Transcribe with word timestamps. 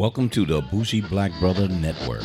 Welcome 0.00 0.30
to 0.30 0.46
the 0.46 0.62
Bougie 0.62 1.02
Black 1.02 1.30
Brother 1.40 1.68
Network. 1.68 2.24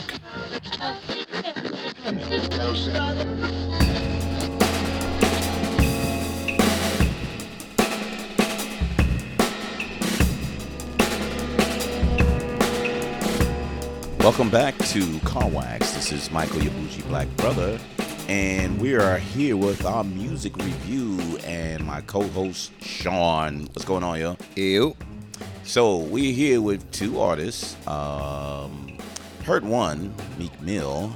Welcome 14.20 14.50
back 14.50 14.78
to 14.78 15.20
Car 15.26 15.50
Wax. 15.50 15.92
This 15.92 16.14
is 16.14 16.32
Michael, 16.32 16.64
your 16.64 16.72
bougie 16.72 17.02
black 17.10 17.28
brother, 17.36 17.78
and 18.30 18.80
we 18.80 18.96
are 18.96 19.18
here 19.18 19.58
with 19.58 19.86
our 19.86 20.06
music 20.06 20.56
review 20.56 21.20
and 21.44 21.84
my 21.86 22.00
co-host 22.00 22.72
Sean. 22.82 23.66
What's 23.74 23.84
going 23.84 24.06
on, 24.06 24.18
yo? 24.18 24.38
Ew. 24.56 24.96
So 25.66 25.98
we're 25.98 26.32
here 26.32 26.62
with 26.62 26.90
two 26.92 27.20
artists. 27.20 27.76
Um, 27.88 29.00
heard 29.44 29.66
one, 29.66 30.14
Meek 30.38 30.62
Mill, 30.62 31.12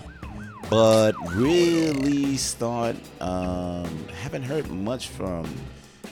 but 0.71 1.13
really 1.35 2.35
start 2.35 2.95
um, 3.21 4.07
haven't 4.07 4.41
heard 4.41 4.67
much 4.71 5.09
from 5.09 5.47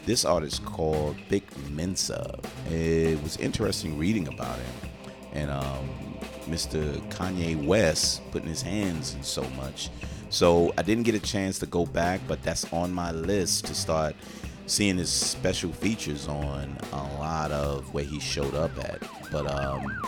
this 0.06 0.24
artist 0.24 0.64
called 0.66 1.16
Vic 1.30 1.44
Mensa. 1.72 2.40
It 2.70 3.22
was 3.24 3.38
interesting 3.38 3.98
reading 3.98 4.28
about 4.28 4.60
him 4.60 4.90
and 5.34 5.50
um, 5.50 5.90
Mr. 6.46 6.96
Kanye 7.10 7.66
West 7.66 8.22
putting 8.32 8.50
his 8.50 8.62
hands 8.62 9.16
in 9.16 9.24
so 9.24 9.44
much. 9.58 9.90
So 10.30 10.74
I 10.78 10.84
didn't 10.84 11.04
get 11.04 11.16
a 11.16 11.20
chance 11.20 11.58
to 11.60 11.66
go 11.66 11.88
back, 11.88 12.22
but 12.28 12.44
that's 12.44 12.72
on 12.72 12.94
my 12.94 13.12
list 13.12 13.66
to 13.66 13.74
start 13.74 14.16
seeing 14.68 14.98
his 14.98 15.10
special 15.12 15.72
features 15.72 16.28
on 16.28 16.78
a 16.94 17.04
lot 17.20 17.52
of 17.52 17.92
where 17.94 18.04
he 18.04 18.20
showed 18.20 18.54
up 18.54 18.72
at. 18.78 19.02
But 19.32 19.50
um, 19.52 20.00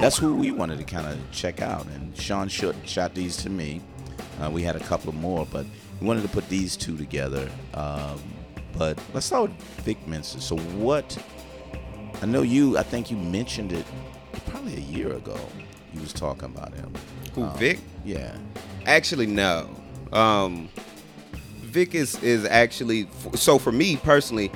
that's 0.00 0.18
who 0.18 0.34
we 0.34 0.50
wanted 0.50 0.78
to 0.78 0.84
kind 0.84 1.06
of 1.06 1.18
check 1.30 1.62
out. 1.62 1.86
And 1.86 2.16
Sean 2.16 2.48
shot, 2.48 2.74
shot 2.84 3.14
these 3.14 3.36
to 3.38 3.50
me. 3.50 3.80
Uh, 4.42 4.50
we 4.50 4.62
had 4.62 4.76
a 4.76 4.80
couple 4.80 5.12
more, 5.14 5.46
but 5.50 5.64
we 6.00 6.06
wanted 6.06 6.22
to 6.22 6.28
put 6.28 6.48
these 6.48 6.76
two 6.76 6.96
together. 6.96 7.48
Um, 7.74 8.20
but 8.76 8.98
let's 9.14 9.26
start 9.26 9.50
with 9.50 9.60
Vic 9.84 10.06
Mensa. 10.08 10.40
So 10.40 10.56
what? 10.56 11.16
I 12.20 12.26
know 12.26 12.42
you. 12.42 12.76
I 12.78 12.82
think 12.82 13.10
you 13.10 13.16
mentioned 13.16 13.72
it 13.72 13.84
probably 14.46 14.76
a 14.76 14.80
year 14.80 15.12
ago. 15.12 15.38
You 15.94 16.00
was 16.00 16.12
talking 16.12 16.46
about 16.46 16.74
him. 16.74 16.92
Who, 17.34 17.44
Um, 17.44 17.56
Vic? 17.58 17.78
Yeah. 18.04 18.36
Actually, 18.86 19.26
no. 19.26 19.68
Um, 20.12 20.68
Vic 21.72 21.94
is 21.94 22.22
is 22.22 22.44
actually 22.44 23.08
so 23.34 23.58
for 23.58 23.72
me 23.72 23.96
personally. 23.96 24.50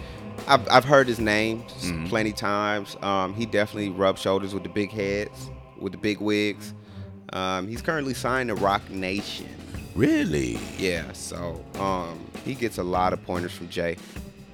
I've, 0.48 0.68
I've 0.70 0.84
heard 0.84 1.08
his 1.08 1.18
name 1.18 1.64
Mhm. 1.80 2.08
plenty 2.08 2.30
times. 2.32 2.96
Um, 3.02 3.34
he 3.34 3.46
definitely 3.46 3.88
rubs 3.88 4.20
shoulders 4.20 4.54
with 4.54 4.62
the 4.62 4.68
big 4.68 4.92
heads, 4.92 5.50
with 5.80 5.90
the 5.92 5.98
big 5.98 6.20
wigs. 6.20 6.72
Um, 7.32 7.66
he's 7.66 7.82
currently 7.82 8.14
signed 8.14 8.50
to 8.50 8.54
Roc 8.54 8.88
Nation. 8.90 9.48
Really? 9.96 10.60
Yeah, 10.78 11.10
so 11.14 11.64
um, 11.80 12.20
he 12.44 12.54
gets 12.54 12.78
a 12.78 12.82
lot 12.84 13.12
of 13.12 13.24
pointers 13.24 13.52
from 13.52 13.68
Jay. 13.70 13.96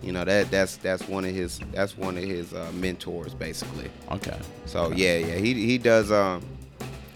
You 0.02 0.12
know 0.12 0.24
that 0.24 0.50
that's 0.50 0.76
that's 0.76 1.06
one 1.08 1.24
of 1.24 1.34
his 1.34 1.60
that's 1.72 1.96
one 1.98 2.16
of 2.16 2.24
his 2.24 2.54
uh, 2.54 2.70
mentors 2.74 3.34
basically. 3.34 3.90
Okay. 4.12 4.38
So 4.66 4.92
yeah, 4.92 5.18
yeah, 5.18 5.34
he 5.34 5.52
he 5.54 5.78
does. 5.78 6.10
Um, 6.12 6.42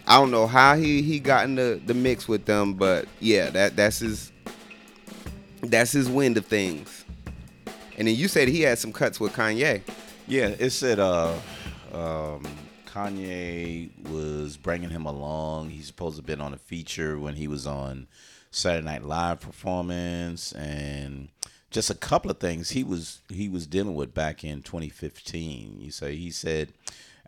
I 0.09 0.19
don't 0.21 0.31
know 0.33 0.47
how 0.49 0.77
he 0.77 1.03
he 1.03 1.19
got 1.19 1.45
in 1.45 1.55
the, 1.55 1.81
the 1.87 1.95
mix 1.95 2.29
with 2.29 2.45
them, 2.45 2.75
but 2.75 3.07
yeah, 3.21 3.49
that 3.51 3.75
that's 3.77 4.01
his 4.01 4.33
that's 5.71 5.93
his 5.93 6.09
wind 6.09 6.37
of 6.37 6.47
things. 6.47 7.05
And 7.99 8.09
then 8.09 8.15
you 8.15 8.29
said 8.29 8.49
he 8.49 8.63
had 8.63 8.79
some 8.79 8.93
cuts 8.93 9.19
with 9.19 9.33
Kanye. 9.33 9.83
Yeah, 10.27 10.49
it 10.59 10.71
said 10.71 10.99
uh, 10.99 11.35
um, 11.93 12.45
Kanye 12.87 13.91
was 14.11 14.57
bringing 14.57 14.91
him 14.91 15.07
along. 15.07 15.71
He's 15.71 15.87
supposed 15.87 16.17
to 16.17 16.21
have 16.21 16.27
been 16.27 16.41
on 16.41 16.53
a 16.53 16.59
feature 16.59 17.19
when 17.19 17.37
he 17.37 17.49
was 17.49 17.67
on 17.67 18.07
Saturday 18.51 18.85
Night 18.85 19.05
Live 19.05 19.41
performance, 19.41 20.53
and 20.53 21.29
just 21.71 21.91
a 21.91 21.95
couple 21.95 22.31
of 22.31 22.39
things 22.39 22.71
he 22.71 22.83
was 22.83 23.21
he 23.29 23.49
was 23.49 23.67
dealing 23.67 23.95
with 23.95 24.15
back 24.15 24.45
in 24.45 24.63
2015. 24.63 25.81
You 25.81 25.91
say 25.91 26.17
he 26.17 26.31
said 26.31 26.73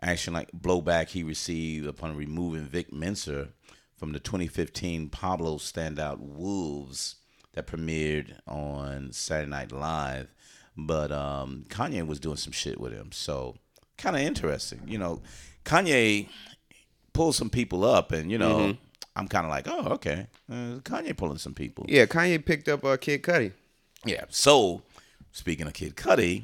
action 0.01 0.33
like 0.33 0.51
blowback 0.51 1.09
he 1.09 1.23
received 1.23 1.87
upon 1.87 2.15
removing 2.15 2.65
Vic 2.65 2.91
Mensa 2.91 3.49
from 3.97 4.11
the 4.11 4.19
2015 4.19 5.09
Pablo 5.09 5.57
standout 5.57 6.19
Wolves 6.19 7.15
that 7.53 7.67
premiered 7.67 8.33
on 8.47 9.11
Saturday 9.11 9.49
Night 9.49 9.71
Live. 9.71 10.27
But 10.77 11.11
um, 11.11 11.65
Kanye 11.69 12.05
was 12.05 12.19
doing 12.19 12.37
some 12.37 12.53
shit 12.53 12.79
with 12.79 12.93
him, 12.93 13.11
so 13.11 13.55
kind 13.97 14.15
of 14.15 14.21
interesting. 14.21 14.81
You 14.87 14.97
know, 14.97 15.21
Kanye 15.65 16.29
pulled 17.11 17.35
some 17.35 17.49
people 17.49 17.83
up, 17.83 18.11
and 18.11 18.31
you 18.31 18.37
know, 18.37 18.77
I'm 19.15 19.27
kind 19.27 19.45
of 19.45 19.49
like, 19.49 19.67
oh, 19.67 19.93
okay, 19.95 20.27
uh, 20.49 20.79
Kanye 20.83 21.17
pulling 21.17 21.37
some 21.37 21.53
people. 21.53 21.85
Yeah, 21.89 22.05
Kanye 22.05 22.43
picked 22.43 22.69
up 22.69 22.85
uh, 22.85 22.95
Kid 22.97 23.23
Cudi. 23.23 23.51
Yeah. 24.05 24.23
So, 24.29 24.83
speaking 25.31 25.67
of 25.67 25.73
Kid 25.73 25.95
Cudi, 25.95 26.43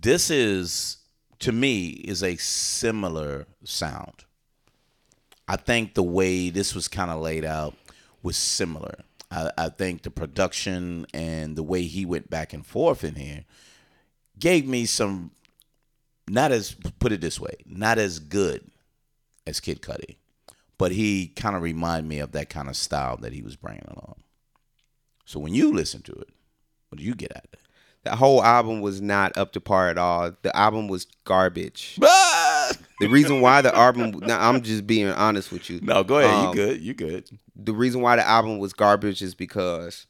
this 0.00 0.30
is 0.30 0.98
to 1.40 1.52
me 1.52 1.88
is 1.88 2.22
a 2.22 2.36
similar 2.36 3.46
sound. 3.64 4.24
I 5.46 5.56
think 5.56 5.94
the 5.94 6.02
way 6.02 6.50
this 6.50 6.74
was 6.74 6.88
kind 6.88 7.10
of 7.10 7.20
laid 7.20 7.44
out 7.44 7.74
was 8.22 8.36
similar. 8.36 9.04
I, 9.30 9.50
I 9.56 9.68
think 9.68 10.02
the 10.02 10.10
production 10.10 11.06
and 11.12 11.56
the 11.56 11.62
way 11.62 11.82
he 11.82 12.04
went 12.04 12.30
back 12.30 12.52
and 12.52 12.64
forth 12.64 13.04
in 13.04 13.14
here 13.14 13.44
gave 14.38 14.66
me 14.66 14.86
some, 14.86 15.32
not 16.28 16.52
as 16.52 16.74
put 16.98 17.12
it 17.12 17.20
this 17.20 17.40
way, 17.40 17.54
not 17.66 17.98
as 17.98 18.18
good 18.18 18.70
as 19.46 19.60
Kid 19.60 19.82
Cudi, 19.82 20.16
but 20.78 20.92
he 20.92 21.28
kind 21.28 21.56
of 21.56 21.62
reminded 21.62 22.08
me 22.08 22.20
of 22.20 22.32
that 22.32 22.50
kind 22.50 22.68
of 22.68 22.76
style 22.76 23.16
that 23.18 23.32
he 23.32 23.42
was 23.42 23.56
bringing 23.56 23.86
along. 23.88 24.16
So 25.24 25.38
when 25.40 25.54
you 25.54 25.72
listen 25.72 26.02
to 26.02 26.12
it, 26.12 26.30
what 26.88 26.98
do 26.98 27.04
you 27.04 27.14
get 27.14 27.36
out 27.36 27.44
of 27.44 27.52
it? 27.52 27.60
The 28.04 28.16
whole 28.16 28.42
album 28.42 28.80
was 28.80 29.02
not 29.02 29.36
up 29.36 29.52
to 29.52 29.60
par 29.60 29.88
at 29.88 29.98
all. 29.98 30.32
The 30.42 30.56
album 30.56 30.88
was 30.88 31.06
garbage. 31.24 31.98
The 33.00 33.08
reason 33.08 33.40
why 33.40 33.62
the 33.62 33.74
album, 33.74 34.10
now 34.26 34.48
I'm 34.48 34.60
just 34.62 34.86
being 34.86 35.08
honest 35.08 35.52
with 35.52 35.70
you. 35.70 35.80
no, 35.82 36.02
go 36.02 36.18
ahead. 36.18 36.30
Um, 36.34 36.48
you 36.48 36.54
good. 36.54 36.80
You 36.80 36.94
good. 36.94 37.28
the 37.54 37.72
reason 37.72 38.00
why 38.00 38.16
the 38.16 38.26
album 38.26 38.58
was 38.58 38.72
garbage 38.72 39.22
is 39.22 39.34
because 39.34 40.06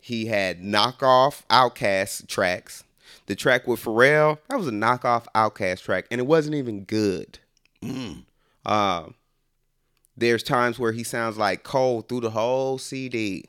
he 0.00 0.26
had 0.26 0.60
knockoff 0.62 1.42
OutKast 1.50 2.26
tracks. 2.26 2.82
The 3.26 3.34
track 3.34 3.66
with 3.66 3.82
Pharrell, 3.82 4.38
that 4.48 4.58
was 4.58 4.68
a 4.68 4.72
knockoff 4.72 5.26
OutKast 5.34 5.82
track, 5.82 6.06
and 6.10 6.20
it 6.20 6.26
wasn't 6.26 6.56
even 6.56 6.84
good. 6.84 7.38
Um, 8.64 9.14
there's 10.16 10.42
times 10.42 10.78
where 10.78 10.92
he 10.92 11.04
sounds 11.04 11.36
like 11.36 11.62
Cole 11.62 12.02
through 12.02 12.20
the 12.20 12.30
whole 12.30 12.78
CD. 12.78 13.44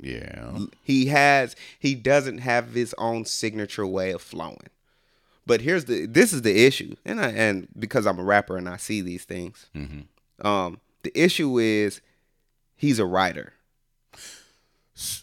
Yeah. 0.00 0.58
He 0.82 1.06
has, 1.06 1.56
he 1.78 1.94
doesn't 1.94 2.38
have 2.38 2.74
his 2.74 2.94
own 2.98 3.24
signature 3.24 3.86
way 3.86 4.10
of 4.10 4.20
flowing. 4.20 4.68
But 5.46 5.60
here's 5.60 5.86
the, 5.86 6.06
this 6.06 6.32
is 6.32 6.42
the 6.42 6.64
issue, 6.66 6.94
and 7.04 7.20
I, 7.20 7.30
and 7.30 7.66
because 7.78 8.06
I'm 8.06 8.18
a 8.18 8.22
rapper 8.24 8.56
and 8.56 8.68
I 8.68 8.76
see 8.76 9.00
these 9.00 9.24
things, 9.24 9.66
Mm-hmm. 9.74 10.46
um, 10.46 10.78
the 11.02 11.10
issue 11.20 11.58
is 11.58 12.00
he's 12.76 12.98
a 13.00 13.06
writer. 13.06 13.52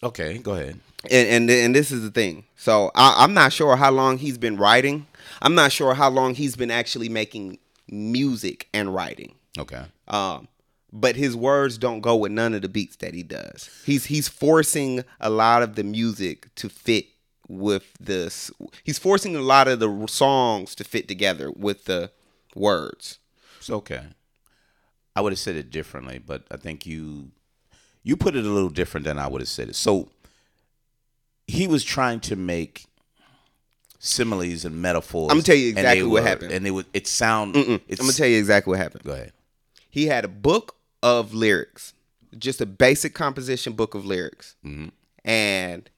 Okay, 0.04 0.40
go 0.40 0.54
ahead. 0.56 0.80
and 1.10 1.28
and 1.30 1.50
and 1.50 1.76
this 1.76 1.92
is 1.92 2.02
the 2.02 2.12
thing. 2.12 2.44
So 2.58 2.92
I, 2.96 3.16
I'm 3.24 3.34
not 3.34 3.54
sure 3.54 3.76
how 3.78 3.92
long 3.92 4.18
he's 4.18 4.38
been 4.38 4.58
writing. 4.58 5.08
I'm 5.42 5.56
not 5.56 5.72
sure 5.72 5.94
how 5.94 6.10
long 6.10 6.36
he's 6.36 6.56
been 6.58 6.72
actually 6.72 7.08
making 7.08 7.60
music 7.90 8.68
and 8.74 8.94
writing. 8.94 9.36
Okay. 9.58 9.84
Um, 10.08 10.48
but 10.92 11.16
his 11.16 11.36
words 11.36 11.78
don't 11.78 12.02
go 12.02 12.16
with 12.18 12.32
none 12.32 12.54
of 12.56 12.62
the 12.64 12.68
beats 12.70 12.98
that 12.98 13.14
he 13.14 13.24
does. 13.24 13.70
He's 13.86 14.06
he's 14.06 14.28
forcing 14.28 15.04
a 15.22 15.30
lot 15.30 15.62
of 15.64 15.76
the 15.76 15.84
music 15.84 16.54
to 16.56 16.68
fit 16.68 17.06
with 17.50 17.94
this. 18.00 18.50
He's 18.84 18.98
forcing 19.00 19.36
a 19.36 19.42
lot 19.42 19.68
of 19.68 19.80
the 19.80 20.06
songs 20.08 20.74
to 20.76 20.84
fit 20.86 21.08
together 21.10 21.52
with 21.52 21.86
the 21.86 22.12
words. 22.56 23.20
It's 23.58 23.70
okay. 23.70 24.04
I 25.16 25.22
would 25.22 25.34
have 25.34 25.40
said 25.40 25.56
it 25.58 25.70
differently, 25.72 26.20
but 26.20 26.44
I 26.50 26.56
think 26.58 26.86
you 26.86 27.32
you 28.04 28.16
put 28.16 28.36
it 28.38 28.46
a 28.46 28.50
little 28.50 28.70
different 28.70 29.04
than 29.06 29.20
I 29.20 29.28
would 29.28 29.42
have 29.42 29.50
said 29.50 29.68
it. 29.70 29.76
So 29.76 30.10
he 31.48 31.68
was 31.68 31.84
trying 31.84 32.20
to 32.22 32.36
make 32.38 32.86
similes 34.00 34.64
and 34.66 34.82
metaphors. 34.82 35.24
I'm 35.30 35.38
gonna 35.38 35.44
tell 35.44 35.56
you 35.56 35.70
exactly 35.70 36.04
what 36.04 36.24
were- 36.24 36.28
happened. 36.30 36.52
And 36.54 36.66
it 36.66 36.72
would 36.72 36.86
it 36.94 37.08
sound 37.08 37.56
it's 37.88 38.00
I'm 38.00 38.06
gonna 38.08 38.14
tell 38.14 38.28
you 38.28 38.38
exactly 38.38 38.72
what 38.72 38.80
happened. 38.80 39.04
Go 39.04 39.12
ahead. 39.14 39.34
He 39.90 40.06
had 40.06 40.24
a 40.24 40.30
book 40.30 40.76
of 41.04 41.34
lyrics, 41.34 41.94
just 42.38 42.62
a 42.62 42.66
basic 42.66 43.14
composition 43.14 43.74
book 43.74 43.96
of 43.96 44.06
lyrics. 44.06 44.56
Mhm. 44.66 44.92
and 45.26 45.90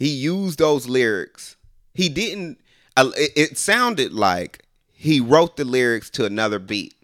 he 0.00 0.08
used 0.08 0.58
those 0.58 0.88
lyrics. 0.88 1.56
He 1.94 2.08
didn't. 2.08 2.58
Uh, 2.96 3.10
it, 3.14 3.56
sounded 3.58 4.12
like 4.12 4.64
he 4.92 5.20
wrote 5.20 5.56
the 5.56 5.64
lyrics 5.64 6.08
to 6.10 6.24
another 6.24 6.58
beat, 6.58 6.94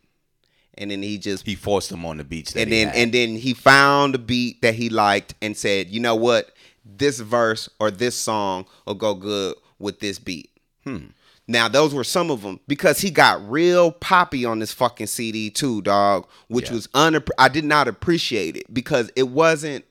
and 0.77 0.91
then 0.91 1.03
he 1.03 1.19
just 1.19 1.47
He 1.47 1.55
forced 1.55 1.91
them 1.91 2.05
on 2.07 2.17
the 2.17 2.25
beats 2.25 2.55
that 2.55 2.63
and 2.63 2.73
he 2.73 2.85
then 2.85 2.95
and 2.95 3.13
then 3.13 3.37
he 3.37 3.53
found 3.55 4.15
a 4.15 4.19
beat 4.19 4.63
that 4.63 4.75
he 4.75 4.89
liked 4.89 5.35
and 5.43 5.57
said, 5.57 5.91
you 5.91 6.01
know 6.01 6.15
what, 6.17 6.53
this 6.85 7.21
verse 7.21 7.69
or 7.79 7.91
this 7.91 8.17
song 8.17 8.65
will 8.87 8.95
go 8.95 9.15
good 9.15 9.55
with 9.79 10.01
this 10.01 10.19
beat. 10.19 10.51
Hmm. 10.85 11.09
Now 11.47 11.69
those 11.69 11.95
were 11.95 12.05
some 12.05 12.31
of 12.31 12.43
them 12.43 12.61
because 12.67 12.99
he 13.01 13.11
got 13.11 13.49
real 13.49 13.93
poppy 13.93 14.45
on 14.45 14.59
this 14.59 14.73
fucking 14.73 15.07
CD 15.07 15.51
too, 15.51 15.83
dog, 15.83 16.27
which 16.49 16.69
Yeah. 16.71 16.75
was 16.75 16.89
un 16.95 17.23
I 17.39 17.49
did 17.49 17.65
not 17.65 17.89
appreciate 17.89 18.57
it 18.57 18.73
because 18.73 19.11
it 19.15 19.29
wasn't 19.29 19.85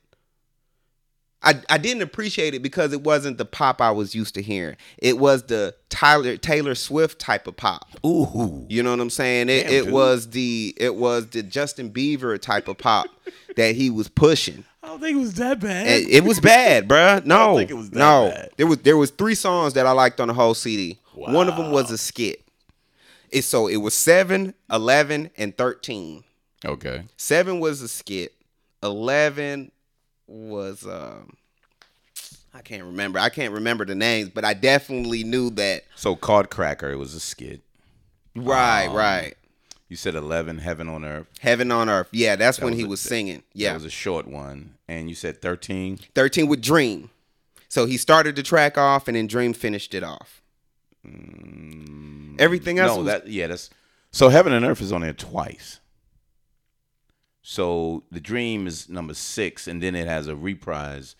I, 1.45 1.61
I 1.69 1.77
didn't 1.77 2.01
appreciate 2.01 2.55
it 2.55 2.63
because 2.63 2.91
it 2.91 3.03
wasn't 3.03 3.37
the 3.37 3.45
pop 3.45 3.79
I 3.79 3.91
was 3.91 4.15
used 4.15 4.33
to 4.33 4.41
hearing. 4.41 4.77
It 4.97 5.19
was 5.19 5.43
the 5.43 5.75
Tyler 5.89 6.37
Taylor 6.37 6.73
Swift 6.73 7.19
type 7.19 7.45
of 7.45 7.55
pop. 7.55 7.87
Ooh. 8.03 8.65
You 8.67 8.81
know 8.81 8.89
what 8.89 8.99
I'm 8.99 9.11
saying? 9.11 9.49
It, 9.49 9.63
Damn, 9.63 9.73
it 9.73 9.83
dude. 9.85 9.93
was 9.93 10.29
the 10.31 10.73
it 10.77 10.95
was 10.95 11.27
the 11.27 11.43
Justin 11.43 11.91
Bieber 11.91 12.41
type 12.41 12.67
of 12.67 12.79
pop 12.79 13.07
that 13.55 13.75
he 13.75 13.91
was 13.91 14.07
pushing. 14.07 14.65
I 14.81 14.87
don't 14.87 14.99
think 14.99 15.17
it 15.17 15.19
was 15.21 15.35
that 15.35 15.59
bad. 15.59 15.87
And 15.87 16.09
it 16.09 16.23
was 16.23 16.39
bad, 16.39 16.87
bruh. 16.87 17.25
No, 17.25 17.57
think 17.57 17.71
it 17.71 17.75
was 17.75 17.91
that 17.91 17.99
no. 17.99 18.29
bad. 18.29 18.49
There 18.57 18.67
was 18.67 18.79
there 18.79 18.97
was 18.97 19.11
three 19.11 19.35
songs 19.35 19.73
that 19.73 19.85
I 19.85 19.91
liked 19.91 20.19
on 20.19 20.27
the 20.27 20.33
whole 20.33 20.55
CD. 20.55 20.99
One 21.13 21.47
of 21.47 21.55
them 21.55 21.71
was 21.71 21.91
a 21.91 21.97
skit. 21.97 22.41
It 23.29 23.43
so 23.43 23.67
it 23.67 23.77
was 23.77 23.93
7, 23.93 24.53
11, 24.71 25.31
and 25.37 25.57
13. 25.57 26.23
okay. 26.65 27.03
7 27.17 27.59
was 27.59 27.81
a 27.81 27.87
skit. 27.87 28.33
11 28.83 29.71
was 30.27 30.85
um 30.85 31.35
I 32.53 32.61
can't 32.61 32.83
remember. 32.85 33.19
I 33.19 33.29
can't 33.29 33.53
remember 33.53 33.83
the 33.85 33.95
names, 33.95 34.29
but 34.33 34.45
I 34.45 34.53
definitely 34.53 35.23
knew 35.25 35.49
that. 35.51 35.83
So 35.95 36.15
Card 36.15 36.49
Cracker, 36.49 36.89
it 36.89 36.95
was 36.95 37.13
a 37.13 37.19
skit. 37.19 37.61
Right, 38.33 38.85
Um, 38.87 38.95
right. 38.95 39.35
You 39.89 39.95
said 39.97 40.15
11, 40.15 40.59
Heaven 40.59 40.87
on 40.89 41.03
Earth. 41.05 41.27
Heaven 41.41 41.71
on 41.71 41.89
Earth. 41.89 42.07
Yeah, 42.11 42.35
that's 42.37 42.59
when 42.59 42.71
was 42.71 42.79
he 42.79 42.85
a- 42.85 42.87
was 42.89 43.01
singing. 43.01 43.43
Yeah, 43.53 43.71
it 43.71 43.75
was 43.75 43.85
a 43.85 43.89
short 43.89 44.25
one. 44.27 44.75
And 44.87 45.09
you 45.09 45.15
said 45.15 45.41
13. 45.41 45.99
13 46.15 46.47
with 46.47 46.61
Dream. 46.61 47.09
So 47.67 47.85
he 47.85 47.97
started 47.97 48.35
the 48.37 48.43
track 48.43 48.77
off 48.77 49.07
and 49.09 49.15
then 49.17 49.27
Dream 49.27 49.53
finished 49.53 49.93
it 49.93 50.03
off. 50.03 50.41
Everything 52.39 52.79
else 52.79 52.91
Mm, 52.91 52.95
no, 52.95 52.97
was 52.97 53.05
that 53.07 53.27
yeah, 53.27 53.47
that's 53.47 53.69
so 54.11 54.29
Heaven 54.29 54.53
and 54.53 54.65
Earth 54.65 54.81
is 54.81 54.91
on 54.91 55.01
there 55.01 55.13
twice. 55.13 55.79
So 57.47 58.01
the 58.09 58.19
Dream 58.19 58.65
is 58.65 58.89
number 58.89 59.13
six, 59.13 59.67
and 59.67 59.79
then 59.79 59.95
it 59.95 60.07
has 60.07 60.25
a 60.25 60.35
reprise 60.35 61.15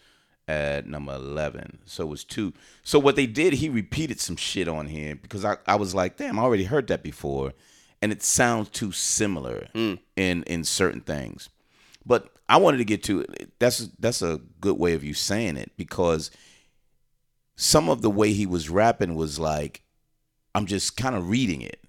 at 0.48 0.88
number 0.88 1.14
eleven. 1.14 1.78
So 1.86 2.02
it 2.02 2.10
was 2.10 2.24
two. 2.24 2.52
So 2.82 2.98
what 2.98 3.16
they 3.16 3.28
did, 3.28 3.54
he 3.54 3.70
repeated 3.70 4.20
some 4.20 4.36
shit 4.36 4.68
on 4.68 4.88
here 4.88 5.16
because 5.16 5.46
I, 5.46 5.58
I 5.68 5.76
was 5.76 5.94
like, 5.94 6.18
damn, 6.18 6.40
I 6.40 6.42
already 6.42 6.64
heard 6.64 6.88
that 6.88 7.04
before, 7.04 7.54
and 8.02 8.12
it 8.12 8.24
sounds 8.24 8.70
too 8.70 8.92
similar 8.92 9.68
mm. 9.76 10.00
in 10.16 10.42
in 10.46 10.64
certain 10.64 11.02
things. 11.02 11.50
But 12.04 12.32
I 12.50 12.58
wanted 12.58 12.78
to 12.78 12.86
get 12.86 13.04
to 13.04 13.20
it. 13.20 13.52
that's 13.60 13.90
that's 14.00 14.24
a 14.24 14.42
good 14.60 14.80
way 14.80 14.96
of 14.96 15.04
you 15.04 15.14
saying 15.14 15.58
it 15.58 15.74
because 15.78 16.32
some 17.56 17.88
of 17.88 18.02
the 18.02 18.10
way 18.10 18.34
he 18.34 18.48
was 18.48 18.68
rapping 18.68 19.14
was 19.14 19.38
like 19.38 19.84
I'm 20.56 20.66
just 20.66 20.98
kind 20.98 21.16
of 21.16 21.30
reading 21.30 21.62
it. 21.62 21.80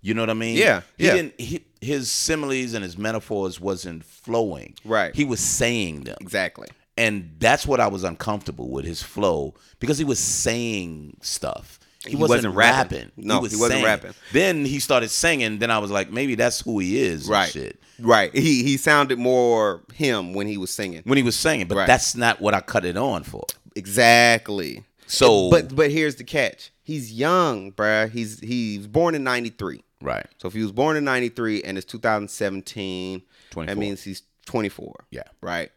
You 0.00 0.14
know 0.14 0.22
what 0.22 0.30
I 0.30 0.34
mean? 0.34 0.56
Yeah, 0.56 0.80
He 0.96 1.06
yeah. 1.08 1.12
didn't. 1.12 1.38
He, 1.38 1.66
his 1.82 2.10
similes 2.10 2.72
and 2.74 2.82
his 2.84 2.96
metaphors 2.96 3.60
wasn't 3.60 4.04
flowing. 4.04 4.74
Right. 4.84 5.14
He 5.14 5.24
was 5.24 5.40
saying 5.40 6.04
them, 6.04 6.16
exactly. 6.20 6.68
and 6.96 7.34
that's 7.38 7.66
what 7.66 7.80
I 7.80 7.88
was 7.88 8.04
uncomfortable 8.04 8.70
with 8.70 8.84
his 8.84 9.02
flow 9.02 9.54
because 9.80 9.98
he 9.98 10.04
was 10.04 10.18
saying 10.18 11.16
stuff. 11.22 11.78
He, 12.04 12.10
He 12.10 12.16
wasn't, 12.16 12.38
wasn't 12.38 12.54
rapping. 12.56 12.98
rapping. 12.98 13.12
No, 13.16 13.40
was 13.40 13.52
he 13.52 13.56
wasn't 13.58 13.74
saying. 13.78 13.84
rapping. 13.84 14.14
Then 14.32 14.64
he 14.64 14.80
started 14.80 15.08
singing. 15.10 15.58
Then 15.58 15.70
I 15.70 15.78
was 15.78 15.90
like, 15.92 16.10
maybe 16.10 16.34
that's 16.34 16.60
who 16.60 16.78
he 16.80 16.98
is. 17.00 17.28
Right. 17.28 17.48
Shit. 17.50 17.78
Right. 18.00 18.34
He 18.34 18.64
he 18.64 18.76
sounded 18.76 19.18
more 19.20 19.82
him 19.94 20.34
when 20.34 20.48
he 20.48 20.56
was 20.56 20.70
singing. 20.70 21.02
When 21.04 21.16
he 21.16 21.22
was 21.22 21.36
singing, 21.36 21.68
but 21.68 21.76
Right. 21.78 21.86
that's 21.86 22.16
not 22.16 22.40
what 22.40 22.54
I 22.54 22.60
cut 22.60 22.84
it 22.84 22.96
on 22.96 23.22
for. 23.22 23.44
Exactly. 23.76 24.82
So- 25.06 25.50
but 25.50 25.74
but 25.74 25.90
here's 25.90 26.16
the 26.16 26.24
catch. 26.24 26.72
He's 26.82 27.12
young, 27.12 27.70
bruh. 27.72 28.10
He's 28.10 28.40
he's 28.40 28.86
born 28.88 29.14
in 29.14 29.22
93. 29.22 29.84
Right. 30.02 30.26
So 30.38 30.48
if 30.48 30.54
he 30.54 30.62
was 30.62 30.72
born 30.72 30.96
in 30.96 31.04
93 31.04 31.62
and 31.62 31.78
it's 31.78 31.86
2017, 31.86 33.22
that 33.54 33.78
means 33.78 34.02
he's 34.02 34.22
24. 34.46 35.04
Yeah. 35.10 35.22
Right. 35.40 35.70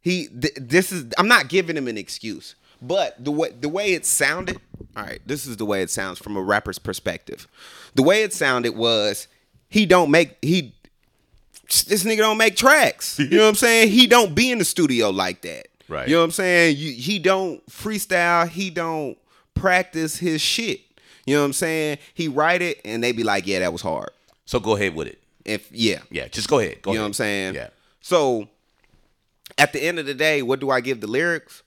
He 0.00 0.28
th- 0.28 0.54
this 0.56 0.90
is 0.92 1.06
I'm 1.18 1.28
not 1.28 1.48
giving 1.48 1.76
him 1.76 1.88
an 1.88 1.98
excuse. 1.98 2.54
But 2.80 3.22
the 3.22 3.32
way 3.32 3.50
the 3.50 3.68
way 3.68 3.92
it 3.92 4.06
sounded, 4.06 4.60
all 4.96 5.02
right, 5.02 5.20
this 5.26 5.46
is 5.46 5.56
the 5.56 5.66
way 5.66 5.82
it 5.82 5.90
sounds 5.90 6.18
from 6.18 6.36
a 6.36 6.42
rapper's 6.42 6.78
perspective. 6.78 7.48
The 7.94 8.02
way 8.02 8.22
it 8.22 8.32
sounded 8.32 8.76
was 8.76 9.26
he 9.68 9.84
don't 9.84 10.10
make 10.10 10.36
he 10.40 10.74
this 11.68 12.04
nigga 12.04 12.18
don't 12.18 12.38
make 12.38 12.56
tracks. 12.56 13.18
You 13.18 13.28
know 13.30 13.42
what 13.42 13.48
I'm 13.48 13.54
saying? 13.56 13.90
He 13.90 14.06
don't 14.06 14.34
be 14.34 14.50
in 14.50 14.58
the 14.58 14.64
studio 14.64 15.10
like 15.10 15.42
that. 15.42 15.68
Right. 15.88 16.08
You 16.08 16.14
know 16.14 16.20
what 16.20 16.26
I'm 16.26 16.30
saying? 16.30 16.76
You, 16.76 16.92
he 16.92 17.18
don't 17.18 17.64
freestyle. 17.66 18.48
He 18.48 18.70
don't 18.70 19.18
practice 19.54 20.18
his 20.18 20.40
shit. 20.40 20.80
You 21.28 21.36
know 21.36 21.42
what 21.42 21.46
I'm 21.46 21.52
saying? 21.52 21.98
He 22.14 22.26
write 22.28 22.62
it 22.62 22.80
and 22.84 23.04
they 23.04 23.12
be 23.12 23.22
like, 23.22 23.46
yeah, 23.46 23.58
that 23.58 23.72
was 23.72 23.82
hard. 23.82 24.10
So 24.46 24.58
go 24.58 24.76
ahead 24.76 24.94
with 24.94 25.08
it. 25.08 25.22
If 25.44 25.70
yeah, 25.70 26.00
Yeah. 26.10 26.28
Just 26.28 26.48
go 26.48 26.58
ahead. 26.58 26.82
Go 26.82 26.92
you 26.92 26.94
know 26.96 27.00
ahead. 27.00 27.02
what 27.02 27.06
I'm 27.08 27.12
saying? 27.14 27.54
Yeah. 27.54 27.68
So 28.00 28.48
at 29.56 29.72
the 29.72 29.82
end 29.82 29.98
of 29.98 30.06
the 30.06 30.14
day, 30.14 30.42
what 30.42 30.60
do 30.60 30.70
I 30.70 30.80
give 30.80 31.00
the 31.00 31.06
lyrics? 31.06 31.62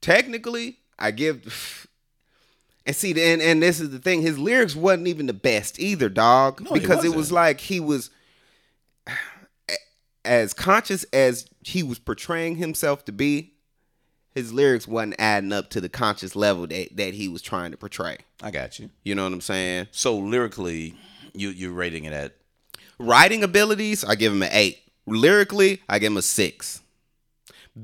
Technically, 0.00 0.78
I 0.98 1.10
give 1.10 1.86
and 2.86 2.94
see 2.94 3.10
and 3.10 3.42
and 3.42 3.62
this 3.62 3.80
is 3.80 3.90
the 3.90 3.98
thing, 3.98 4.22
his 4.22 4.38
lyrics 4.38 4.76
wasn't 4.76 5.08
even 5.08 5.26
the 5.26 5.32
best 5.32 5.78
either, 5.78 6.08
dog. 6.08 6.60
No, 6.62 6.72
because 6.72 7.04
it 7.04 7.14
was 7.14 7.32
like 7.32 7.60
he 7.60 7.80
was 7.80 8.10
as 10.24 10.52
conscious 10.52 11.04
as 11.12 11.48
he 11.62 11.82
was 11.82 11.98
portraying 11.98 12.56
himself 12.56 13.04
to 13.06 13.12
be, 13.12 13.53
his 14.34 14.52
lyrics 14.52 14.86
wasn't 14.88 15.14
adding 15.18 15.52
up 15.52 15.70
to 15.70 15.80
the 15.80 15.88
conscious 15.88 16.34
level 16.34 16.66
that, 16.66 16.96
that 16.96 17.14
he 17.14 17.28
was 17.28 17.40
trying 17.42 17.70
to 17.70 17.76
portray. 17.76 18.18
I 18.42 18.50
got 18.50 18.78
you. 18.78 18.90
You 19.04 19.14
know 19.14 19.24
what 19.24 19.32
I'm 19.32 19.40
saying? 19.40 19.88
So 19.92 20.16
lyrically, 20.18 20.94
you 21.34 21.50
you're 21.50 21.72
rating 21.72 22.04
it 22.04 22.12
at 22.12 22.34
Writing 22.98 23.42
abilities, 23.42 24.04
I 24.04 24.14
give 24.14 24.32
him 24.32 24.42
an 24.42 24.50
eight. 24.52 24.78
Lyrically, 25.06 25.82
I 25.88 25.98
give 25.98 26.12
him 26.12 26.16
a 26.16 26.22
six. 26.22 26.80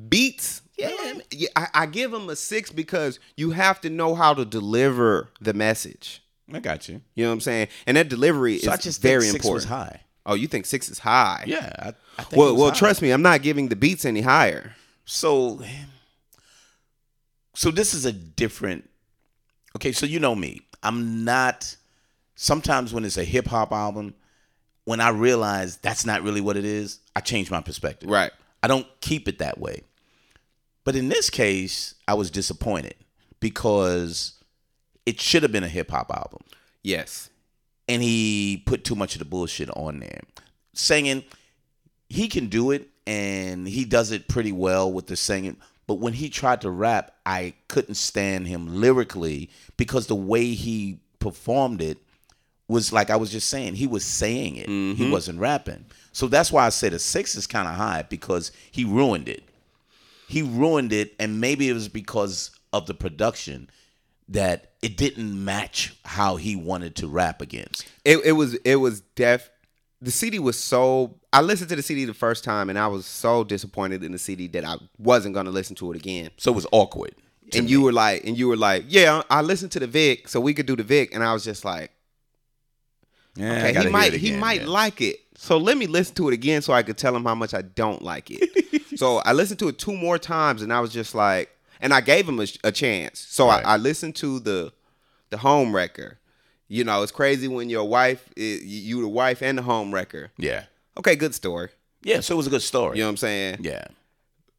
Beats, 0.09 0.63
yeah, 0.79 1.15
yeah 1.33 1.49
I, 1.57 1.67
I 1.75 1.87
give 1.87 2.15
him 2.15 2.29
a 2.29 2.37
six 2.37 2.71
because 2.71 3.19
you 3.37 3.51
have 3.51 3.81
to 3.81 3.91
know 3.91 4.15
how 4.15 4.35
to 4.35 4.45
deliver 4.45 5.29
the 5.41 5.53
message. 5.53 6.23
I 6.53 6.61
got 6.61 6.89
you. 6.89 7.01
You 7.15 7.25
know 7.25 7.31
what 7.31 7.35
I'm 7.35 7.41
saying? 7.41 7.69
And 7.87 7.97
that 7.97 8.09
delivery 8.09 8.59
So 8.59 8.71
is 8.71 8.79
I 8.79 8.81
just 8.81 9.03
very 9.03 9.23
six 9.23 9.35
important. 9.35 9.55
was 9.55 9.65
high. 9.65 10.01
Oh, 10.25 10.35
you 10.35 10.47
think 10.47 10.67
six 10.67 10.89
is 10.89 11.01
high? 11.01 11.45
Yeah, 11.47 11.73
I, 11.79 11.89
I 12.19 12.25
Well, 12.37 12.55
well, 12.57 12.69
high. 12.71 12.75
trust 12.77 13.03
me, 13.03 13.11
I'm 13.11 13.23
not 13.23 13.43
giving 13.43 13.69
the 13.69 13.77
beats 13.77 14.05
any 14.05 14.21
higher. 14.21 14.75
So, 15.05 15.61
so 17.55 17.71
this 17.71 17.95
is 17.95 18.05
a 18.05 18.13
different. 18.13 18.89
Okay, 19.77 19.93
so 19.93 20.07
you 20.07 20.19
know 20.21 20.35
me. 20.35 20.61
I'm 20.83 21.25
not. 21.25 21.77
Sometimes 22.35 22.93
when 22.95 23.05
it's 23.05 23.19
a 23.19 23.25
hip 23.25 23.47
hop 23.47 23.73
album, 23.73 24.15
when 24.85 25.01
I 25.01 25.11
realize 25.11 25.77
that's 25.77 26.07
not 26.07 26.23
really 26.23 26.41
what 26.41 26.57
it 26.57 26.65
is, 26.65 27.01
I 27.15 27.21
change 27.21 27.51
my 27.51 27.61
perspective. 27.61 28.09
Right. 28.09 28.33
I 28.63 28.67
don't 28.69 28.87
keep 29.01 29.29
it 29.29 29.39
that 29.39 29.59
way. 29.59 29.83
But 30.85 30.97
in 30.97 31.09
this 31.09 31.29
case, 31.31 31.95
I 32.09 32.15
was 32.15 32.31
disappointed 32.31 32.95
because 33.41 34.35
it 35.07 35.21
should 35.21 35.43
have 35.43 35.53
been 35.53 35.65
a 35.65 35.69
hip 35.69 35.91
hop 35.91 36.11
album. 36.11 36.41
Yes. 36.83 37.29
and 37.89 38.03
he 38.03 38.63
put 38.67 38.85
too 38.85 38.95
much 38.95 39.15
of 39.17 39.19
the 39.19 39.25
bullshit 39.25 39.69
on 39.77 39.99
there. 40.01 40.21
Singing, 40.75 41.25
he 42.09 42.29
can 42.29 42.47
do 42.47 42.71
it 42.71 42.89
and 43.07 43.67
he 43.67 43.85
does 43.85 44.13
it 44.13 44.29
pretty 44.29 44.53
well 44.53 44.91
with 44.93 45.09
the 45.09 45.17
singing. 45.17 45.57
But 45.91 45.99
when 45.99 46.13
he 46.13 46.29
tried 46.29 46.61
to 46.61 46.71
rap, 46.71 47.17
I 47.27 47.55
couldn't 47.67 47.97
stand 47.97 48.47
him 48.47 48.81
lyrically 48.81 49.51
because 49.77 50.07
the 50.07 50.15
way 50.15 50.55
he 50.55 51.01
performed 51.19 51.83
it 51.83 51.99
was 52.69 52.93
like 52.93 53.11
I 53.11 53.17
was 53.17 53.33
just 53.33 53.49
saying, 53.49 53.75
he 53.75 53.89
was 53.89 54.05
saying 54.05 54.55
it. 54.55 54.69
He 54.69 54.95
mm-hmm. 54.95 55.11
wasn't 55.11 55.41
rapping. 55.41 55.87
So 56.13 56.29
that's 56.29 56.53
why 56.53 56.65
I 56.65 56.69
said 56.69 56.93
a 56.93 57.01
six 57.01 57.35
is 57.35 57.49
kind 57.49 57.67
of 57.67 57.75
high 57.75 58.05
because 58.09 58.53
he 58.71 58.85
ruined 58.85 59.29
it. 59.29 59.43
He 60.29 60.43
ruined 60.43 60.93
it, 60.93 61.13
and 61.19 61.41
maybe 61.41 61.69
it 61.69 61.73
was 61.73 61.89
because 61.89 62.53
of 62.73 62.87
the 62.87 62.95
production 62.95 63.69
that 64.29 64.71
it 64.83 64.97
didn't 64.97 65.45
match 65.45 65.97
how 66.05 66.37
he 66.37 66.55
wanted 66.55 66.95
to 66.95 67.09
rap 67.09 67.43
against. 67.43 67.85
It 68.05 68.19
it 68.25 68.33
was 68.35 68.55
it 68.55 68.77
was 68.77 69.01
def 69.17 69.51
the 70.03 70.11
CD 70.11 70.39
was 70.39 70.59
so 70.59 71.17
I 71.33 71.43
listened 71.43 71.69
to 71.71 71.77
the 71.77 71.83
CD 71.83 72.05
the 72.07 72.15
first 72.15 72.43
time 72.45 72.71
and 72.71 72.79
I 72.79 72.87
was 72.87 73.05
so 73.07 73.45
disappointed 73.45 74.03
in 74.03 74.13
the 74.13 74.19
CD 74.19 74.47
that 74.49 74.65
I 74.65 74.77
wasn't 74.99 75.35
gonna 75.35 75.51
listen 75.51 75.77
to 75.77 75.93
it 75.93 75.97
again. 75.97 76.31
So 76.39 76.51
it 76.53 76.55
was 76.55 76.67
awkward. 76.73 77.15
and 77.55 77.67
me. 77.67 77.71
you 77.71 77.83
were 77.83 77.93
like 77.93 78.25
and 78.25 78.37
you 78.39 78.49
were 78.49 78.57
like, 78.57 78.85
Yeah, 78.89 79.23
I 79.31 79.43
listened 79.43 79.73
to 79.73 79.81
the 79.81 79.87
Vic, 79.87 80.29
so 80.29 80.41
we 80.41 80.55
could 80.55 80.67
do 80.67 80.77
the 80.77 80.83
Vic 80.83 81.15
and 81.15 81.23
I 81.23 81.33
was 81.33 81.45
just 81.45 81.65
like, 81.65 81.91
Yeah, 83.37 83.67
Okay, 83.69 83.83
he 83.83 83.89
might 83.89 84.15
it 84.15 84.21
he 84.21 84.33
might 84.37 84.63
yeah. 84.63 84.67
like 84.69 85.01
it. 85.01 85.17
So 85.37 85.57
let 85.57 85.77
me 85.79 85.87
listen 85.87 86.15
to 86.17 86.29
it 86.29 86.35
again 86.35 86.63
so 86.63 86.73
I 86.73 86.83
could 86.83 86.99
tell 86.99 87.15
him 87.17 87.25
how 87.25 87.35
much 87.35 87.55
I 87.55 87.63
don't 87.63 88.03
like 88.03 88.29
it. 88.31 88.83
so 88.99 89.19
I 89.19 89.33
listened 89.33 89.59
to 89.61 89.69
it 89.69 89.79
two 89.79 89.97
more 89.97 90.19
times 90.19 90.63
and 90.63 90.73
I 90.73 90.81
was 90.81 90.93
just 90.93 91.15
like 91.15 91.51
and 91.81 91.93
I 91.95 92.01
gave 92.01 92.29
him 92.29 92.41
a, 92.41 92.47
a 92.65 92.73
chance. 92.73 93.19
So 93.21 93.49
Right. 93.49 93.65
I, 93.65 93.75
I 93.75 93.77
listened 93.77 94.17
to 94.17 94.41
the 94.41 94.73
the 95.31 95.39
home 95.39 95.75
wrecker. 95.75 96.19
You 96.73 96.85
know, 96.85 97.03
it's 97.03 97.11
crazy 97.13 97.49
when 97.49 97.69
your 97.69 97.85
wife 97.85 98.29
is, 98.37 98.65
you 98.65 99.03
the 99.03 99.09
wife 99.09 99.43
and 99.43 99.59
the 99.59 99.63
home 99.63 99.93
wrecker. 99.93 100.31
Yeah. 100.39 100.65
Okay, 100.97 101.17
good 101.17 101.35
story. 101.35 101.71
Yeah, 102.03 102.21
so 102.21 102.35
it 102.35 102.37
was 102.37 102.47
a 102.47 102.51
good 102.51 102.63
story. 102.63 102.97
You 102.97 103.03
know 103.03 103.09
what 103.09 103.11
I'm 103.11 103.17
saying? 103.19 103.57
Yeah. 103.61 103.85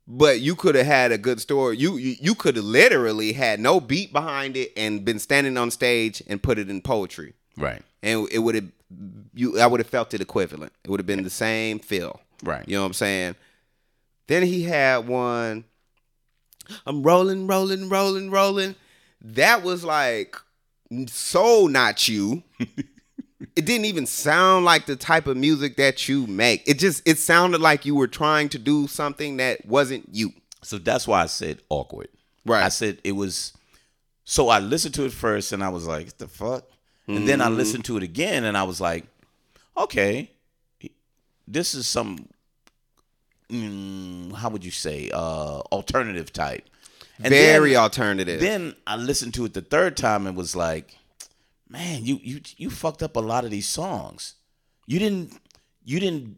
but 0.07 0.41
you 0.41 0.55
could 0.55 0.75
have 0.75 0.85
had 0.85 1.11
a 1.13 1.17
good 1.17 1.39
story. 1.39 1.77
You 1.77 1.95
you, 1.97 2.15
you 2.19 2.35
could 2.35 2.55
have 2.57 2.65
literally 2.65 3.31
had 3.33 3.59
no 3.59 3.79
beat 3.79 4.11
behind 4.11 4.57
it 4.57 4.73
and 4.75 5.05
been 5.05 5.19
standing 5.19 5.57
on 5.57 5.71
stage 5.71 6.21
and 6.27 6.43
put 6.43 6.59
it 6.59 6.69
in 6.69 6.81
poetry, 6.81 7.33
Right. 7.57 7.81
and 8.03 8.27
it 8.31 8.39
would 8.39 8.55
have 8.55 8.67
you. 9.33 9.57
I 9.59 9.65
would 9.67 9.79
have 9.79 9.87
felt 9.89 10.13
it 10.13 10.19
equivalent. 10.21 10.73
It 10.83 10.89
would 10.89 10.99
have 10.99 11.07
been 11.07 11.23
the 11.23 11.29
same 11.29 11.79
feel. 11.79 12.19
Right. 12.43 12.67
You 12.67 12.75
know 12.75 12.81
what 12.81 12.87
I'm 12.87 12.93
saying? 12.93 13.35
Then 14.27 14.43
he 14.43 14.63
had 14.63 15.07
one. 15.07 15.63
I'm 16.85 17.03
rolling, 17.03 17.47
rolling, 17.47 17.87
rolling, 17.89 18.29
rolling. 18.31 18.75
That 19.21 19.63
was 19.63 19.83
like 19.83 20.35
so 21.07 21.67
not 21.67 22.07
you. 22.07 22.43
it 22.59 23.65
didn't 23.65 23.85
even 23.85 24.05
sound 24.05 24.65
like 24.65 24.85
the 24.85 24.95
type 24.95 25.27
of 25.27 25.37
music 25.37 25.77
that 25.77 26.07
you 26.07 26.27
make. 26.27 26.63
It 26.67 26.79
just 26.79 27.01
it 27.07 27.17
sounded 27.17 27.61
like 27.61 27.85
you 27.85 27.95
were 27.95 28.07
trying 28.07 28.49
to 28.49 28.59
do 28.59 28.87
something 28.87 29.37
that 29.37 29.65
wasn't 29.65 30.07
you. 30.11 30.33
So 30.63 30.77
that's 30.77 31.07
why 31.07 31.23
I 31.23 31.25
said 31.27 31.61
awkward. 31.69 32.09
Right. 32.45 32.63
I 32.63 32.69
said 32.69 32.99
it 33.03 33.13
was. 33.13 33.53
So 34.25 34.49
I 34.49 34.59
listened 34.59 34.93
to 34.95 35.05
it 35.05 35.11
first, 35.11 35.51
and 35.51 35.63
I 35.63 35.69
was 35.69 35.87
like, 35.87 36.05
"What 36.05 36.17
the 36.19 36.27
fuck?" 36.27 36.65
And 37.07 37.27
then 37.27 37.41
I 37.41 37.47
Mm-hmm. 37.47 37.57
listened 37.57 37.85
to 37.85 37.97
it 37.97 38.03
again, 38.03 38.43
and 38.43 38.55
I 38.57 38.63
was 38.63 38.79
like, 38.79 39.05
"Okay, 39.77 40.31
this 41.47 41.73
is 41.73 41.87
some. 41.87 42.27
Mm, 43.49 44.31
how 44.33 44.49
would 44.49 44.63
you 44.63 44.71
say? 44.71 45.09
Uh, 45.13 45.59
alternative 45.71 46.31
type." 46.31 46.67
And 47.19 47.29
Very 47.29 47.71
then, 47.73 47.81
alternative. 47.81 48.39
Then 48.39 48.75
I 48.87 48.95
listened 48.95 49.33
to 49.35 49.45
it 49.45 49.53
the 49.53 49.61
third 49.61 49.95
time 49.97 50.25
and 50.27 50.35
was 50.35 50.55
like, 50.55 50.97
"Man, 51.69 52.05
you 52.05 52.19
you 52.23 52.41
you 52.57 52.69
fucked 52.69 53.03
up 53.03 53.15
a 53.15 53.19
lot 53.19 53.43
of 53.45 53.51
these 53.51 53.67
songs. 53.67 54.35
You 54.87 54.99
didn't 54.99 55.33
you 55.85 55.99
didn't 55.99 56.37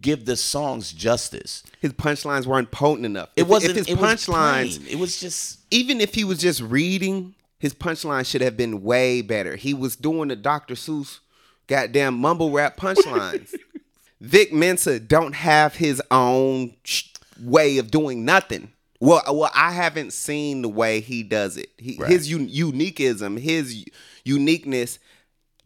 give 0.00 0.26
the 0.26 0.36
songs 0.36 0.92
justice. 0.92 1.62
his 1.80 1.92
punchlines 1.92 2.46
weren't 2.46 2.70
potent 2.70 3.06
enough. 3.06 3.30
It 3.36 3.42
If- 3.42 3.48
wasn't. 3.48 3.70
if 3.72 3.86
his 3.86 3.88
it 3.88 4.00
was 4.00 4.10
punchlines. 4.26 4.86
It 4.86 4.96
was 4.96 5.18
just." 5.20 5.58
even 5.70 6.00
if 6.00 6.14
he 6.14 6.24
was 6.24 6.38
just 6.38 6.60
reading, 6.60 7.34
his 7.58 7.74
punchline 7.74 8.24
should 8.26 8.42
have 8.42 8.56
been 8.56 8.82
way 8.82 9.22
better. 9.22 9.56
He 9.56 9.72
was 9.74 9.96
doing 9.96 10.28
the 10.28 10.36
Dr. 10.36 10.74
Seuss 10.74 11.18
goddamn 11.66 12.14
mumble 12.18 12.50
rap 12.50 12.76
punchlines. 12.76 13.54
Vic 14.20 14.52
Mensa 14.52 14.98
don't 15.00 15.34
have 15.34 15.74
his 15.76 16.00
own 16.10 16.74
sh- 16.84 17.08
way 17.40 17.76
of 17.78 17.90
doing 17.90 18.24
nothing. 18.24 18.72
Well, 19.00 19.22
well, 19.34 19.50
I 19.54 19.72
haven't 19.72 20.12
seen 20.12 20.62
the 20.62 20.68
way 20.68 21.00
he 21.00 21.22
does 21.22 21.56
it. 21.56 21.68
He, 21.76 21.96
Right. 21.98 22.10
His 22.10 22.32
un- 22.32 22.48
uniqueism, 22.48 23.36
his 23.36 23.84
uniqueness, 24.24 24.98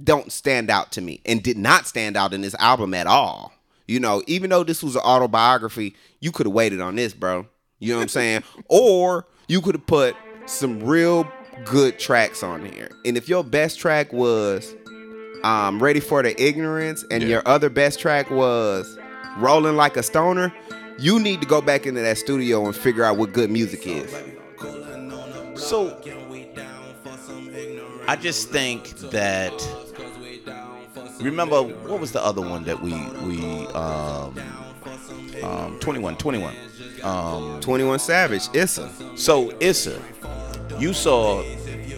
don't 0.02 0.32
stand 0.32 0.70
out 0.70 0.92
to 0.92 1.00
me, 1.00 1.20
and 1.26 1.42
did 1.42 1.58
not 1.58 1.86
stand 1.86 2.16
out 2.16 2.32
in 2.32 2.40
this 2.40 2.54
album 2.58 2.94
at 2.94 3.06
all. 3.06 3.52
You 3.86 4.00
know, 4.00 4.22
even 4.26 4.50
though 4.50 4.64
this 4.64 4.82
was 4.82 4.94
an 4.96 5.02
autobiography, 5.02 5.94
you 6.20 6.32
could 6.32 6.46
have 6.46 6.54
waited 6.54 6.80
on 6.80 6.94
this, 6.96 7.12
bro. 7.12 7.46
You 7.80 7.92
know 7.92 7.96
what 7.98 8.02
I'm 8.02 8.08
saying? 8.08 8.44
or 8.68 9.26
you 9.48 9.60
could 9.60 9.74
have 9.74 9.86
put 9.86 10.16
some 10.46 10.80
real 10.82 11.30
good 11.64 11.98
tracks 11.98 12.42
on 12.42 12.64
here. 12.64 12.90
And 13.04 13.16
if 13.16 13.28
your 13.28 13.44
best 13.44 13.78
track 13.78 14.12
was 14.12 14.74
um, 15.44 15.82
Ready 15.82 16.00
for 16.00 16.22
the 16.22 16.40
Ignorance 16.42 17.04
and 17.10 17.22
Yeah. 17.22 17.28
your 17.28 17.42
other 17.48 17.68
best 17.68 17.98
track 18.00 18.30
was 18.30 18.98
Rolling 19.38 19.76
Like 19.76 19.96
a 19.96 20.02
Stoner, 20.02 20.52
you 21.00 21.18
need 21.18 21.40
to 21.40 21.46
go 21.46 21.60
back 21.60 21.86
into 21.86 22.00
that 22.00 22.18
studio 22.18 22.64
and 22.66 22.74
figure 22.76 23.04
out 23.04 23.16
what 23.16 23.32
good 23.32 23.50
music 23.50 23.86
is. 23.86 24.10
So 25.56 25.96
I 28.08 28.16
just 28.16 28.48
think 28.50 28.88
that 29.10 29.52
remember 31.20 31.62
what 31.62 32.00
was 32.00 32.12
the 32.12 32.22
other 32.24 32.40
one 32.40 32.64
that 32.64 32.80
we 32.82 32.92
we 33.26 33.66
um 33.68 34.38
um 35.42 35.78
21 35.80 36.16
21 36.16 36.54
um 37.02 37.60
21 37.60 37.98
Savage, 37.98 38.48
Issa. 38.54 38.90
so 39.16 39.52
Issa 39.60 40.00
you 40.78 40.92
saw 40.92 41.42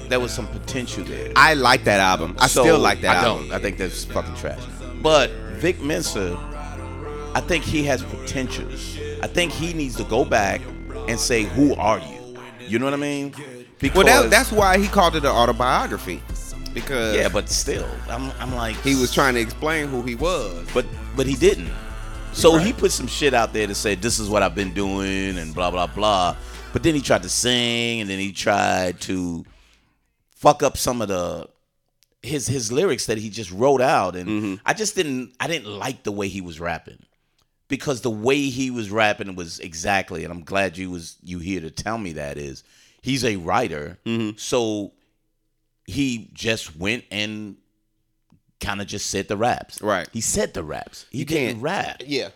there 0.09 0.21
was 0.21 0.33
some 0.33 0.47
potential 0.49 1.05
there 1.05 1.33
I 1.37 1.55
like 1.55 1.85
that 1.85 2.01
album. 2.01 2.37
I 2.39 2.47
So, 2.49 2.63
still 2.63 2.79
like 2.79 3.01
that 3.03 3.17
I 3.25 3.29
album. 3.29 3.49
don't 3.49 3.57
I 3.57 3.63
think 3.63 3.79
that's 3.79 4.05
fucking 4.05 4.35
trash 4.35 4.61
but 5.01 5.31
Vic 5.61 5.81
Mensa 5.81 6.37
I 7.35 7.41
think 7.41 7.65
he 7.65 7.85
has 7.85 8.03
potentials 8.03 8.92
I 9.23 9.27
think 9.29 9.53
he 9.53 9.73
needs 9.73 9.97
to 9.97 10.05
go 10.05 10.25
back 10.25 10.61
and 11.09 11.19
say 11.19 11.45
who 11.45 11.75
are 11.77 11.99
you 11.99 12.23
you 12.69 12.79
know 12.79 12.87
what 12.87 12.95
I 12.95 12.99
mean 12.99 13.35
because 13.83 14.05
Well, 14.05 14.23
that, 14.23 14.31
that's 14.31 14.53
why 14.53 14.79
he 14.79 14.87
called 14.87 15.17
it 15.17 15.25
an 15.25 15.31
autobiography. 15.31 16.23
Because 16.73 17.17
Yeah, 17.17 17.29
but 17.29 17.49
still, 17.49 17.89
I'm, 18.09 18.31
I'm 18.39 18.55
like 18.55 18.77
he 18.77 18.95
was 18.95 19.13
trying 19.13 19.35
to 19.35 19.41
explain 19.41 19.89
who 19.89 20.03
he 20.03 20.15
was. 20.15 20.67
but 20.73 20.87
but 21.17 21.27
he 21.27 21.35
didn't. 21.35 21.71
So 22.33 22.57
he 22.57 22.73
put 22.73 22.93
some 22.93 23.07
shit 23.07 23.35
out 23.35 23.53
there 23.53 23.67
to 23.67 23.75
say 23.75 23.95
this 23.95 24.19
is 24.19 24.31
what 24.31 24.43
I've 24.43 24.55
been 24.55 24.73
doing 24.73 25.37
and 25.37 25.55
blah 25.55 25.71
blah 25.71 25.87
blah. 25.87 26.37
But 26.73 26.83
then 26.83 26.95
he 26.95 27.03
tried 27.03 27.25
to 27.25 27.29
sing 27.29 28.01
and 28.01 28.09
then 28.09 28.19
he 28.19 28.33
tried 28.33 29.01
to 29.03 29.45
fuck 30.31 30.63
up 30.63 30.79
some 30.79 31.03
of 31.03 31.09
the 31.09 31.47
his 32.23 32.47
his 32.47 32.73
lyrics 32.73 33.07
that 33.07 33.19
he 33.19 33.29
just 33.29 33.51
wrote 33.51 33.83
out 33.83 34.17
and 34.17 34.29
mm-hmm. 34.29 34.55
I 34.65 34.73
just 34.73 34.95
didn't 34.95 35.35
I 35.41 35.49
didn't 35.49 35.69
like 35.79 36.05
the 36.05 36.13
way 36.13 36.29
he 36.29 36.41
was 36.41 36.59
rapping. 36.59 37.05
Because 37.69 38.03
the 38.03 38.11
way 38.11 38.49
he 38.51 38.71
was 38.71 38.91
rapping 38.91 39.35
was 39.35 39.59
exactly 39.61 40.25
and 40.25 40.33
I'm 40.33 40.43
glad 40.45 40.77
you 40.77 40.91
was 40.91 41.17
you 41.23 41.39
here 41.39 41.61
to 41.61 41.71
tell 41.71 41.97
me 41.99 42.13
that 42.15 42.37
is 42.37 42.65
he's 43.01 43.25
a 43.25 43.37
writer. 43.37 43.99
Mm-hmm. 44.05 44.37
So 44.37 44.93
he 45.87 46.31
just 46.35 46.77
went 46.77 47.05
and 47.11 47.57
kind 48.61 48.81
of 48.81 48.87
just 48.87 49.07
said 49.11 49.29
the 49.29 49.37
raps. 49.37 49.81
Right. 49.83 50.09
He 50.13 50.21
said 50.21 50.55
the 50.55 50.63
raps. 50.63 51.07
He 51.11 51.19
You 51.21 51.25
didn't 51.25 51.49
can't- 51.55 51.63
rap. 51.63 52.03
Yeah. 52.07 52.29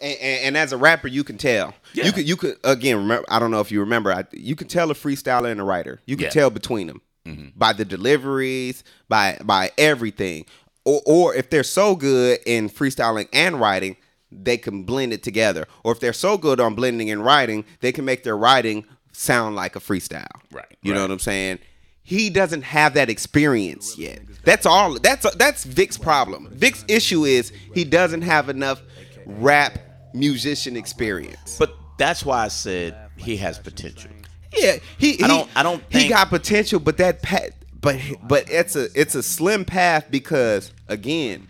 And, 0.00 0.16
and, 0.20 0.44
and 0.44 0.56
as 0.56 0.72
a 0.72 0.76
rapper, 0.76 1.08
you 1.08 1.24
can 1.24 1.38
tell. 1.38 1.74
Yeah. 1.92 2.04
You 2.06 2.12
could 2.12 2.28
you 2.28 2.36
could 2.36 2.56
again. 2.62 2.98
Remember, 2.98 3.26
I 3.28 3.40
don't 3.40 3.50
know 3.50 3.60
if 3.60 3.72
you 3.72 3.80
remember. 3.80 4.12
I, 4.12 4.24
you 4.32 4.54
can 4.54 4.68
tell 4.68 4.92
a 4.92 4.94
freestyler 4.94 5.50
and 5.50 5.60
a 5.60 5.64
writer. 5.64 6.00
You 6.06 6.14
can 6.16 6.24
Yeah. 6.26 6.30
tell 6.30 6.50
between 6.50 6.86
them 6.86 7.02
mm-hmm. 7.26 7.48
by 7.56 7.72
the 7.72 7.84
deliveries, 7.84 8.84
by 9.08 9.38
by 9.42 9.72
everything. 9.76 10.46
Or 10.84 11.02
or 11.04 11.34
if 11.34 11.50
they're 11.50 11.64
so 11.64 11.96
good 11.96 12.38
in 12.46 12.70
freestyling 12.70 13.28
and 13.32 13.60
writing, 13.60 13.96
they 14.30 14.56
can 14.58 14.82
blend 14.84 15.12
it 15.12 15.22
together. 15.22 15.66
Or 15.84 15.92
if 15.92 16.00
they're 16.00 16.12
so 16.12 16.36
good 16.38 16.60
on 16.60 16.74
blending 16.74 17.10
and 17.10 17.24
writing, 17.24 17.64
they 17.80 17.92
can 17.92 18.04
make 18.04 18.24
their 18.24 18.36
writing 18.36 18.84
sound 19.12 19.56
like 19.56 19.74
a 19.76 19.80
freestyle. 19.80 20.26
Right, 20.52 20.76
You 20.82 20.94
know 20.94 21.02
what 21.02 21.10
I'm 21.10 21.18
saying? 21.18 21.58
He 22.02 22.30
doesn't 22.30 22.62
have 22.62 22.94
that 22.94 23.10
experience 23.10 23.98
yet. 23.98 24.20
That's 24.44 24.64
all. 24.64 24.98
That's 24.98 25.30
that's 25.36 25.64
Vic's 25.64 25.98
problem. 25.98 26.48
Vic's 26.52 26.84
issue 26.88 27.24
is 27.24 27.52
he 27.74 27.84
doesn't 27.84 28.22
have 28.22 28.48
enough 28.48 28.80
rap 29.26 29.78
musician 30.14 30.74
experience. 30.76 31.56
But 31.58 31.74
that's 31.98 32.24
why 32.24 32.44
I 32.44 32.48
said 32.48 32.96
he 33.16 33.36
has 33.38 33.58
potential. 33.58 34.10
Yeah, 34.56 34.78
he. 34.96 35.14
he 35.16 35.24
I 35.24 35.26
don't- 35.28 35.50
I 35.56 35.62
don't 35.62 35.82
He 35.90 36.08
got 36.08 36.30
potential, 36.30 36.80
but 36.80 36.96
that 36.96 37.20
path, 37.22 37.50
but 37.78 38.00
but 38.22 38.50
it's 38.50 38.74
a 38.74 38.88
it's 38.98 39.14
a 39.14 39.22
slim 39.22 39.66
path 39.66 40.06
because 40.10 40.72
again, 40.88 41.46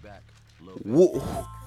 wh- 0.90 1.16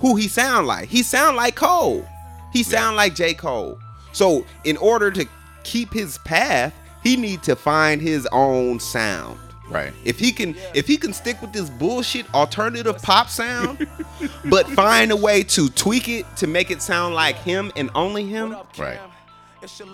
who 0.01 0.15
he 0.15 0.27
sound 0.27 0.67
like? 0.67 0.89
He 0.89 1.03
sound 1.03 1.37
like 1.37 1.55
Cole. 1.55 2.05
He 2.51 2.63
sound 2.63 2.97
like 2.97 3.15
J 3.15 3.33
Cole. 3.33 3.79
So 4.11 4.45
in 4.65 4.75
order 4.77 5.09
to 5.11 5.25
keep 5.63 5.93
his 5.93 6.17
path, 6.19 6.73
he 7.03 7.15
need 7.15 7.43
to 7.43 7.55
find 7.55 8.01
his 8.01 8.27
own 8.31 8.79
sound. 8.79 9.39
Right. 9.69 9.93
If 10.03 10.19
he 10.19 10.33
can, 10.33 10.55
if 10.73 10.85
he 10.85 10.97
can 10.97 11.13
stick 11.13 11.41
with 11.41 11.53
this 11.53 11.69
bullshit 11.69 12.31
alternative 12.33 13.01
pop 13.01 13.29
sound, 13.29 13.87
but 14.49 14.67
find 14.67 15.11
a 15.11 15.15
way 15.15 15.43
to 15.43 15.69
tweak 15.69 16.09
it 16.09 16.25
to 16.37 16.47
make 16.47 16.71
it 16.71 16.81
sound 16.81 17.15
like 17.15 17.37
him 17.37 17.71
and 17.77 17.89
only 17.95 18.25
him, 18.25 18.57
Right. 18.77 18.99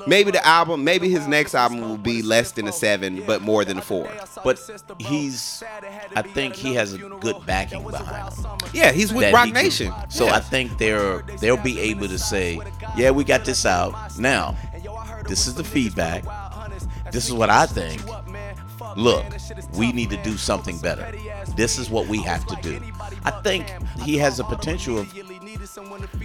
Maybe 0.08 0.32
the 0.32 0.46
album, 0.46 0.84
maybe 0.84 1.10
his 1.10 1.28
next 1.28 1.54
album 1.56 1.82
will 1.82 1.98
be 1.98 2.22
less 2.22 2.52
than 2.54 2.68
a 2.68 2.72
seven, 2.72 3.24
but 3.26 3.42
more 3.42 3.66
than 3.66 3.78
a 3.78 3.82
four. 3.82 4.10
But 4.44 4.60
he's 5.00 5.64
I 6.16 6.22
think 6.22 6.56
he 6.56 6.74
has 6.76 6.94
a 6.94 6.98
good 6.98 7.46
backing 7.46 7.84
behind 7.84 8.34
him. 8.34 8.46
Yeah, 8.74 8.92
he's 8.92 9.14
with 9.14 9.34
Roc 9.34 9.46
he 9.48 9.52
can- 9.52 9.64
Nation. 9.64 9.94
So 10.10 10.26
Yeah. 10.26 10.36
I 10.36 10.40
think 10.40 10.78
they're 10.78 11.22
they'll 11.40 11.58
be 11.58 11.80
able 11.80 12.08
to 12.08 12.18
say, 12.20 12.60
yeah, 12.96 13.12
we 13.12 13.24
got 13.24 13.46
this 13.46 13.66
out. 13.66 14.18
Now, 14.18 14.56
this 15.28 15.48
is 15.48 15.56
the 15.56 15.64
feedback. 15.64 16.24
This 17.12 17.26
is 17.28 17.34
what 17.34 17.50
I 17.50 17.66
think. 17.66 18.02
Look, 18.96 19.26
we 19.74 19.92
need 19.92 20.10
to 20.12 20.18
do 20.24 20.38
something 20.38 20.78
better. 20.80 21.12
This 21.56 21.78
is 21.78 21.90
what 21.90 22.08
we 22.08 22.20
have 22.24 22.46
to 22.48 22.56
do. 22.62 22.80
I 23.26 23.32
think 23.42 23.68
he 24.04 24.18
has 24.18 24.38
the 24.38 24.44
potential 24.44 24.98
of 25.00 25.14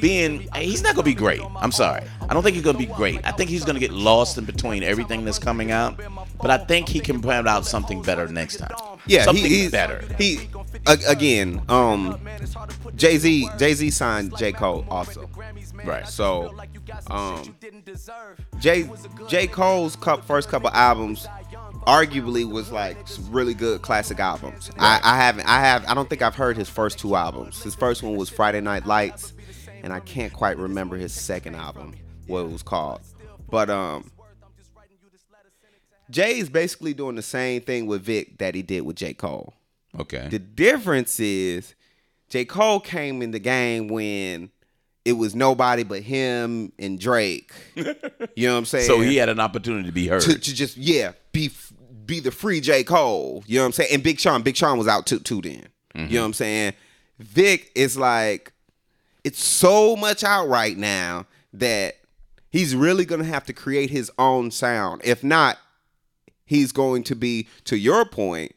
being 0.01 0.49
he's 0.55 0.83
not 0.83 0.95
gonna 0.95 1.05
be 1.05 1.15
great. 1.15 1.41
I'm 1.57 1.73
sorry. 1.73 2.03
I 2.29 2.35
don't 2.35 2.43
think 2.43 2.55
he's 2.55 2.65
gonna 2.65 2.79
be 2.79 2.87
great. 2.87 3.21
I 3.25 3.33
think 3.33 3.51
he's 3.51 3.65
gonna 3.65 3.81
get 3.81 3.93
lost 3.93 4.39
in 4.39 4.45
between 4.45 4.83
everything 4.83 5.25
that's 5.25 5.39
coming 5.39 5.71
out. 5.71 6.01
But 6.41 6.51
I 6.51 6.59
think 6.59 6.89
he 6.89 7.01
can 7.01 7.21
put 7.23 7.47
out 7.47 7.67
something 7.67 8.03
better 8.03 8.27
next 8.29 8.57
time. 8.57 8.73
yeah, 9.07 9.25
something 9.25 9.45
he, 9.45 9.63
he's 9.63 9.71
better. 9.71 10.05
He 10.19 10.49
again, 10.87 11.63
um, 11.69 12.19
Jay 12.97 13.19
Z, 13.19 13.49
Jay 13.59 13.75
Z 13.75 13.91
signed 13.91 14.37
J 14.37 14.53
Cole 14.53 14.85
also. 14.91 15.29
Right. 15.85 16.07
So, 16.09 16.55
um, 17.09 17.55
J 18.59 18.89
J 19.29 19.47
Cole's 19.47 19.97
cou- 19.97 20.21
first 20.23 20.49
couple 20.49 20.71
albums, 20.71 21.27
arguably 21.87 22.49
was 22.51 22.71
like 22.71 22.97
really 23.31 23.55
good 23.55 23.83
classic 23.83 24.19
albums. 24.21 24.71
I, 24.79 25.01
I 25.03 25.17
haven't, 25.17 25.47
I 25.47 25.61
have, 25.61 25.85
I 25.87 25.95
don't 25.95 26.09
think 26.09 26.23
I've 26.23 26.35
heard 26.37 26.57
his 26.57 26.69
first 26.69 26.99
two 26.99 27.17
albums. 27.17 27.63
His 27.63 27.75
first 27.75 28.03
one 28.03 28.17
was 28.17 28.29
Friday 28.29 28.61
Night 28.61 28.87
Lights, 28.87 29.33
and 29.83 29.93
I 29.93 30.01
can't 30.01 30.33
quite 30.33 30.57
remember 30.57 30.97
his 30.97 31.13
second 31.13 31.55
album. 31.57 31.95
what 32.27 32.41
it 32.41 32.51
was 32.51 32.63
called. 32.63 33.01
But 33.51 33.69
um, 33.69 34.11
Jay's 36.11 36.49
basically 36.49 36.95
doing 36.95 37.17
the 37.17 37.23
same 37.23 37.63
thing 37.63 37.87
with 37.87 38.03
Vic 38.03 38.39
that 38.39 38.55
he 38.55 38.63
did 38.63 38.83
with 38.83 38.97
J 38.97 39.15
Cole. 39.15 39.55
Okay. 39.99 40.29
The 40.29 40.39
difference 40.39 41.19
is 41.21 41.75
J. 42.29 42.45
Cole 42.45 42.81
came 42.81 43.21
in 43.23 43.31
the 43.31 43.39
game 43.39 43.89
when 43.89 44.51
it 45.05 45.13
was 45.15 45.35
nobody 45.35 45.83
but 45.83 46.03
him 46.03 46.73
and 46.79 46.99
Drake. 46.99 47.53
You 48.35 48.47
know 48.49 48.55
what 48.55 48.59
I'm 48.61 48.65
saying? 48.67 48.87
so 48.87 49.01
he 49.01 49.17
had 49.17 49.29
an 49.29 49.41
opportunity 49.41 49.85
to 49.89 49.93
be 49.93 50.07
heard. 50.07 50.23
to, 50.23 50.39
to 50.39 50.55
just 50.55 50.77
yeah 50.79 51.13
be 51.33 51.51
be 52.07 52.19
the 52.21 52.31
free 52.31 52.61
J. 52.61 52.83
Cole. 52.85 53.45
You 53.47 53.57
know 53.59 53.63
what 53.65 53.67
I'm 53.67 53.73
saying? 53.73 53.91
And 53.93 54.03
Big 54.03 54.19
Sean, 54.21 54.43
Big 54.43 54.57
Sean 54.57 54.79
was 54.79 54.89
out 54.89 55.07
too 55.07 55.19
too 55.19 55.43
then. 55.43 55.67
You 55.95 56.07
know 56.15 56.21
what 56.21 56.27
I'm 56.27 56.33
saying? 56.33 56.73
Vic 57.19 57.71
is 57.75 57.99
like 57.99 58.52
it's 59.25 59.43
so 59.43 59.97
much 59.97 60.25
out 60.25 60.49
right 60.49 60.77
now 60.77 61.27
that 61.53 61.97
he's 62.51 62.75
really 62.75 63.05
gonna 63.05 63.25
have 63.25 63.45
to 63.47 63.53
create 63.53 63.91
his 63.91 64.11
own 64.19 64.51
sound. 64.51 65.03
If 65.05 65.23
not, 65.23 65.59
he's 66.45 66.73
going 66.73 67.05
to 67.05 67.15
be 67.15 67.49
to 67.65 67.77
your 67.77 68.05
point. 68.05 68.55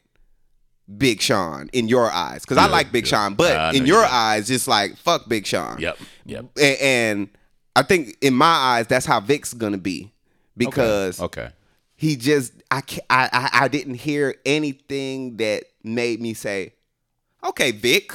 Big 0.98 1.20
Sean 1.20 1.68
in 1.72 1.88
your 1.88 2.08
eyes, 2.12 2.42
because 2.42 2.58
I 2.58 2.68
like 2.68 2.92
Big 2.92 3.02
good. 3.02 3.10
Sean, 3.10 3.34
but 3.34 3.72
know 3.72 3.78
in 3.78 3.86
your 3.86 4.02
do. 4.02 4.08
eyes, 4.08 4.48
it's 4.48 4.68
like 4.68 4.96
fuck 4.96 5.28
Big 5.28 5.44
Sean. 5.44 5.80
Yep. 5.80 5.98
Yep. 6.26 6.44
A- 6.58 6.84
and 6.84 7.28
I 7.74 7.82
think 7.82 8.16
in 8.20 8.34
my 8.34 8.46
eyes, 8.46 8.86
that's 8.86 9.04
how 9.04 9.18
Vic's 9.18 9.52
gonna 9.52 9.78
be 9.78 10.12
because 10.56 11.20
okay. 11.20 11.48
he 11.96 12.14
just 12.14 12.52
I 12.70 12.82
I 13.10 13.50
I 13.52 13.68
didn't 13.68 13.96
hear 13.96 14.36
anything 14.46 15.38
that 15.38 15.64
made 15.82 16.20
me 16.20 16.34
say, 16.34 16.74
okay, 17.42 17.72
Vic, 17.72 18.12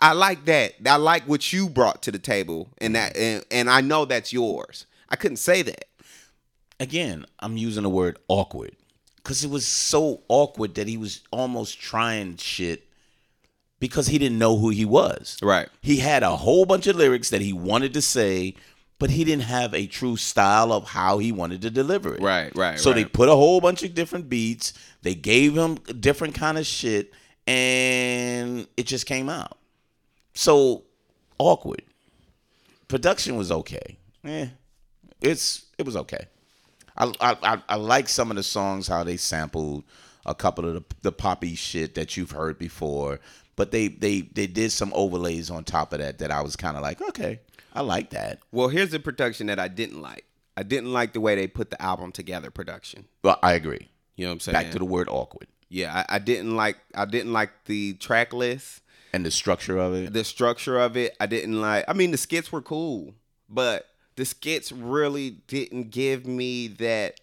I 0.00 0.12
like 0.12 0.44
that. 0.46 0.74
I 0.86 0.96
like 0.96 1.24
what 1.24 1.52
you 1.52 1.68
brought 1.68 2.02
to 2.02 2.12
the 2.12 2.18
table, 2.18 2.68
and 2.78 2.94
that 2.94 3.16
and, 3.16 3.44
and 3.50 3.70
I 3.70 3.80
know 3.80 4.04
that's 4.04 4.32
yours. 4.32 4.86
I 5.08 5.16
couldn't 5.16 5.36
say 5.36 5.62
that. 5.62 5.86
Again, 6.80 7.24
I'm 7.38 7.56
using 7.56 7.84
the 7.84 7.90
word 7.90 8.18
awkward 8.28 8.76
because 9.16 9.44
it 9.44 9.50
was 9.50 9.66
so 9.66 10.22
awkward 10.28 10.74
that 10.74 10.88
he 10.88 10.96
was 10.96 11.22
almost 11.30 11.80
trying 11.80 12.36
shit 12.36 12.86
because 13.80 14.06
he 14.08 14.18
didn't 14.18 14.38
know 14.38 14.56
who 14.56 14.70
he 14.70 14.84
was. 14.84 15.38
Right. 15.42 15.68
He 15.80 15.98
had 15.98 16.22
a 16.22 16.36
whole 16.36 16.66
bunch 16.66 16.86
of 16.86 16.96
lyrics 16.96 17.30
that 17.30 17.40
he 17.40 17.52
wanted 17.52 17.94
to 17.94 18.02
say, 18.02 18.54
but 18.98 19.10
he 19.10 19.24
didn't 19.24 19.44
have 19.44 19.74
a 19.74 19.86
true 19.86 20.16
style 20.16 20.72
of 20.72 20.84
how 20.84 21.18
he 21.18 21.32
wanted 21.32 21.62
to 21.62 21.70
deliver 21.70 22.14
it. 22.14 22.22
Right, 22.22 22.54
right, 22.56 22.78
So 22.78 22.92
they 22.92 23.04
put 23.04 23.28
a 23.28 23.34
whole 23.34 23.60
bunch 23.60 23.82
of 23.82 23.94
different 23.94 24.28
beats. 24.28 24.72
They 25.02 25.14
gave 25.14 25.54
him 25.54 25.76
different 26.00 26.34
kind 26.34 26.58
of 26.58 26.66
shit, 26.66 27.12
and 27.46 28.66
it 28.76 28.86
just 28.86 29.06
came 29.06 29.28
out. 29.28 29.58
So 30.34 30.84
awkward. 31.38 31.82
Production 32.88 33.36
was 33.36 33.50
okay. 33.50 33.98
Eh, 34.24 34.48
it's 35.20 35.66
it 35.78 35.86
was 35.86 35.96
okay. 35.96 36.26
I 36.96 37.12
I 37.20 37.36
I, 37.42 37.62
I 37.68 37.76
like 37.76 38.08
some 38.08 38.30
of 38.30 38.36
the 38.36 38.42
songs 38.42 38.88
how 38.88 39.04
they 39.04 39.16
sampled 39.16 39.84
a 40.26 40.34
couple 40.34 40.66
of 40.66 40.74
the, 40.74 40.84
the 41.02 41.12
poppy 41.12 41.54
shit 41.54 41.94
that 41.94 42.16
you've 42.16 42.30
heard 42.30 42.58
before, 42.58 43.20
but 43.56 43.70
they 43.70 43.88
they 43.88 44.22
they 44.22 44.46
did 44.46 44.72
some 44.72 44.92
overlays 44.94 45.50
on 45.50 45.64
top 45.64 45.92
of 45.92 46.00
that 46.00 46.18
that 46.18 46.30
I 46.30 46.40
was 46.42 46.56
kind 46.56 46.76
of 46.76 46.82
like, 46.82 47.00
okay, 47.00 47.40
I 47.72 47.80
like 47.80 48.10
that. 48.10 48.40
Well, 48.52 48.68
here's 48.68 48.90
the 48.90 49.00
production 49.00 49.46
that 49.48 49.58
I 49.58 49.68
didn't 49.68 50.00
like. 50.02 50.24
I 50.56 50.62
didn't 50.62 50.92
like 50.92 51.12
the 51.14 51.20
way 51.20 51.34
they 51.34 51.46
put 51.48 51.70
the 51.70 51.80
album 51.82 52.12
together. 52.12 52.50
Production. 52.50 53.06
Well, 53.22 53.38
I 53.42 53.54
agree. 53.54 53.88
You 54.16 54.26
know 54.26 54.30
what 54.30 54.34
I'm 54.34 54.40
saying? 54.40 54.54
Back 54.54 54.70
to 54.72 54.78
the 54.78 54.84
word 54.84 55.08
awkward 55.10 55.48
yeah. 55.74 56.04
I, 56.08 56.16
I 56.16 56.18
didn't 56.18 56.54
like. 56.56 56.78
I 56.94 57.04
didn't 57.04 57.32
like 57.32 57.50
the 57.66 57.94
track 57.94 58.32
list. 58.32 58.80
And 59.14 59.24
the 59.24 59.30
structure 59.30 59.78
of 59.78 59.94
it. 59.94 60.12
the 60.12 60.24
structure 60.24 60.78
of 60.78 60.96
it 60.96 61.16
i 61.20 61.26
didn't 61.26 61.60
like 61.60 61.84
i 61.88 61.92
mean 61.92 62.10
the 62.10 62.16
skits 62.18 62.50
were 62.52 62.62
cool 62.62 63.14
but 63.48 63.86
the 64.16 64.24
skits 64.24 64.72
really 64.72 65.30
didn't 65.46 65.90
give 65.90 66.26
me 66.26 66.66
that 66.68 67.20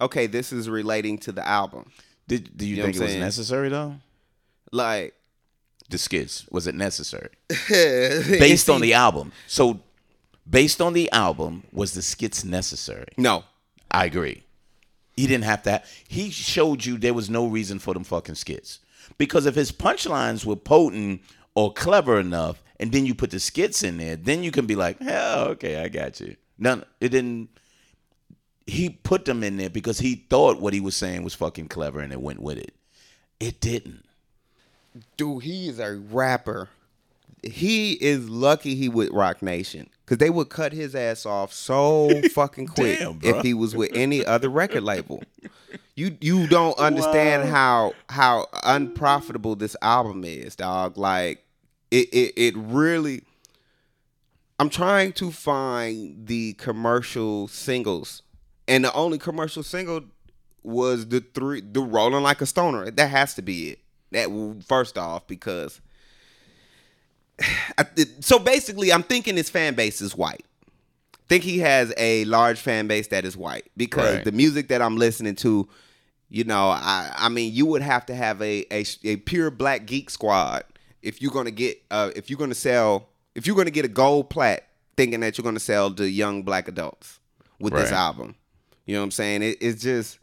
okay 0.00 0.26
this 0.26 0.52
is 0.52 0.68
relating 0.68 1.18
to 1.18 1.32
the 1.32 1.46
album 1.46 1.90
Did 2.26 2.56
do 2.56 2.66
you, 2.66 2.76
You 2.76 2.82
think 2.82 2.96
it 2.96 3.02
was 3.02 3.14
necessary 3.16 3.68
though? 3.68 3.96
like 4.72 5.14
The 5.90 5.98
skits 5.98 6.46
was 6.50 6.66
it 6.66 6.74
necessary 6.74 7.30
based 7.48 8.30
based 8.40 8.70
on 8.70 8.80
the 8.80 8.94
album? 8.94 9.32
So 9.46 9.80
based 10.48 10.80
on 10.80 10.92
the 10.92 11.10
album, 11.12 11.62
was 11.72 11.92
the 11.92 12.02
skits 12.02 12.44
necessary? 12.44 13.12
no 13.16 13.44
I 13.90 14.06
agree. 14.06 14.42
He 15.16 15.28
didn't 15.28 15.44
have 15.44 15.62
to. 15.62 15.80
He 16.08 16.30
showed 16.30 16.84
you 16.84 16.98
there 16.98 17.14
was 17.14 17.30
no 17.30 17.46
reason 17.46 17.78
for 17.78 17.94
them 17.94 18.02
fucking 18.02 18.34
skits. 18.34 18.80
Because 19.18 19.46
if 19.46 19.54
his 19.54 19.70
punchlines 19.70 20.44
were 20.44 20.56
potent 20.56 21.20
or 21.54 21.72
clever 21.72 22.18
enough, 22.18 22.62
and 22.80 22.92
then 22.92 23.06
you 23.06 23.14
put 23.14 23.30
the 23.30 23.40
skits 23.40 23.82
in 23.82 23.98
there, 23.98 24.16
then 24.16 24.42
you 24.42 24.50
can 24.50 24.66
be 24.66 24.74
like, 24.74 25.00
hell, 25.00 25.44
okay, 25.48 25.82
I 25.82 25.88
got 25.88 26.20
you. 26.20 26.36
No, 26.58 26.82
It 27.00 27.10
didn't. 27.10 27.48
He 28.66 28.88
put 28.88 29.26
them 29.26 29.42
in 29.44 29.58
there 29.58 29.68
because 29.68 29.98
he 29.98 30.24
thought 30.30 30.60
what 30.60 30.72
he 30.72 30.80
was 30.80 30.96
saying 30.96 31.22
was 31.22 31.34
fucking 31.34 31.68
clever, 31.68 32.00
and 32.00 32.12
it 32.12 32.20
went 32.20 32.40
with 32.40 32.56
it. 32.58 32.74
It 33.38 33.60
didn't. 33.60 34.04
dude 35.16 35.42
he 35.42 35.68
is 35.68 35.78
a 35.78 35.96
rapper 35.96 36.70
he 37.42 37.92
is 37.94 38.28
lucky 38.30 38.74
he 38.74 38.88
with 38.88 39.10
Roc 39.10 39.42
Nation 39.42 39.90
because 40.04 40.16
they 40.18 40.30
would 40.30 40.48
cut 40.48 40.72
his 40.72 40.94
ass 40.94 41.26
off 41.26 41.52
so 41.52 42.22
fucking 42.32 42.68
quick 42.68 43.00
Damn, 43.00 43.18
if 43.22 43.42
he 43.42 43.52
was 43.52 43.74
with 43.76 43.90
any 43.94 44.24
other 44.24 44.48
record 44.48 44.82
label 44.82 45.22
you 45.94 46.16
you 46.20 46.46
don't 46.46 46.78
understand 46.78 47.48
how 47.48 47.92
how 48.08 48.46
unprofitable 48.62 49.56
this 49.56 49.76
album 49.82 50.24
is 50.24 50.56
dog 50.56 50.96
like 50.96 51.43
it, 51.94 52.08
it 52.12 52.32
it 52.36 52.54
really 52.56 53.22
i'm 54.58 54.68
trying 54.68 55.12
to 55.12 55.30
find 55.30 56.26
the 56.26 56.52
commercial 56.54 57.48
singles. 57.48 58.22
And 58.66 58.84
the 58.84 58.92
only 58.94 59.18
commercial 59.18 59.62
single 59.62 60.00
was 60.62 61.06
the 61.08 61.20
three 61.20 61.60
the 61.60 61.80
rolling 61.80 62.22
like 62.22 62.40
a 62.40 62.46
stoner. 62.46 62.90
That 62.90 63.10
has 63.10 63.34
to 63.34 63.42
be 63.42 63.70
it. 63.72 63.78
That 64.12 64.28
first 64.66 64.96
off 64.96 65.26
because 65.26 65.80
I, 67.78 67.84
so 68.20 68.38
basically 68.38 68.92
i'm 68.92 69.02
thinking 69.02 69.36
his 69.36 69.50
fan 69.50 69.74
base 69.74 70.00
is 70.00 70.16
white. 70.16 70.44
Think 71.28 71.42
he 71.42 71.58
has 71.60 71.92
a 71.96 72.24
large 72.26 72.60
fan 72.60 72.86
base 72.86 73.08
that 73.08 73.24
is 73.24 73.36
white. 73.36 73.70
Because 73.76 74.16
Right. 74.16 74.24
the 74.24 74.32
music 74.32 74.68
that 74.68 74.80
i'm 74.82 74.96
listening 74.96 75.36
to 75.36 75.68
you 76.30 76.44
know 76.44 76.68
i 76.70 77.12
i 77.16 77.28
mean 77.28 77.52
you 77.52 77.66
would 77.66 77.82
have 77.82 78.06
to 78.06 78.14
have 78.14 78.40
a 78.42 78.64
a, 78.72 78.84
a 79.04 79.16
pure 79.16 79.50
black 79.50 79.86
geek 79.86 80.10
squad 80.10 80.64
if 81.04 81.22
you're 81.22 81.30
gonna 81.32 81.50
get 81.50 81.80
uh 81.90 82.10
if 82.16 82.28
you're 82.30 82.38
gonna 82.38 82.54
sell 82.54 83.08
if 83.34 83.46
you're 83.46 83.56
gonna 83.56 83.70
get 83.70 83.84
a 83.84 83.88
gold 83.88 84.30
plat 84.30 84.66
thinking 84.96 85.20
that 85.20 85.36
you're 85.38 85.44
gonna 85.44 85.60
sell 85.60 85.92
to 85.92 86.08
young 86.08 86.42
black 86.42 86.66
adults 86.68 87.20
with 87.60 87.72
this 87.74 87.92
album 87.92 88.34
you 88.86 88.94
know 88.94 89.00
what 89.00 89.04
i'm 89.04 89.10
saying 89.10 89.42
it, 89.42 89.58
it's 89.60 89.82
just 89.82 90.18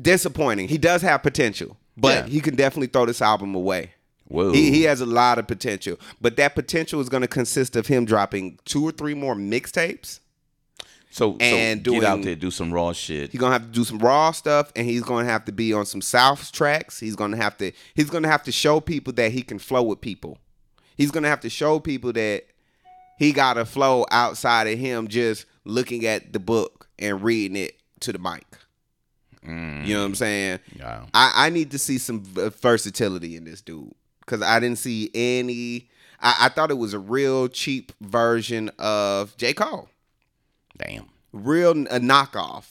disappointing 0.00 0.68
he 0.68 0.78
does 0.78 1.02
have 1.02 1.22
potential 1.22 1.76
but 1.96 2.26
Yeah. 2.26 2.32
he 2.32 2.40
can 2.40 2.54
definitely 2.54 2.88
throw 2.88 3.06
this 3.06 3.22
album 3.22 3.54
away 3.54 3.92
Whoa. 4.28 4.52
he, 4.52 4.70
he 4.70 4.82
has 4.82 5.00
a 5.00 5.06
lot 5.06 5.38
of 5.38 5.46
potential, 5.46 5.98
but 6.20 6.36
that 6.36 6.56
potential 6.56 7.00
is 7.00 7.08
going 7.08 7.20
to 7.20 7.28
consist 7.28 7.76
of 7.76 7.86
him 7.86 8.04
dropping 8.04 8.58
two 8.64 8.84
or 8.86 8.90
three 8.90 9.14
more 9.14 9.36
mixtapes. 9.36 10.18
So, 11.16 11.34
and 11.40 11.82
so 11.82 11.92
get 11.92 12.04
out 12.04 12.20
there, 12.20 12.36
do 12.36 12.50
some 12.50 12.70
raw 12.70 12.92
shit. 12.92 13.30
He's 13.30 13.40
going 13.40 13.48
to 13.48 13.58
have 13.58 13.62
to 13.62 13.74
do 13.74 13.84
some 13.84 13.98
raw 14.00 14.32
stuff, 14.32 14.70
and 14.76 14.86
he's 14.86 15.00
going 15.00 15.24
to 15.24 15.32
have 15.32 15.46
to 15.46 15.52
be 15.52 15.72
on 15.72 15.86
some 15.86 16.02
South 16.02 16.52
tracks. 16.52 17.00
He's 17.00 17.16
going 17.16 17.30
to 17.30 17.38
have 17.38 17.56
to 17.56 17.72
he's 17.94 18.10
to 18.10 18.28
have 18.28 18.42
to 18.42 18.52
show 18.52 18.80
people 18.80 19.14
that 19.14 19.32
he 19.32 19.40
can 19.40 19.58
flow 19.58 19.82
with 19.82 20.02
people. 20.02 20.36
He's 20.94 21.10
going 21.10 21.22
to 21.22 21.30
have 21.30 21.40
to 21.40 21.48
show 21.48 21.80
people 21.80 22.12
that 22.12 22.44
he 23.18 23.32
got 23.32 23.56
a 23.56 23.64
flow 23.64 24.04
outside 24.10 24.66
of 24.66 24.78
him 24.78 25.08
just 25.08 25.46
looking 25.64 26.04
at 26.04 26.34
the 26.34 26.38
book 26.38 26.86
and 26.98 27.22
reading 27.22 27.56
it 27.56 27.80
to 28.00 28.12
the 28.12 28.18
mic. 28.18 28.44
You 29.86 29.94
know 29.94 30.00
what 30.00 30.06
I'm 30.08 30.14
saying? 30.16 30.58
Mm, 30.58 30.78
yeah. 30.80 31.06
I, 31.14 31.46
I 31.46 31.48
need 31.48 31.70
to 31.70 31.78
see 31.78 31.96
some 31.96 32.24
versatility 32.24 33.36
in 33.36 33.44
this 33.44 33.62
dude 33.62 33.94
because 34.20 34.42
I 34.42 34.60
didn't 34.60 34.78
see 34.78 35.10
any. 35.14 35.88
I, 36.20 36.36
I 36.40 36.48
thought 36.50 36.70
it 36.70 36.76
was 36.76 36.92
a 36.92 36.98
real 36.98 37.48
cheap 37.48 37.92
version 38.02 38.70
of 38.78 39.34
J. 39.38 39.54
Cole, 39.54 39.88
Damn. 40.76 41.06
real 41.32 41.70
a 41.72 42.00
knockoff, 42.00 42.66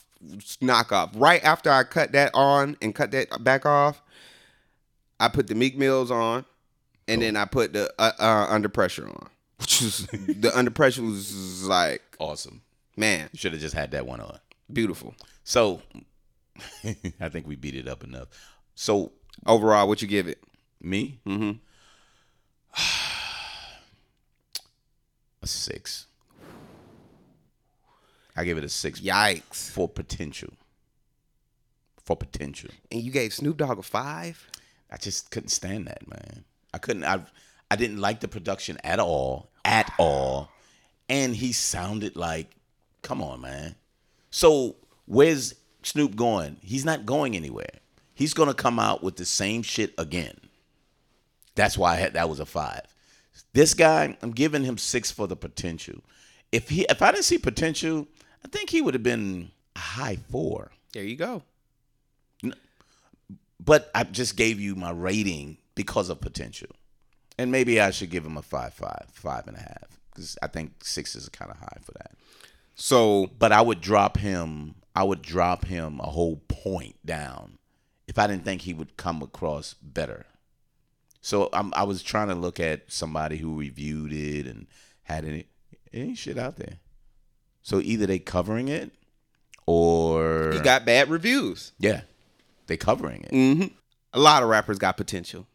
knockoff. 0.62 1.10
Right 1.16 1.42
after 1.44 1.70
I 1.70 1.84
cut 1.84 2.12
that 2.12 2.30
on 2.34 2.76
and 2.82 2.94
cut 2.94 3.10
that 3.12 3.42
back 3.42 3.64
off, 3.66 4.02
I 5.18 5.28
put 5.28 5.46
the 5.48 5.54
Meek 5.54 5.76
Mills 5.78 6.10
on, 6.10 6.44
and 7.08 7.22
then 7.22 7.36
I 7.36 7.46
put 7.46 7.72
the 7.72 7.92
uh, 7.98 8.12
uh, 8.18 8.46
Under 8.50 8.68
Pressure 8.68 9.08
on. 9.08 9.28
The 9.58 10.52
Under 10.54 10.70
Pressure 10.70 11.02
was 11.02 11.64
like, 11.64 12.02
Awesome. 12.18 12.62
man, 12.96 13.28
You 13.32 13.38
should 13.38 13.52
have 13.52 13.60
just 13.60 13.74
had 13.74 13.90
that 13.92 14.06
one 14.06 14.20
on. 14.20 14.38
beautiful. 14.72 15.14
So, 15.44 15.80
I 17.20 17.28
think 17.30 17.46
we 17.46 17.56
beat 17.56 17.74
it 17.74 17.88
up 17.88 18.04
enough. 18.04 18.28
So, 18.74 19.12
Overall, 19.46 19.88
what 19.88 20.02
you 20.02 20.08
give 20.08 20.28
it? 20.28 20.42
me, 20.80 21.18
Mm-hmm. 21.26 21.52
a 25.42 25.46
six. 25.46 26.05
I 28.36 28.44
gave 28.44 28.58
it 28.58 28.64
a 28.64 28.68
six 28.68 29.00
Yikes! 29.00 29.70
for 29.70 29.88
potential. 29.88 30.52
For 32.04 32.16
potential. 32.16 32.70
And 32.92 33.00
you 33.02 33.10
gave 33.10 33.32
Snoop 33.32 33.56
Dogg 33.56 33.78
a 33.78 33.82
five. 33.82 34.48
I 34.90 34.96
just 34.96 35.30
couldn't 35.30 35.48
stand 35.48 35.86
that, 35.88 36.06
man. 36.08 36.44
I 36.72 36.78
couldn't. 36.78 37.04
I 37.04 37.20
I 37.70 37.76
didn't 37.76 37.98
like 37.98 38.20
the 38.20 38.28
production 38.28 38.78
at 38.84 39.00
all, 39.00 39.50
at 39.64 39.92
all. 39.98 40.50
and 41.08 41.34
he 41.34 41.52
sounded 41.52 42.14
like, 42.16 42.50
come 43.02 43.22
on, 43.22 43.40
man. 43.40 43.74
So 44.30 44.76
where's 45.06 45.54
Snoop 45.82 46.14
going? 46.14 46.58
He's 46.62 46.84
not 46.84 47.06
going 47.06 47.34
anywhere. 47.34 47.80
He's 48.14 48.34
gonna 48.34 48.54
come 48.54 48.78
out 48.78 49.02
with 49.02 49.16
the 49.16 49.24
same 49.24 49.62
shit 49.62 49.94
again. 49.98 50.38
That's 51.56 51.76
why 51.78 51.94
I 51.94 51.96
had 51.96 52.14
that 52.14 52.28
was 52.28 52.38
a 52.40 52.46
five. 52.46 52.82
This 53.52 53.74
guy, 53.74 54.16
I'm 54.22 54.30
giving 54.32 54.62
him 54.64 54.78
six 54.78 55.10
for 55.10 55.26
the 55.26 55.36
potential. 55.36 56.02
If 56.52 56.68
he 56.68 56.86
if 56.88 57.02
I 57.02 57.10
didn't 57.10 57.24
see 57.24 57.38
potential, 57.38 58.06
I 58.46 58.48
think 58.48 58.70
he 58.70 58.80
would 58.80 58.94
have 58.94 59.02
been 59.02 59.50
a 59.74 59.78
high 59.80 60.18
four. 60.30 60.70
There 60.92 61.02
you 61.02 61.16
go. 61.16 61.42
But 63.58 63.90
I 63.92 64.04
just 64.04 64.36
gave 64.36 64.60
you 64.60 64.76
my 64.76 64.92
rating 64.92 65.58
because 65.74 66.10
of 66.10 66.20
potential. 66.20 66.68
And 67.36 67.50
maybe 67.50 67.80
I 67.80 67.90
should 67.90 68.10
give 68.10 68.24
him 68.24 68.36
a 68.36 68.42
five, 68.42 68.72
five, 68.72 69.06
five 69.10 69.48
and 69.48 69.56
a 69.56 69.60
half. 69.60 69.98
Because 70.10 70.38
I 70.42 70.46
think 70.46 70.84
six 70.84 71.16
is 71.16 71.28
kind 71.28 71.50
of 71.50 71.58
high 71.58 71.78
for 71.82 71.90
that. 71.94 72.12
So 72.76 73.30
But 73.36 73.50
I 73.50 73.62
would 73.62 73.80
drop 73.80 74.16
him. 74.16 74.76
I 74.94 75.02
would 75.02 75.22
drop 75.22 75.64
him 75.64 75.98
a 75.98 76.06
whole 76.06 76.36
point 76.46 77.04
down 77.04 77.58
if 78.06 78.16
I 78.16 78.28
didn't 78.28 78.44
think 78.44 78.62
he 78.62 78.74
would 78.74 78.96
come 78.96 79.22
across 79.22 79.74
better. 79.74 80.24
So 81.20 81.48
I'm, 81.52 81.74
I 81.74 81.82
was 81.82 82.00
trying 82.00 82.28
to 82.28 82.36
look 82.36 82.60
at 82.60 82.92
somebody 82.92 83.38
who 83.38 83.58
reviewed 83.58 84.12
it 84.12 84.46
and 84.46 84.68
had 85.02 85.24
any 85.24 85.46
any 85.92 86.14
shit 86.14 86.38
out 86.38 86.56
there. 86.56 86.78
So 87.66 87.80
either 87.80 88.06
they 88.06 88.20
covering 88.20 88.68
it 88.68 88.92
or 89.66 90.52
he 90.52 90.60
got 90.60 90.84
bad 90.84 91.10
reviews. 91.10 91.72
yeah, 91.80 92.02
they 92.68 92.76
covering 92.76 93.24
it. 93.24 93.30
hmm 93.32 93.64
A 94.12 94.20
lot 94.20 94.44
of 94.44 94.48
rappers 94.48 94.78
got 94.78 94.96
potential. 94.96 95.48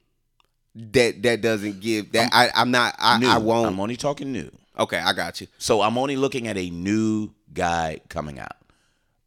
That 0.76 1.22
that 1.24 1.40
doesn't 1.42 1.80
give 1.80 2.12
that. 2.12 2.30
I, 2.34 2.50
I'm 2.54 2.70
not. 2.72 2.96
I, 3.00 3.18
New. 3.18 3.30
I 3.30 3.38
won't. 3.38 3.68
I'm 3.68 3.80
only 3.80 3.96
talking 3.96 4.32
new. 4.34 4.52
okay, 4.78 4.98
I 4.98 5.14
got 5.14 5.40
you. 5.40 5.48
So 5.58 5.82
I'm 5.82 5.98
only 5.98 6.18
looking 6.18 6.50
at 6.50 6.58
a 6.58 6.70
new 6.70 7.30
guy 7.54 8.02
coming 8.10 8.40
out. 8.40 8.58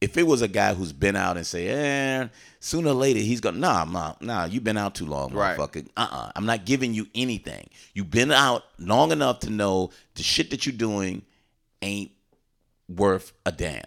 If 0.03 0.19
it 0.19 0.25
was 0.27 0.43
a 0.43 0.49
guy 0.49 0.75
who's 0.75 0.93
been 0.93 1.17
out 1.17 1.39
and 1.39 1.47
say, 1.47 1.69
eh, 1.69 2.29
sooner 2.61 2.91
or 2.91 2.95
later 2.95 3.21
he's 3.21 3.41
gonna 3.41 3.57
nah, 3.59 3.85
nah, 3.87 4.15
nah, 4.21 4.45
you've 4.45 4.65
been 4.65 4.77
out 4.77 4.95
too 4.95 5.07
long, 5.07 5.33
Right. 5.33 5.57
motherfucker. 5.57 5.89
Uh-uh. 5.97 6.33
I'm 6.37 6.45
not 6.45 6.67
giving 6.67 6.93
you 6.93 7.07
anything. 7.15 7.71
You've 7.95 8.11
been 8.11 8.31
out 8.31 8.65
long 8.79 9.11
enough 9.13 9.41
to 9.41 9.51
know 9.51 9.89
the 10.17 10.23
shit 10.23 10.51
that 10.51 10.67
you're 10.67 10.77
doing 10.77 11.23
ain't 11.81 12.11
worth 12.89 13.33
a 13.47 13.53
damn. 13.53 13.83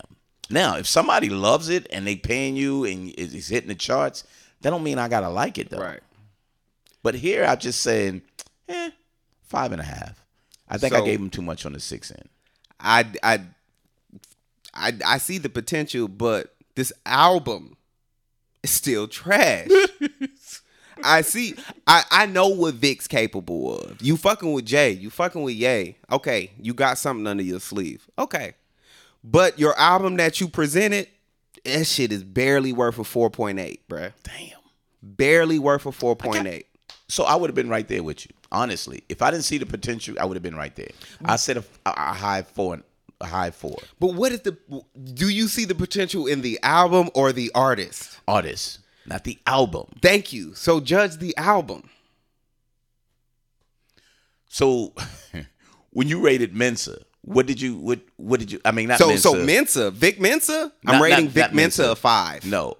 Now, 0.49 0.77
if 0.77 0.87
somebody 0.87 1.29
loves 1.29 1.69
it 1.69 1.87
and 1.91 2.07
they 2.07 2.15
paying 2.15 2.55
you 2.55 2.85
and 2.85 3.13
it's 3.17 3.47
hitting 3.47 3.67
the 3.67 3.75
charts, 3.75 4.23
that 4.61 4.69
don't 4.69 4.83
mean 4.83 4.97
I 4.97 5.07
gotta 5.07 5.29
like 5.29 5.57
it 5.57 5.69
though. 5.69 5.79
Right. 5.79 6.01
But 7.03 7.15
here 7.15 7.45
I'm 7.45 7.59
just 7.59 7.81
saying, 7.81 8.21
eh, 8.69 8.91
five 9.43 9.71
and 9.71 9.81
a 9.81 9.85
half. 9.85 10.23
I 10.69 10.77
think 10.77 10.93
I 10.93 11.01
gave 11.01 11.19
him 11.19 11.29
too 11.29 11.41
much 11.41 11.65
on 11.65 11.73
the 11.73 11.79
six 11.79 12.11
end. 12.11 12.29
I 12.79 13.05
I 13.23 13.41
I 14.73 14.93
I 15.05 15.17
see 15.17 15.37
the 15.37 15.49
potential, 15.49 16.07
but 16.07 16.53
this 16.75 16.91
album 17.05 17.77
is 18.63 18.71
still 18.71 19.07
trash. 19.07 19.69
I 21.03 21.21
see. 21.21 21.55
I 21.85 22.03
I 22.11 22.25
know 22.25 22.47
what 22.47 22.75
Vic's 22.75 23.07
capable 23.07 23.79
of. 23.79 24.01
You 24.01 24.17
fucking 24.17 24.51
with 24.51 24.65
Jay. 24.65 24.91
You 24.91 25.09
fucking 25.09 25.41
with 25.41 25.55
Ye. 25.55 25.97
Okay, 26.11 26.51
you 26.61 26.73
got 26.73 26.97
something 26.97 27.27
under 27.27 27.43
your 27.43 27.59
sleeve. 27.59 28.09
Okay, 28.17 28.53
but 29.29 29.59
your 29.59 29.77
album 29.77 30.15
that 30.17 30.39
you 30.39 30.47
presented, 30.47 31.07
that 31.65 31.85
shit 31.85 32.13
is 32.13 32.23
barely 32.23 32.71
worth 32.71 32.97
a 32.97 33.03
four 33.03 33.29
point 33.29 33.59
eight, 33.59 33.87
bruh. 33.89 34.13
Damn. 34.23 34.57
Barely 35.01 35.59
worth 35.59 35.85
a 35.85 35.91
four 35.91 36.15
point 36.15 36.47
eight. 36.47 36.67
So 37.09 37.25
I 37.25 37.35
would 37.35 37.49
have 37.49 37.55
been 37.55 37.69
right 37.69 37.87
there 37.87 38.03
with 38.03 38.25
you. 38.25 38.31
Honestly, 38.51 39.03
if 39.09 39.21
I 39.21 39.31
didn't 39.31 39.43
see 39.43 39.57
the 39.57 39.65
potential, 39.65 40.15
I 40.19 40.25
would 40.25 40.35
have 40.35 40.43
been 40.43 40.55
right 40.55 40.73
there. 40.75 40.91
I 41.25 41.35
said 41.35 41.57
a, 41.57 41.63
a, 41.85 41.89
a 41.91 42.13
high 42.13 42.41
four, 42.43 42.81
a 43.19 43.25
high 43.25 43.51
four. 43.51 43.77
But 43.99 44.13
what 44.13 44.31
is 44.31 44.41
the? 44.41 44.57
Do 45.13 45.27
you 45.27 45.49
see 45.49 45.65
the 45.65 45.75
potential 45.75 46.25
in 46.27 46.41
the 46.41 46.57
album 46.63 47.09
or 47.13 47.33
the 47.33 47.51
artist? 47.53 48.19
Artist, 48.27 48.79
not 49.05 49.25
the 49.25 49.37
album. 49.45 49.87
Thank 50.01 50.31
you. 50.31 50.53
So 50.53 50.79
judge 50.79 51.17
the 51.17 51.35
album. 51.35 51.89
So 54.47 54.93
when 55.89 56.07
you 56.07 56.21
rated 56.21 56.55
Mensa, 56.55 56.99
what 57.27 57.45
did 57.45 57.59
you 57.61 57.75
what 57.75 57.99
what 58.15 58.39
did 58.39 58.51
you? 58.51 58.59
I 58.65 58.71
mean, 58.71 58.87
not 58.87 58.99
So 58.99 59.07
Mensa. 59.07 59.21
so 59.21 59.33
Mensa, 59.35 59.91
Vic 59.91 60.19
Mensa. 60.19 60.71
I'm 60.85 60.93
Not- 60.95 61.01
rating 61.01 61.25
not- 61.25 61.33
Vic 61.33 61.43
not 61.43 61.53
Mensa, 61.53 61.81
Mensa. 61.83 61.91
a 61.91 61.95
five. 61.95 62.45
No, 62.45 62.77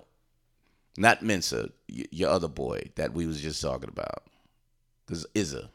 not 0.97 1.21
Mensa. 1.21 1.69
y- 1.89 2.05
Your 2.12 2.29
other 2.29 2.47
boy 2.47 2.81
that 2.95 3.13
we 3.13 3.25
was 3.25 3.41
just 3.41 3.62
talking 3.62 3.89
about. 3.89 4.23
This 5.07 5.25
Issa. 5.36 5.69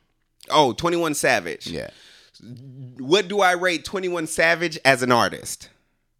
Oh, 0.50 0.72
21 0.72 1.14
Savage. 1.14 1.66
Yeah. 1.66 1.90
What 2.98 3.28
do 3.28 3.40
I 3.40 3.52
rate 3.52 3.84
21 3.84 4.26
Savage 4.26 4.78
as 4.84 5.02
an 5.02 5.12
artist? 5.12 5.68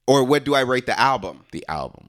Or 0.07 0.25
what 0.25 0.45
do 0.45 0.55
I 0.55 0.61
rate 0.61 0.87
the 0.87 0.99
album? 0.99 1.45
The 1.53 1.65
album. 1.69 2.09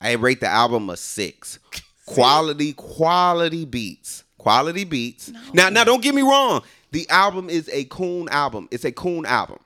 I 0.00 0.12
rate 0.12 0.40
the 0.40 0.48
album 0.48 0.90
a 0.90 0.96
six. 0.96 1.58
Quality, 2.06 2.72
quality 2.74 3.64
beats. 3.64 4.22
Quality 4.38 4.84
beats. 4.84 5.32
Now, 5.52 5.70
now 5.70 5.82
don't 5.82 6.02
get 6.02 6.14
me 6.14 6.22
wrong. 6.22 6.62
The 6.92 7.08
album 7.10 7.50
is 7.50 7.68
a 7.72 7.84
coon 7.84 8.28
album. 8.28 8.68
It's 8.70 8.84
a 8.84 8.92
coon 8.92 9.26
album. 9.26 9.58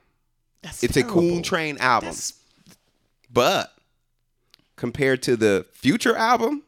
That's 0.62 0.82
It's 0.82 0.96
a 0.96 1.02
coon 1.02 1.42
train 1.42 1.78
album. 1.78 2.14
But 3.32 3.72
compared 4.76 5.22
to 5.24 5.36
the 5.36 5.66
future 5.72 6.16
album, 6.16 6.64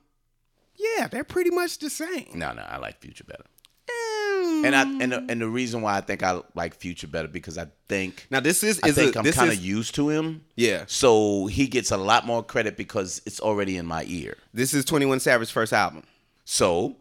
yeah, 0.77 1.09
they're 1.09 1.25
pretty 1.25 1.51
much 1.51 1.79
the 1.79 1.91
same. 1.91 2.29
No, 2.35 2.53
no, 2.53 2.63
I 2.63 2.79
like 2.79 3.01
Future 3.01 3.25
better. 3.25 3.45
Mm. 3.89 4.65
And 4.65 4.77
I 4.77 4.83
and 4.83 5.13
the, 5.13 5.27
and 5.29 5.41
the 5.41 5.49
reason 5.49 5.83
why 5.83 5.97
I 5.97 6.01
think 6.01 6.23
I 6.23 6.41
like 6.55 6.75
Future 6.75 7.07
better 7.07 7.29
because 7.29 7.59
I 7.59 7.67
think 7.89 8.27
Now 8.31 8.41
this 8.41 8.63
is 8.63 8.81
I 8.83 8.89
is 8.89 8.95
think 8.95 9.17
a, 9.17 9.19
I'm 9.21 9.25
kind 9.33 9.49
of 9.51 9.59
is 9.59 9.65
used 9.65 9.95
to 9.97 10.09
him. 10.09 10.45
yeah. 10.57 10.85
So 10.87 11.47
he 11.47 11.67
gets 11.67 11.91
a 11.91 11.97
lot 11.97 12.27
more 12.27 12.43
credit 12.43 12.77
because 12.77 13.21
it's 13.27 13.41
already 13.41 13.77
in 13.77 13.87
my 13.87 14.05
ear. 14.07 14.37
This 14.55 14.73
is 14.73 14.85
Twenty 14.85 15.07
One 15.07 15.21
Savage's 15.21 15.51
first 15.51 15.73
album. 15.73 16.05
So, 16.45 16.97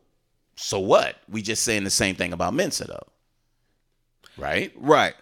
so 0.55 0.79
what? 0.79 1.17
We 1.29 1.41
just 1.41 1.63
saying 1.63 1.83
the 1.83 1.89
same 1.89 2.15
thing 2.15 2.33
about 2.33 2.53
Mensa 2.53 2.85
though, 2.85 3.07
right? 4.37 4.71
Right. 4.75 5.15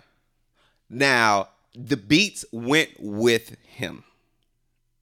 Now 0.89 1.49
the 1.75 1.97
beats 1.97 2.45
went 2.51 2.89
with 2.99 3.55
him. 3.63 4.03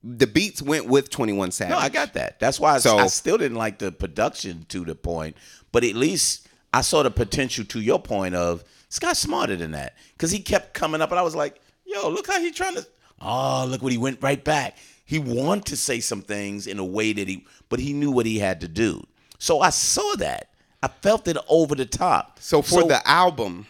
The 0.04 0.26
beats 0.26 0.62
went 0.62 0.86
with 0.86 1.10
Twenty 1.10 1.32
One 1.32 1.50
Savage. 1.50 1.72
No, 1.72 1.78
I 1.78 1.88
got 1.88 2.14
that. 2.14 2.38
That's 2.38 2.60
why 2.60 2.74
I, 2.76 2.78
So- 2.78 2.98
I 2.98 3.08
still 3.08 3.36
didn't 3.38 3.58
like 3.58 3.78
the 3.78 3.90
production 3.90 4.64
to 4.68 4.84
the 4.84 4.94
point, 4.94 5.36
but 5.72 5.82
at 5.84 5.94
least 5.94 6.46
I 6.72 6.82
saw 6.82 7.02
the 7.02 7.10
potential 7.10 7.64
to 7.66 7.80
your 7.80 7.98
point 8.00 8.34
of 8.34 8.62
guy's 9.00 9.18
smarter 9.18 9.56
than 9.56 9.72
that 9.72 9.94
because 10.12 10.30
he 10.30 10.40
kept 10.40 10.74
coming 10.74 11.00
up 11.00 11.10
and 11.10 11.18
I 11.18 11.22
was 11.22 11.34
like, 11.34 11.60
yo, 11.84 12.08
look 12.08 12.26
how 12.26 12.40
he 12.40 12.50
trying 12.50 12.74
to. 12.76 12.86
Oh, 13.20 13.66
look 13.68 13.82
what 13.82 13.92
he 13.92 13.98
went 13.98 14.22
right 14.22 14.42
back. 14.42 14.76
He 15.04 15.18
wanted 15.18 15.64
to 15.66 15.76
say 15.76 16.00
some 16.00 16.22
things 16.22 16.66
in 16.66 16.78
a 16.78 16.84
way 16.84 17.12
that 17.12 17.26
he, 17.28 17.46
but 17.68 17.80
he 17.80 17.92
knew 17.92 18.10
what 18.10 18.26
he 18.26 18.38
had 18.38 18.60
to 18.60 18.68
do. 18.68 19.04
So 19.38 19.60
I 19.60 19.70
saw 19.70 20.14
that. 20.16 20.50
I 20.82 20.88
felt 20.88 21.26
it 21.26 21.36
over 21.48 21.74
the 21.74 21.86
top. 21.86 22.38
So 22.40 22.62
for 22.62 22.84
the 22.84 23.06
album, 23.08 23.66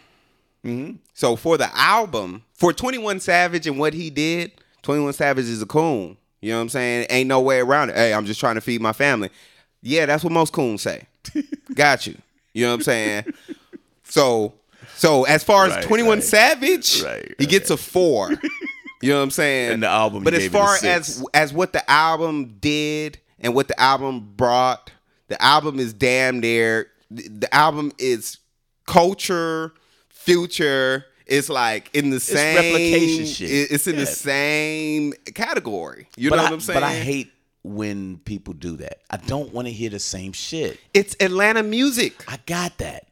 Mm-hmm. 0.69 0.97
so 1.15 1.37
for 1.37 1.57
the 1.57 1.69
album, 1.77 2.45
for 2.53 2.73
21 2.73 3.21
Savage 3.21 3.67
and 3.67 3.79
what 3.79 3.95
he 3.95 4.11
did, 4.11 4.53
21 4.83 5.13
Savage 5.15 5.47
is 5.47 5.63
a 5.63 5.67
coon. 5.67 6.17
You 6.41 6.51
know 6.53 6.57
what 6.59 6.63
I'm 6.63 6.69
saying? 6.69 7.07
Ain't 7.11 7.29
no 7.29 7.41
way 7.41 7.59
around 7.61 7.91
it. 7.91 7.97
Hey, 7.97 8.15
I'm 8.15 8.25
just 8.27 8.39
trying 8.39 8.55
to 8.55 8.61
feed 8.61 8.81
my 8.81 8.93
family. 8.93 9.31
Yeah, 9.83 10.07
that's 10.07 10.23
what 10.23 10.33
most 10.33 10.53
coons 10.53 10.83
say. 10.83 11.07
Got 11.75 12.07
you. 12.07 12.17
You 12.53 12.65
know 12.65 12.71
what 12.71 12.75
I'm 12.77 12.83
saying? 12.83 13.25
So, 14.05 14.55
so 14.97 15.25
as 15.25 15.45
far 15.45 15.67
as 15.67 15.75
Right, 15.77 15.85
21 15.85 16.19
right. 16.19 16.25
Savage, 16.25 17.03
Right, 17.03 17.35
he 17.39 17.47
gets 17.47 17.71
a 17.71 17.77
four. 17.77 18.31
You 19.01 19.11
know 19.11 19.19
what 19.19 19.23
I'm 19.25 19.31
saying? 19.31 19.73
And 19.75 19.83
the 19.83 19.89
album, 19.89 20.25
But 20.25 20.35
as 20.35 20.41
gave 20.41 20.55
it 20.55 20.57
a 20.57 20.59
far 20.59 20.77
as 20.83 21.25
as 21.33 21.53
what 21.53 21.73
the 21.73 21.89
album 21.89 22.57
did 22.61 23.19
and 23.39 23.55
what 23.55 23.69
the 23.69 23.79
album 23.81 24.33
brought, 24.37 24.91
the 25.29 25.41
album 25.41 25.79
is 25.79 25.93
damn 25.93 26.41
near. 26.41 26.89
The 27.11 27.49
album 27.55 27.93
is 27.99 28.39
culture, 28.87 29.73
future. 30.33 31.07
It's 31.27 31.49
like 31.49 31.91
in 31.95 32.11
the 32.11 32.21
same 32.21 32.57
replication 32.57 33.27
shit. 33.27 33.71
It's 33.71 33.87
in 33.87 33.97
the 33.97 34.07
same 34.07 35.13
category. 35.35 36.09
You 36.17 36.31
but 36.31 36.37
know 36.37 36.43
I, 36.43 36.45
what 36.47 36.53
I'm 36.55 36.61
saying? 36.61 36.77
But 36.77 36.85
I 36.85 36.95
hate 36.95 37.33
when 37.63 38.19
people 38.19 38.55
do 38.55 38.77
that. 38.79 39.01
I 39.11 39.19
don't 39.19 39.53
want 39.53 39.69
to 39.69 39.73
hear 39.73 39.91
the 39.91 39.99
same 39.99 40.33
shit. 40.33 40.81
it's 40.95 41.15
Atlanta 41.21 41.63
music. 41.63 42.25
I 42.27 42.39
got 42.47 42.79
that. 42.79 43.09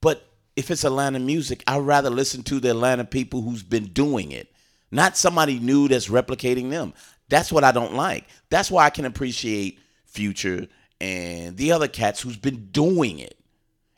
But 0.00 0.26
if 0.56 0.70
it's 0.70 0.84
Atlanta 0.84 1.18
music, 1.18 1.62
I'd 1.66 1.78
rather 1.78 2.10
listen 2.10 2.42
to 2.44 2.60
the 2.60 2.70
Atlanta 2.70 3.04
people 3.04 3.42
who's 3.42 3.62
been 3.62 3.86
doing 3.86 4.32
it, 4.32 4.50
not 4.90 5.16
somebody 5.16 5.58
new 5.58 5.88
that's 5.88 6.08
replicating 6.08 6.70
them. 6.70 6.94
That's 7.28 7.52
what 7.52 7.64
I 7.64 7.72
don't 7.72 7.94
like. 7.94 8.26
That's 8.50 8.70
why 8.70 8.84
I 8.84 8.90
can 8.90 9.04
appreciate 9.04 9.78
Future 10.06 10.68
and 11.00 11.56
the 11.56 11.72
other 11.72 11.88
cats 11.88 12.20
who's 12.20 12.36
been 12.36 12.66
doing 12.66 13.18
it. 13.18 13.38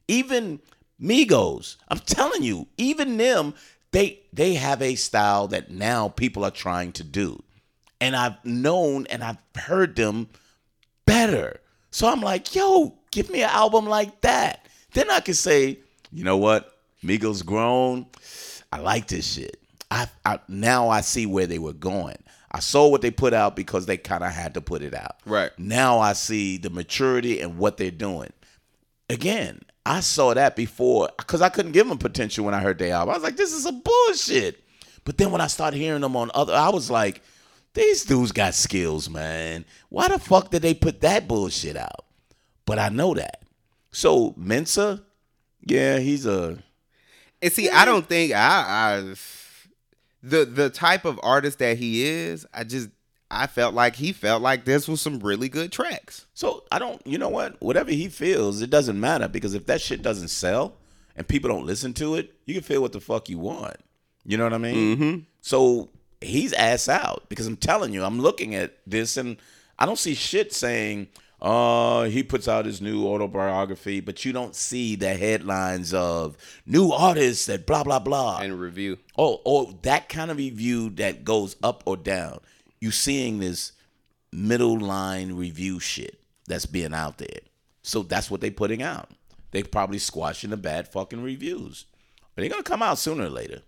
Even 0.06 0.60
Migos, 1.00 1.76
I'm 1.88 1.98
telling 1.98 2.42
you, 2.42 2.68
even 2.76 3.16
them, 3.16 3.54
they 3.90 4.20
they 4.32 4.54
have 4.54 4.82
a 4.82 4.94
style 4.94 5.48
that 5.48 5.70
now 5.70 6.08
people 6.08 6.44
are 6.44 6.50
trying 6.50 6.92
to 6.92 7.04
do. 7.04 7.42
And 8.00 8.16
I've 8.16 8.44
known 8.44 9.06
and 9.06 9.22
I've 9.22 9.38
heard 9.56 9.96
them 9.96 10.28
better. 11.06 11.60
So 11.90 12.08
I'm 12.08 12.20
like, 12.20 12.54
yo, 12.54 12.94
give 13.12 13.30
me 13.30 13.42
an 13.42 13.50
album 13.50 13.86
like 13.86 14.20
that. 14.22 14.66
Then 14.92 15.10
I 15.10 15.20
can 15.20 15.34
say, 15.34 15.78
you 16.12 16.24
know 16.24 16.36
what? 16.36 16.76
Migos 17.02 17.44
grown. 17.44 18.06
I 18.72 18.78
like 18.78 19.06
this 19.06 19.34
shit. 19.34 19.60
I, 19.90 20.08
I 20.24 20.40
now 20.48 20.88
I 20.88 21.00
see 21.00 21.26
where 21.26 21.46
they 21.46 21.58
were 21.58 21.72
going. 21.72 22.16
I 22.50 22.60
saw 22.60 22.88
what 22.88 23.02
they 23.02 23.10
put 23.10 23.34
out 23.34 23.56
because 23.56 23.86
they 23.86 23.96
kind 23.96 24.24
of 24.24 24.32
had 24.32 24.54
to 24.54 24.60
put 24.60 24.82
it 24.82 24.94
out. 24.94 25.16
Right. 25.24 25.50
Now 25.58 25.98
I 25.98 26.12
see 26.12 26.56
the 26.56 26.70
maturity 26.70 27.40
and 27.40 27.58
what 27.58 27.76
they're 27.76 27.90
doing. 27.90 28.32
Again, 29.08 29.60
I 29.86 30.00
saw 30.00 30.32
that 30.34 30.56
before 30.56 31.10
because 31.18 31.42
I 31.42 31.48
couldn't 31.50 31.72
give 31.72 31.88
them 31.88 31.98
potential 31.98 32.44
when 32.44 32.54
I 32.54 32.60
heard 32.60 32.78
their 32.78 32.94
album. 32.94 33.12
I 33.12 33.16
was 33.16 33.22
like, 33.22 33.36
this 33.36 33.52
is 33.52 33.66
a 33.66 33.72
bullshit. 33.72 34.62
But 35.04 35.18
then 35.18 35.30
when 35.30 35.40
I 35.40 35.46
started 35.46 35.76
hearing 35.76 36.00
them 36.00 36.16
on 36.16 36.30
other, 36.34 36.54
I 36.54 36.70
was 36.70 36.90
like, 36.90 37.22
these 37.74 38.04
dudes 38.04 38.32
got 38.32 38.54
skills, 38.54 39.10
man. 39.10 39.64
Why 39.90 40.08
the 40.08 40.18
fuck 40.18 40.50
did 40.50 40.62
they 40.62 40.74
put 40.74 41.02
that 41.02 41.28
bullshit 41.28 41.76
out? 41.76 42.06
But 42.64 42.78
I 42.78 42.88
know 42.88 43.14
that. 43.14 43.42
So 43.92 44.34
Mensa, 44.36 45.02
yeah, 45.62 45.98
he's 45.98 46.24
a 46.24 46.58
And 47.42 47.52
see, 47.52 47.68
I 47.68 47.84
don't 47.84 48.06
think 48.08 48.32
I, 48.32 48.36
I 48.38 49.14
the 50.22 50.46
the 50.46 50.70
type 50.70 51.04
of 51.04 51.20
artist 51.22 51.58
that 51.58 51.76
he 51.76 52.04
is, 52.04 52.46
I 52.54 52.64
just 52.64 52.88
I 53.34 53.46
felt 53.46 53.74
like 53.74 53.96
he 53.96 54.12
felt 54.12 54.42
like 54.42 54.64
this 54.64 54.88
was 54.88 55.00
some 55.00 55.18
really 55.20 55.48
good 55.48 55.72
tracks. 55.72 56.26
So 56.34 56.64
I 56.70 56.78
don't, 56.78 57.04
you 57.06 57.18
know 57.18 57.28
what? 57.28 57.60
Whatever 57.60 57.90
he 57.90 58.08
feels, 58.08 58.62
it 58.62 58.70
doesn't 58.70 58.98
matter 58.98 59.28
because 59.28 59.54
if 59.54 59.66
that 59.66 59.80
shit 59.80 60.02
doesn't 60.02 60.28
sell 60.28 60.76
and 61.16 61.26
people 61.26 61.50
don't 61.50 61.66
listen 61.66 61.92
to 61.94 62.14
it, 62.14 62.34
you 62.46 62.54
can 62.54 62.62
feel 62.62 62.80
what 62.80 62.92
the 62.92 63.00
fuck 63.00 63.28
you 63.28 63.38
want. 63.38 63.76
You 64.24 64.38
know 64.38 64.44
what 64.44 64.54
I 64.54 64.58
mean? 64.58 64.96
Mm-hmm. 64.96 65.18
So 65.42 65.90
he's 66.20 66.52
ass 66.52 66.88
out 66.88 67.24
because 67.28 67.46
I'm 67.46 67.56
telling 67.56 67.92
you, 67.92 68.04
I'm 68.04 68.20
looking 68.20 68.54
at 68.54 68.78
this 68.86 69.16
and 69.16 69.36
I 69.78 69.86
don't 69.86 69.98
see 69.98 70.14
shit 70.14 70.52
saying, 70.52 71.08
uh, 71.42 72.04
he 72.04 72.22
puts 72.22 72.48
out 72.48 72.64
his 72.64 72.80
new 72.80 73.06
autobiography, 73.06 74.00
but 74.00 74.24
you 74.24 74.32
don't 74.32 74.54
see 74.54 74.96
the 74.96 75.14
headlines 75.14 75.92
of 75.92 76.38
new 76.64 76.90
artists 76.90 77.44
that 77.46 77.66
blah 77.66 77.84
blah 77.84 77.98
blah. 77.98 78.38
And 78.38 78.58
review. 78.58 78.98
Oh, 79.18 79.42
or 79.44 79.74
that 79.82 80.08
kind 80.08 80.30
of 80.30 80.38
review 80.38 80.88
that 80.90 81.22
goes 81.22 81.56
up 81.62 81.82
or 81.84 81.98
down. 81.98 82.40
You 82.84 82.90
seeing 82.90 83.38
this 83.38 83.72
middle 84.30 84.78
line 84.78 85.32
review 85.32 85.80
shit 85.80 86.20
that's 86.46 86.66
being 86.66 86.92
out 86.92 87.16
there. 87.16 87.40
So 87.80 88.02
that's 88.02 88.30
what 88.30 88.42
they're 88.42 88.50
putting 88.50 88.82
out. 88.82 89.08
They 89.52 89.62
probably 89.62 89.98
squashing 89.98 90.50
the 90.50 90.58
bad 90.58 90.86
fucking 90.88 91.22
reviews. 91.22 91.86
But 92.34 92.42
they're 92.42 92.50
gonna 92.50 92.62
come 92.62 92.82
out 92.82 92.98
sooner 92.98 93.24
or 93.24 93.30
later. 93.30 93.62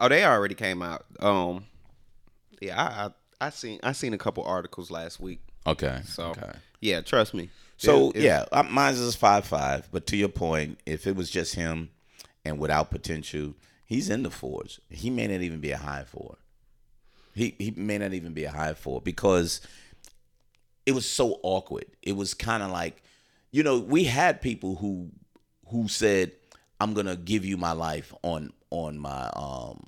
Oh, 0.00 0.08
they 0.08 0.24
already 0.24 0.56
came 0.56 0.82
out. 0.82 1.04
Um, 1.20 1.66
yeah, 2.60 2.82
I 2.82 3.04
I, 3.04 3.46
I 3.46 3.50
seen 3.50 3.78
I 3.84 3.92
seen 3.92 4.14
a 4.14 4.18
couple 4.18 4.42
articles 4.42 4.90
last 4.90 5.20
week. 5.20 5.40
Okay. 5.64 6.00
So 6.04 6.30
okay. 6.30 6.52
yeah, 6.80 7.02
trust 7.02 7.32
me. 7.34 7.50
So 7.76 8.10
It- 8.10 8.22
yeah, 8.22 8.46
uh, 8.50 8.64
mine's 8.64 8.98
is 8.98 9.14
five 9.14 9.44
five. 9.44 9.88
But 9.92 10.08
to 10.08 10.16
your 10.16 10.28
point, 10.28 10.80
if 10.86 11.06
it 11.06 11.14
was 11.14 11.30
just 11.30 11.54
him 11.54 11.90
and 12.44 12.58
without 12.58 12.90
potential, 12.90 13.54
he's 13.86 14.10
in 14.10 14.24
the 14.24 14.30
fours. 14.30 14.80
He 14.88 15.08
may 15.08 15.28
not 15.28 15.40
even 15.42 15.60
be 15.60 15.70
a 15.70 15.76
high 15.78 16.02
four. 16.04 16.38
He 17.40 17.54
he 17.58 17.70
may 17.70 17.96
not 17.96 18.12
even 18.12 18.34
be 18.34 18.44
a 18.44 18.50
high 18.50 18.74
four 18.74 19.00
because 19.00 19.62
it 20.84 20.92
was 20.92 21.08
so 21.08 21.40
awkward. 21.42 21.86
It 22.02 22.14
was 22.14 22.34
kind 22.34 22.62
of 22.62 22.70
like, 22.70 23.02
you 23.50 23.62
know, 23.62 23.78
we 23.78 24.04
had 24.04 24.42
people 24.42 24.76
who 24.76 25.10
who 25.68 25.88
said, 25.88 26.32
"I'm 26.80 26.92
gonna 26.92 27.16
give 27.16 27.46
you 27.46 27.56
my 27.56 27.72
life 27.72 28.12
on 28.22 28.52
on 28.68 28.98
my 28.98 29.30
um 29.34 29.82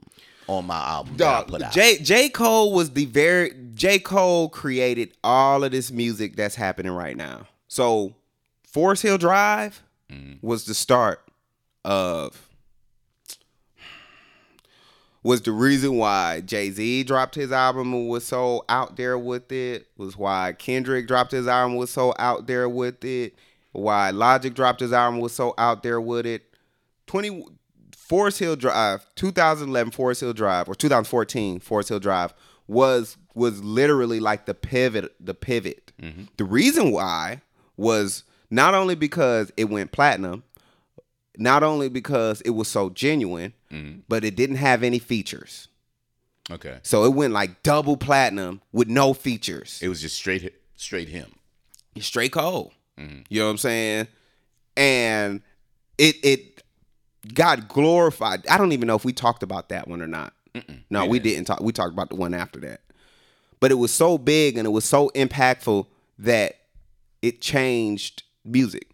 on 0.46 0.64
my 0.64 0.78
album 0.78 1.16
Dog, 1.16 1.48
put 1.48 1.60
out." 1.62 1.72
J 1.72 1.98
J 1.98 2.30
Cole 2.30 2.72
was 2.72 2.92
the 2.92 3.04
very 3.04 3.54
J 3.74 3.98
Cole 3.98 4.48
created 4.48 5.12
all 5.22 5.62
of 5.62 5.72
this 5.72 5.90
music 5.90 6.36
that's 6.36 6.54
happening 6.54 6.92
right 6.92 7.16
now. 7.18 7.48
So 7.68 8.14
Forest 8.66 9.02
Hill 9.02 9.18
Drive 9.18 9.82
was 10.40 10.64
the 10.64 10.74
start 10.74 11.20
of 11.84 12.48
was 15.22 15.42
the 15.42 15.52
reason 15.52 15.96
why 15.96 16.40
Jay 16.40 16.70
Z 16.70 17.04
dropped 17.04 17.34
his 17.34 17.52
album 17.52 17.92
and 17.92 18.08
was 18.08 18.26
so 18.26 18.64
out 18.68 18.96
there 18.96 19.18
with 19.18 19.52
it. 19.52 19.86
Was 19.96 20.16
why 20.16 20.54
Kendrick 20.58 21.06
dropped 21.06 21.32
his 21.32 21.46
album 21.46 21.72
and 21.72 21.80
was 21.80 21.90
so 21.90 22.14
out 22.18 22.46
there 22.46 22.68
with 22.68 23.04
it. 23.04 23.34
Why 23.72 24.10
Logic 24.10 24.52
dropped 24.52 24.80
his 24.80 24.92
album 24.92 25.14
and 25.14 25.22
was 25.22 25.32
so 25.32 25.54
out 25.58 25.82
there 25.82 26.00
with 26.00 26.26
it. 26.26 26.42
Twenty 27.06 27.44
Forest 27.96 28.40
Hill 28.40 28.56
Drive, 28.56 29.00
uh, 29.00 29.04
2011 29.14 29.92
Forest 29.92 30.20
Hill 30.20 30.32
Drive 30.34 30.68
or 30.68 30.74
2014 30.74 31.60
Forest 31.60 31.88
Hill 31.88 32.00
Drive 32.00 32.34
was 32.66 33.16
was 33.34 33.62
literally 33.62 34.20
like 34.20 34.46
the 34.46 34.54
pivot. 34.54 35.14
The 35.20 35.34
pivot. 35.34 35.92
Mm-hmm. 36.00 36.24
The 36.36 36.44
reason 36.44 36.90
why 36.90 37.42
was 37.76 38.24
not 38.50 38.74
only 38.74 38.94
because 38.94 39.52
it 39.56 39.70
went 39.70 39.92
platinum, 39.92 40.42
not 41.38 41.62
only 41.62 41.88
because 41.88 42.40
it 42.42 42.50
was 42.50 42.68
so 42.68 42.90
genuine, 42.90 43.54
Mm-hmm. 43.72 44.00
but 44.08 44.24
it 44.24 44.36
didn't 44.36 44.56
have 44.56 44.82
any 44.82 44.98
features. 44.98 45.68
okay, 46.50 46.78
So 46.82 47.04
it 47.04 47.14
went 47.14 47.32
like 47.32 47.62
double 47.62 47.96
platinum 47.96 48.60
with 48.72 48.88
no 48.88 49.14
features. 49.14 49.78
it 49.82 49.88
was 49.88 50.00
just 50.02 50.14
straight 50.16 50.52
straight 50.76 51.08
him. 51.08 51.32
Straight 52.00 52.32
cold. 52.32 52.72
Mm-hmm. 52.98 53.20
You 53.28 53.40
know 53.40 53.46
what 53.46 53.50
I'm 53.52 53.58
saying? 53.58 54.08
And 54.76 55.42
it 55.98 56.16
it 56.22 56.62
got 57.34 57.68
glorified. 57.68 58.46
I 58.48 58.58
don't 58.58 58.72
even 58.72 58.86
know 58.88 58.96
if 58.96 59.04
we 59.04 59.12
talked 59.12 59.42
about 59.42 59.68
that 59.70 59.88
one 59.88 60.02
or 60.02 60.06
not. 60.06 60.32
No, 60.90 61.06
we 61.06 61.18
didn't 61.18 61.46
talk. 61.46 61.60
We 61.60 61.72
talked 61.72 61.92
about 61.94 62.10
the 62.10 62.16
one 62.16 62.34
after 62.34 62.60
that. 62.60 62.80
But 63.60 63.70
it 63.70 63.76
was 63.76 63.90
so 63.92 64.18
big 64.18 64.58
and 64.58 64.66
it 64.66 64.70
was 64.70 64.84
so 64.84 65.10
impactful 65.14 65.86
that 66.18 66.56
it 67.22 67.40
changed 67.40 68.24
music. 68.44 68.88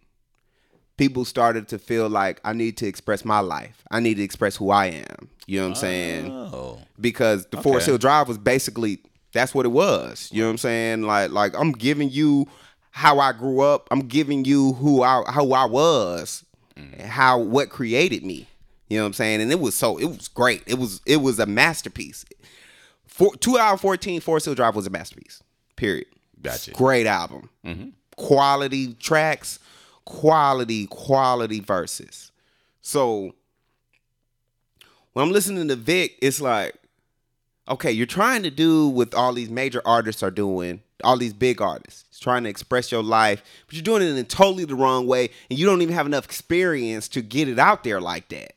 People 0.99 1.25
started 1.25 1.69
to 1.69 1.79
feel 1.79 2.09
like 2.09 2.41
I 2.45 2.53
need 2.53 2.77
to 2.79 2.87
express 2.87 3.25
my 3.25 3.41
life. 3.41 3.83
I 3.91 4.01
need 4.01 4.19
to 4.19 4.23
express 4.23 4.57
who 4.57 4.71
I 4.71 4.87
am. 4.87 5.31
You 5.47 5.61
know 5.61 5.69
what 5.69 5.71
I'm 5.71 5.75
saying? 5.77 6.31
Oh, 6.31 6.79
because 7.01 7.47
the 7.47 7.63
Forest 7.63 7.85
Okay. 7.85 7.93
Hill 7.93 7.99
Drive 7.99 8.29
was 8.29 8.37
basically 8.37 8.99
that's 9.33 9.55
what 9.55 9.65
it 9.65 9.71
was. 9.71 10.29
You 10.33 10.43
know 10.43 10.49
what 10.49 10.53
I'm 10.53 10.59
saying? 10.59 11.03
Like 11.03 11.31
like 11.31 11.59
I'm 11.59 11.73
giving 11.73 12.11
you 12.11 12.47
how 12.91 13.19
I 13.19 13.33
grew 13.33 13.61
up. 13.61 13.89
I'm 13.91 14.09
giving 14.09 14.45
you 14.45 14.75
who 14.75 15.03
I 15.03 15.23
who 15.23 15.53
I 15.55 15.65
was, 15.65 16.45
mm. 16.77 16.93
and 16.93 17.09
how 17.09 17.39
what 17.39 17.71
created 17.71 18.25
me. 18.25 18.47
You 18.89 18.99
know 18.99 19.05
what 19.05 19.09
I'm 19.09 19.13
saying? 19.15 19.41
And 19.41 19.53
it 19.53 19.61
was 19.61 19.75
so 19.75 19.99
it 19.99 20.07
was 20.07 20.29
great. 20.29 20.63
It 20.67 20.79
was 20.79 21.01
it 21.07 21.19
was 21.19 21.39
a 21.39 21.47
masterpiece. 21.47 22.25
For, 23.07 23.35
2014 23.37 24.21
Forest 24.21 24.47
Hill 24.47 24.55
Drive 24.55 24.77
was 24.77 24.87
a 24.87 24.91
masterpiece. 24.91 25.43
Period. 25.77 26.07
Gotcha. 26.41 26.73
Great 26.73 27.07
album. 27.07 27.51
Mm-hmm. 27.65 27.89
Quality 28.17 28.95
tracks, 28.95 29.59
quality 30.09 30.87
quality 30.89 31.61
verses. 31.61 32.33
So 32.81 33.35
when 35.13 35.27
I'm 35.27 35.33
listening 35.33 35.69
to 35.69 35.77
Vic, 35.77 36.19
it's 36.23 36.41
like, 36.41 36.75
okay, 37.69 37.93
you're 37.93 38.07
trying 38.07 38.43
to 38.45 38.51
do 38.51 38.89
what 38.89 39.15
all 39.15 39.35
these 39.35 39.51
major 39.51 39.83
artists 39.85 40.23
are 40.23 40.31
doing, 40.31 40.83
all 41.05 41.19
these 41.19 41.35
big 41.35 41.61
artists, 41.61 42.07
It's 42.09 42.19
trying 42.21 42.45
to 42.45 42.51
express 42.51 42.91
your 42.93 43.03
life, 43.03 43.43
but 43.67 43.75
you're 43.75 43.83
doing 43.83 44.03
it 44.03 44.09
in 44.11 44.17
a 44.17 44.25
totally 44.25 44.65
the 44.65 44.75
wrong 44.77 45.07
way, 45.07 45.31
and 45.51 45.59
you 45.59 45.67
don't 45.67 45.83
even 45.83 45.95
have 45.95 46.07
enough 46.07 46.25
experience 46.25 47.09
to 47.09 47.23
get 47.23 47.49
it 47.49 47.59
out 47.59 47.85
there 47.85 48.01
like 48.01 48.29
that. 48.31 48.55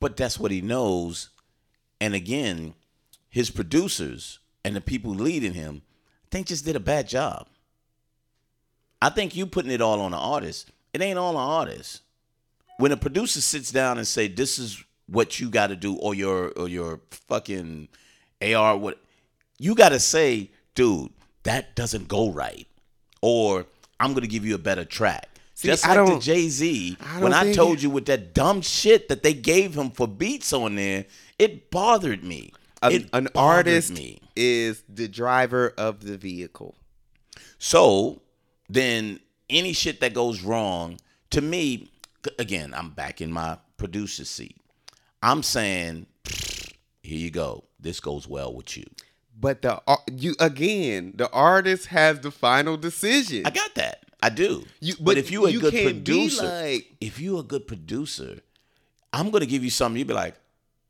but 0.00 0.16
that's 0.16 0.38
what 0.38 0.50
he 0.50 0.60
knows. 0.60 1.30
And 2.00 2.14
again, 2.14 2.74
his 3.28 3.50
producers 3.50 4.40
and 4.64 4.76
the 4.76 4.80
people 4.80 5.12
leading 5.12 5.54
him, 5.54 5.82
I 6.24 6.28
think 6.30 6.48
just 6.48 6.64
did 6.64 6.76
a 6.76 6.80
bad 6.80 7.08
job. 7.08 7.46
I 9.02 9.08
think 9.10 9.34
you 9.34 9.46
putting 9.46 9.72
it 9.72 9.80
all 9.80 10.00
on 10.00 10.12
the 10.12 10.16
artist. 10.16 10.70
It 10.94 11.02
ain't 11.02 11.18
all 11.18 11.36
on 11.36 11.66
artist. 11.66 12.02
When 12.78 12.92
a 12.92 12.96
producer 12.96 13.40
sits 13.40 13.72
down 13.72 13.98
and 13.98 14.06
say, 14.06 14.28
"This 14.28 14.60
is 14.60 14.82
what 15.06 15.40
you 15.40 15.50
got 15.50 15.66
to 15.68 15.76
do," 15.76 15.96
or 15.96 16.14
your 16.14 16.50
or 16.52 16.68
your 16.68 17.00
fucking 17.28 17.88
AR, 18.40 18.76
what 18.76 19.02
you 19.58 19.74
got 19.74 19.88
to 19.88 19.98
say, 19.98 20.52
dude, 20.76 21.10
that 21.42 21.74
doesn't 21.74 22.06
go 22.06 22.30
right, 22.30 22.68
or 23.20 23.66
I'm 23.98 24.14
gonna 24.14 24.28
give 24.28 24.46
you 24.46 24.54
a 24.54 24.58
better 24.58 24.84
track. 24.84 25.28
Just 25.60 25.84
I 25.86 26.00
like 26.00 26.14
the 26.14 26.20
Jay 26.20 26.48
Z, 26.48 26.96
when 27.18 27.32
I 27.32 27.52
told 27.52 27.78
it- 27.78 27.82
you 27.82 27.90
with 27.90 28.06
that 28.06 28.34
dumb 28.34 28.62
shit 28.62 29.08
that 29.08 29.24
they 29.24 29.34
gave 29.34 29.76
him 29.76 29.90
for 29.90 30.06
beats 30.06 30.52
on 30.52 30.76
there, 30.76 31.06
it 31.40 31.72
bothered 31.72 32.22
me. 32.22 32.52
An, 32.82 32.92
it 32.92 33.08
an 33.12 33.28
artist 33.34 33.92
me. 33.92 34.20
is 34.36 34.82
the 34.88 35.08
driver 35.08 35.74
of 35.76 36.04
the 36.04 36.16
vehicle. 36.16 36.76
So 37.58 38.22
then 38.74 39.20
any 39.50 39.72
shit 39.72 40.00
that 40.00 40.14
goes 40.14 40.42
wrong, 40.42 40.98
to 41.30 41.40
me, 41.40 41.90
again, 42.38 42.72
I'm 42.76 42.90
back 42.90 43.20
in 43.20 43.32
my 43.32 43.58
producer 43.76 44.24
seat. 44.24 44.56
I'm 45.22 45.42
saying, 45.42 46.06
here 47.02 47.18
you 47.18 47.30
go. 47.30 47.64
This 47.80 48.00
goes 48.00 48.28
well 48.28 48.54
with 48.54 48.76
you. 48.76 48.84
But 49.38 49.62
the 49.62 49.80
uh, 49.88 49.96
you 50.12 50.34
again, 50.38 51.14
the 51.16 51.28
artist 51.30 51.86
has 51.86 52.20
the 52.20 52.30
final 52.30 52.76
decision. 52.76 53.44
I 53.44 53.50
got 53.50 53.74
that. 53.74 54.04
I 54.22 54.28
do. 54.28 54.64
You- 54.80 54.94
but, 54.96 55.04
but 55.04 55.18
if 55.18 55.30
you're 55.32 55.48
a 55.48 55.50
you 55.50 55.60
good 55.60 55.72
producer, 55.84 56.44
like- 56.44 56.92
if 57.00 57.18
you're 57.18 57.40
a 57.40 57.42
good 57.42 57.66
producer, 57.66 58.38
I'm 59.12 59.30
gonna 59.30 59.46
give 59.46 59.64
you 59.64 59.70
something. 59.70 59.98
You'd 59.98 60.06
be 60.08 60.14
like, 60.14 60.36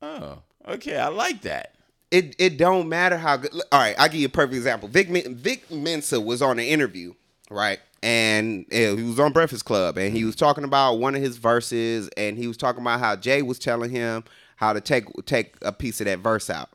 oh, 0.02 0.38
okay, 0.68 0.98
I 0.98 1.08
like 1.08 1.42
that. 1.42 1.74
it 2.10 2.36
it 2.38 2.58
don't 2.58 2.88
matter 2.90 3.16
how 3.16 3.38
good. 3.38 3.52
All 3.54 3.80
right, 3.80 3.94
I'll 3.98 4.08
give 4.08 4.20
you 4.20 4.26
a 4.26 4.30
perfect 4.30 4.54
example. 4.56 4.88
Vic 4.88 5.08
Vic 5.08 5.70
Mensa 5.70 6.20
was 6.20 6.42
on 6.42 6.58
an 6.58 6.66
interview, 6.66 7.14
right? 7.52 7.78
and 8.02 8.66
uh, 8.72 8.96
he 8.96 9.02
was 9.04 9.20
on 9.20 9.32
Breakfast 9.32 9.64
Club, 9.64 9.96
and 9.96 10.14
he 10.14 10.24
was 10.24 10.34
talking 10.34 10.64
about 10.64 10.94
one 10.94 11.14
of 11.14 11.22
his 11.22 11.36
verses, 11.36 12.08
and 12.16 12.36
he 12.36 12.48
was 12.48 12.56
talking 12.56 12.82
about 12.82 12.98
how 12.98 13.14
Jay 13.14 13.42
was 13.42 13.58
telling 13.58 13.90
him 13.90 14.24
how 14.56 14.72
to 14.72 14.80
take 14.80 15.04
take 15.24 15.54
a 15.62 15.72
piece 15.72 16.00
of 16.00 16.06
that 16.06 16.18
verse 16.18 16.50
out. 16.50 16.70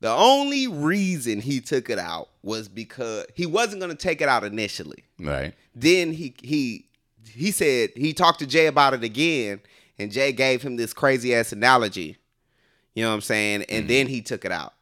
The 0.00 0.10
only 0.10 0.66
reason 0.66 1.40
he 1.40 1.60
took 1.60 1.88
it 1.88 1.98
out 1.98 2.28
was 2.42 2.68
because 2.68 3.26
he 3.34 3.46
wasn't 3.46 3.80
going 3.80 3.90
to 3.90 3.96
take 3.96 4.20
it 4.20 4.28
out 4.28 4.44
initially. 4.44 5.04
Right. 5.18 5.54
Then 5.74 6.12
he 6.12 6.34
he 6.42 6.86
he 7.32 7.52
said 7.52 7.90
he 7.94 8.12
talked 8.12 8.40
to 8.40 8.46
Jay 8.46 8.66
about 8.66 8.94
it 8.94 9.04
again, 9.04 9.60
and 9.98 10.10
Jay 10.10 10.32
gave 10.32 10.60
him 10.60 10.76
this 10.76 10.92
crazy 10.92 11.34
ass 11.34 11.52
analogy. 11.52 12.16
You 12.94 13.04
know 13.04 13.10
what 13.10 13.16
I'm 13.16 13.20
saying? 13.22 13.64
And 13.68 13.88
then 13.88 14.06
he 14.06 14.22
took 14.22 14.44
it 14.44 14.52
out. 14.52 14.74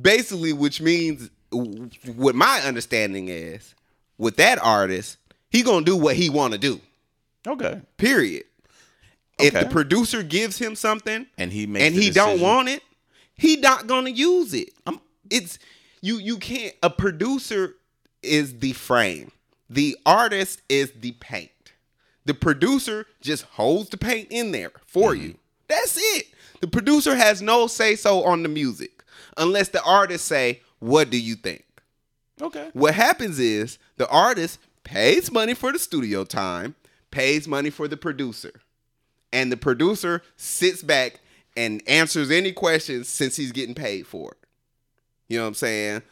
Basically, 0.00 0.52
which 0.52 0.80
means 0.80 1.30
what 1.50 2.34
my 2.34 2.60
understanding 2.64 3.28
is 3.28 3.74
with 4.18 4.36
that 4.36 4.58
artist, 4.62 5.16
he 5.50 5.62
gonna 5.62 5.84
do 5.84 5.96
what 5.96 6.16
he 6.16 6.28
want 6.30 6.52
to 6.52 6.58
do. 6.58 6.80
Okay. 7.46 7.80
Period. 7.96 8.44
If 9.38 9.54
the 9.54 9.66
producer 9.66 10.22
gives 10.24 10.58
him 10.58 10.74
something 10.74 11.26
And 11.38 11.52
he 11.52 11.66
makes 11.66 11.84
and 11.86 11.94
he 11.94 12.10
don't 12.10 12.40
want 12.40 12.68
it, 12.68 12.82
he 13.34 13.56
not 13.56 13.86
gonna 13.86 14.10
use 14.10 14.52
it. 14.52 14.70
I'm, 14.86 15.00
it's 15.30 15.58
you. 16.00 16.16
You 16.18 16.38
can't. 16.38 16.74
A 16.82 16.90
producer 16.90 17.76
is 18.22 18.58
the 18.58 18.72
frame. 18.72 19.30
The 19.70 19.96
artist 20.04 20.62
is 20.68 20.92
the 20.98 21.12
paint. 21.12 21.50
The 22.24 22.34
producer 22.34 23.06
just 23.20 23.44
holds 23.44 23.90
the 23.90 23.96
paint 23.96 24.28
in 24.30 24.50
there 24.52 24.72
for 24.86 25.12
Mm-hmm. 25.12 25.22
you. 25.24 25.38
That's 25.68 25.96
it. 25.96 26.26
The 26.60 26.66
producer 26.66 27.14
has 27.14 27.40
no 27.40 27.66
say 27.68 27.94
so 27.94 28.24
on 28.24 28.42
the 28.42 28.48
music 28.48 29.04
unless 29.36 29.68
the 29.68 29.82
artist 29.84 30.24
say, 30.24 30.62
"What 30.80 31.10
do 31.10 31.18
you 31.20 31.34
think?" 31.34 31.64
Okay. 32.40 32.70
What 32.72 32.94
happens 32.94 33.38
is 33.38 33.78
the 33.96 34.08
artist 34.08 34.58
pays 34.84 35.30
money 35.32 35.54
for 35.54 35.72
the 35.72 35.78
studio 35.78 36.24
time, 36.24 36.74
pays 37.10 37.48
money 37.48 37.70
for 37.70 37.88
the 37.88 37.96
producer, 37.96 38.60
and 39.32 39.50
the 39.52 39.56
producer 39.56 40.22
sits 40.36 40.82
back 40.82 41.20
and 41.56 41.82
answers 41.88 42.30
any 42.30 42.52
questions 42.52 43.08
since 43.08 43.34
he's 43.36 43.50
getting 43.52 43.74
paid 43.74 44.06
for 44.06 44.32
it. 44.32 44.38
You 45.28 45.38
know 45.38 45.42
what 45.44 45.48
I'm 45.48 45.54
saying? 45.54 46.02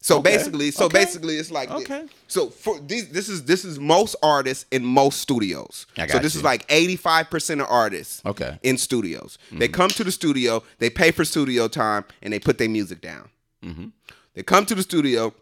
So 0.00 0.18
Okay. 0.18 0.36
basically, 0.36 0.70
so 0.70 0.86
Okay. 0.86 0.98
basically, 1.04 1.36
it's 1.36 1.50
like 1.50 1.68
this. 1.68 1.78
Okay. 1.80 2.04
So 2.28 2.48
for 2.50 2.80
these, 2.80 3.08
this 3.08 3.28
is 3.28 3.44
this 3.44 3.64
is 3.64 3.78
most 3.78 4.14
artists 4.22 4.64
in 4.70 4.84
most 4.84 5.20
studios. 5.20 5.86
I 5.98 6.06
got 6.06 6.12
so 6.12 6.18
this 6.20 6.34
you. 6.34 6.38
is 6.38 6.44
like 6.44 6.64
85 6.68 7.28
percent 7.30 7.60
of 7.60 7.66
artists. 7.68 8.22
Okay. 8.24 8.58
In 8.62 8.78
studios, 8.78 9.38
Mm-hmm. 9.48 9.58
they 9.58 9.68
come 9.68 9.90
to 9.90 10.04
the 10.04 10.12
studio, 10.12 10.62
they 10.78 10.88
pay 10.88 11.10
for 11.10 11.24
studio 11.24 11.68
time, 11.68 12.04
and 12.22 12.32
they 12.32 12.38
put 12.38 12.58
their 12.58 12.68
music 12.70 13.00
down. 13.00 13.28
Mm-hmm. 13.64 13.86
They 14.34 14.42
come 14.42 14.66
to 14.66 14.74
the 14.74 14.82
studio, 14.82 15.34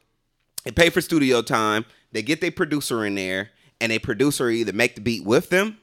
they 0.64 0.70
pay 0.70 0.90
for 0.90 1.00
studio 1.00 1.42
time, 1.42 1.84
they 2.12 2.22
get 2.22 2.40
their 2.40 2.50
producer 2.50 3.04
in 3.04 3.14
there, 3.14 3.50
and 3.80 3.92
a 3.92 3.98
producer 3.98 4.48
either 4.48 4.72
make 4.72 4.94
the 4.94 5.00
beat 5.00 5.24
with 5.24 5.50
them, 5.50 5.78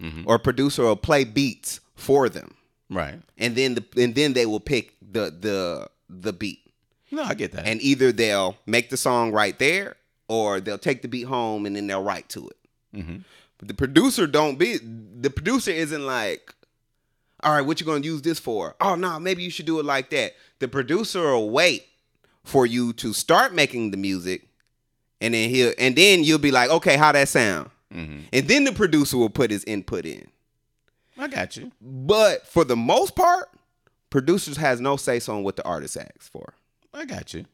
Mm-hmm. 0.00 0.28
or 0.28 0.36
a 0.36 0.38
producer 0.38 0.82
will 0.84 0.94
play 0.94 1.24
beats 1.24 1.80
for 1.96 2.28
them, 2.28 2.54
Right. 2.88 3.20
and 3.36 3.56
then 3.56 3.74
the 3.74 3.84
and 3.96 4.14
then 4.14 4.32
they 4.32 4.46
will 4.46 4.60
pick 4.60 4.94
the 5.02 5.30
the 5.36 5.88
the 6.08 6.32
beat, 6.32 6.60
No, 7.10 7.24
I 7.24 7.34
get 7.34 7.50
that. 7.52 7.66
and 7.66 7.82
either 7.82 8.12
they'll 8.12 8.56
make 8.64 8.90
the 8.90 8.96
song 8.96 9.32
right 9.32 9.58
there, 9.58 9.96
or 10.28 10.60
they'll 10.60 10.78
take 10.78 11.02
the 11.02 11.08
beat 11.08 11.24
home 11.26 11.66
and 11.66 11.74
then 11.74 11.88
they'll 11.88 12.02
write 12.04 12.28
to 12.28 12.48
it. 12.48 12.56
Mhm. 12.96 13.24
But 13.58 13.66
the 13.66 13.74
producer 13.74 14.28
don't 14.28 14.56
be 14.56 14.78
the 14.78 15.30
producer 15.30 15.72
isn't 15.72 16.06
like, 16.06 16.54
all 17.42 17.52
right, 17.52 17.62
what 17.66 17.80
you 17.80 17.86
gonna 17.86 18.04
use 18.04 18.22
this 18.22 18.38
for? 18.38 18.76
Oh 18.80 18.94
no, 18.94 19.18
maybe 19.18 19.42
you 19.42 19.50
should 19.50 19.66
do 19.66 19.80
it 19.80 19.84
like 19.84 20.10
that. 20.10 20.34
The 20.60 20.68
producer 20.68 21.22
will 21.32 21.50
wait 21.50 21.86
for 22.44 22.66
you 22.66 22.92
to 22.94 23.12
start 23.12 23.54
making 23.54 23.90
the 23.90 23.96
music, 23.96 24.48
and 25.20 25.34
then 25.34 25.50
he'll 25.50 25.72
and 25.78 25.94
then 25.96 26.24
you'll 26.24 26.38
be 26.38 26.50
like, 26.50 26.70
okay, 26.70 26.96
how 26.96 27.12
that 27.12 27.28
sound? 27.28 27.70
Mhm. 27.94 28.24
And 28.32 28.48
then 28.48 28.64
the 28.64 28.72
producer 28.72 29.16
will 29.16 29.30
put 29.30 29.50
his 29.50 29.64
input 29.64 30.04
in. 30.04 30.28
I 31.16 31.28
got 31.28 31.56
you. 31.56 31.72
But 31.80 32.46
for 32.46 32.64
the 32.64 32.76
most 32.76 33.16
part, 33.16 33.48
producers 34.10 34.56
has 34.56 34.80
no 34.80 34.96
say 34.96 35.18
so 35.20 35.36
on 35.36 35.42
what 35.42 35.56
the 35.56 35.64
artist 35.64 35.96
asks 35.96 36.28
for. 36.28 36.54
I 36.94 37.04
got 37.04 37.34
you. 37.34 37.44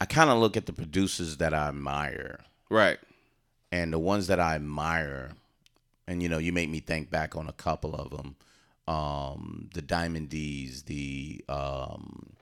I 0.00 0.04
kind 0.06 0.30
of 0.30 0.38
look 0.38 0.56
at 0.56 0.66
the 0.66 0.72
producers 0.72 1.36
that 1.38 1.54
I 1.54 1.68
admire 1.68 2.40
Right. 2.68 2.98
and 3.70 3.92
the 3.92 3.98
ones 3.98 4.26
that 4.26 4.40
I 4.40 4.54
admire, 4.56 5.32
and 6.08 6.22
you 6.22 6.28
know, 6.28 6.38
you 6.38 6.52
make 6.52 6.68
me 6.70 6.80
think 6.80 7.10
back 7.10 7.36
on 7.36 7.48
a 7.48 7.52
couple 7.52 7.94
of 7.94 8.10
them. 8.10 8.34
Um, 8.88 9.70
the 9.74 9.82
Diamond 9.82 10.28
D's, 10.30 10.82
the 10.82 11.44
um, 11.48 12.32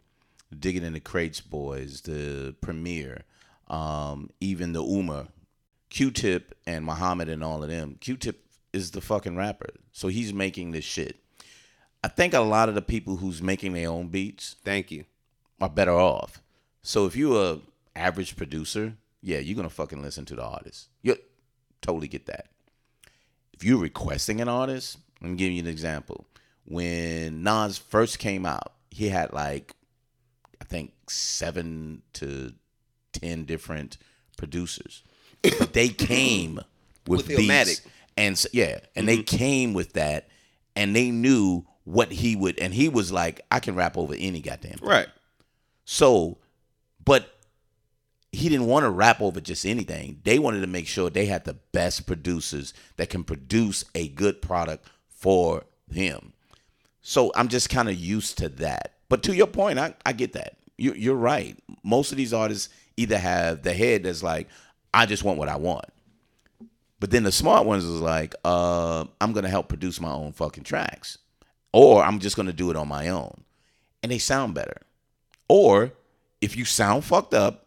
Digging 0.57 0.85
in 0.85 0.95
the 0.95 1.01
Crates 1.01 1.41
boys, 1.41 2.01
the 2.03 2.55
Premier, 2.61 3.23
um, 3.69 4.31
even 4.41 4.73
the 4.73 4.83
Ummah, 4.83 5.29
Q-Tip 5.91 6.55
and 6.67 6.85
Muhammad 6.85 7.29
and 7.29 7.45
all 7.45 7.63
of 7.63 7.69
them. 7.69 7.97
Q-Tip 8.01 8.45
is 8.73 8.91
the 8.91 9.01
fucking 9.01 9.37
rapper, 9.37 9.71
so 9.93 10.09
he's 10.09 10.33
making 10.33 10.71
this 10.73 10.85
shit. 10.85 11.17
I 12.03 12.09
think 12.09 12.33
a 12.33 12.41
lot 12.41 12.69
of 12.69 12.75
the 12.75 12.83
people 12.83 13.17
who's 13.17 13.43
making 13.43 13.75
their 13.75 13.91
own 13.91 14.09
beats 14.09 14.57
Thank 14.65 14.91
you. 14.91 15.05
are 15.61 15.69
better 15.69 15.93
off. 15.93 16.41
So 16.83 17.07
if 17.07 17.15
you're 17.15 17.53
a 17.55 17.59
average 17.95 18.37
producer, 18.37 18.95
yeah, 19.21 19.39
you're 19.39 19.57
gonna 19.57 19.69
fucking 19.69 20.03
listen 20.03 20.25
to 20.27 20.37
the 20.37 20.45
artist. 20.45 20.89
You 21.03 21.17
totally 21.83 22.09
get 22.09 22.27
that. 22.27 22.47
If 23.53 23.65
you're 23.65 23.79
requesting 23.79 24.41
an 24.41 24.49
artist, 24.49 24.99
let 25.21 25.31
me 25.33 25.37
give 25.37 25.53
you 25.53 25.61
an 25.61 25.69
example. 25.69 26.27
When 26.65 27.43
Nas 27.43 27.77
first 27.77 28.19
came 28.19 28.47
out, 28.47 28.73
he 28.91 29.11
had 29.11 29.33
like 29.33 29.75
seven 31.11 32.03
to 32.15 32.53
ten 33.13 33.45
different 33.45 33.99
producers. 34.37 35.03
But 35.43 35.73
they 35.73 35.89
came 35.89 36.61
with, 37.07 37.29
With 37.29 37.37
beats 37.37 37.83
and 38.17 38.45
yeah, 38.53 38.81
and 38.95 39.09
they 39.09 39.19
mm-hmm. 39.19 39.37
came 39.37 39.75
with 39.75 39.95
that, 39.95 40.29
and 40.77 40.95
they 40.95 41.11
knew 41.11 41.65
what 41.85 42.13
he 42.13 42.37
would, 42.37 42.59
and 42.59 42.75
he 42.75 42.89
was 42.89 43.11
like, 43.11 43.41
I 43.51 43.61
can 43.61 43.75
rap 43.75 43.97
over 43.97 44.15
any 44.17 44.41
goddamn 44.41 44.79
thing. 44.79 44.89
Right. 44.89 45.09
So, 45.85 46.39
but 47.05 47.35
he 48.33 48.49
didn't 48.49 48.67
want 48.67 48.85
to 48.85 48.91
rap 48.91 49.21
over 49.21 49.41
just 49.41 49.67
anything. 49.67 50.21
They 50.23 50.39
wanted 50.39 50.61
to 50.61 50.67
make 50.67 50.87
sure 50.87 51.11
they 51.11 51.27
had 51.27 51.45
the 51.45 51.55
best 51.73 52.07
producers 52.07 52.73
that 52.97 53.09
can 53.11 53.25
produce 53.25 53.85
a 53.95 54.09
good 54.09 54.41
product 54.41 54.87
for 55.09 55.65
him. 55.91 56.33
So 57.03 57.33
I'm 57.35 57.49
just 57.49 57.71
kind 57.71 57.89
of 57.89 57.97
used 57.97 58.39
to 58.39 58.49
that. 58.51 58.95
But 59.09 59.25
to 59.25 59.35
your 59.35 59.49
point, 59.49 59.79
I, 59.79 59.95
I 60.07 60.13
get 60.13 60.35
that. 60.35 60.59
You, 60.81 60.95
you're 60.95 61.15
right. 61.15 61.57
Most 61.85 62.11
of 62.11 62.17
these 62.17 62.33
artists 62.33 62.71
either 62.97 63.19
have 63.19 63.63
the 63.63 63.75
head 63.75 64.05
that's 64.05 64.23
like, 64.23 64.49
I 64.95 65.07
just 65.07 65.25
want 65.25 65.39
what 65.39 65.49
I 65.49 65.57
want. 65.57 65.87
But 66.99 67.11
then 67.11 67.23
the 67.23 67.33
smart 67.33 67.67
ones 67.67 67.85
is 67.85 68.01
like, 68.01 68.35
uh, 68.45 69.05
I'm 69.21 69.33
gonna 69.33 69.49
help 69.49 69.69
produce 69.69 70.01
my 70.01 70.11
own 70.11 70.33
fucking 70.33 70.65
tracks, 70.65 71.19
or 71.73 72.03
I'm 72.03 72.19
just 72.19 72.37
gonna 72.37 72.53
do 72.53 72.71
it 72.71 72.77
on 72.77 72.89
my 72.89 73.09
own, 73.09 73.43
and 74.03 74.13
they 74.13 74.19
sound 74.19 74.55
better. 74.55 74.83
Or 75.49 75.93
if 76.41 76.57
you 76.57 76.65
sound 76.65 77.05
fucked 77.05 77.35
up 77.35 77.67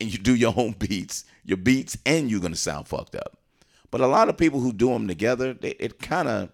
and 0.00 0.10
you 0.12 0.18
do 0.18 0.34
your 0.34 0.54
own 0.58 0.72
beats, 0.72 1.24
your 1.44 1.58
beats, 1.58 1.98
and 2.06 2.30
you're 2.30 2.40
gonna 2.40 2.56
sound 2.56 2.88
fucked 2.88 3.14
up. 3.14 3.36
But 3.90 4.00
a 4.00 4.06
lot 4.06 4.30
of 4.30 4.38
people 4.38 4.60
who 4.60 4.72
do 4.72 4.88
them 4.88 5.06
together, 5.06 5.52
they, 5.52 5.72
it 5.72 5.98
kind 6.00 6.28
of 6.28 6.50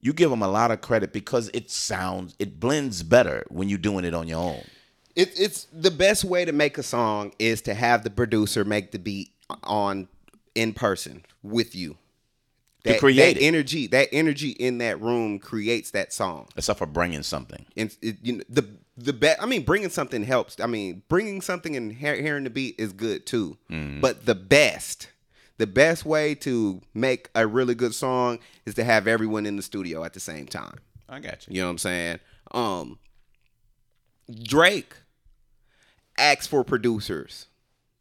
you 0.00 0.12
give 0.12 0.30
them 0.30 0.42
a 0.42 0.48
lot 0.48 0.70
of 0.70 0.80
credit 0.80 1.12
because 1.12 1.50
it 1.52 1.70
sounds 1.70 2.34
it 2.38 2.58
blends 2.58 3.02
better 3.02 3.44
when 3.48 3.68
you're 3.68 3.78
doing 3.78 4.06
it 4.06 4.14
on 4.14 4.26
your 4.26 4.40
own. 4.40 4.64
It, 5.18 5.32
it's 5.36 5.66
the 5.72 5.90
best 5.90 6.24
way 6.24 6.44
to 6.44 6.52
make 6.52 6.78
a 6.78 6.82
song 6.84 7.32
is 7.40 7.60
to 7.62 7.74
have 7.74 8.04
the 8.04 8.10
producer 8.10 8.64
make 8.64 8.92
the 8.92 9.00
beat 9.00 9.32
on 9.64 10.06
in 10.54 10.72
person 10.72 11.24
with 11.42 11.74
you. 11.74 11.96
To 12.84 12.98
create 13.00 13.34
that 13.34 13.42
energy, 13.42 13.88
that 13.88 14.08
energy 14.12 14.50
in 14.50 14.78
that 14.78 15.00
room 15.00 15.40
creates 15.40 15.90
that 15.90 16.12
song. 16.12 16.46
Except 16.56 16.78
for 16.78 16.86
bringing 16.86 17.24
something. 17.24 17.66
And 17.76 17.94
it, 18.00 18.18
you 18.22 18.34
know, 18.34 18.44
the 18.48 18.64
the 18.96 19.12
best. 19.12 19.42
I 19.42 19.46
mean, 19.46 19.64
bringing 19.64 19.90
something 19.90 20.22
helps. 20.22 20.60
I 20.60 20.66
mean, 20.66 21.02
bringing 21.08 21.40
something 21.40 21.74
and 21.74 21.92
hear, 21.92 22.14
hearing 22.14 22.44
the 22.44 22.50
beat 22.50 22.76
is 22.78 22.92
good 22.92 23.26
too. 23.26 23.58
Mm. 23.68 24.00
But 24.00 24.24
the 24.24 24.36
best, 24.36 25.08
the 25.58 25.66
best 25.66 26.06
way 26.06 26.36
to 26.36 26.80
make 26.94 27.28
a 27.34 27.44
really 27.44 27.74
good 27.74 27.92
song 27.92 28.38
is 28.64 28.74
to 28.74 28.84
have 28.84 29.08
everyone 29.08 29.46
in 29.46 29.56
the 29.56 29.62
studio 29.62 30.04
at 30.04 30.14
the 30.14 30.20
same 30.20 30.46
time. 30.46 30.78
I 31.08 31.18
got 31.18 31.48
you. 31.48 31.56
You 31.56 31.62
know 31.62 31.66
what 31.66 31.72
I'm 31.72 31.78
saying? 31.78 32.18
Um 32.52 32.98
Drake 34.30 34.94
asks 36.18 36.46
for 36.46 36.64
producers 36.64 37.46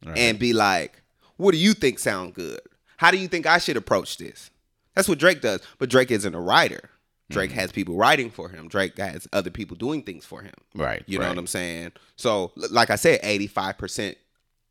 Right. 0.05 0.17
and 0.17 0.37
be 0.39 0.53
like, 0.53 1.01
"What 1.37 1.51
do 1.53 1.57
you 1.57 1.73
think 1.73 1.99
sound 1.99 2.33
good? 2.33 2.59
How 2.97 3.11
do 3.11 3.17
you 3.17 3.27
think 3.27 3.45
I 3.45 3.57
should 3.57 3.77
approach 3.77 4.17
this?" 4.17 4.49
That's 4.95 5.07
what 5.07 5.19
Drake 5.19 5.41
does. 5.41 5.61
But 5.77 5.89
Drake 5.89 6.11
isn't 6.11 6.33
a 6.35 6.39
writer. 6.41 6.89
Drake 7.29 7.49
Mm-hmm. 7.51 7.59
has 7.59 7.71
people 7.71 7.95
writing 7.97 8.29
for 8.31 8.49
him. 8.49 8.67
Drake 8.69 8.97
has 8.97 9.27
other 9.33 9.49
people 9.49 9.75
doing 9.75 10.01
things 10.01 10.23
for 10.25 10.41
him. 10.41 10.53
Right, 10.73 11.03
You 11.07 11.19
know 11.19 11.25
right. 11.25 11.29
what 11.31 11.37
I'm 11.39 11.47
saying? 11.47 11.91
So, 12.15 12.51
like 12.55 12.89
I 12.89 12.95
said, 12.95 13.19
85% 13.21 14.15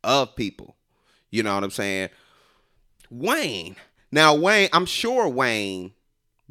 of 0.03 0.35
people. 0.35 0.75
You 1.29 1.43
know 1.43 1.53
what 1.53 1.63
I'm 1.63 1.69
saying? 1.71 2.09
Wayne. 3.09 3.75
Now, 4.11 4.33
Wayne, 4.35 4.69
I'm 4.73 4.85
sure 4.85 5.27
Wayne 5.29 5.91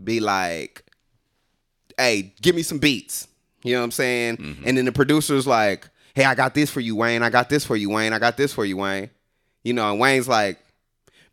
be 0.02 0.20
like, 0.20 0.84
hey, 1.98 2.34
give 2.40 2.54
me 2.54 2.62
some 2.62 2.78
beats. 2.78 3.28
You 3.62 3.72
know 3.74 3.80
what 3.80 3.84
I'm 3.84 3.90
saying? 3.90 4.36
Mm-hmm. 4.36 4.62
And 4.68 4.78
then 4.78 4.84
the 4.84 4.92
producer's 4.92 5.46
like, 5.46 5.88
hey, 6.16 6.24
I 6.24 6.34
got 6.34 6.54
this 6.54 6.70
for 6.70 6.80
you, 6.80 6.96
Wayne. 6.96 7.22
I 7.22 7.28
got 7.30 7.48
this 7.50 7.64
for 7.64 7.76
you, 7.76 7.90
Wayne. 7.90 8.12
I 8.12 8.18
got 8.18 8.36
this 8.36 8.52
for 8.52 8.64
you, 8.64 8.78
Wayne. 8.78 9.10
You 9.62 9.74
know, 9.74 9.90
and 9.90 10.00
Wayne's 10.00 10.26
like, 10.26 10.58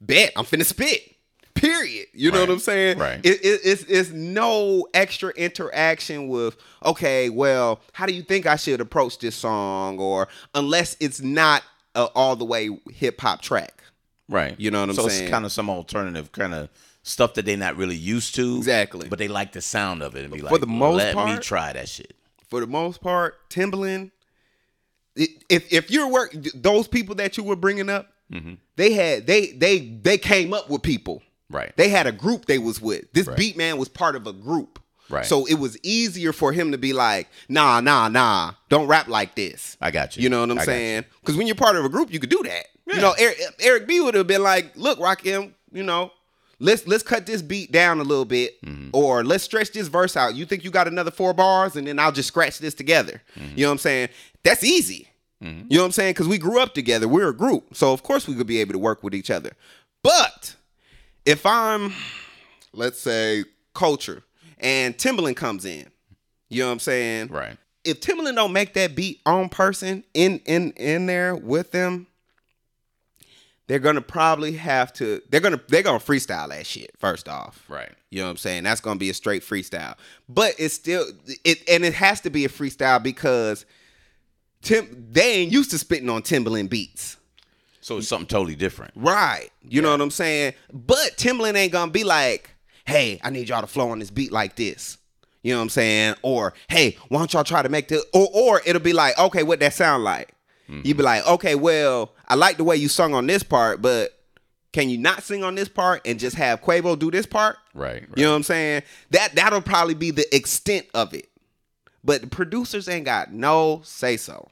bet 0.01 0.31
I'm 0.35 0.43
finna 0.45 0.65
spit. 0.65 1.15
Period. 1.55 2.07
You 2.13 2.29
know 2.31 2.39
Right. 2.39 2.49
what 2.49 2.53
I'm 2.55 2.59
saying? 2.59 2.97
Right. 2.99 3.25
It, 3.25 3.39
it, 3.45 3.61
it's 3.63 3.83
it's 3.83 4.09
no 4.09 4.85
extra 4.93 5.29
interaction 5.31 6.27
with 6.27 6.57
okay, 6.83 7.29
well, 7.29 7.79
how 7.93 8.05
do 8.05 8.13
you 8.13 8.21
think 8.23 8.45
I 8.45 8.57
should 8.57 8.81
approach 8.81 9.19
this 9.19 9.35
song, 9.35 9.97
or 9.99 10.27
unless 10.53 10.97
it's 10.99 11.21
not 11.21 11.63
a 11.95 12.05
all 12.15 12.35
the 12.35 12.43
way 12.45 12.69
hip 12.91 13.21
hop 13.21 13.41
track. 13.41 13.81
Right. 14.27 14.59
You 14.59 14.71
know 14.71 14.81
what 14.81 14.89
I'm 14.89 14.95
so 14.95 15.07
saying? 15.07 15.23
it's 15.23 15.31
kind 15.31 15.45
of 15.45 15.51
some 15.51 15.69
alternative 15.69 16.31
kind 16.33 16.53
of 16.53 16.69
stuff 17.03 17.35
that 17.35 17.45
they're 17.45 17.55
not 17.55 17.77
really 17.77 17.95
used 17.95 18.35
to. 18.35 18.57
Exactly. 18.57 19.07
But 19.07 19.19
they 19.19 19.27
like 19.27 19.51
the 19.51 19.61
sound 19.61 20.01
of 20.01 20.15
it 20.15 20.23
and 20.23 20.33
be 20.33 20.41
like, 20.41 20.49
For 20.49 20.57
the 20.57 20.65
most 20.67 20.97
let 20.97 21.15
me 21.25 21.37
try 21.37 21.71
that 21.73 21.87
shit. 21.87 22.15
For 22.49 22.59
the 22.59 22.67
most 22.67 22.99
part, 23.01 23.49
Timbaland. 23.49 24.11
If 25.15 25.71
if 25.71 25.91
you're 25.91 26.07
work 26.07 26.33
those 26.55 26.87
people 26.87 27.15
that 27.15 27.37
you 27.37 27.43
were 27.43 27.55
bringing 27.55 27.89
up, 27.89 28.09
Mm-hmm. 28.31 28.53
they 28.77 28.93
had 28.93 29.27
they 29.27 29.47
they 29.51 29.79
they 30.01 30.17
came 30.17 30.53
up 30.53 30.69
with 30.69 30.81
people. 30.81 31.21
Right. 31.51 31.75
They 31.77 31.89
had 31.89 32.07
a 32.07 32.11
group 32.11 32.45
they 32.45 32.57
was 32.57 32.81
with. 32.81 33.11
This 33.13 33.27
Right. 33.27 33.37
beat 33.37 33.57
man 33.57 33.77
was 33.77 33.89
part 33.89 34.15
of 34.15 34.25
a 34.25 34.33
group. 34.33 34.79
Right. 35.09 35.25
So 35.25 35.45
it 35.45 35.55
was 35.55 35.77
easier 35.83 36.33
for 36.33 36.51
him 36.51 36.71
to 36.71 36.77
be 36.79 36.93
like, 36.93 37.27
nah, 37.47 37.79
nah, 37.81 38.07
nah, 38.07 38.53
don't 38.69 38.87
rap 38.87 39.07
like 39.07 39.35
this. 39.35 39.77
I 39.81 39.91
got 39.91 40.15
you. 40.17 40.23
You 40.23 40.29
know 40.29 40.39
what 40.39 40.49
I'm 40.49 40.57
I 40.59 40.65
saying? 40.65 41.05
Because 41.19 41.35
when 41.35 41.45
you're 41.45 41.55
part 41.57 41.75
of 41.75 41.85
a 41.85 41.89
group, 41.89 42.11
you 42.11 42.19
could 42.19 42.29
do 42.31 42.41
that. 42.43 42.65
Yeah. 42.87 42.95
You 42.95 43.01
know, 43.01 43.11
Eric, 43.19 43.37
Eric 43.59 43.87
B 43.87 43.99
would 43.99 44.15
have 44.15 44.25
been 44.25 44.41
like, 44.41 44.71
look, 44.75 44.97
Rakim, 44.97 45.51
you 45.71 45.83
know, 45.83 46.11
let's 46.59 46.85
let's 46.87 47.03
cut 47.03 47.25
this 47.25 47.41
beat 47.41 47.71
down 47.71 47.99
a 47.99 48.03
little 48.03 48.25
bit, 48.25 48.61
Mm-hmm. 48.63 48.89
or 48.93 49.23
let's 49.23 49.43
stretch 49.43 49.71
this 49.71 49.87
verse 49.87 50.15
out. 50.17 50.35
You 50.35 50.45
think 50.45 50.63
you 50.63 50.71
got 50.71 50.87
another 50.87 51.11
four 51.11 51.33
bars, 51.33 51.75
and 51.75 51.87
then 51.87 51.99
I'll 51.99 52.11
just 52.11 52.27
scratch 52.27 52.59
this 52.59 52.73
together. 52.73 53.21
Mm-hmm. 53.37 53.57
You 53.57 53.63
know 53.65 53.69
what 53.69 53.73
I'm 53.73 53.77
saying? 53.79 54.09
That's 54.43 54.63
easy. 54.63 55.07
You 55.41 55.49
know 55.71 55.79
what 55.81 55.85
I'm 55.87 55.91
saying? 55.91 56.11
Because 56.13 56.29
we 56.29 56.37
grew 56.37 56.61
up 56.61 56.73
together. 56.73 57.05
We're 57.05 57.27
a 57.27 57.35
group, 57.35 57.75
so 57.75 57.91
of 57.91 58.01
course 58.01 58.29
we 58.29 58.35
could 58.35 58.47
be 58.47 58.59
able 58.61 58.71
to 58.71 58.79
work 58.79 59.03
with 59.03 59.13
each 59.13 59.29
other. 59.29 59.51
But 60.01 60.55
if 61.25 61.45
I'm, 61.45 61.91
let's 62.71 62.99
say, 63.01 63.43
culture, 63.73 64.23
and 64.59 64.97
Timbaland 64.97 65.35
comes 65.35 65.65
in, 65.65 65.87
you 66.49 66.61
know 66.61 66.67
what 66.67 66.73
I'm 66.73 66.79
saying? 66.79 67.27
Right. 67.27 67.57
if 67.83 67.99
Timbaland 67.99 68.35
don't 68.35 68.53
make 68.53 68.73
that 68.75 68.95
beat 68.95 69.19
on 69.25 69.49
person 69.49 70.05
in 70.13 70.39
in 70.45 70.71
in 70.77 71.07
there 71.07 71.35
with 71.35 71.71
them, 71.71 72.07
they're 73.67 73.79
gonna 73.79 74.01
probably 74.01 74.53
have 74.53 74.91
to. 74.93 75.21
They're 75.29 75.39
gonna 75.39 75.61
they're 75.69 75.83
gonna 75.83 75.99
freestyle 75.99 76.49
that 76.49 76.65
shit 76.65 76.91
first 76.97 77.29
off. 77.29 77.63
Right. 77.69 77.91
You 78.09 78.19
know 78.19 78.25
what 78.25 78.31
I'm 78.31 78.37
saying? 78.37 78.63
That's 78.63 78.81
gonna 78.81 78.99
be 78.99 79.09
a 79.09 79.13
straight 79.13 79.41
freestyle. 79.41 79.95
But 80.27 80.55
it's 80.59 80.73
still 80.73 81.05
it 81.45 81.67
and 81.69 81.85
it 81.85 81.93
has 81.93 82.21
to 82.21 82.29
be 82.29 82.45
a 82.45 82.49
freestyle 82.49 83.01
because 83.01 83.65
Tim 84.61 85.07
they 85.11 85.35
ain't 85.35 85.51
used 85.51 85.71
to 85.71 85.77
spitting 85.77 86.09
on 86.09 86.23
Timbaland 86.23 86.69
beats. 86.69 87.17
So 87.79 87.97
it's 87.97 88.07
something 88.07 88.27
totally 88.27 88.55
different. 88.55 88.93
Right. 88.95 89.49
You 89.61 89.81
know 89.81 89.91
what 89.91 90.01
I'm 90.01 90.11
saying? 90.11 90.53
But 90.71 91.17
Timbaland 91.17 91.55
ain't 91.55 91.71
gonna 91.73 91.91
be 91.91 92.03
like, 92.03 92.51
hey, 92.85 93.19
I 93.23 93.29
need 93.29 93.49
y'all 93.49 93.61
to 93.61 93.67
flow 93.67 93.89
on 93.91 93.99
this 93.99 94.11
beat 94.11 94.31
like 94.31 94.55
this. 94.55 94.97
You 95.41 95.53
know 95.53 95.59
what 95.59 95.63
I'm 95.63 95.69
saying? 95.69 96.15
Or 96.21 96.53
hey, 96.69 96.97
why 97.07 97.19
don't 97.19 97.31
y'all 97.33 97.43
try 97.43 97.61
to 97.61 97.69
make 97.69 97.87
the 97.87 98.03
or 98.13 98.27
or 98.33 98.61
it'll 98.65 98.81
be 98.81 98.93
like, 98.93 99.17
okay, 99.17 99.43
what 99.43 99.59
that 99.61 99.73
sound 99.73 100.03
like? 100.03 100.33
You'd 100.83 100.97
be 100.97 101.03
like, 101.03 101.25
okay, 101.27 101.55
well, 101.55 102.13
I 102.27 102.35
like 102.35 102.57
the 102.57 102.63
way 102.63 102.75
you 102.75 102.87
sung 102.87 103.13
on 103.13 103.27
this 103.27 103.43
part, 103.43 103.81
but 103.81 104.17
can 104.71 104.89
you 104.89 104.97
not 104.97 105.23
sing 105.23 105.43
on 105.43 105.55
this 105.55 105.69
part 105.69 106.01
and 106.05 106.19
just 106.19 106.35
have 106.35 106.61
Quavo 106.61 106.97
do 106.97 107.11
this 107.11 107.25
part? 107.25 107.57
Right. 107.73 108.01
right. 108.01 108.09
You 108.15 108.23
know 108.23 108.31
what 108.31 108.37
I'm 108.37 108.43
saying? 108.43 108.83
That 109.11 109.35
that'll 109.35 109.61
probably 109.61 109.93
be 109.93 110.11
the 110.11 110.35
extent 110.35 110.87
of 110.93 111.13
it. 111.13 111.29
But 112.03 112.21
the 112.21 112.27
producers 112.27 112.89
ain't 112.89 113.05
got 113.05 113.31
no 113.31 113.81
say 113.83 114.17
so. 114.17 114.49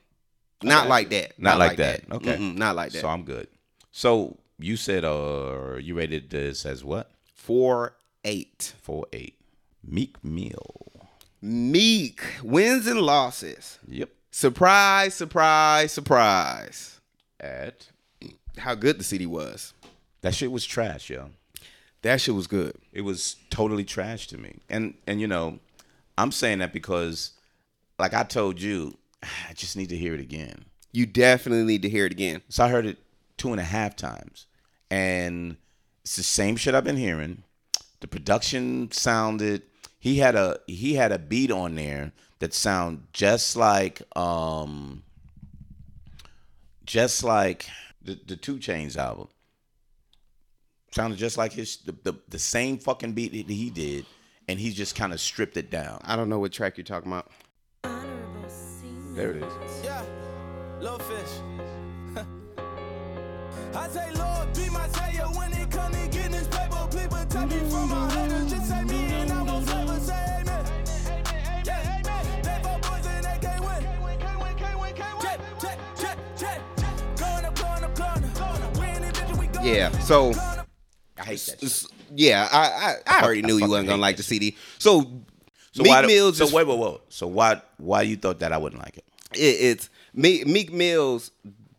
Not 0.64 0.84
got 0.84 0.90
like 0.90 1.10
that. 1.10 1.40
Not 1.40 1.58
like 1.58 1.78
that. 1.78 2.04
Okay. 2.12 2.36
Mm-mm, 2.36 2.56
not 2.56 2.76
like 2.76 2.92
that. 2.92 3.02
So 3.02 3.08
I'm 3.08 3.24
good. 3.24 3.48
So 3.92 4.38
you 4.60 4.78
said 4.78 5.04
uh 5.04 5.76
you 5.78 5.96
rated 5.96 6.30
this 6.30 6.66
as 6.66 6.84
what? 6.84 7.12
Four 7.34 7.96
eight. 8.24 8.74
Four 8.82 9.08
eight. 9.12 9.36
Meek 9.84 10.24
Mill. 10.24 11.10
Meek 11.42 12.22
wins 12.44 12.86
and 12.86 13.02
losses. 13.02 13.80
Yep. 13.88 14.10
Surprise, 14.32 15.14
surprise, 15.14 15.92
surprise. 15.92 17.02
At 17.40 17.88
How 18.58 18.76
good 18.76 18.98
the 18.98 19.04
CD 19.04 19.26
was. 19.26 19.74
that 20.22 20.34
shit 20.34 20.52
was 20.52 20.66
trash, 20.66 21.10
yo. 21.10 21.32
That 22.02 22.22
shit 22.22 22.34
was 22.34 22.48
good. 22.48 22.76
It 22.94 23.02
was 23.02 23.36
totally 23.50 23.84
trash 23.84 24.28
to 24.28 24.38
me. 24.38 24.60
And 24.70 24.96
and 25.06 25.20
you 25.20 25.28
know, 25.28 25.60
I'm 26.18 26.32
saying 26.32 26.60
that 26.60 26.74
because 26.74 27.32
like 28.00 28.14
I 28.14 28.24
told 28.24 28.62
you, 28.62 28.98
I 29.24 29.54
just 29.54 29.76
need 29.76 29.90
to 29.90 29.98
hear 29.98 30.14
it 30.14 30.22
again. 30.22 30.66
You 30.94 31.06
definitely 31.06 31.66
need 31.66 31.82
to 31.84 31.90
hear 31.90 32.06
it 32.06 32.12
again. 32.12 32.42
So 32.50 32.64
I 32.64 32.70
heard 32.70 32.86
it 32.86 32.98
two 33.38 33.52
and 33.52 33.60
a 33.60 33.66
half 33.66 33.96
times. 33.96 34.46
And 34.90 35.58
it's 36.04 36.16
the 36.16 36.24
same 36.24 36.56
shit 36.56 36.76
I've 36.76 36.84
been 36.84 36.98
hearing. 36.98 37.44
The 38.00 38.08
production 38.08 38.92
sounded 38.92 39.64
he 40.00 40.18
had 40.18 40.36
a 40.36 40.60
he 40.68 40.96
had 40.96 41.12
a 41.12 41.20
beat 41.20 41.52
on 41.52 41.76
there 41.76 42.14
that 42.42 42.54
sound 42.56 43.06
just 43.14 43.56
like 43.56 44.02
um 44.18 45.04
just 46.84 47.24
like 47.24 47.68
the 48.04 48.20
the 48.28 48.36
2 48.36 48.56
Chainz 48.58 48.98
album. 48.98 49.30
Sounded 50.92 51.18
just 51.18 51.38
like 51.38 51.54
his 51.54 51.78
the, 51.78 51.96
the, 52.04 52.14
the 52.28 52.40
same 52.40 52.78
fucking 52.78 53.14
beat 53.14 53.32
that 53.32 53.54
he 53.54 53.70
did, 53.70 54.06
and 54.50 54.60
he 54.60 54.74
just 54.74 54.96
kind 54.96 55.14
of 55.14 55.22
stripped 55.22 55.56
it 55.56 55.72
down. 55.72 56.02
I 56.04 56.18
don't 56.18 56.28
know 56.28 56.40
what 56.40 56.52
track 56.52 56.78
you're 56.78 56.84
talking 56.84 57.10
about. 57.10 57.32
There 59.14 59.32
it 59.32 59.44
is. 59.44 59.54
Yeah, 59.86 60.04
little 60.80 61.00
fish. 61.00 61.30
I 63.74 63.88
say, 63.88 64.12
Lord, 64.16 64.31
Yeah. 79.64 79.92
So 80.00 80.32
I 81.18 81.24
hate 81.24 81.40
that. 81.40 81.60
Shit. 81.62 81.86
yeah, 82.16 82.48
I 82.52 82.58
I, 82.58 82.96
I 83.20 83.24
already 83.24 83.44
I 83.44 83.48
knew 83.48 83.58
you 83.58 83.70
wasn't 83.70 83.90
gonna 83.90 84.02
like 84.02 84.18
the 84.18 84.24
CD. 84.24 84.56
So, 84.80 85.02
So 85.72 85.84
Meek 85.84 85.92
why? 85.92 86.02
Mill's 86.06 86.38
so 86.38 86.46
is- 86.46 86.54
wait, 86.54 86.68
wait, 86.68 86.78
wait. 86.80 86.98
So 87.10 87.28
why? 87.28 87.62
Why 87.78 88.02
you 88.04 88.16
thought 88.18 88.40
that 88.40 88.52
I 88.52 88.58
wouldn't 88.58 88.82
like 88.82 88.98
it? 88.98 89.06
it, 89.34 89.38
it's 89.62 89.90
Me- 90.14 90.44
Meek 90.44 90.72
Mill's 90.74 91.32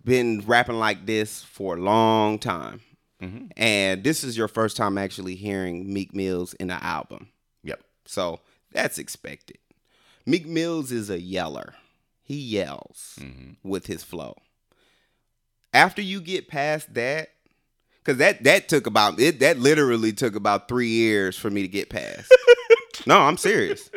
been 0.04 0.42
rapping 0.46 0.78
like 0.78 1.06
this 1.06 1.42
for 1.42 1.76
a 1.76 1.80
long 1.80 2.38
time, 2.38 2.80
Mm-hmm. 3.20 3.46
and 3.56 4.02
this 4.02 4.24
is 4.24 4.36
your 4.36 4.48
first 4.48 4.76
time 4.76 4.96
actually 4.98 5.34
hearing 5.36 5.92
Meek 5.92 6.14
Mills 6.14 6.54
in 6.54 6.70
an 6.70 6.80
album. 6.82 7.28
Yep. 7.64 7.80
So 8.06 8.40
that's 8.72 8.98
expected. 8.98 9.58
Meek 10.26 10.46
Mills 10.46 10.90
is 10.92 11.10
a 11.10 11.20
yeller. 11.20 11.74
He 12.24 12.36
yells 12.36 13.18
with 13.62 13.86
his 13.86 14.02
flow. 14.04 14.36
After 15.74 16.00
you 16.02 16.20
get 16.20 16.48
past 16.48 16.94
that, 16.94 17.28
because 18.04 18.18
that 18.18 18.42
that 18.44 18.68
took 18.68 18.86
about 18.86 19.18
it 19.20 19.40
that 19.40 19.58
literally 19.58 20.12
took 20.12 20.34
about 20.34 20.68
three 20.68 20.88
years 20.88 21.36
for 21.36 21.50
me 21.50 21.62
to 21.62 21.68
get 21.68 21.88
past. 21.90 22.32
no, 23.06 23.18
I'm 23.20 23.36
serious. 23.36 23.90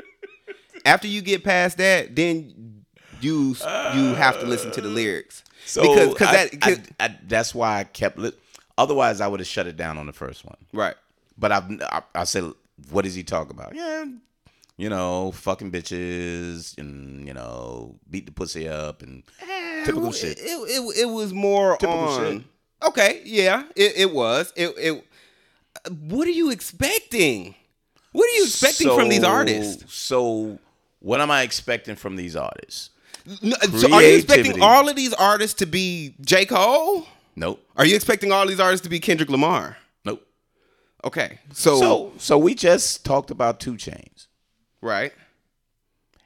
After 0.85 1.07
you 1.07 1.21
get 1.21 1.43
past 1.43 1.77
that, 1.79 2.15
then 2.15 2.83
you 3.21 3.55
you 3.95 4.13
have 4.15 4.39
to 4.39 4.45
listen 4.45 4.71
to 4.71 4.81
the 4.81 4.89
lyrics. 4.89 5.43
So 5.65 5.81
because 5.81 6.09
because 6.09 6.27
I- 6.27 6.33
that 6.33 6.61
'cause- 6.61 6.79
I- 6.99 7.05
I- 7.05 7.19
that's 7.27 7.55
why 7.55 7.79
I 7.79 7.83
kept. 7.85 8.17
Li- 8.19 8.33
Otherwise, 8.77 9.21
I 9.21 9.27
would 9.27 9.39
have 9.39 9.47
shut 9.47 9.67
it 9.67 9.77
down 9.77 9.97
on 9.97 10.05
the 10.05 10.11
first 10.13 10.43
one. 10.45 10.57
right. 10.73 10.95
But 11.37 11.51
I've, 11.53 11.69
I, 11.81 12.01
I 12.13 12.23
said, 12.25 12.51
what 12.91 13.03
does 13.03 13.15
he 13.15 13.23
talk 13.23 13.49
about? 13.49 13.73
Yeah, 13.75 14.05
you 14.77 14.89
know, 14.89 15.31
fucking 15.31 15.71
bitches 15.71 16.77
and 16.77 17.25
you 17.27 17.33
know, 17.33 17.95
beat 18.09 18.25
the 18.25 18.31
pussy 18.33 18.67
up 18.69 19.01
and 19.01 19.23
eh, 19.41 19.83
typical 19.85 20.09
it, 20.09 20.15
shit. 20.15 20.39
It, 20.39 20.43
it, 20.43 20.97
it 21.01 21.05
was 21.09 21.33
more 21.33 21.77
Typical 21.77 21.99
on. 21.99 22.31
shit. 22.39 22.43
Okay, 22.83 23.21
yeah, 23.25 23.63
it, 23.75 23.93
it 23.97 24.11
was. 24.13 24.53
It, 24.55 24.73
it. 24.77 25.05
What 26.09 26.27
are 26.27 26.31
you 26.31 26.51
expecting? 26.51 27.55
What 28.11 28.25
are 28.29 28.33
you 28.37 28.43
expecting 28.45 28.89
from 28.95 29.09
these 29.09 29.23
artists? 29.23 29.93
So, 29.93 30.59
what 30.99 31.21
am 31.21 31.29
I 31.31 31.41
expecting 31.41 31.95
from 31.95 32.15
these 32.15 32.35
artists? 32.35 32.91
N- 33.43 33.53
So 33.77 33.91
are 33.93 34.01
you 34.03 34.15
expecting 34.15 34.61
all 34.61 34.87
of 34.87 34.95
these 34.95 35.13
artists 35.13 35.57
to 35.59 35.65
be 35.65 36.15
J. 36.21 36.45
Cole? 36.45 37.07
Nope. 37.35 37.61
Are 37.75 37.85
you 37.85 37.95
expecting 37.95 38.31
all 38.31 38.45
these 38.47 38.59
artists 38.59 38.83
to 38.83 38.89
be 38.89 38.99
Kendrick 38.99 39.29
Lamar? 39.29 39.77
Nope. 40.05 40.25
Okay, 41.03 41.39
so, 41.51 41.77
So, 41.79 42.13
so 42.17 42.37
we 42.37 42.55
just 42.55 43.03
talked 43.03 43.29
about 43.31 43.59
2 43.59 43.73
Chainz. 43.73 44.27
right, 44.81 45.11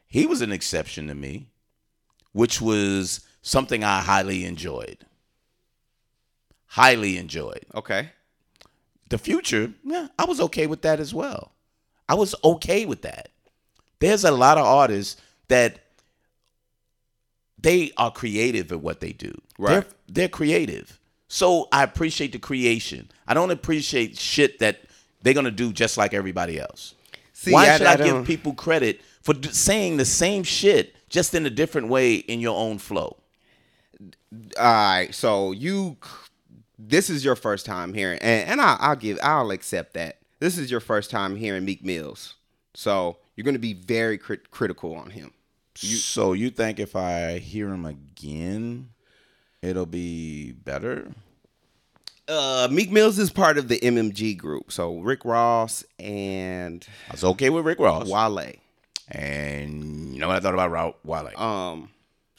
He 0.08 0.26
was 0.28 0.42
an 0.42 0.52
exception 0.52 1.08
to 1.08 1.16
me, 1.16 1.48
which 2.34 2.62
was 2.62 3.22
something 3.42 3.84
I 3.84 4.02
highly 4.02 4.46
enjoyed. 4.46 5.06
Highly 6.70 7.18
enjoyed. 7.18 7.66
okay, 7.76 8.12
The 9.10 9.18
future, 9.18 9.74
yeah, 9.84 10.08
I 10.18 10.26
was 10.26 10.40
okay 10.42 10.68
with 10.68 10.82
that 10.84 11.00
as 11.00 11.14
well. 11.14 11.52
I 12.08 12.14
was 12.16 12.36
okay 12.44 12.86
with 12.86 13.02
that. 13.02 13.30
There's 14.00 14.24
a 14.24 14.32
lot 14.32 14.58
of 14.58 14.66
artists 14.66 15.20
that 15.48 15.80
they 17.62 17.92
are 17.98 18.12
creative 18.12 18.72
at 18.72 18.82
what 18.82 19.00
they 19.00 19.12
do. 19.12 19.34
Right. 19.58 19.72
They're, 19.72 19.86
they're 20.08 20.30
creative. 20.30 21.00
So 21.28 21.68
I 21.72 21.84
appreciate 21.84 22.32
the 22.32 22.40
creation. 22.40 23.12
I 23.28 23.34
don't 23.34 23.52
appreciate 23.52 24.18
shit 24.18 24.60
that 24.60 24.82
they're 25.22 25.34
gonna 25.34 25.52
do 25.52 25.74
just 25.74 25.98
like 25.98 26.14
everybody 26.14 26.60
else. 26.60 26.96
See, 27.34 27.52
Why 27.52 27.70
I- 27.70 27.78
should 27.78 27.88
I, 27.88 27.94
I 27.94 27.98
give 27.98 28.08
don't- 28.08 28.26
people 28.26 28.54
credit 28.54 29.02
for 29.22 29.34
d- 29.34 29.50
saying 29.52 29.98
the 29.98 30.06
same 30.06 30.44
shit 30.44 30.96
just 31.10 31.34
in 31.36 31.46
a 31.46 31.50
different 31.50 31.88
way 31.90 32.16
in 32.16 32.40
your 32.40 32.58
own 32.58 32.78
flow? 32.78 33.18
All 34.58 34.64
right, 34.64 35.14
so 35.14 35.52
you, 35.52 35.98
this 36.80 37.10
is 37.10 37.26
your 37.26 37.36
first 37.36 37.66
time 37.66 37.94
hearing, 37.94 38.20
and, 38.20 38.50
and 38.52 38.62
I, 38.62 38.78
I'll 38.80 38.96
give, 38.96 39.20
I'll 39.22 39.52
accept 39.52 39.94
that. 39.94 40.18
This 40.40 40.58
is 40.58 40.72
your 40.72 40.80
first 40.80 41.12
time 41.12 41.36
hearing 41.36 41.66
Meek 41.66 41.84
Mills, 41.84 42.36
so 42.74 43.18
you're 43.36 43.44
going 43.44 43.54
to 43.56 43.60
be 43.60 43.74
very 43.74 44.18
crit- 44.18 44.50
critical 44.50 44.96
on 44.96 45.10
him. 45.10 45.34
so 45.76 46.34
you 46.34 46.50
think 46.50 46.80
if 46.80 46.96
I 46.96 47.40
hear 47.40 47.68
him 47.70 47.86
again, 47.86 48.90
it'll 49.62 49.86
be 49.86 50.54
better? 50.54 51.12
Uh, 52.30 52.68
Meek 52.72 52.92
Mills 52.92 53.20
is 53.20 53.30
part 53.30 53.58
of 53.58 53.68
the 53.68 53.80
MMG 53.80 54.38
group, 54.38 54.72
so 54.72 55.00
Rick 55.00 55.26
Ross 55.26 55.84
and 55.98 56.88
I 57.10 57.14
was 57.14 57.24
okay 57.24 57.50
with 57.50 57.66
Rick 57.66 57.80
Ross. 57.80 58.08
Wale. 58.08 58.54
And 59.10 60.14
you 60.14 60.20
know 60.20 60.28
what 60.28 60.38
I 60.38 60.40
thought 60.40 60.54
about 60.54 61.04
Wale? 61.04 61.38
Um, 61.38 61.90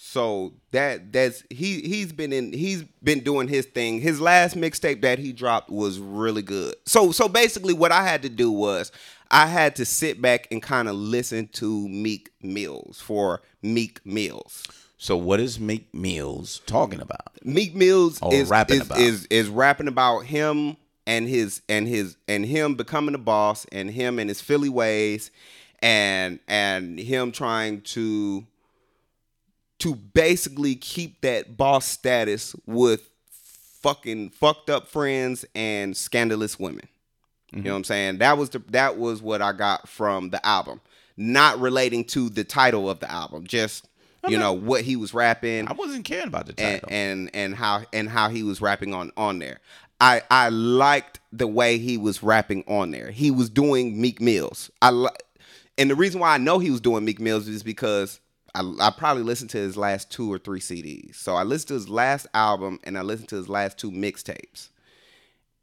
so 0.03 0.55
that 0.73 1.13
that's 1.13 1.45
he 1.51 1.83
he's 1.83 2.11
been 2.11 2.33
in 2.33 2.53
he's 2.55 2.85
been 3.03 3.21
doing 3.21 3.49
his 3.49 3.67
thing. 3.67 4.01
His 4.01 4.19
last 4.19 4.57
mixtape 4.57 5.03
that 5.03 5.19
he 5.19 5.33
dropped 5.33 5.69
was 5.69 5.99
really 5.99 6.41
good. 6.43 6.75
So 6.87 7.13
so 7.13 7.29
basically, 7.29 7.75
what 7.75 7.93
I 7.93 8.03
had 8.03 8.23
to 8.23 8.31
do 8.31 8.51
was 8.51 8.91
I 9.31 9.47
had 9.47 9.77
to 9.77 9.85
sit 9.85 10.21
back 10.23 10.49
and 10.51 10.63
kind 10.63 10.89
of 10.89 10.95
listen 10.97 11.49
to 11.53 11.87
Meek 11.89 12.31
Mills 12.43 12.99
for 13.01 13.43
Meek 13.63 14.01
Mills. 14.07 14.65
so 14.97 15.19
what 15.19 15.39
is 15.39 15.61
Meek 15.61 15.93
Mills 15.95 16.63
talking 16.67 17.01
about? 17.03 17.45
Meek 17.45 17.75
Mills 17.75 18.19
Or 18.23 18.33
is 18.33 18.49
rapping 18.49 18.81
is, 18.81 18.87
about. 18.87 18.99
is 19.01 19.27
is 19.27 19.49
rapping 19.51 19.87
about 19.89 20.21
him 20.21 20.79
and 21.07 21.29
his 21.29 21.61
and 21.69 21.87
his 21.87 22.17
and 22.27 22.47
him 22.47 22.75
becoming 22.75 23.13
the 23.13 23.19
boss 23.19 23.67
and 23.71 23.91
him 23.91 24.19
and 24.19 24.31
his 24.31 24.41
Philly 24.41 24.71
ways 24.71 25.31
and 25.83 26.41
and 26.49 26.99
him 26.99 27.33
trying 27.33 27.83
to 27.83 28.47
to 29.81 29.95
basically 29.95 30.75
keep 30.75 31.21
that 31.23 31.57
boss 31.57 31.87
status 31.87 32.55
with 32.67 33.11
fucking 33.81 34.31
fucked 34.31 34.71
up 34.71 34.89
friends 34.89 35.45
and 35.55 35.97
scandalous 35.97 36.59
women. 36.59 36.89
You 37.53 37.57
know 37.57 37.63
mm-hmm. 37.63 37.71
what 37.71 37.77
I'm 37.77 37.85
saying? 37.85 38.19
That 38.19 38.39
was 38.39 38.51
the 38.51 38.61
that 38.69 38.97
was 38.97 39.21
what 39.21 39.43
I 39.43 39.53
got 39.53 39.89
from 39.89 40.31
the 40.31 40.45
album. 40.47 40.81
Not 41.17 41.59
relating 41.59 42.05
to 42.07 42.31
the 42.31 42.45
title 42.45 42.89
of 42.89 43.01
the 43.01 43.11
album, 43.11 43.47
just 43.47 43.89
you 44.29 44.39
know 44.39 44.53
what 44.53 44.83
he 44.83 44.97
was 44.97 45.15
rapping 45.15 45.67
I 45.67 45.73
wasn't 45.73 46.05
caring 46.05 46.29
about 46.29 46.45
the 46.45 46.55
and, 46.59 46.83
title. 46.83 46.89
and 46.91 47.31
and 47.33 47.55
how 47.55 47.83
and 47.93 48.09
how 48.09 48.29
he 48.29 48.43
was 48.43 48.61
rapping 48.61 48.95
on 48.95 49.11
on 49.17 49.39
there. 49.39 49.59
I 50.01 50.23
I 50.31 50.51
liked 50.51 51.21
the 51.33 51.47
way 51.47 51.79
he 51.79 51.97
was 51.97 52.23
rapping 52.23 52.65
on 52.69 52.91
there. 52.91 53.11
He 53.11 53.31
was 53.31 53.51
doing 53.51 54.01
Meek 54.01 54.21
Mills. 54.21 54.71
I 54.81 54.91
li- 54.91 55.09
and 55.77 55.91
the 55.91 55.95
reason 55.95 56.21
why 56.21 56.35
I 56.35 56.39
know 56.39 56.59
he 56.59 56.71
was 56.71 56.81
doing 56.81 57.05
Meek 57.05 57.21
Mills 57.21 57.49
is 57.49 57.63
because 57.63 58.21
I, 58.55 58.73
I 58.81 58.91
probably 58.91 59.23
listened 59.23 59.51
to 59.51 59.59
his 59.59 59.77
last 59.77 60.11
two 60.11 60.33
or 60.33 60.39
three 60.39 60.61
CDs. 60.61 61.17
So 61.17 61.35
I 61.35 61.43
listened 61.43 61.69
to 61.69 61.75
his 61.75 61.89
last 61.89 62.27
album 62.35 62.81
and 62.85 62.99
I 62.99 63.03
listened 63.03 63.29
to 63.31 63.37
his 63.37 63.49
last 63.49 63.79
two 63.79 63.91
mixtapes. 63.91 64.69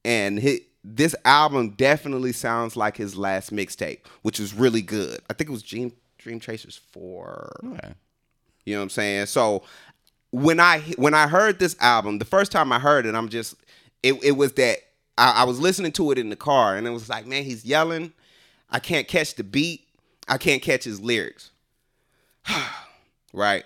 And 0.05 0.39
he, 0.39 0.61
this 0.83 1.15
album 1.25 1.71
definitely 1.71 2.31
sounds 2.31 2.75
like 2.77 2.95
his 2.97 3.17
last 3.17 3.51
mixtape, 3.51 4.05
which 4.21 4.39
is 4.39 4.53
really 4.53 4.81
good. 4.81 5.19
I 5.29 5.33
think 5.33 5.49
it 5.49 5.53
was 5.53 5.63
Dream 5.63 5.91
Dream 6.17 6.39
Chasers 6.39 6.79
4. 6.91 7.59
okay. 7.73 7.93
You 8.65 8.73
know 8.73 8.79
what 8.79 8.83
I'm 8.83 8.89
saying? 8.89 9.25
So 9.27 9.63
when 10.31 10.59
I 10.59 10.79
when 10.97 11.13
I 11.13 11.27
heard 11.27 11.59
this 11.59 11.75
album, 11.79 12.19
the 12.19 12.25
first 12.25 12.51
time 12.51 12.71
I 12.71 12.79
heard 12.79 13.05
it, 13.05 13.15
I'm 13.15 13.29
just 13.29 13.55
it, 14.03 14.21
it 14.23 14.31
was 14.31 14.53
that 14.53 14.79
I, 15.17 15.41
I 15.41 15.43
was 15.45 15.59
listening 15.59 15.91
to 15.93 16.11
it 16.11 16.17
in 16.17 16.29
the 16.29 16.35
car 16.35 16.75
and 16.75 16.85
it 16.85 16.91
was 16.91 17.09
like, 17.09 17.25
man, 17.25 17.43
he's 17.43 17.65
yelling. 17.65 18.13
I 18.69 18.79
can't 18.79 19.07
catch 19.07 19.35
the 19.35 19.43
beat. 19.43 19.87
I 20.27 20.37
can't 20.37 20.61
catch 20.61 20.83
his 20.83 20.99
lyrics. 20.99 21.51
right. 23.33 23.63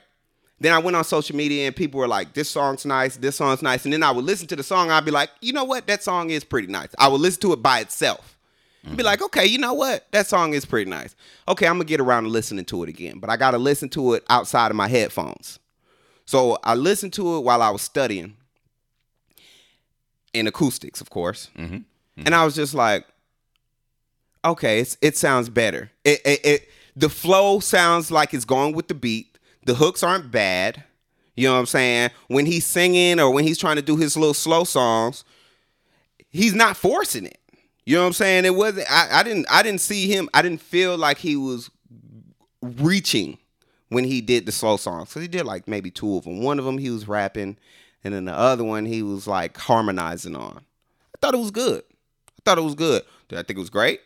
Then 0.60 0.74
I 0.74 0.78
went 0.78 0.96
on 0.96 1.04
social 1.04 1.36
media 1.36 1.66
and 1.66 1.76
people 1.76 2.00
were 2.00 2.08
like, 2.08 2.34
this 2.34 2.50
song's 2.50 2.86
nice, 2.86 3.18
this 3.18 3.36
song's 3.36 3.64
nice. 3.64 3.84
And 3.84 3.94
then 3.94 4.04
I 4.04 4.12
would 4.12 4.26
listen 4.26 4.48
to 4.48 4.56
the 4.56 4.64
song, 4.64 4.92
I'd 4.92 5.06
be 5.06 5.12
like, 5.12 5.32
you 5.42 5.54
know 5.54 5.64
what? 5.64 5.88
That 5.88 6.04
song 6.04 6.30
is 6.30 6.44
pretty 6.44 6.68
nice. 6.68 6.90
I 7.00 7.08
would 7.08 7.20
listen 7.20 7.42
to 7.42 7.54
it 7.54 7.64
by 7.64 7.80
itself. 7.80 8.38
And 8.84 8.98
be 8.98 9.02
mm-hmm. 9.02 9.08
like, 9.08 9.22
okay, 9.22 9.46
you 9.46 9.58
know 9.58 9.74
what? 9.74 10.06
That 10.12 10.28
song 10.28 10.54
is 10.54 10.66
pretty 10.66 10.90
nice. 10.90 11.16
Okay, 11.48 11.68
I'm 11.68 11.76
gonna 11.76 11.86
get 11.86 12.00
around 12.00 12.24
to 12.24 12.30
listening 12.30 12.66
to 12.66 12.84
it 12.84 12.90
again, 12.90 13.20
but 13.20 13.30
I 13.30 13.38
gotta 13.38 13.60
listen 13.60 13.90
to 13.90 14.14
it 14.14 14.24
outside 14.30 14.72
of 14.72 14.78
my 14.78 14.88
headphones. 14.88 15.60
So 16.26 16.58
I 16.64 16.76
listened 16.76 17.14
to 17.14 17.38
it 17.38 17.42
while 17.42 17.62
I 17.62 17.70
was 17.70 17.82
studying 17.82 18.38
in 20.34 20.48
acoustics, 20.48 21.02
of 21.02 21.10
course, 21.10 21.50
mm-hmm. 21.56 21.80
and 22.18 22.34
I 22.34 22.44
was 22.44 22.56
just 22.56 22.74
like, 22.74 23.06
okay, 24.44 24.80
it's, 24.80 24.98
it 25.02 25.16
sounds 25.16 25.50
better. 25.50 25.92
It, 26.04 26.22
it, 26.26 26.46
it 26.46 26.70
the 27.02 27.10
flow 27.10 27.60
sounds 27.60 28.12
like 28.12 28.34
it's 28.34 28.45
going 28.45 28.74
with 28.74 28.88
the 28.88 28.93
beat. 28.93 29.39
The 29.66 29.74
hooks 29.74 30.04
aren't 30.04 30.32
bad. 30.32 30.84
You 31.36 31.47
know 31.47 31.54
what 31.54 31.60
I'm 31.60 31.66
saying? 31.66 32.12
When 32.28 32.45
he's 32.45 32.66
singing 32.66 33.20
or 33.20 33.32
when 33.32 33.43
he's 33.43 33.58
trying 33.58 33.78
to 33.78 33.82
do 33.82 33.97
his 33.97 34.16
little 34.16 34.36
slow 34.36 34.64
songs, 34.64 35.24
he's 36.30 36.54
not 36.54 36.78
forcing 36.78 37.26
it. 37.26 37.39
You 37.86 37.95
know 37.95 38.02
what 38.02 38.08
I'm 38.08 38.14
saying? 38.14 38.45
It 38.45 38.54
wasn't. 38.54 38.89
I, 38.89 39.20
I 39.20 39.24
didn't. 39.24 39.47
I 39.49 39.64
didn't 39.64 39.82
see 39.82 40.08
him. 40.08 40.30
I 40.34 40.43
didn't 40.43 40.62
feel 40.62 40.95
like 40.95 41.18
he 41.18 41.36
was 41.36 41.72
reaching 42.62 43.39
when 43.89 44.04
he 44.04 44.22
did 44.22 44.45
the 44.45 44.52
slow 44.52 44.78
songs. 44.78 45.10
So 45.10 45.20
he 45.20 45.28
did 45.28 45.45
like 45.45 45.68
maybe 45.68 45.89
two 45.89 46.18
of 46.18 46.26
them. 46.26 46.43
One 46.43 46.60
of 46.60 46.66
them 46.66 46.78
he 46.78 46.91
was 46.91 47.08
rapping, 47.08 47.58
and 48.04 48.14
then 48.14 48.26
the 48.26 48.34
other 48.34 48.64
one 48.64 48.86
he 48.86 49.02
was 49.02 49.26
like 49.26 49.58
harmonizing 49.58 50.36
on. 50.36 50.58
I 51.16 51.18
thought 51.20 51.34
it 51.34 51.39
was 51.39 51.52
good. 51.52 51.82
I 52.28 52.41
thought 52.45 52.60
it 52.60 52.64
was 52.64 52.76
good. 52.76 53.02
Did 53.28 53.39
I 53.39 53.41
think 53.41 53.58
it 53.58 53.62
was 53.62 53.72
great? 53.72 54.02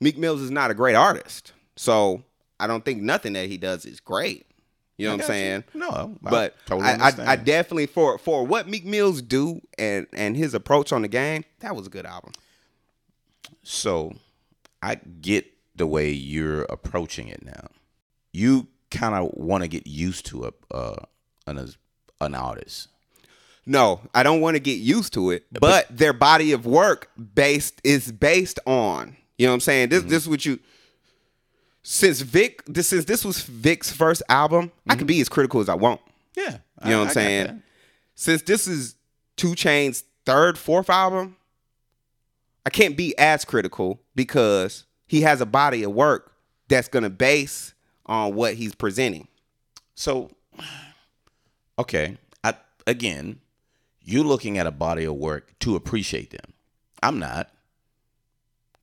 Meek 0.00 0.18
Mills 0.18 0.40
is 0.40 0.50
not 0.50 0.72
a 0.72 0.74
great 0.74 0.96
artist, 0.96 1.52
so 1.76 2.24
I 2.60 2.66
don't 2.66 2.84
think 2.84 3.02
nothing 3.02 3.32
that 3.32 3.48
he 3.48 3.56
does 3.56 3.84
is 3.84 4.00
great. 4.00 4.46
You 4.96 5.06
know 5.06 5.12
I 5.12 5.16
what 5.16 5.22
I'm 5.22 5.28
got 5.28 5.34
you. 5.34 5.40
saying? 5.40 5.64
No, 5.74 5.88
I 5.88 6.30
but 6.30 6.56
totally 6.66 6.88
I, 6.90 7.08
I, 7.08 7.32
I 7.32 7.36
definitely 7.36 7.86
for 7.86 8.18
for 8.18 8.46
what 8.46 8.68
Meek 8.68 8.84
Mills 8.84 9.22
do 9.22 9.60
and 9.78 10.06
and 10.12 10.36
his 10.36 10.52
approach 10.52 10.92
on 10.92 11.02
the 11.02 11.08
game, 11.08 11.44
that 11.60 11.74
was 11.74 11.86
a 11.86 11.90
good 11.90 12.04
album. 12.04 12.32
So 13.62 14.12
I 14.82 14.96
get 14.96 15.46
the 15.74 15.86
way 15.86 16.10
you're 16.10 16.64
approaching 16.64 17.28
it 17.28 17.44
now. 17.44 17.68
You 18.32 18.66
kind 18.90 19.14
of 19.14 19.30
want 19.34 19.62
to 19.62 19.68
get 19.68 19.86
used 19.86 20.26
to 20.26 20.44
a 20.46 20.74
uh, 20.74 20.96
an 21.46 21.72
an 22.20 22.34
artist. 22.34 22.88
No, 23.66 24.00
I 24.14 24.22
don't 24.22 24.40
want 24.40 24.56
to 24.56 24.60
get 24.60 24.78
used 24.78 25.12
to 25.14 25.30
it, 25.30 25.44
but 25.50 25.86
their 25.90 26.12
body 26.12 26.52
of 26.52 26.66
work 26.66 27.10
based 27.34 27.80
is 27.84 28.10
based 28.12 28.58
on. 28.66 29.16
You 29.38 29.46
know 29.46 29.52
what 29.52 29.54
I'm 29.54 29.60
saying? 29.60 29.88
This 29.88 30.02
this 30.02 30.22
is 30.24 30.28
what 30.28 30.44
you 30.44 30.58
since 31.82 32.20
Vic 32.20 32.62
this 32.66 32.88
since 32.88 33.04
this 33.04 33.24
was 33.24 33.42
Vic's 33.42 33.90
first 33.90 34.22
album, 34.28 34.72
I 34.86 34.94
can 34.94 35.00
mm-hmm. 35.00 35.06
be 35.06 35.20
as 35.20 35.28
critical 35.28 35.60
as 35.60 35.68
I 35.68 35.74
want. 35.74 36.00
Yeah, 36.36 36.58
You 36.84 36.90
know 36.90 36.98
what 37.00 37.08
I'm 37.08 37.12
saying? 37.12 37.62
Since 38.14 38.42
this 38.42 38.66
is 38.66 38.94
2 39.36 39.48
Chainz's 39.52 40.04
third, 40.24 40.58
fourth 40.58 40.90
album, 40.90 41.36
I 42.64 42.70
can't 42.70 42.96
be 42.96 43.16
as 43.18 43.44
critical 43.44 44.00
because 44.14 44.84
he 45.06 45.22
has 45.22 45.40
a 45.40 45.46
body 45.46 45.82
of 45.82 45.92
work 45.92 46.32
that's 46.68 46.88
gonna 46.88 47.10
base 47.10 47.74
on 48.06 48.34
what 48.34 48.54
he's 48.54 48.74
presenting. 48.74 49.26
So, 49.94 50.30
okay, 51.78 52.18
I 52.44 52.54
again, 52.86 53.40
you're 54.02 54.24
looking 54.24 54.58
at 54.58 54.66
a 54.66 54.70
body 54.70 55.04
of 55.04 55.14
work 55.14 55.58
to 55.60 55.76
appreciate 55.76 56.30
them. 56.30 56.52
I'm 57.02 57.18
not, 57.18 57.50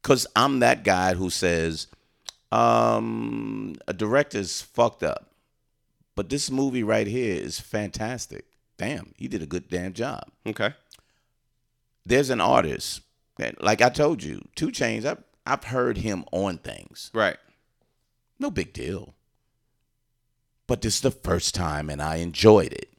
cause 0.01 0.25
I'm 0.35 0.59
that 0.59 0.83
guy 0.83 1.13
who 1.13 1.29
says, 1.29 1.87
um, 2.51 3.75
a 3.87 3.93
director's 3.93 4.61
fucked 4.61 5.03
up, 5.03 5.31
but 6.15 6.29
this 6.29 6.49
movie 6.49 6.83
right 6.83 7.07
here 7.07 7.35
is 7.35 7.59
fantastic. 7.59 8.45
Damn, 8.77 9.13
he 9.17 9.27
did 9.27 9.41
a 9.41 9.47
good 9.47 9.69
damn 9.69 9.93
job. 9.93 10.23
Okay. 10.45 10.73
There's 12.05 12.29
an 12.29 12.41
artist, 12.41 13.01
that, 13.37 13.61
like 13.61 13.81
I 13.81 13.89
told 13.89 14.23
you, 14.23 14.47
2 14.55 14.67
Chainz. 14.67 15.05
I've 15.05 15.23
I've 15.47 15.63
heard 15.63 15.97
him 15.97 16.25
on 16.31 16.57
things. 16.57 17.09
Right. 17.13 17.37
No 18.37 18.51
big 18.51 18.73
deal. 18.73 19.15
But 20.67 20.81
this 20.81 20.95
is 20.95 21.01
the 21.01 21.11
first 21.11 21.55
time 21.55 21.89
and 21.89 22.01
I 22.01 22.17
enjoyed 22.17 22.73
it. 22.73 22.91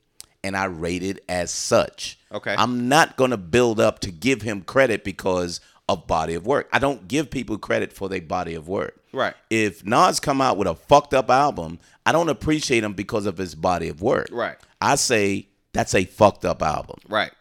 And 0.42 0.56
I 0.56 0.64
rate 0.64 1.02
it 1.02 1.22
as 1.28 1.50
such. 1.50 2.18
Okay. 2.32 2.54
I'm 2.56 2.88
not 2.88 3.16
going 3.16 3.32
to 3.32 3.36
build 3.36 3.80
up 3.80 3.98
to 4.00 4.10
give 4.10 4.42
him 4.42 4.62
credit 4.62 5.04
because 5.04 5.60
of 5.88 6.06
body 6.06 6.34
of 6.34 6.46
work. 6.46 6.68
I 6.72 6.78
don't 6.78 7.06
give 7.06 7.30
people 7.30 7.58
credit 7.58 7.92
for 7.92 8.08
their 8.08 8.22
body 8.22 8.54
of 8.54 8.66
work. 8.66 8.97
Right. 9.12 9.34
If 9.50 9.84
Nas 9.84 10.20
come 10.20 10.40
out 10.40 10.56
with 10.56 10.68
a 10.68 10.74
fucked 10.74 11.14
up 11.14 11.30
album, 11.30 11.78
I 12.04 12.12
don't 12.12 12.28
appreciate 12.28 12.84
him 12.84 12.94
because 12.94 13.26
of 13.26 13.38
his 13.38 13.54
body 13.54 13.88
of 13.88 14.02
work. 14.02 14.28
Right. 14.30 14.56
I 14.80 14.96
say 14.96 15.48
that's 15.72 15.94
a 15.94 16.04
fucked 16.04 16.44
up 16.44 16.62
album. 16.62 16.98
Right. 17.08 17.32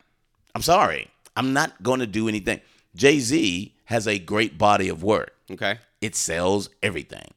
I'm 0.56 0.62
sorry. 0.62 1.10
I'm 1.36 1.54
not 1.54 1.84
going 1.84 2.00
to 2.00 2.08
do 2.08 2.28
anything. 2.28 2.62
Jay-Z 2.96 3.76
has 3.86 4.08
a 4.08 4.18
great 4.18 4.58
body 4.58 4.90
of 4.90 5.04
work. 5.04 5.36
Okay. 5.52 5.78
It 6.02 6.16
sells 6.16 6.70
everything. 6.82 7.34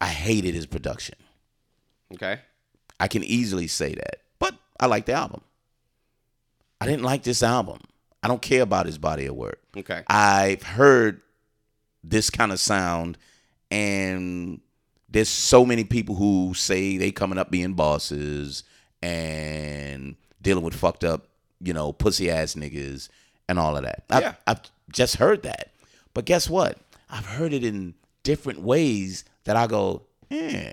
I 0.00 0.06
hated 0.06 0.54
his 0.54 0.66
production. 0.66 1.14
Okay. 2.14 2.40
I 2.98 3.08
can 3.08 3.22
easily 3.24 3.66
say 3.68 3.94
that. 3.94 4.16
But 4.38 4.54
I 4.80 4.86
like 4.86 5.06
the 5.06 5.12
album. 5.12 5.42
I 6.80 6.86
didn't 6.86 7.04
like 7.04 7.22
this 7.22 7.42
album. 7.42 7.78
I 8.22 8.28
don't 8.28 8.42
care 8.42 8.62
about 8.62 8.86
his 8.86 8.98
body 8.98 9.26
of 9.26 9.36
work. 9.36 9.60
Okay. 9.76 10.02
I've 10.08 10.62
heard 10.62 11.22
this 12.04 12.30
kind 12.30 12.52
of 12.52 12.60
sound, 12.60 13.16
and 13.70 14.60
there's 15.08 15.28
so 15.28 15.64
many 15.64 15.84
people 15.84 16.14
who 16.14 16.54
say 16.54 16.96
they 16.96 17.10
coming 17.12 17.38
up 17.38 17.50
being 17.50 17.74
bosses 17.74 18.64
and 19.02 20.16
dealing 20.40 20.64
with 20.64 20.74
fucked 20.74 21.04
up, 21.04 21.28
you 21.60 21.72
know, 21.72 21.92
pussy 21.92 22.30
ass 22.30 22.54
niggas 22.54 23.08
and 23.48 23.58
all 23.58 23.76
of 23.76 23.84
that. 23.84 24.04
I've, 24.10 24.22
Yeah. 24.22 24.34
I've 24.46 24.60
just 24.90 25.16
heard 25.16 25.42
that. 25.42 25.70
But 26.14 26.24
guess 26.24 26.48
what? 26.48 26.78
I've 27.10 27.26
heard 27.26 27.52
it 27.52 27.64
in 27.64 27.94
different 28.22 28.60
ways 28.62 29.24
that 29.44 29.56
I 29.56 29.66
go, 29.66 30.02
eh. 30.30 30.72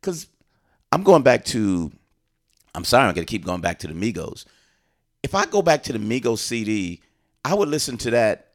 Because 0.00 0.26
I'm 0.90 1.02
going 1.02 1.22
back 1.22 1.44
to, 1.46 1.90
I'm 2.74 2.84
sorry, 2.84 3.08
I'm 3.08 3.14
going 3.14 3.26
to 3.26 3.30
keep 3.30 3.44
going 3.44 3.60
back 3.60 3.78
to 3.80 3.86
the 3.86 3.94
Migos. 3.94 4.44
If 5.22 5.34
I 5.34 5.46
go 5.46 5.62
back 5.62 5.82
to 5.84 5.92
the 5.92 5.98
Migos 5.98 6.38
CD, 6.38 7.00
I 7.44 7.54
would 7.54 7.68
listen 7.68 7.96
to 7.98 8.10
that 8.10 8.51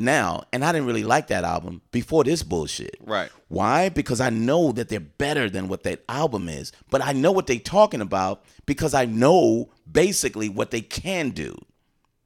now, 0.00 0.44
and 0.52 0.64
I 0.64 0.72
didn't 0.72 0.86
really 0.86 1.04
like 1.04 1.28
that 1.28 1.44
album 1.44 1.82
before 1.92 2.24
this 2.24 2.42
bullshit. 2.42 2.96
Right. 3.00 3.30
Why? 3.48 3.88
Because 3.88 4.20
I 4.20 4.30
know 4.30 4.72
that 4.72 4.88
they're 4.88 5.00
better 5.00 5.48
than 5.50 5.68
what 5.68 5.82
that 5.84 6.02
album 6.08 6.48
is. 6.48 6.72
But 6.90 7.04
I 7.04 7.12
know 7.12 7.32
what 7.32 7.46
they're 7.46 7.58
talking 7.58 8.00
about 8.00 8.44
because 8.66 8.94
I 8.94 9.04
know 9.04 9.70
basically 9.90 10.48
what 10.48 10.70
they 10.70 10.80
can 10.80 11.30
do. 11.30 11.56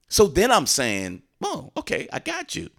So 0.08 0.26
then 0.26 0.50
I'm 0.50 0.66
saying, 0.66 1.22
oh, 1.42 1.72
okay, 1.76 2.08
I 2.12 2.20
got 2.20 2.54
you. 2.54 2.70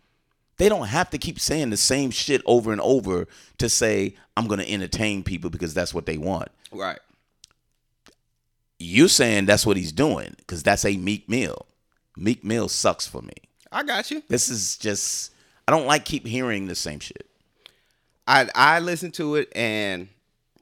They 0.58 0.70
don't 0.70 0.88
have 0.88 1.10
to 1.10 1.18
keep 1.18 1.40
saying 1.40 1.70
the 1.70 1.78
same 1.78 2.12
shit 2.12 2.42
over 2.46 2.72
and 2.72 2.82
over 2.82 3.28
to 3.58 3.70
say, 3.70 4.16
I'm 4.38 4.48
going 4.48 4.60
to 4.60 4.72
entertain 4.72 5.24
people 5.24 5.50
because 5.50 5.74
that's 5.74 5.94
what 5.94 6.06
they 6.06 6.18
want. 6.18 6.50
Right. 6.72 7.00
You're 8.80 9.10
saying 9.10 9.46
that's 9.46 9.66
what 9.66 9.78
he's 9.78 9.92
doing 9.92 10.36
because 10.38 10.64
that's 10.64 10.86
a 10.86 10.98
Meek 10.98 11.28
Mill. 11.30 11.66
Meek 12.18 12.44
Mill 12.44 12.70
sucks 12.70 13.08
for 13.08 13.22
me. 13.22 13.34
I 13.76 13.84
got 13.84 14.10
you. 14.10 14.24
This 14.30 14.48
is 14.48 14.78
just, 14.78 15.34
I 15.68 15.72
don't 15.72 15.86
like 15.86 16.06
keep 16.06 16.26
hearing 16.26 16.68
the 16.68 16.76
same 16.76 17.02
shit. 17.02 17.28
I 18.28 18.50
I 18.56 18.80
listened 18.80 19.14
to 19.16 19.36
it 19.36 19.52
and 19.56 20.08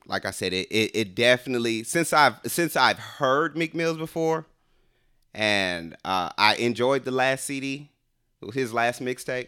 like 0.07 0.26
I 0.26 0.32
said, 0.32 0.51
it, 0.51 0.68
it 0.70 0.91
it 0.95 1.16
definitely 1.16 1.84
since 1.84 2.11
I've 2.11 2.36
since 2.45 2.76
I've 2.76 2.99
heard 2.99 3.55
Meek 3.55 3.74
Mills 3.74 3.97
before, 3.97 4.45
and 5.34 5.95
uh, 6.03 6.30
I 6.38 6.55
enjoyed 6.55 7.05
the 7.05 7.11
last 7.11 7.45
CD, 7.45 7.89
his 8.53 8.74
last 8.74 9.01
mixtape. 9.01 9.47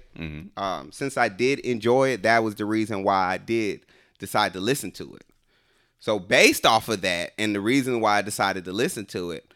Um, 0.56 0.92
since 0.92 1.18
I 1.18 1.28
did 1.28 1.60
enjoy 1.60 2.10
it, 2.10 2.24
that 2.24 2.44
was 2.44 2.56
the 2.56 2.66
reason 2.66 3.04
why 3.04 3.34
I 3.34 3.38
did 3.38 3.82
decide 4.20 4.54
to 4.54 4.60
listen 4.60 4.92
to 4.92 5.16
it. 5.16 5.26
So 6.00 6.20
based 6.20 6.66
off 6.66 6.88
of 6.88 7.02
that, 7.02 7.32
and 7.38 7.54
the 7.54 7.60
reason 7.60 8.00
why 8.00 8.20
I 8.20 8.22
decided 8.22 8.64
to 8.66 8.72
listen 8.72 9.06
to 9.08 9.32
it, 9.32 9.54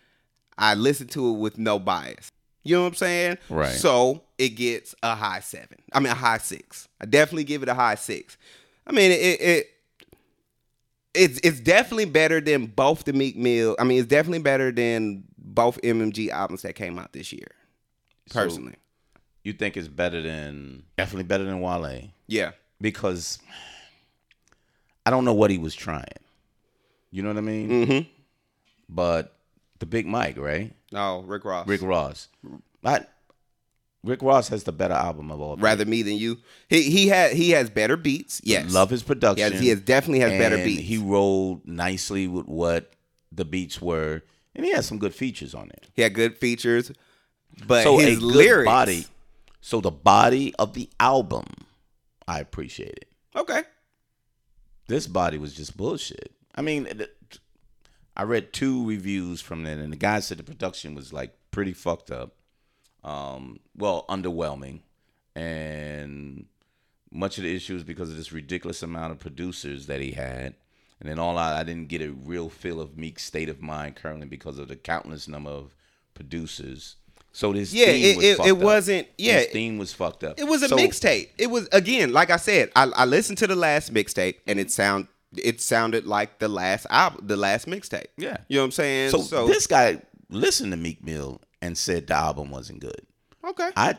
I 0.58 0.74
listened 0.74 1.12
to 1.12 1.30
it 1.30 1.38
with 1.38 1.58
no 1.58 1.80
bias. 1.80 2.32
You 2.64 2.76
know 2.76 2.82
what 2.84 2.90
I'm 2.90 2.96
saying? 2.96 3.38
Right. 3.50 3.74
So 3.74 4.24
it 4.38 4.50
gets 4.50 4.94
a 5.02 5.16
high 5.16 5.40
seven. 5.40 5.78
I 5.94 6.00
mean 6.00 6.12
a 6.12 6.16
high 6.16 6.38
six. 6.40 6.88
I 7.00 7.06
definitely 7.06 7.46
give 7.46 7.64
it 7.64 7.70
a 7.70 7.74
high 7.74 7.96
six. 7.96 8.38
I 8.86 8.92
mean 8.92 9.12
it 9.12 9.16
it 9.42 9.68
it's 11.14 11.40
it's 11.44 11.60
definitely 11.60 12.06
better 12.06 12.40
than 12.42 12.68
both 12.68 13.04
the 13.06 13.14
Meek 13.14 13.36
Mill. 13.38 13.76
I 13.80 13.84
mean 13.84 14.00
it's 14.00 14.08
definitely 14.08 14.40
better 14.40 14.72
than 14.72 15.24
both 15.38 15.82
MMG 15.82 16.30
albums 16.30 16.62
that 16.64 16.76
came 16.76 17.00
out 17.00 17.14
this 17.14 17.32
year. 17.34 17.48
So- 18.28 18.44
Personally. 18.44 18.76
You 19.42 19.54
think 19.54 19.78
it's 19.78 19.88
better 19.88 20.22
than, 20.22 20.84
definitely 20.98 21.24
better 21.24 21.46
than 21.46 21.62
Wale? 21.62 22.10
yeah. 22.28 22.52
because 22.82 23.40
I 25.06 25.10
don't 25.12 25.24
know 25.26 25.34
what 25.34 25.50
he 25.50 25.58
was 25.58 25.74
trying. 25.74 26.04
You 27.10 27.24
know 27.24 27.30
what 27.30 27.38
I 27.38 27.42
mean? 27.42 27.70
Mm-hmm. 27.70 28.10
But 28.90 29.34
the 29.80 29.86
Big 29.86 30.06
Mike, 30.06 30.38
right? 30.38 30.76
No, 30.92 31.22
Rick 31.22 31.46
Ross. 31.46 31.68
Rick 31.68 31.82
Ross. 31.82 32.28
I, 32.84 33.02
Rick 34.04 34.22
Ross 34.22 34.48
has 34.50 34.64
the 34.64 34.72
better 34.72 34.94
album 34.94 35.30
of 35.32 35.40
all. 35.42 35.56
time. 35.56 35.64
Rather 35.66 35.86
me 35.86 36.02
than 36.04 36.16
you. 36.16 36.38
He 36.70 36.84
he 36.84 37.08
had 37.10 37.34
he 37.34 37.52
has 37.52 37.70
better 37.70 37.98
beats. 37.98 38.42
Yes. 38.44 38.72
love 38.74 38.90
his 38.90 39.02
He 39.02 39.08
production. 39.08 39.52
has, 39.52 39.62
he 39.62 39.68
has 39.70 39.82
definitely 39.82 40.22
has 40.22 40.32
better 40.32 40.58
beats. 40.58 40.82
He 40.84 40.98
rolled 40.98 41.68
nicely 41.68 42.28
with 42.28 42.48
what 42.48 42.94
the 43.32 43.46
beats 43.46 43.82
were, 43.82 44.24
and 44.56 44.66
he 44.66 44.72
had 44.72 44.86
some 44.86 44.98
good 45.00 45.14
features 45.14 45.54
on 45.54 45.70
it. 45.70 45.90
He 45.94 46.02
had 46.02 46.14
good 46.14 46.38
features, 46.38 46.92
but 47.68 47.84
so 47.84 47.98
his 47.98 48.22
lyrics. 48.22 48.66
body. 48.66 49.06
So 49.62 49.82
the 49.82 49.92
body 49.92 50.56
of 50.56 50.74
the 50.74 50.90
album, 51.00 51.46
I 52.28 52.40
appreciate 52.40 52.94
it. 52.98 53.10
Okay. 53.36 53.64
this 54.88 55.06
body 55.06 55.38
was 55.38 55.54
just 55.54 55.76
bullshit. 55.78 56.32
I 56.56 56.62
mean, 56.62 56.88
I 58.20 58.24
read 58.24 58.52
two 58.52 58.86
reviews 58.86 59.40
from 59.40 59.66
it, 59.66 59.80
and 59.80 59.94
the 59.94 59.98
guy 59.98 60.20
said 60.20 60.38
the 60.40 60.44
production 60.44 60.94
was 60.94 61.14
like 61.14 61.32
pretty 61.52 61.72
fucked 61.72 62.12
up. 62.12 62.34
Um, 63.04 63.62
well, 63.78 64.04
underwhelming, 64.10 64.82
and 65.36 66.46
much 67.12 67.38
of 67.38 67.46
the 67.46 67.56
issue 67.56 67.76
is 67.78 67.84
because 67.84 68.10
of 68.10 68.18
this 68.18 68.34
ridiculous 68.34 68.84
amount 68.84 69.14
of 69.14 69.20
producers 69.20 69.88
that 69.88 70.02
he 70.02 70.12
had. 70.12 70.56
And 71.00 71.10
then 71.10 71.18
all 71.18 71.38
I, 71.38 71.60
I 71.62 71.64
didn't 71.64 71.88
get 71.88 72.02
a 72.02 72.10
real 72.12 72.50
feel 72.50 72.82
of 72.82 72.98
Meek's 72.98 73.24
state 73.24 73.48
of 73.48 73.62
mind 73.62 73.96
currently 73.96 74.28
because 74.28 74.60
of 74.60 74.68
the 74.68 74.76
countless 74.76 75.30
number 75.30 75.50
of 75.52 75.74
producers. 76.14 76.98
So 77.32 77.54
this 77.54 77.74
Yeah, 77.74 77.86
theme 77.86 78.04
it- 78.06 78.16
was 78.18 78.26
it- 78.26 78.46
it 78.48 78.58
wasn't- 78.58 79.08
yeah, 79.18 79.38
His 79.40 79.48
theme 79.48 79.78
was 79.78 79.94
fucked 79.94 80.26
up. 80.26 80.38
It 80.38 80.44
was 80.44 80.62
a 80.62 80.68
So- 80.68 80.76
mixtape. 80.76 81.30
It 81.38 81.48
was 81.48 81.70
again, 81.72 82.12
like 82.12 82.32
I 82.32 82.38
said, 82.38 82.70
I, 82.76 82.84
I 82.94 83.06
listened 83.06 83.38
to 83.38 83.48
the 83.48 83.56
last 83.56 83.94
mixtape 83.94 84.36
and 84.46 84.60
it 84.60 84.72
sound 84.72 85.08
it 85.38 85.62
sounded 85.62 86.06
like 86.08 86.40
the 86.40 86.48
last 86.48 86.86
album, 86.90 87.28
the 87.28 87.38
last 87.38 87.68
mixtape. 87.68 88.08
Yeah. 88.18 88.38
You 88.48 88.58
know 88.58 88.64
what 88.64 88.66
I'm 88.66 88.72
saying? 88.72 89.12
So, 89.12 89.22
so, 89.22 89.48
this 89.48 89.68
guy 89.68 90.02
listened 90.30 90.72
to 90.72 90.78
Meek 90.78 91.04
Mill 91.04 91.42
and 91.62 91.78
said 91.78 92.08
the 92.08 92.16
album 92.16 92.50
wasn't 92.52 92.80
good. 92.80 93.02
okay. 93.44 93.70
I 93.76 93.98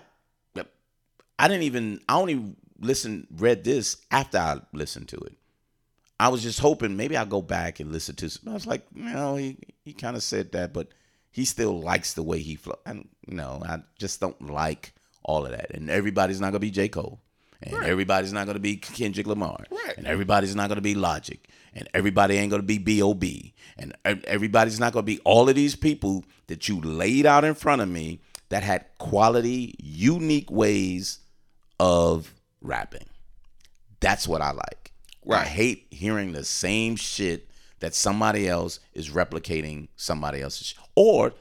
I 1.39 1.49
didn't 1.49 1.63
even 1.63 2.01
I 2.09 2.17
only 2.19 2.55
listened 2.79 3.27
read 3.37 3.65
this 3.65 3.97
after 4.11 4.39
I 4.39 4.61
listened 4.73 5.09
to 5.09 5.17
it. 5.17 5.33
I 6.19 6.29
was 6.29 6.43
just 6.43 6.61
hoping 6.61 6.97
maybe 6.99 7.17
I'll 7.17 7.25
go 7.25 7.41
back 7.41 7.81
and 7.81 7.91
listen 7.91 8.15
to 8.17 8.29
some- 8.29 8.51
I 8.51 8.53
was 8.55 8.67
like, 8.67 8.85
no, 8.95 9.37
he 9.37 9.57
he 9.85 9.93
kind 9.95 10.17
of 10.17 10.23
said 10.23 10.53
that, 10.53 10.75
but 10.75 10.89
he 11.31 11.45
still 11.47 11.81
likes 11.81 12.13
the 12.13 12.23
way 12.23 12.41
he 12.41 12.57
flow. 12.57 12.79
And 12.85 13.09
no, 13.27 13.63
I 13.65 13.79
just 13.99 14.21
don't 14.21 14.51
like 14.51 14.93
all 15.23 15.47
of 15.47 15.53
that. 15.53 15.71
And 15.71 15.89
everybody's 15.89 16.41
not 16.41 16.49
gonna 16.49 16.59
be 16.59 16.71
J. 16.71 16.89
Cole. 16.89 17.21
And 17.63 17.85
everybody's 17.85 18.33
not 18.33 18.47
gonna 18.47 18.59
be 18.59 18.77
Kendrick 18.77 19.27
Lamar. 19.27 19.65
Right. 19.71 19.97
And 19.97 20.07
everybody's 20.07 20.55
not 20.57 20.69
gonna 20.69 20.81
be 20.81 20.95
Logic. 20.95 21.47
And 21.75 21.89
everybody 21.95 22.37
ain't 22.37 22.51
gonna 22.51 22.63
be 22.63 22.79
B.O.B. 22.79 23.55
And 23.79 23.97
everybody's 24.05 24.81
not 24.81 24.93
gonna 24.93 25.03
be 25.05 25.21
all 25.21 25.49
of 25.49 25.55
these 25.55 25.77
people 25.77 26.25
that 26.47 26.69
you 26.69 26.81
laid 26.81 27.27
out 27.27 27.45
in 27.45 27.55
front 27.55 27.83
of 27.83 27.89
me 27.89 28.21
that 28.49 28.63
had 28.63 28.87
quality, 28.99 29.75
unique 29.79 30.51
ways 30.51 31.21
of 31.79 32.35
rapping. 32.61 33.07
That's 34.01 34.27
what 34.27 34.43
I 34.43 34.53
like. 34.53 34.93
I 35.43 35.45
hate 35.45 35.87
hearing 35.91 36.33
the 36.33 36.45
same 36.45 36.97
shit 36.97 37.51
that 37.81 37.95
somebody 37.95 38.49
else 38.49 38.81
is 38.95 39.11
replicating 39.11 39.89
somebody 39.97 40.41
else's 40.41 40.69
sh- 40.69 40.75
or 40.95 41.33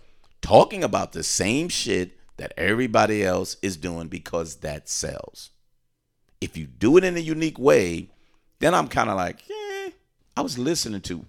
talking 0.42 0.84
about 0.84 1.12
the 1.14 1.24
same 1.24 1.70
shit 1.70 2.18
that 2.38 2.54
everybody 2.58 3.24
else 3.24 3.58
is 3.62 3.78
doing 3.78 4.08
because 4.08 4.58
that 4.58 4.88
sells. 4.90 5.52
If 6.42 6.58
you 6.58 6.66
do 6.66 6.98
it 6.98 7.04
in 7.04 7.18
a 7.18 7.20
unique 7.20 7.60
way, 7.60 8.10
then 8.60 8.74
I'm 8.74 8.88
kind 8.88 9.10
of 9.10 9.18
like, 9.18 9.48
yeah. 9.50 9.90
I 10.38 10.42
was 10.42 10.58
listening 10.58 11.02
to. 11.02 11.26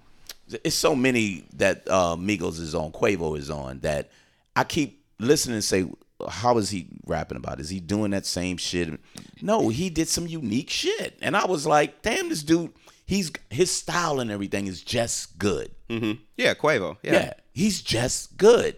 It's 0.64 0.76
so 0.76 0.96
many 0.96 1.44
that 1.54 1.86
uh, 1.88 2.16
Migos 2.16 2.58
is 2.60 2.74
on, 2.74 2.90
Quavo 2.92 3.38
is 3.38 3.50
on 3.50 3.80
that 3.80 4.10
I 4.56 4.64
keep 4.64 5.04
listening 5.18 5.54
and 5.54 5.64
say, 5.64 5.86
how 6.28 6.58
is 6.58 6.70
he 6.70 6.88
rapping 7.06 7.36
about? 7.36 7.60
Is 7.60 7.70
he 7.70 7.80
doing 7.80 8.10
that 8.10 8.26
same 8.26 8.56
shit? 8.56 9.00
No, 9.40 9.68
he 9.68 9.90
did 9.90 10.08
some 10.08 10.26
unique 10.26 10.68
shit, 10.70 11.16
and 11.22 11.36
I 11.36 11.46
was 11.46 11.66
like, 11.66 12.02
damn, 12.02 12.28
this 12.28 12.42
dude. 12.42 12.72
He's 13.06 13.32
his 13.48 13.72
style 13.72 14.20
and 14.20 14.30
everything 14.30 14.68
is 14.68 14.82
just 14.82 15.36
good. 15.36 15.72
mm-hmm. 15.88 16.22
Yeah, 16.36 16.54
Quavo. 16.54 16.96
Yeah. 17.02 17.12
Yeah. 17.12 17.32
he's 17.52 17.82
just 17.82 18.36
good. 18.36 18.76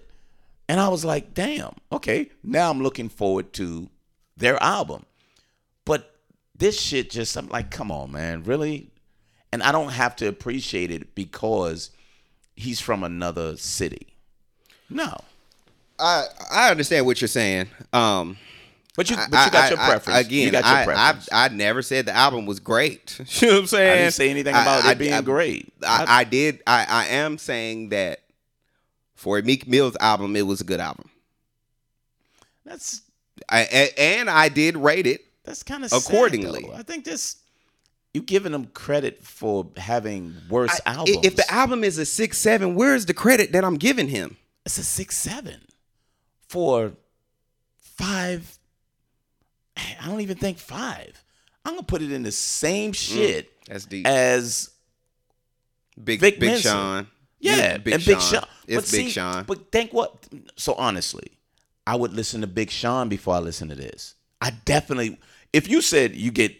And 0.71 0.81
I 0.81 0.89
was 0.89 1.05
like, 1.05 1.35
damn, 1.35 1.75
okay. 1.91 2.31
Now 2.43 2.71
I'm 2.71 2.83
looking 2.83 3.11
forward 3.11 3.53
to 3.55 3.91
their 4.39 4.63
album. 4.63 5.05
This 6.57 6.81
shit 6.81 7.11
just, 7.11 7.37
I'm 7.37 7.49
like, 7.49 7.71
come 7.71 7.91
on, 7.91 8.13
man, 8.13 8.45
really? 8.45 8.91
And 9.53 9.63
I 9.63 9.73
don't 9.73 9.91
have 9.91 10.17
to 10.17 10.29
appreciate 10.29 10.91
it 10.91 11.15
because 11.15 11.91
he's 12.55 12.81
from 12.81 13.03
another 13.05 13.57
city. 13.57 14.09
No. 14.89 15.17
I 15.99 16.25
I 16.51 16.71
understand 16.71 17.07
what 17.07 17.21
you're 17.21 17.29
saying. 17.29 17.69
Um 17.93 18.37
But 18.97 19.09
you, 19.11 19.17
but 19.17 19.45
you 19.47 19.51
got 19.53 19.71
your 19.71 19.79
I- 19.79 19.85
I- 19.87 19.89
preference. 19.91 20.27
again, 20.27 20.47
you 20.47 20.53
your 20.53 20.63
I, 20.65 20.85
preference. 20.85 21.29
I 21.33 21.45
I 21.47 21.49
never 21.49 21.83
said 21.83 22.07
the 22.07 22.13
album 22.15 22.47
was 22.47 22.61
great. 22.61 23.19
you 23.41 23.49
know 23.49 23.55
what 23.55 23.61
I'm 23.61 23.67
saying? 23.67 23.93
I 23.93 23.97
didn't 24.03 24.15
say 24.15 24.31
anything 24.31 24.55
about 24.55 24.85
it 24.85 24.99
being 24.99 25.23
great. 25.23 25.73
I, 25.87 26.05
I 26.21 26.25
did. 26.25 26.63
I, 26.67 26.87
I 26.89 27.07
am 27.09 27.39
saying 27.39 27.91
that 27.91 28.21
for 29.15 29.39
a 29.39 29.43
Meek 29.43 29.67
Mill's 29.67 29.97
album, 30.01 30.35
it 30.37 30.43
was 30.47 30.61
a 30.61 30.65
good 30.65 30.81
album. 30.81 31.09
that's 32.65 33.03
I, 33.49 33.61
and 33.99 34.31
I 34.31 34.49
did 34.49 34.77
rate 34.77 35.07
it. 35.07 35.25
That's 35.45 35.63
kind 35.63 35.85
of 35.85 35.93
Accordingly. 35.93 36.71
I 36.75 36.83
think 36.83 37.05
this 37.05 37.37
you 38.15 38.21
giving 38.23 38.53
them 38.53 38.67
credit 38.67 39.23
for 39.25 39.69
having 39.77 40.35
worse 40.49 40.81
I- 40.87 40.95
albums. 40.95 41.19
If 41.25 41.37
the 41.37 41.51
album 41.51 41.83
is 41.85 41.99
a 41.99 42.05
six 42.05 42.39
seven, 42.39 42.75
where's 42.75 43.07
the 43.07 43.15
credit 43.15 43.53
that 43.53 43.65
I'm 43.65 43.77
giving 43.77 44.09
him? 44.09 44.37
it's 44.65 44.79
a 44.79 44.85
six 44.85 45.17
seven. 45.17 45.61
for 46.49 46.93
five. 47.79 48.59
I 49.77 50.07
don't 50.07 50.21
even 50.21 50.37
think 50.37 50.59
five. 50.59 51.25
I'm 51.65 51.75
gonna 51.75 51.85
put 51.85 52.03
it 52.03 52.13
in 52.13 52.23
the 52.23 52.33
same 52.33 52.93
mm, 52.93 52.97
shit 52.97 53.51
That's 53.67 53.87
deep. 53.87 54.07
as 54.07 54.71
Big 56.03 56.21
Vic 56.21 56.39
Big 56.39 56.51
Mensa. 56.51 56.69
Sean. 56.69 57.07
yeah, 57.41 57.79
Big 57.79 57.95
and 57.95 58.05
Big 58.05 58.21
Sean. 58.21 58.41
Sean. 58.41 58.49
It's 58.67 58.91
but 58.91 58.97
Big 58.97 59.07
see, 59.07 59.11
Sean. 59.11 59.45
But 59.45 59.73
think 59.73 59.93
what? 59.93 60.27
So 60.57 60.75
honestly, 60.75 61.33
I 61.87 61.97
would 61.97 62.13
listen 62.13 62.41
to 62.43 62.47
Big 62.47 62.71
Sean 62.71 63.09
before 63.09 63.35
I 63.35 63.39
listen 63.39 63.69
to 63.71 63.75
this. 63.75 64.15
I 64.41 64.51
definitely. 64.51 65.19
If 65.53 65.69
you 65.69 65.81
said 65.83 66.15
you 66.15 66.31
get 66.31 66.55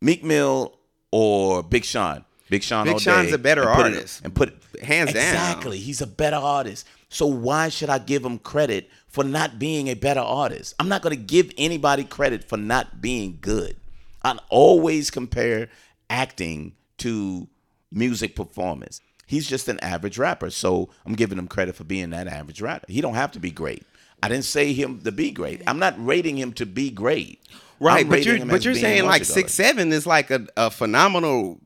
Meek 0.00 0.24
Mill 0.24 0.76
or 1.10 1.62
Big 1.62 1.84
Sean, 1.84 2.24
Big 2.50 2.62
Sean, 2.62 2.84
Big 2.86 3.00
Sean's 3.00 3.32
a 3.32 3.38
better 3.38 3.62
and 3.68 3.76
put 3.76 3.86
it- 3.86 3.94
artist. 3.96 4.20
and 4.24 4.34
put 4.34 4.54
Hands 4.82 5.12
down. 5.12 5.22
exactly. 5.34 5.78
He's 5.78 6.00
a 6.00 6.06
better 6.06 6.36
artist. 6.36 6.86
So 7.08 7.26
why 7.26 7.68
should 7.68 7.88
I 7.90 7.98
give 7.98 8.24
him 8.24 8.38
credit 8.38 8.88
for 9.08 9.24
not 9.24 9.58
being 9.58 9.88
a 9.88 9.94
better 9.94 10.20
artist? 10.20 10.74
I'm 10.78 10.88
not 10.88 11.02
going 11.02 11.16
to 11.16 11.22
give 11.22 11.50
anybody 11.58 12.04
credit 12.04 12.44
for 12.48 12.56
not 12.56 13.00
being 13.00 13.38
good. 13.40 13.76
I 14.22 14.38
always 14.50 15.10
compare 15.10 15.68
acting 16.10 16.74
to 16.98 17.48
music 17.90 18.36
performance. 18.36 19.00
He's 19.26 19.46
just 19.48 19.68
an 19.68 19.78
average 19.80 20.16
rapper, 20.18 20.50
so 20.50 20.90
I'm 21.04 21.14
giving 21.14 21.38
him 21.38 21.48
credit 21.48 21.74
for 21.76 21.84
being 21.84 22.10
that 22.10 22.28
average 22.28 22.60
rapper. 22.60 22.86
He 22.88 23.00
don't 23.00 23.14
have 23.14 23.32
to 23.32 23.40
be 23.40 23.50
great. 23.50 23.84
I 24.22 24.28
didn't 24.28 24.44
say 24.44 24.72
him 24.72 25.00
to 25.02 25.12
be 25.12 25.30
great. 25.30 25.62
I'm 25.66 25.78
not 25.78 25.94
rating 26.04 26.36
him 26.36 26.52
to 26.54 26.66
be 26.66 26.90
great. 26.90 27.40
Right, 27.80 28.04
I'm 28.04 28.10
but 28.10 28.24
you're 28.24 28.44
but 28.44 28.64
you're 28.64 28.74
saying 28.74 29.06
like 29.06 29.24
six 29.24 29.54
seven 29.54 29.92
is 29.92 30.06
like 30.06 30.30
a, 30.30 30.46
a 30.56 30.70
phenomenal 30.70 31.60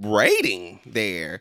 rating 0.00 0.80
there. 0.86 1.40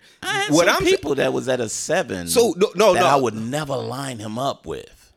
What 0.49 0.67
some 0.67 0.77
I'm 0.77 0.83
people 0.83 1.15
that 1.15 1.31
was 1.31 1.47
at 1.47 1.59
a 1.59 1.69
seven. 1.69 2.27
So, 2.27 2.53
no- 2.57 2.71
no, 2.75 2.93
that 2.93 3.01
no. 3.01 3.05
I 3.07 3.15
would 3.15 3.35
never 3.35 3.75
line 3.75 4.19
him 4.19 4.37
up 4.37 4.65
with. 4.65 5.13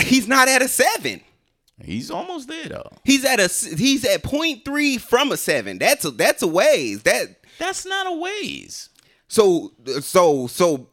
he's 0.00 0.28
not 0.28 0.48
at 0.48 0.62
a 0.62 0.68
seven. 0.68 1.20
He's 1.82 2.10
almost 2.10 2.48
there 2.48 2.68
though. 2.68 2.92
He's 3.04 3.24
at 3.24 3.40
a 3.40 3.48
he's 3.76 4.04
at 4.04 4.22
point 4.22 4.64
three 4.64 4.98
from 4.98 5.32
a 5.32 5.36
seven. 5.36 5.78
That's 5.78 6.04
a 6.04 6.10
that's 6.10 6.42
a 6.42 6.46
ways. 6.46 7.02
That 7.02 7.36
That's 7.58 7.84
not 7.84 8.06
a 8.06 8.12
ways. 8.12 8.88
so 9.28 9.72
so 10.00 10.46
so 10.46 10.88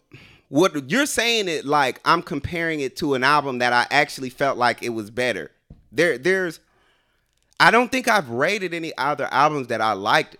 what 0.49 0.89
you're 0.89 1.05
saying 1.05 1.47
it 1.47 1.65
like 1.65 2.01
I'm 2.03 2.21
comparing 2.21 2.81
it 2.81 2.97
to 2.97 3.13
an 3.13 3.23
album 3.23 3.59
that 3.59 3.71
I 3.71 3.87
actually 3.91 4.29
felt 4.29 4.57
like 4.57 4.83
it 4.83 4.89
was 4.89 5.09
better. 5.09 5.51
There 5.91 6.17
there's 6.17 6.59
I 7.59 7.71
don't 7.71 7.91
think 7.91 8.07
I've 8.07 8.29
rated 8.29 8.73
any 8.73 8.91
other 8.97 9.27
albums 9.31 9.67
that 9.67 9.81
I 9.81 9.93
liked 9.93 10.37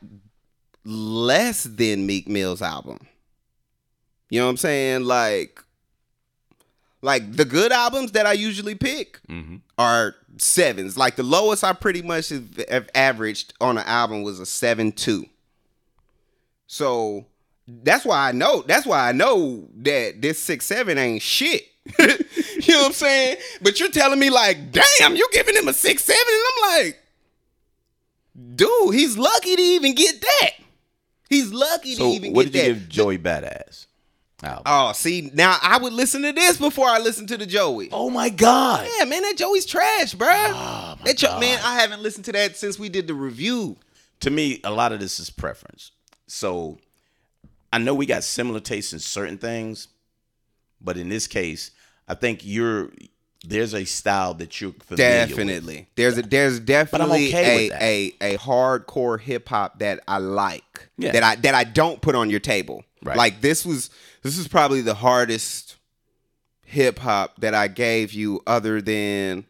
less 0.84 1.64
than 1.64 2.06
Meek 2.06 2.28
Mill's 2.28 2.62
album. 2.62 3.08
You 4.30 4.40
know 4.40 4.46
what 4.46 4.52
I'm 4.52 4.58
saying? 4.58 5.04
Like 5.04 5.64
like 7.02 7.32
the 7.32 7.46
good 7.46 7.72
albums 7.72 8.12
that 8.14 8.26
I 8.26 8.34
usually 8.34 8.76
pick 8.76 9.22
mm-hmm. 9.28 9.58
are 9.78 10.16
sevens. 10.38 10.98
Like 10.98 11.16
the 11.16 11.24
lowest 11.24 11.64
I 11.64 11.74
pretty 11.74 12.02
much 12.02 12.30
have, 12.30 12.66
have 12.70 12.90
averaged 12.96 13.54
on 13.62 13.78
an 13.78 13.86
album 13.86 14.24
was 14.24 14.40
a 14.40 14.46
seven 14.46 14.92
two. 14.92 15.28
So 16.68 17.26
that's 17.84 18.06
why 18.06 18.30
I 18.30 18.32
know. 18.32 18.64
That's 18.68 18.86
why 18.86 19.08
I 19.10 19.12
know 19.12 19.68
that 19.78 20.22
this 20.22 20.40
six 20.40 20.66
seven 20.66 20.98
ain't 20.98 21.22
shit. 21.22 21.66
you 22.00 22.06
know 22.08 22.80
what 22.80 22.86
I'm 22.88 22.94
saying? 22.94 23.38
But 23.62 23.80
you're 23.80 23.90
telling 23.90 24.20
me 24.20 24.30
like, 24.30 24.72
damn, 24.72 25.16
you're 25.16 25.28
giving 25.32 25.56
him 25.56 25.68
a 25.68 25.74
six 25.74 26.04
seven, 26.04 26.22
and 26.28 26.44
I'm 26.74 26.84
like, 26.86 27.00
dude, 28.56 28.94
he's 28.94 29.18
lucky 29.18 29.56
to 29.56 29.62
even 29.62 29.96
get 29.96 30.22
that. 30.22 30.50
He's 31.30 31.52
lucky 31.52 31.96
So 31.96 32.04
to 32.04 32.10
even 32.10 32.22
get 32.22 32.30
that. 32.30 32.36
what 32.36 32.46
get 32.46 32.52
did 32.54 32.68
you 32.68 32.74
that. 32.74 32.80
give 32.82 32.90
Joey 32.90 33.18
Badass? 33.18 33.86
Album? 34.42 34.64
Oh, 34.68 34.94
see, 34.94 35.30
now 35.34 35.58
I 35.62 35.78
would 35.80 35.92
listen 35.94 36.22
to 36.24 36.32
this 36.32 36.58
before 36.58 36.88
I 36.88 37.00
listen 37.00 37.28
to 37.28 37.38
the 37.38 37.46
Joey. 37.46 37.90
oh 37.92 38.10
my 38.10 38.30
God. 38.30 38.88
Yeah, 38.98 39.04
man, 39.06 39.22
that 39.24 39.36
Joey's 39.38 39.66
trash, 39.66 40.16
bruh. 40.16 40.28
Oh, 40.54 40.96
my 41.00 41.06
that 41.06 41.18
jo- 41.18 41.40
man, 41.40 41.60
I 41.64 41.80
haven't 41.82 42.02
listened 42.02 42.26
to 42.26 42.32
that 42.32 42.56
since 42.56 42.80
we 42.80 42.88
did 42.88 43.08
the 43.08 43.14
review. 43.14 43.76
To 44.22 44.30
me, 44.30 44.60
a 44.64 44.72
lot 44.72 44.92
of 44.94 45.00
this 45.02 45.20
is 45.20 45.30
preference. 45.30 45.92
So 46.28 46.78
I 47.72 47.78
know 47.78 47.94
we 47.94 48.06
got 48.06 48.24
similar 48.24 48.60
tastes 48.60 48.94
in 48.94 49.00
certain 49.00 49.38
things, 49.38 49.88
but 50.82 50.98
in 50.98 51.10
this 51.10 51.28
case, 51.28 51.72
I 52.08 52.16
think 52.16 52.42
you're 52.44 52.90
there's 53.46 53.74
a 53.74 53.86
style 53.86 54.34
that 54.36 54.60
you're 54.60 54.74
familiar 54.74 55.22
with. 55.22 55.30
Definitely, 55.30 55.88
there's 55.96 56.18
a 56.18 56.22
there's 56.24 56.60
definitely 56.60 57.30
okay 57.30 57.70
a, 57.72 58.14
a 58.22 58.34
a 58.34 58.38
hardcore 58.38 59.20
hip 59.20 59.48
hop 59.50 59.80
that 59.80 60.02
I 60.08 60.18
like 60.18 60.90
Yeah. 60.98 61.12
that 61.14 61.24
I 61.24 61.36
that 61.38 61.56
I 61.56 61.64
don't 61.64 62.02
put 62.02 62.16
on 62.16 62.30
your 62.30 62.40
table. 62.42 62.84
Right. 63.04 63.16
Like 63.16 63.42
this 63.42 63.66
was 63.66 63.90
this 64.24 64.38
is 64.38 64.48
probably 64.48 64.82
the 64.82 64.96
hardest 64.96 65.78
hip 66.66 67.00
hop 67.00 67.40
that 67.40 67.54
I 67.54 67.68
gave 67.68 68.12
you, 68.14 68.42
other 68.46 68.82
than 68.82 69.46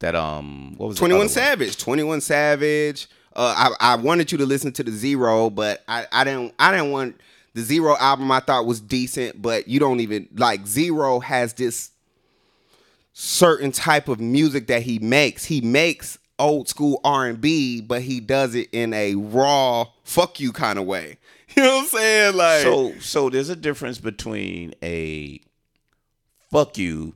That 0.00 0.14
um, 0.14 0.74
what 0.76 0.86
was 0.88 0.96
the 0.96 1.00
Twenty 1.00 1.12
other 1.14 1.18
One 1.18 1.24
one? 1.26 1.28
Savage. 1.32 1.76
Twenty 1.76 2.02
One 2.02 2.20
Savage. 2.20 3.08
Uh, 3.36 3.72
I 3.80 3.92
I 3.92 3.96
wanted 3.96 4.30
you 4.32 4.38
to 4.38 4.46
listen 4.46 4.72
to 4.72 4.82
the 4.84 4.90
Z-Ro, 4.92 5.50
but 5.50 5.82
I 5.88 6.06
I 6.12 6.24
didn't 6.24 6.54
I 6.58 6.70
didn't 6.72 6.92
want 6.92 7.20
the 7.54 7.62
Z-Ro 7.62 7.96
album. 7.98 8.30
I 8.30 8.40
thought 8.40 8.66
was 8.66 8.80
decent, 8.80 9.40
but 9.40 9.68
you 9.68 9.80
don't 9.80 10.00
even 10.00 10.28
like 10.34 10.66
Z-Ro 10.66 11.20
has 11.20 11.54
this 11.54 11.90
certain 13.12 13.72
type 13.72 14.08
of 14.08 14.20
music 14.20 14.66
that 14.66 14.82
he 14.82 14.98
makes. 14.98 15.44
He 15.44 15.60
makes 15.60 16.18
old 16.38 16.68
school 16.68 17.00
R 17.04 17.26
and 17.26 17.40
B, 17.40 17.80
but 17.80 18.02
he 18.02 18.20
does 18.20 18.54
it 18.54 18.68
in 18.72 18.92
a 18.92 19.14
raw 19.14 19.86
fuck 20.02 20.40
you 20.40 20.52
kind 20.52 20.78
of 20.78 20.84
way. 20.84 21.18
You 21.56 21.62
know 21.62 21.76
what 21.76 21.82
I'm 21.82 21.88
saying? 21.88 22.36
Like 22.36 22.62
So 22.62 22.98
so 22.98 23.30
there's 23.30 23.48
a 23.48 23.54
difference 23.54 23.98
between 23.98 24.74
a 24.82 25.40
fuck 26.50 26.76
you, 26.76 27.14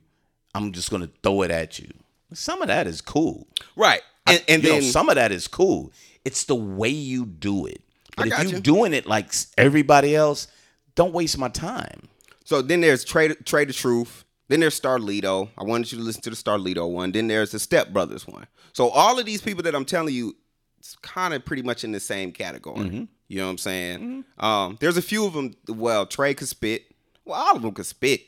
I'm 0.55 0.71
just 0.71 0.89
gonna 0.89 1.09
throw 1.21 1.41
it 1.41 1.51
at 1.51 1.77
you. 1.77 1.89
Some 2.31 2.61
of 2.61 2.69
that 2.69 2.87
is 2.87 3.01
cool. 3.01 3.47
right, 3.75 4.01
and, 4.25 4.41
and 4.47 4.63
you 4.63 4.69
then 4.69 4.79
know, 4.81 4.87
some 4.87 5.09
of 5.09 5.15
that 5.15 5.33
is 5.33 5.49
cool. 5.49 5.91
It's 6.23 6.45
the 6.45 6.55
way 6.55 6.87
you 6.87 7.25
do 7.25 7.65
it. 7.65 7.81
But 8.19 8.27
if 8.27 8.43
you 8.43 8.49
you. 8.57 8.59
doing 8.61 8.93
it 8.93 9.05
like 9.05 9.33
everybody 9.57 10.15
else, 10.15 10.47
don't 10.95 11.13
waste 11.13 11.37
my 11.37 11.49
time. 11.49 12.07
So 12.43 12.61
then 12.61 12.81
there's 12.81 13.05
Trae 13.05 13.31
Trae 13.43 13.65
tha 13.65 13.73
Truth. 13.73 14.25
Then 14.47 14.61
there's 14.61 14.79
Starlito. 14.79 15.49
I 15.57 15.63
wanted 15.63 15.91
you 15.91 15.99
to 15.99 16.03
listen 16.03 16.21
to 16.23 16.29
the 16.31 16.35
Starlito 16.35 16.89
one. 16.89 17.11
Then 17.11 17.27
there's 17.27 17.51
the 17.51 17.59
Step 17.59 17.89
Brothers 17.93 18.27
one. 18.27 18.47
So 18.73 18.89
all 18.89 19.19
of 19.19 19.25
these 19.25 19.41
people 19.41 19.63
that 19.63 19.75
I'm 19.75 19.85
telling 19.85 20.13
you, 20.13 20.35
it's 20.79 20.95
kind 20.97 21.33
of 21.33 21.45
pretty 21.45 21.61
much 21.61 21.83
in 21.83 21.91
the 21.91 21.99
same 21.99 22.31
category. 22.31 23.07
You 23.27 23.37
know 23.37 23.45
what 23.45 23.51
I'm 23.51 23.57
saying? 23.59 24.25
Um, 24.39 24.77
there's 24.79 24.97
a 24.97 25.03
few 25.03 25.25
of 25.25 25.33
them. 25.33 25.53
Well, 25.67 26.07
Trae 26.07 26.35
could 26.35 26.47
spit. 26.47 26.85
Well, 27.25 27.39
all 27.39 27.55
of 27.55 27.61
them 27.61 27.73
could 27.73 27.85
spit. 27.85 28.21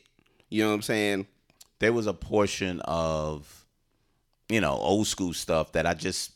You 0.50 0.64
know 0.64 0.70
what 0.70 0.76
I'm 0.76 0.82
saying? 0.84 1.28
There 1.80 1.92
was 1.94 2.06
a 2.06 2.14
portion 2.14 2.82
of, 2.82 3.66
you 4.48 4.62
know, 4.62 4.74
old 4.74 5.08
school 5.08 5.34
stuff 5.34 5.72
that 5.72 5.88
I 5.88 5.96
just 5.96 6.34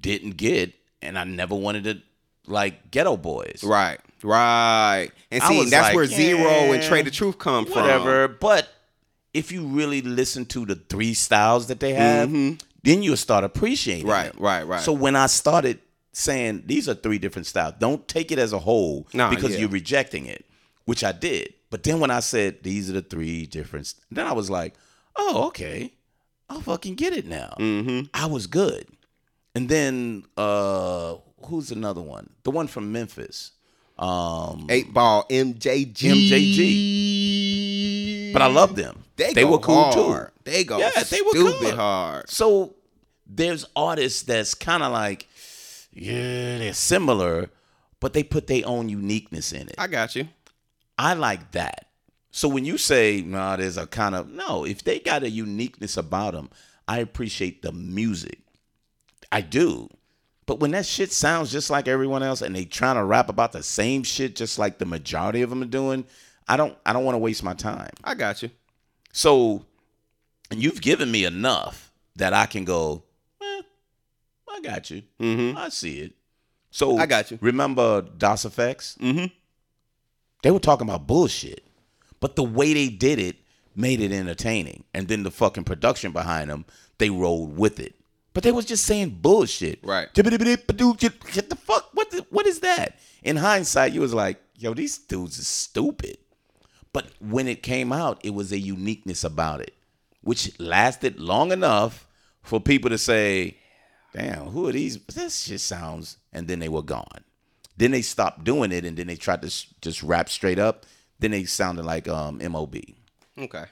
didn't 0.00 0.36
get, 0.36 0.74
and 1.00 1.16
I 1.16 1.22
never 1.22 1.54
wanted 1.54 1.84
to 1.84 2.02
like 2.46 2.90
Geto 2.90 3.20
Boys. 3.20 3.62
Right, 3.64 3.98
right. 4.22 5.08
And 5.30 5.42
I 5.42 5.48
see, 5.48 5.58
was 5.60 5.70
that's 5.70 5.88
like, 5.88 5.94
where 5.96 6.06
Z-Ro 6.06 6.72
and 6.72 6.82
Trae 6.82 7.04
tha 7.04 7.10
Truth 7.10 7.38
come 7.38 7.64
from. 7.66 7.74
whatever. 7.82 8.28
But 8.28 8.68
if 9.34 9.50
you 9.52 9.64
really 9.64 10.02
listen 10.02 10.44
to 10.46 10.66
the 10.66 10.74
three 10.74 11.14
styles 11.14 11.68
that 11.68 11.80
they 11.80 11.94
have, 11.94 12.30
then 12.30 13.02
you'll 13.02 13.16
start 13.16 13.44
appreciating 13.44 14.02
Mm-hmm. 14.04 14.10
Right, 14.10 14.32
them. 14.32 14.42
right, 14.42 14.66
right. 14.66 14.80
So 14.80 14.92
when 14.92 15.16
I 15.16 15.26
started 15.26 15.78
saying 16.12 16.64
these 16.66 16.88
are 16.88 16.94
three 16.94 17.18
different 17.18 17.46
styles, 17.46 17.74
don't 17.78 18.06
take 18.08 18.30
it 18.32 18.38
as 18.38 18.52
a 18.52 18.58
whole 18.58 19.06
Nah, 19.14 19.30
because 19.30 19.52
yeah. 19.52 19.60
you're 19.60 19.68
rejecting 19.70 20.26
it, 20.26 20.44
which 20.84 21.02
I 21.04 21.12
did. 21.12 21.54
But 21.70 21.84
then 21.84 22.00
when 22.00 22.10
I 22.10 22.20
said 22.20 22.62
these 22.62 22.90
are 22.90 22.94
the 22.94 23.02
three 23.02 23.46
different, 23.46 23.86
st-, 23.86 24.02
then 24.10 24.26
I 24.26 24.32
was 24.32 24.50
like, 24.50 24.74
oh, 25.16 25.46
okay, 25.46 25.94
I'll 26.50 26.60
fucking 26.60 26.96
get 26.96 27.14
it 27.14 27.24
now. 27.26 27.54
Mm-hmm. 27.58 28.06
I 28.12 28.26
was 28.26 28.46
good. 28.46 28.86
And 29.54 29.68
then 29.70 30.24
uh 30.36 31.14
who's 31.46 31.70
another 31.70 32.00
one? 32.02 32.30
The 32.44 32.50
one 32.50 32.66
from 32.66 32.92
Memphis. 32.92 33.52
Um 33.98 34.66
Eight 34.70 34.92
Ball, 34.92 35.24
MJG. 35.30 35.94
MJG. 36.86 38.32
But 38.32 38.42
I 38.42 38.46
love 38.46 38.74
them. 38.76 39.04
They, 39.16 39.32
They 39.34 39.44
were 39.44 39.58
cool 39.58 39.82
hard. 39.92 39.94
too. 39.94 40.32
They 40.50 40.64
go 40.64 40.78
Yeah, 40.78 40.90
they 41.02 41.20
were 41.22 41.30
stupid 41.30 41.60
good. 41.60 41.74
hard. 41.74 42.28
So 42.30 42.74
there's 43.26 43.66
artists 43.76 44.22
that's 44.22 44.54
kind 44.54 44.82
of 44.82 44.92
like, 44.92 45.28
yeah, 45.92 46.58
they're 46.58 46.72
similar, 46.72 47.50
but 48.00 48.12
they 48.14 48.22
put 48.22 48.46
their 48.46 48.62
own 48.66 48.88
uniqueness 48.88 49.52
in 49.52 49.68
it. 49.68 49.74
I 49.78 49.86
got 49.86 50.16
you. 50.16 50.28
I 50.98 51.14
like 51.14 51.52
that. 51.52 51.86
So 52.30 52.48
when 52.48 52.64
you 52.64 52.78
say, 52.78 53.20
nah, 53.20 53.56
there's 53.56 53.76
a 53.76 53.86
kind 53.86 54.14
of, 54.14 54.30
no, 54.30 54.64
if 54.64 54.82
they 54.82 54.98
got 54.98 55.22
a 55.22 55.28
uniqueness 55.30 55.96
about 55.98 56.32
them, 56.32 56.48
I 56.88 56.98
appreciate 56.98 57.60
the 57.62 57.72
music. 57.72 58.38
I 59.30 59.42
do. 59.42 59.88
But 60.46 60.60
when 60.60 60.72
that 60.72 60.86
shit 60.86 61.12
sounds 61.12 61.52
just 61.52 61.70
like 61.70 61.86
everyone 61.86 62.22
else 62.22 62.42
and 62.42 62.54
they 62.54 62.64
trying 62.64 62.96
to 62.96 63.04
rap 63.04 63.28
about 63.28 63.52
the 63.52 63.62
same 63.62 64.02
shit 64.02 64.34
just 64.34 64.58
like 64.58 64.78
the 64.78 64.84
majority 64.84 65.42
of 65.42 65.50
them 65.50 65.62
are 65.62 65.66
doing, 65.66 66.04
I 66.48 66.56
don't 66.56 66.76
I 66.84 66.92
don't 66.92 67.04
want 67.04 67.14
to 67.14 67.20
waste 67.20 67.44
my 67.44 67.54
time. 67.54 67.90
I 68.02 68.14
got 68.14 68.42
you. 68.42 68.50
So 69.12 69.64
and 70.50 70.62
you've 70.62 70.80
given 70.80 71.10
me 71.10 71.24
enough 71.24 71.92
that 72.16 72.32
I 72.32 72.46
can 72.46 72.64
go, 72.64 73.04
eh, 73.40 73.62
I 74.50 74.60
got 74.60 74.90
you. 74.90 75.02
Mm-hmm. 75.20 75.56
I 75.56 75.68
see 75.68 76.00
it. 76.00 76.12
So 76.70 76.98
I 76.98 77.06
got 77.06 77.30
you. 77.30 77.38
Remember 77.40 78.02
Das 78.02 78.44
EFX? 78.44 78.98
Mm-hmm. 78.98 79.26
They 80.42 80.50
were 80.50 80.58
talking 80.58 80.88
about 80.88 81.06
bullshit. 81.06 81.64
But 82.20 82.36
the 82.36 82.42
way 82.42 82.74
they 82.74 82.88
did 82.88 83.18
it 83.18 83.36
made 83.74 84.00
it 84.00 84.12
entertaining. 84.12 84.84
And 84.94 85.08
then 85.08 85.22
the 85.22 85.30
fucking 85.30 85.64
production 85.64 86.12
behind 86.12 86.50
them, 86.50 86.64
they 86.98 87.10
rolled 87.10 87.56
with 87.56 87.80
it. 87.80 87.94
But 88.34 88.42
they 88.44 88.52
was 88.52 88.64
just 88.64 88.84
saying 88.86 89.18
bullshit. 89.20 89.80
Right. 89.82 90.12
Get 91.32 91.50
the 91.50 91.56
fuck. 91.56 91.90
What 91.92 92.10
the, 92.10 92.24
what 92.30 92.46
is 92.46 92.60
that? 92.60 92.98
In 93.22 93.36
hindsight, 93.36 93.92
you 93.92 94.00
was 94.00 94.14
like, 94.14 94.42
yo, 94.56 94.72
these 94.74 94.98
dudes 94.98 95.38
are 95.38 95.44
stupid. 95.44 96.18
But 96.92 97.06
when 97.20 97.46
it 97.48 97.62
came 97.62 97.92
out, 97.92 98.20
it 98.24 98.34
was 98.34 98.52
a 98.52 98.58
uniqueness 98.58 99.24
about 99.24 99.60
it, 99.60 99.74
which 100.22 100.58
lasted 100.60 101.18
long 101.20 101.52
enough 101.52 102.06
for 102.42 102.60
people 102.60 102.90
to 102.90 102.98
say, 102.98 103.56
damn, 104.14 104.46
who 104.48 104.66
are 104.68 104.72
these? 104.72 104.98
This 105.06 105.40
shit 105.40 105.60
sounds, 105.60 106.16
and 106.32 106.48
then 106.48 106.58
they 106.58 106.68
were 106.68 106.82
gone. 106.82 107.24
Then 107.76 107.92
they 107.92 108.02
stopped 108.02 108.44
doing 108.44 108.72
it, 108.72 108.84
and 108.84 108.96
then 108.96 109.06
they 109.06 109.16
tried 109.16 109.40
to 109.42 109.46
s- 109.46 109.66
just 109.80 110.02
rap 110.02 110.28
straight 110.28 110.58
up. 110.58 110.84
Then 111.18 111.30
they 111.30 111.44
sounded 111.44 111.84
like 111.84 112.08
um, 112.08 112.38
MOB, 112.50 112.76
Okay. 113.38 113.64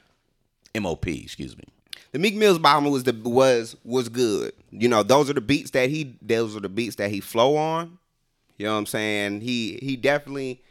MOP, 0.79 1.07
excuse 1.07 1.55
me. 1.57 1.65
The 2.11 2.19
Meek 2.19 2.35
Mill's 2.35 2.61
album 2.63 2.91
was 2.91 3.03
the 3.03 3.13
was 3.23 3.75
was 3.83 4.09
good. 4.09 4.53
You 4.71 4.89
know, 4.89 5.03
those 5.03 5.29
are 5.29 5.33
the 5.33 5.41
beats 5.41 5.71
that 5.71 5.89
he 5.89 6.17
those 6.21 6.55
are 6.55 6.59
the 6.59 6.69
beats 6.69 6.97
that 6.97 7.09
he 7.09 7.21
flow 7.21 7.55
on. 7.55 7.97
You 8.57 8.65
know 8.65 8.73
what 8.73 8.79
I'm 8.79 8.85
saying? 8.85 9.41
He 9.41 9.79
he 9.81 9.95
definitely 9.95 10.61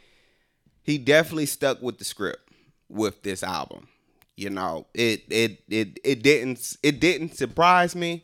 he 0.83 0.97
definitely 0.97 1.47
stuck 1.47 1.81
with 1.81 1.97
the 1.97 2.05
script 2.05 2.49
with 2.89 3.23
this 3.23 3.43
album. 3.43 3.87
You 4.35 4.49
know, 4.49 4.85
it 4.93 5.23
it 5.29 5.63
it 5.67 5.99
it 6.03 6.23
didn't 6.23 6.77
it 6.83 6.99
didn't 6.99 7.35
surprise 7.35 7.95
me, 7.95 8.23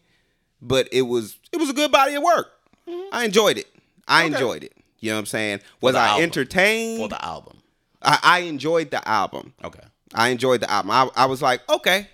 but 0.62 0.88
it 0.92 1.04
was 1.04 1.38
it 1.52 1.58
was 1.58 1.70
a 1.70 1.74
good 1.74 1.92
body 1.92 2.16
of 2.16 2.24
work. 2.24 2.52
Mm-hmm. 2.88 3.16
I 3.16 3.26
enjoyed 3.26 3.58
it. 3.58 3.68
I 4.08 4.24
enjoyed 4.24 4.64
it. 4.64 4.74
You 5.00 5.12
know 5.12 5.16
what 5.16 5.20
I'm 5.22 5.26
saying? 5.26 5.60
Was 5.82 5.96
I 5.96 6.08
album. 6.08 6.24
entertained? 6.24 7.02
For 7.02 7.10
the 7.10 7.24
album. 7.24 7.62
I, 8.02 8.20
I 8.24 8.40
enjoyed 8.40 8.92
the 8.92 9.06
album. 9.08 9.54
Okay. 9.64 9.84
I 10.14 10.30
enjoyed 10.30 10.62
the 10.62 10.72
album. 10.72 10.92
I, 10.92 11.10
I 11.16 11.26
was 11.26 11.42
like, 11.42 11.68
okay. 11.70 12.08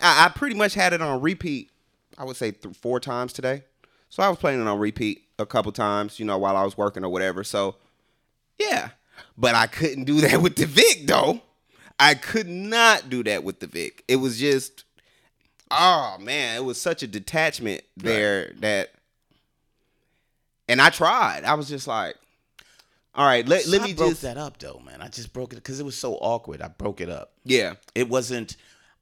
I, 0.00 0.26
I 0.26 0.28
pretty 0.28 0.56
much 0.56 0.74
had 0.74 0.92
it 0.92 1.00
on 1.02 1.20
repeat. 1.20 1.70
I 2.18 2.24
would 2.24 2.36
say 2.36 2.50
th- 2.52 2.76
four 2.76 3.00
times 3.00 3.32
today. 3.32 3.64
So 4.08 4.22
I 4.22 4.28
was 4.28 4.38
playing 4.38 4.60
it 4.60 4.66
on 4.66 4.78
repeat 4.78 5.24
a 5.38 5.46
couple 5.46 5.72
times, 5.72 6.18
you 6.18 6.24
know, 6.24 6.38
while 6.38 6.56
I 6.56 6.64
was 6.64 6.76
working 6.78 7.04
or 7.04 7.08
whatever. 7.08 7.44
So 7.44 7.76
yeah, 8.58 8.90
but 9.36 9.54
I 9.54 9.66
couldn't 9.66 10.04
do 10.04 10.20
that 10.22 10.40
with 10.42 10.56
the 10.56 10.66
Vic 10.66 11.06
though. 11.06 11.40
I 11.98 12.14
could 12.14 12.48
not 12.48 13.08
do 13.10 13.22
that 13.24 13.42
with 13.44 13.60
the 13.60 13.66
Vic. 13.66 14.04
It 14.08 14.16
was 14.16 14.38
just, 14.38 14.84
oh 15.70 16.16
man, 16.20 16.56
it 16.56 16.64
was 16.64 16.80
such 16.80 17.02
a 17.02 17.06
detachment 17.06 17.82
there 17.96 18.52
that. 18.60 18.90
And 20.68 20.80
I 20.80 20.90
tried. 20.90 21.44
I 21.44 21.54
was 21.54 21.68
just 21.68 21.86
like, 21.86 22.16
all 23.14 23.24
right, 23.26 23.46
let, 23.46 23.62
So 23.62 23.70
let 23.70 23.82
I 23.82 23.84
me 23.86 23.94
broke 23.94 24.10
just, 24.10 24.22
that 24.22 24.36
up 24.36 24.58
though, 24.58 24.80
man. 24.84 25.00
I 25.00 25.08
just 25.08 25.32
broke 25.32 25.52
it 25.52 25.56
because 25.56 25.80
it 25.80 25.84
was 25.86 25.96
so 25.96 26.14
awkward. 26.14 26.60
I 26.60 26.68
broke 26.68 27.00
it 27.00 27.08
up. 27.08 27.32
yeah, 27.44 27.74
It 27.94 28.08
wasn't. 28.08 28.56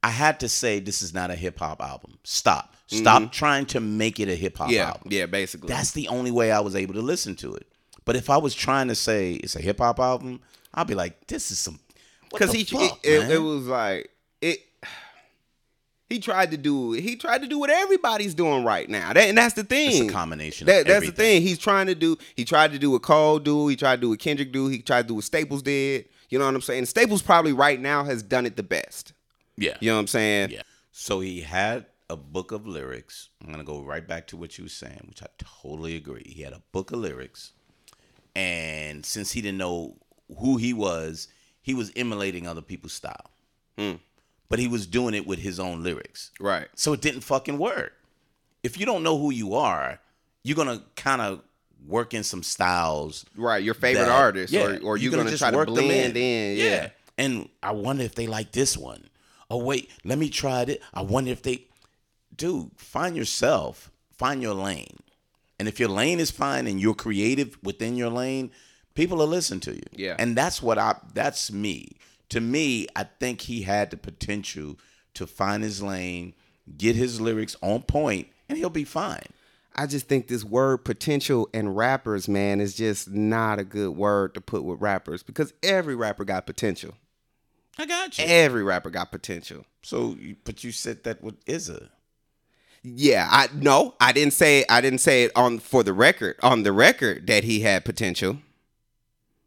I 0.05 0.11
had 0.11 0.41
to 0.41 0.49
say 0.49 0.81
this 0.81 1.01
is 1.03 1.15
not 1.15 1.31
a 1.31 1.35
hip 1.35 1.59
hop 1.59 1.81
album. 1.81 2.19
Stop. 2.25 2.75
Stop 2.89 3.33
trying 3.33 3.67
to 3.67 3.81
make 3.81 4.21
it 4.21 4.29
a 4.29 4.35
hip 4.35 4.59
hop 4.59 4.67
Mm-hmm. 4.69 4.75
yeah, 4.77 4.87
album. 4.89 5.09
yeah, 5.11 5.27
basically. 5.27 5.69
That's 5.69 5.93
the 5.93 6.09
only 6.09 6.31
way 6.31 6.53
I 6.53 6.61
was 6.61 6.77
able 6.77 6.95
to 6.95 7.01
listen 7.03 7.35
to 7.37 7.55
it. 7.55 7.67
But 8.05 8.15
if 8.17 8.29
I 8.29 8.37
was 8.37 8.55
trying 8.55 8.89
to 8.89 8.95
say 8.95 9.33
it's 9.35 9.57
a 9.57 9.61
hip 9.63 9.79
hop 9.79 9.99
album, 9.99 10.41
I'd 10.75 10.87
be 10.87 10.95
like, 10.95 11.27
this 11.27 11.51
is 11.51 11.59
some. 11.59 11.81
because 12.31 12.53
he 12.53 12.65
fuck, 12.65 13.01
it, 13.03 13.21
man? 13.21 13.31
it, 13.31 13.35
it 13.35 13.39
was 13.39 13.67
like 13.67 14.11
it 14.43 14.59
he 16.11 16.19
tried 16.19 16.51
to 16.51 16.57
do 16.59 16.93
he 16.93 17.17
tried 17.17 17.41
to 17.43 17.49
do 17.49 17.59
what 17.59 17.71
everybody's 17.71 18.35
doing 18.35 18.63
right 18.65 18.89
now 18.91 19.13
that, 19.13 19.29
and 19.29 19.39
that's 19.39 19.55
the 19.55 19.65
thing 19.65 19.91
It's 19.91 20.11
a 20.11 20.13
combination. 20.13 20.67
that, 20.67 20.87
that's 20.87 21.07
the 21.07 21.13
thing 21.13 21.41
he's 21.43 21.59
trying 21.59 21.87
to 21.87 21.95
do 21.95 22.17
he 22.37 22.45
tried 22.45 22.73
to 22.73 22.79
do 22.79 22.91
what 22.91 23.03
cole 23.03 23.39
do 23.39 23.69
he 23.69 23.75
tried 23.77 23.97
to 23.97 24.01
do 24.03 24.09
what 24.11 24.19
kendrick 24.19 24.53
do 24.53 24.69
he 24.69 24.83
tried 24.83 25.03
to 25.03 25.09
do 25.09 25.15
what 25.15 25.25
staples 25.25 25.63
did 25.63 26.05
you 26.29 26.39
know 26.39 26.45
what 26.45 26.55
i'm 26.55 26.61
saying 26.61 26.85
staples 26.87 27.23
probably 27.23 27.53
right 27.53 27.81
now 27.81 28.05
has 28.05 28.23
done 28.23 28.45
it 28.47 28.57
the 28.57 28.63
best 28.63 29.13
Yeah. 29.57 29.77
you 29.81 29.91
know 29.91 29.97
what 29.97 30.01
i'm 30.01 30.07
saying 30.09 30.51
Yeah. 30.51 30.63
So 30.93 31.21
he 31.21 31.41
had 31.41 31.87
a 32.09 32.17
book 32.17 32.53
of 32.53 32.67
lyrics. 32.67 33.31
I'm 33.43 33.51
gonna 33.51 33.65
go 33.65 33.81
right 33.83 34.07
back 34.07 34.27
to 34.29 34.37
what 34.37 34.57
you 34.59 34.65
were 34.65 34.69
saying, 34.71 35.07
which 35.09 35.23
I 35.23 35.27
totally 35.39 35.97
agree. 35.97 36.23
He 36.27 36.43
had 36.43 36.53
a 36.53 36.63
book 36.71 36.93
of 36.93 36.99
lyrics, 37.01 37.53
and 38.37 39.05
since 39.05 39.33
he 39.33 39.41
didn't 39.41 39.59
know 39.59 39.97
who 40.39 40.57
he 40.57 40.73
was, 40.73 41.29
he 41.63 41.75
was 41.75 41.91
emulating 41.97 42.47
other 42.47 42.61
people's 42.63 42.93
style. 42.93 43.31
Hmm. 43.79 43.95
But 44.49 44.59
he 44.59 44.69
was 44.69 44.87
doing 44.87 45.15
it 45.15 45.27
with 45.27 45.39
his 45.41 45.59
own 45.59 45.83
lyrics. 45.83 46.31
right 46.39 46.69
So 46.77 46.93
it 46.93 47.01
didn't 47.01 47.23
fucking 47.23 47.59
work. 47.59 47.93
If 48.63 48.79
you 48.79 48.87
don't 48.87 49.03
know 49.03 49.19
who 49.19 49.31
you 49.33 49.55
are, 49.55 49.99
you're 50.43 50.57
gonna 50.57 50.83
kind 50.97 51.21
of 51.23 51.41
work 51.87 52.15
in 52.15 52.23
some 52.23 52.43
styles. 52.43 53.25
right 53.37 53.63
your 53.63 53.75
favorite 53.75 54.05
that- 54.05 54.11
artist 54.11 54.53
yeah, 54.53 54.67
or, 54.67 54.79
or 54.83 54.97
you're 54.97 55.11
gonna, 55.11 55.29
just 55.31 55.41
try 55.43 55.51
to 55.51 55.57
work 55.57 55.67
them 55.67 55.75
blend 55.75 56.17
in, 56.17 56.57
yeah. 56.59 56.91
And 57.19 57.49
I 57.63 57.73
wonder 57.73 58.03
if 58.05 58.15
they 58.15 58.27
like 58.27 58.53
this 58.53 58.77
one. 58.77 59.09
Oh 59.51 59.63
wait, 59.63 59.91
let 60.05 60.19
me 60.19 60.29
try 60.29 60.63
it. 60.63 60.83
I 60.93 61.03
wonder 61.03 61.31
if 61.31 61.43
they, 61.43 61.67
dude, 62.35 62.71
find 62.77 63.17
yourself, 63.17 63.91
find 64.17 64.43
your 64.43 64.55
lane, 64.55 64.99
and 65.59 65.69
if 65.69 65.79
your 65.79 65.89
lane 65.89 66.21
is 66.21 66.31
fine 66.31 66.67
and 66.67 66.81
you're 66.81 66.95
creative 66.95 67.57
within 67.63 67.97
your 67.97 68.11
lane, 68.11 68.51
people 68.95 69.19
will 69.19 69.27
listen 69.27 69.61
to 69.61 69.75
you. 69.75 69.83
Yeah. 69.93 70.17
and 70.19 70.37
that's 70.37 70.63
what 70.63 70.79
I. 70.79 70.97
That's 71.13 71.53
me. 71.53 71.97
To 72.31 72.41
me, 72.41 72.87
I 72.97 73.05
think 73.05 73.43
he 73.43 73.63
had 73.63 73.91
the 73.91 73.97
potential 73.97 74.79
to 75.15 75.27
find 75.27 75.63
his 75.63 75.83
lane, 75.83 76.35
get 76.77 76.97
his 76.97 77.21
lyrics 77.21 77.55
on 77.63 77.83
point, 77.83 78.29
and 78.49 78.59
he'll 78.59 78.71
be 78.71 78.85
fine. 78.85 79.27
I 79.77 79.87
just 79.87 80.07
think 80.07 80.29
this 80.29 80.45
word 80.45 80.79
potential 80.79 81.49
and 81.53 81.77
rappers, 81.77 82.29
man, 82.29 82.61
is 82.61 82.75
just 82.75 83.11
not 83.11 83.59
a 83.59 83.65
good 83.65 83.91
word 83.91 84.35
to 84.35 84.41
put 84.41 84.65
with 84.65 84.81
rappers 84.81 85.23
because 85.23 85.53
every 85.63 85.97
rapper 85.97 86.25
got 86.25 86.47
potential. 86.47 86.95
I 87.79 87.87
got 87.87 88.19
you. 88.19 88.25
Every 88.27 88.63
rapper 88.63 88.91
got 88.91 89.11
potential. 89.11 89.65
So, 89.83 90.17
but 90.45 90.63
you 90.65 90.73
said 90.73 91.05
that 91.05 91.23
with 91.23 91.37
Issa. 91.47 91.91
Yeah, 92.83 93.27
I 93.31 93.49
no, 93.55 93.95
I 94.01 94.13
didn't 94.13 94.35
say 94.35 94.65
I 94.69 94.81
didn't 94.81 95.01
say 95.01 95.25
it 95.25 95.33
on 95.35 95.59
for 95.59 95.83
the 95.83 95.93
record 95.95 96.37
on 96.43 96.63
the 96.65 96.73
record 96.73 97.27
that 97.29 97.43
he 97.45 97.61
had 97.61 97.85
potential. 97.85 98.39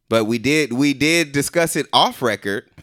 But 0.09 0.25
we 0.25 0.39
did 0.39 0.73
we 0.73 0.93
did 0.93 1.31
discuss 1.33 1.75
it 1.75 1.87
off 1.93 2.21
record. 2.21 2.69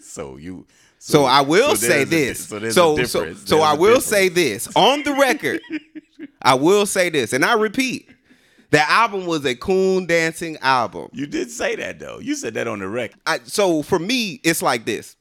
So 0.00 0.36
you. 0.38 0.66
So, 0.98 1.24
I 1.24 1.40
will 1.42 1.70
so 1.76 1.86
say 1.88 2.04
there's 2.04 2.06
a- 2.06 2.10
this. 2.10 2.48
so 2.48 2.58
there's 2.58 2.74
so 2.74 2.92
a 2.98 3.04
so, 3.06 3.20
difference. 3.20 3.48
so 3.48 3.56
There's 3.56 3.66
I 3.66 3.72
a 3.74 3.76
will 3.76 3.86
difference. 3.88 4.04
say 4.06 4.28
this 4.30 4.68
on 4.76 5.02
the 5.02 5.12
record. 5.14 5.60
I 6.42 6.54
will 6.54 6.86
say 6.86 7.10
this, 7.10 7.32
and 7.34 7.44
I 7.44 7.54
repeat, 7.54 8.08
the 8.72 8.90
album 8.90 9.26
was 9.26 9.44
a 9.44 9.54
coon 9.54 10.06
dancing 10.06 10.56
album. 10.62 11.10
You 11.12 11.26
did 11.26 11.50
say 11.50 11.76
that 11.76 11.98
though. 11.98 12.18
You 12.18 12.34
said 12.34 12.54
that 12.54 12.66
on 12.66 12.78
the 12.78 12.88
record. 12.88 13.20
I, 13.26 13.40
so 13.44 13.82
for 13.82 13.98
me, 13.98 14.40
it's 14.42 14.62
like 14.62 14.86
this. 14.86 15.14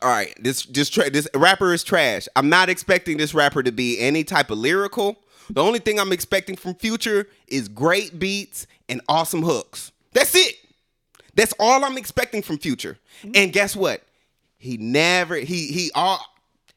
All 0.00 0.08
right, 0.08 0.34
this 0.40 0.64
this 0.64 0.88
tra- 0.88 1.10
this 1.10 1.28
rapper 1.34 1.74
is 1.74 1.84
trash. 1.84 2.26
I'm 2.36 2.48
not 2.48 2.70
expecting 2.70 3.18
this 3.18 3.34
rapper 3.34 3.62
to 3.62 3.70
be 3.70 4.00
any 4.00 4.24
type 4.24 4.50
of 4.50 4.58
lyrical. 4.58 5.18
The 5.50 5.62
only 5.62 5.78
thing 5.78 6.00
I'm 6.00 6.12
expecting 6.12 6.56
from 6.56 6.74
Future 6.74 7.28
is 7.48 7.68
great 7.68 8.18
beats 8.18 8.66
and 8.88 9.02
awesome 9.08 9.42
hooks. 9.42 9.92
That's 10.12 10.34
it. 10.34 10.56
That's 11.34 11.52
all 11.60 11.84
I'm 11.84 11.98
expecting 11.98 12.40
from 12.40 12.58
Future. 12.58 12.98
Mm-hmm. 13.22 13.32
And 13.34 13.52
guess 13.52 13.76
what? 13.76 14.02
He 14.56 14.78
never 14.78 15.36
he 15.36 15.66
he 15.66 15.90
all 15.94 16.20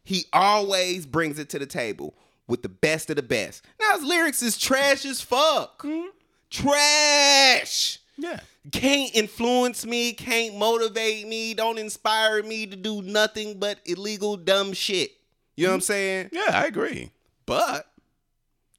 he 0.03 0.25
always 0.33 1.05
brings 1.05 1.39
it 1.39 1.47
to 1.49 1.59
the 1.59 1.65
table 1.65 2.13
with 2.51 2.63
the 2.63 2.69
best 2.69 3.09
of 3.09 3.15
the 3.15 3.23
best. 3.23 3.63
Now 3.79 3.95
his 3.95 4.03
lyrics 4.03 4.41
is 4.43 4.57
trash 4.57 5.05
as 5.05 5.21
fuck. 5.21 5.81
Hmm? 5.81 6.07
Trash 6.49 7.99
Yeah. 8.17 8.41
can't 8.73 9.15
influence 9.15 9.85
me, 9.85 10.11
can't 10.11 10.57
motivate 10.57 11.25
me, 11.29 11.53
don't 11.53 11.77
inspire 11.77 12.43
me 12.43 12.67
to 12.67 12.75
do 12.75 13.01
nothing 13.03 13.57
but 13.57 13.79
illegal 13.85 14.35
dumb 14.35 14.73
shit. 14.73 15.11
You 15.55 15.67
know 15.67 15.71
what 15.71 15.75
I'm 15.75 15.79
hmm? 15.79 15.83
saying? 15.83 16.29
Yeah, 16.33 16.49
I 16.51 16.65
agree. 16.65 17.11
But 17.45 17.87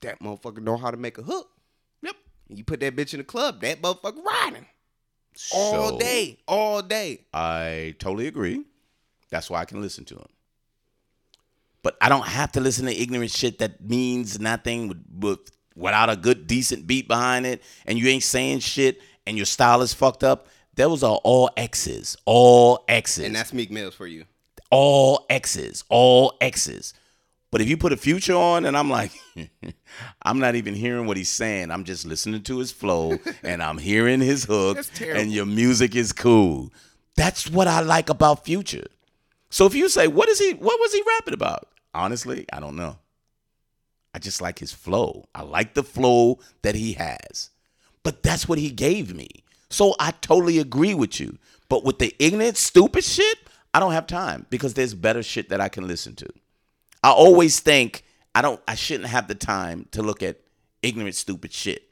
that 0.03 0.21
motherfucker 0.21 0.63
know 0.63 0.77
how 0.77 0.91
to 0.91 0.99
make 0.99 1.17
a 1.17 1.23
hook. 1.23 1.49
Yep. 2.03 2.17
You 2.51 2.65
put 2.65 2.81
that 2.81 2.95
bitch 2.95 3.15
in 3.15 3.19
the 3.21 3.25
club, 3.25 3.63
that 3.63 3.81
motherfucker 3.81 4.23
riding 4.23 4.67
all 5.55 5.97
day, 5.97 6.41
all 6.47 6.83
day. 6.83 7.25
I 7.33 7.95
totally 7.99 8.27
agree. 8.27 8.65
That's 9.31 9.49
why 9.49 9.61
I 9.61 9.65
can 9.65 9.81
listen 9.81 10.05
to 10.05 10.17
him. 10.17 10.29
But 11.83 11.97
I 12.01 12.09
don't 12.09 12.27
have 12.27 12.53
to 12.53 12.61
listen 12.61 12.87
to 12.87 12.93
ignorant 12.97 13.31
shit 13.31 13.59
that 13.59 13.81
means 13.89 14.39
nothing 14.41 14.89
with, 14.89 15.03
with 15.19 15.39
without 15.75 16.11
a 16.11 16.17
good 16.17 16.47
decent 16.47 16.87
beat 16.87 17.09
behind 17.09 17.47
it, 17.47 17.63
and 17.87 17.99
you 17.99 18.07
ain't 18.09 18.23
saying 18.23 18.61
shit, 18.61 19.01
and 19.27 19.37
your 19.37 19.47
style 19.47 19.83
is 19.83 19.93
fucked 19.95 20.23
up. 20.23 20.47
Those 20.75 21.03
are 21.03 21.17
all 21.25 21.51
X's, 21.57 22.17
all 22.25 22.85
X's. 22.89 23.25
And 23.25 23.35
that's 23.35 23.53
Meek 23.53 23.71
Mills 23.71 23.95
for 23.95 24.07
you. 24.07 24.25
all 24.71 25.27
X's, 25.29 25.85
all 25.89 26.35
X's. 26.41 26.95
But 27.51 27.61
if 27.61 27.69
you 27.69 27.77
put 27.77 27.93
a 27.93 27.99
future 27.99 28.35
on 28.35 28.65
and 28.65 28.75
I'm 28.77 28.89
like, 28.89 29.13
I'm 30.23 30.39
not 30.39 30.55
even 30.55 30.73
hearing 30.75 31.07
what 31.07 31.19
he's 31.19 31.29
saying. 31.29 31.71
I'm 31.71 31.85
just 31.85 32.07
listening 32.07 32.43
to 32.45 32.59
his 32.59 32.73
flow 32.73 33.19
and 33.43 33.63
I'm 33.63 33.77
hearing 33.77 34.21
his 34.21 34.45
hook 34.45 34.77
That's 34.77 34.89
terrible. 34.89 35.21
and 35.21 35.31
your 35.33 35.45
music 35.45 35.95
is 35.95 36.15
cool. 36.15 36.73
That's 37.17 37.51
what 37.51 37.69
I 37.69 37.81
like 37.81 38.09
about 38.09 38.47
Future. 38.47 38.87
So 39.51 39.67
if 39.67 39.75
you 39.75 39.91
say, 39.91 40.07
what 40.09 40.31
is 40.31 40.39
he 40.39 40.53
what 40.53 40.81
was 40.81 40.95
he 40.95 41.03
rapping 41.19 41.35
about? 41.35 41.69
Honestly, 41.95 42.47
I 42.53 42.61
don't 42.61 42.77
know. 42.77 42.99
I 44.15 44.19
just 44.19 44.41
like 44.41 44.59
his 44.59 44.73
flow. 44.73 45.27
I 45.35 45.43
like 45.43 45.75
the 45.75 45.83
flow 45.83 46.39
that 46.63 46.75
he 46.75 46.95
has. 46.95 47.51
But 48.03 48.23
that's 48.23 48.49
what 48.49 48.59
he 48.59 48.71
gave 48.71 49.15
me. 49.15 49.29
So 49.71 49.95
I 49.99 50.11
totally 50.11 50.59
agree 50.59 50.95
with 50.95 51.19
you. 51.21 51.39
But 51.69 51.85
with 51.85 51.99
the 51.99 52.15
ignorant, 52.19 52.57
stupid 52.57 53.05
shit, 53.05 53.39
I 53.73 53.81
don't 53.81 53.93
have 53.93 54.07
time 54.07 54.47
because 54.51 54.75
there's 54.75 54.95
better 54.95 55.23
shit 55.23 55.49
that 55.49 55.61
I 55.61 55.69
can 55.69 55.87
listen 55.87 56.15
to. 56.17 56.29
I 57.03 57.11
always 57.11 57.61
think 57.61 58.05
I 58.35 58.43
don't 58.43 58.61
I 58.69 58.75
shouldn't 58.75 59.09
have 59.09 59.29
the 59.29 59.35
time 59.35 59.87
to 59.93 60.03
look 60.03 60.23
at 60.23 60.39
ignorant 60.83 61.15
stupid 61.15 61.53
shit. 61.53 61.89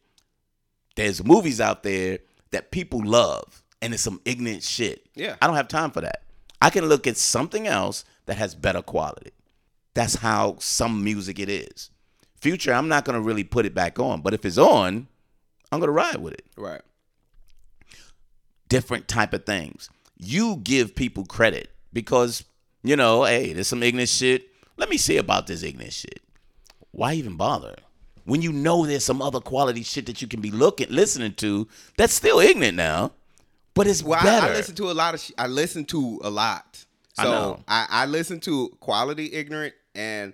There's 0.96 1.24
movies 1.24 1.61
out 1.61 1.82
there 1.82 2.18
that 2.51 2.70
people 2.70 3.03
love 3.03 3.62
and 3.80 3.94
it's 3.94 4.03
some 4.03 4.20
ignorant 4.24 4.62
shit. 4.62 5.07
Yeah. 5.14 5.36
I 5.40 5.46
don't 5.46 5.57
have 5.57 5.68
time 5.68 5.90
for 5.90 6.03
that. 6.03 6.22
I 6.61 6.68
can 6.68 6.86
look 6.86 7.07
at 7.07 7.16
something 7.16 7.66
else 7.66 8.05
that 8.26 8.36
has 8.36 8.55
better 8.55 8.82
quality. 8.82 9.32
That's 9.95 10.16
how 10.16 10.57
some 10.61 11.03
music 11.05 11.38
it 11.38 11.49
is. 11.49 11.91
Future, 12.41 12.72
I'm 12.72 12.88
not 12.88 13.05
gonna 13.05 13.20
really 13.20 13.45
put 13.45 13.66
it 13.66 13.74
back 13.74 13.99
on, 13.99 14.20
but 14.22 14.32
if 14.34 14.45
it's 14.45 14.59
on, 14.59 15.09
I'm 15.72 15.80
gonna 15.80 15.93
ride 15.93 16.16
with 16.16 16.34
it 16.34 16.45
Right. 16.57 16.80
different 18.68 19.09
type 19.09 19.32
of 19.32 19.45
things. 19.45 19.91
You 20.16 20.57
give 20.57 20.95
people 20.95 21.24
credit 21.24 21.70
because, 21.93 22.45
you 22.82 22.97
know, 22.97 23.24
hey, 23.24 23.53
there's 23.53 23.68
some 23.68 23.82
ignorant 23.82 24.09
shit. 24.09 24.49
Let 24.76 24.88
me 24.88 24.97
see 24.97 25.16
about 25.16 25.47
this 25.47 25.62
ignorant 25.62 25.93
shit. 25.93 26.22
Why 26.93 27.14
even 27.14 27.36
bother? 27.36 27.76
When 28.24 28.43
you 28.43 28.53
know 28.53 28.86
there's 28.86 29.05
some 29.05 29.22
other 29.22 29.41
quality 29.41 29.82
shit 29.82 30.07
that 30.07 30.22
you 30.22 30.28
can 30.28 30.41
be 30.41 30.51
looking 30.51 30.88
listening 30.91 31.34
to 31.34 31.66
that's 31.97 32.12
still 32.14 32.38
ignorant 32.38 32.76
now, 32.76 33.12
but 33.74 33.86
it's 33.86 34.03
Well, 34.03 34.18
I, 34.20 34.22
better. 34.24 34.47
I 34.53 34.57
listen 34.57 34.74
to 34.76 34.91
a 34.91 34.93
lot 34.93 35.14
of. 35.14 35.20
Sh- 35.20 35.32
I 35.38 35.47
listen 35.47 35.84
to 35.86 36.20
a 36.22 36.30
lot. 36.30 36.84
So 37.14 37.22
I 37.22 37.24
know. 37.24 37.61
I, 37.66 37.86
I 37.91 38.07
listen 38.07 38.38
to 38.41 38.68
quality 38.80 39.32
ignorant, 39.32 39.74
and 40.01 40.32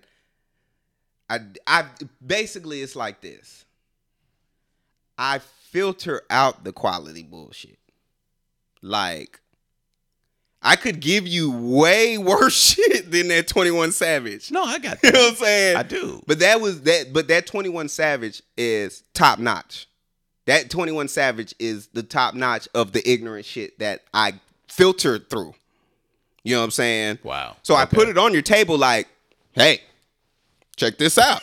I 1.28 1.40
I 1.66 1.84
basically 2.24 2.82
it's 2.82 2.94
like 2.96 3.20
this. 3.20 3.64
I 5.18 5.40
filter 5.70 6.22
out 6.30 6.62
the 6.62 6.72
quality 6.72 7.22
bullshit. 7.22 7.78
Like, 8.82 9.40
I 10.62 10.76
could 10.76 11.00
give 11.00 11.26
you 11.26 11.50
way 11.50 12.18
worse 12.32 12.54
shit 12.54 13.10
than 13.10 13.28
that 13.28 13.48
Twenty 13.48 13.72
One 13.72 13.92
Savage. 13.92 14.52
no, 14.52 14.62
I 14.62 14.78
got 14.78 14.98
You 15.02 15.12
know 15.12 15.20
what 15.20 15.30
I'm 15.30 15.36
saying? 15.36 15.76
I 15.76 15.82
do. 15.82 16.22
But 16.26 16.38
that 16.40 16.60
was 16.60 16.82
that. 16.82 17.12
But 17.12 17.28
that 17.28 17.46
Twenty 17.46 17.68
One 17.68 17.88
Savage 17.88 18.42
is 18.56 19.02
top 19.14 19.38
notch. 19.38 19.88
That 20.44 20.70
Twenty 20.70 20.92
One 20.92 21.08
Savage 21.08 21.54
is 21.58 21.88
the 21.88 22.04
top 22.04 22.34
notch 22.34 22.68
of 22.74 22.92
the 22.92 23.08
ignorant 23.08 23.46
shit 23.46 23.78
that 23.80 24.02
I 24.14 24.34
filtered 24.68 25.28
through. 25.28 25.54
You 26.44 26.54
know 26.54 26.60
what 26.60 26.66
I'm 26.66 26.70
saying? 26.70 27.18
Wow. 27.24 27.56
So 27.64 27.74
I 27.74 27.86
put 27.86 28.08
it 28.08 28.16
on 28.16 28.32
your 28.32 28.42
table, 28.42 28.78
like, 28.78 29.08
hey, 29.57 29.80
check 30.76 30.98
this 30.98 31.18
out. 31.18 31.42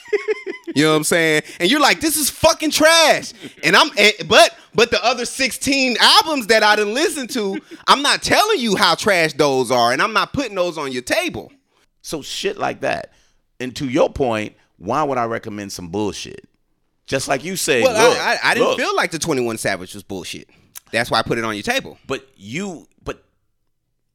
you 0.75 0.83
know 0.83 0.91
what 0.91 0.97
I'm 0.97 1.03
saying? 1.03 1.41
And 1.59 1.69
you're 1.69 1.81
like, 1.81 1.99
this 1.99 2.15
is 2.15 2.29
fucking 2.29 2.71
trash. 2.71 3.33
And 3.63 3.75
I'm, 3.75 3.89
but 4.27 4.55
but 4.73 4.91
the 4.91 5.03
other 5.03 5.25
16 5.25 5.97
albums 5.99 6.47
that 6.47 6.63
I 6.63 6.75
didn't 6.75 6.93
listen 6.93 7.27
to, 7.29 7.59
I'm 7.87 8.01
not 8.01 8.21
telling 8.21 8.59
you 8.59 8.75
how 8.75 8.95
trash 8.95 9.33
those 9.33 9.69
are, 9.71 9.91
and 9.91 10.01
I'm 10.01 10.13
not 10.13 10.33
putting 10.33 10.55
those 10.55 10.77
on 10.77 10.91
your 10.91 11.01
table. 11.01 11.51
So 12.01 12.21
shit 12.21 12.57
like 12.57 12.81
that. 12.81 13.11
And 13.59 13.75
to 13.77 13.87
your 13.87 14.09
point, 14.09 14.55
why 14.77 15.03
would 15.03 15.17
I 15.17 15.25
recommend 15.25 15.71
some 15.71 15.89
bullshit? 15.89 16.47
Just 17.05 17.27
like 17.27 17.43
you 17.43 17.55
say, 17.55 17.81
Well, 17.81 18.09
look, 18.09 18.17
I, 18.19 18.33
I, 18.35 18.39
I 18.43 18.53
didn't 18.53 18.69
look, 18.69 18.79
feel 18.79 18.95
like 18.95 19.11
the 19.11 19.19
21 19.19 19.57
Savage 19.57 19.93
was 19.93 20.03
bullshit. 20.03 20.49
That's 20.91 21.11
why 21.11 21.19
I 21.19 21.21
put 21.21 21.37
it 21.37 21.43
on 21.43 21.55
your 21.55 21.63
table. 21.63 21.97
But 22.07 22.27
you, 22.35 22.87
but, 23.03 23.23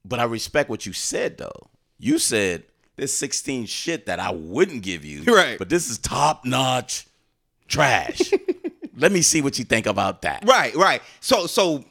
but 0.04 0.18
I 0.18 0.24
respect 0.24 0.70
what 0.70 0.86
you 0.86 0.92
said 0.92 1.38
though. 1.38 1.70
You 1.98 2.18
said 2.18 2.64
there's 2.98 3.12
16 3.14 3.66
shit 3.66 4.06
that 4.06 4.20
I 4.20 4.30
wouldn't 4.30 4.82
give 4.82 5.04
you, 5.04 5.22
Right. 5.32 5.58
But 5.58 5.68
this 5.68 5.88
is 5.88 5.98
top 5.98 6.44
notch 6.44 7.06
trash. 7.66 8.20
Let 8.96 9.12
me 9.12 9.22
see 9.22 9.40
what 9.40 9.58
you 9.58 9.64
think 9.64 9.86
about 9.86 10.22
that. 10.22 10.44
Right, 10.46 10.74
right. 10.74 11.00
So, 11.20 11.46
so 11.46 11.84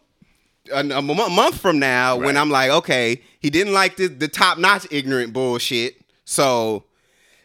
a, 0.72 0.80
a 0.80 1.01
month 1.01 1.60
from 1.60 1.80
now, 1.80 2.18
when 2.18 2.36
I'm 2.36 2.49
like, 2.49 2.70
okay, 2.70 3.22
he 3.39 3.49
didn't 3.49 3.74
like 3.74 3.95
the, 3.95 4.08
the 4.08 4.28
top 4.28 4.58
notch 4.58 4.86
ignorant 4.91 5.32
bullshit, 5.34 5.95
so 6.26 6.84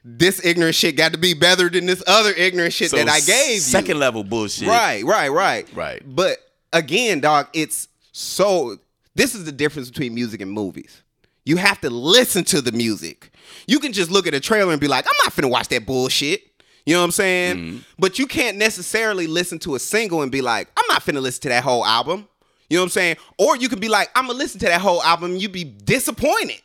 this 0.04 0.44
ignorant 0.44 0.74
shit 0.74 0.96
got 0.96 1.12
to 1.12 1.18
be 1.18 1.32
better 1.32 1.68
than 1.68 1.86
this 1.86 2.02
other 2.08 2.30
ignorant 2.32 2.72
shit 2.72 2.90
So 2.90 2.96
that 2.96 3.08
I 3.08 3.20
gave 3.20 3.54
you. 3.54 3.60
second 3.60 4.00
level 4.00 4.24
bullshit. 4.24 4.66
Right, 4.66 5.04
right, 5.04 5.28
right, 5.28 5.72
Right. 5.72 6.02
But 6.04 6.38
again, 6.72 7.20
dog, 7.20 7.46
it's 7.52 7.86
so. 8.10 8.78
This 9.14 9.34
is 9.34 9.44
the 9.44 9.52
difference 9.52 9.90
between 9.90 10.14
music 10.14 10.40
and 10.40 10.50
movies. 10.50 11.02
You 11.44 11.56
have 11.58 11.80
to 11.82 11.90
listen 11.90 12.44
to 12.44 12.60
the 12.60 12.72
music. 12.72 13.31
You 13.66 13.78
can 13.78 13.92
just 13.92 14.10
look 14.10 14.26
at 14.26 14.34
a 14.34 14.40
trailer 14.40 14.72
and 14.72 14.80
be 14.80 14.88
like, 14.88 15.06
I'm 15.06 15.24
not 15.24 15.32
finna 15.34 15.50
watch 15.50 15.68
that 15.68 15.86
bullshit. 15.86 16.42
You 16.84 16.94
know 16.94 17.00
what 17.00 17.04
I'm 17.06 17.10
saying? 17.12 17.56
Mm-hmm. 17.56 17.76
But 17.98 18.18
you 18.18 18.26
can't 18.26 18.56
necessarily 18.56 19.26
listen 19.26 19.58
to 19.60 19.74
a 19.76 19.78
single 19.78 20.22
and 20.22 20.32
be 20.32 20.40
like, 20.42 20.68
I'm 20.76 20.84
not 20.88 21.02
finna 21.02 21.20
listen 21.22 21.42
to 21.42 21.48
that 21.50 21.62
whole 21.62 21.84
album. 21.86 22.28
You 22.68 22.76
know 22.78 22.82
what 22.82 22.86
I'm 22.86 22.90
saying? 22.90 23.16
Or 23.38 23.56
you 23.56 23.68
can 23.68 23.78
be 23.78 23.88
like, 23.88 24.10
I'm 24.16 24.26
gonna 24.26 24.38
listen 24.38 24.58
to 24.60 24.66
that 24.66 24.80
whole 24.80 25.02
album. 25.02 25.36
You'd 25.36 25.52
be 25.52 25.64
disappointed 25.64 26.62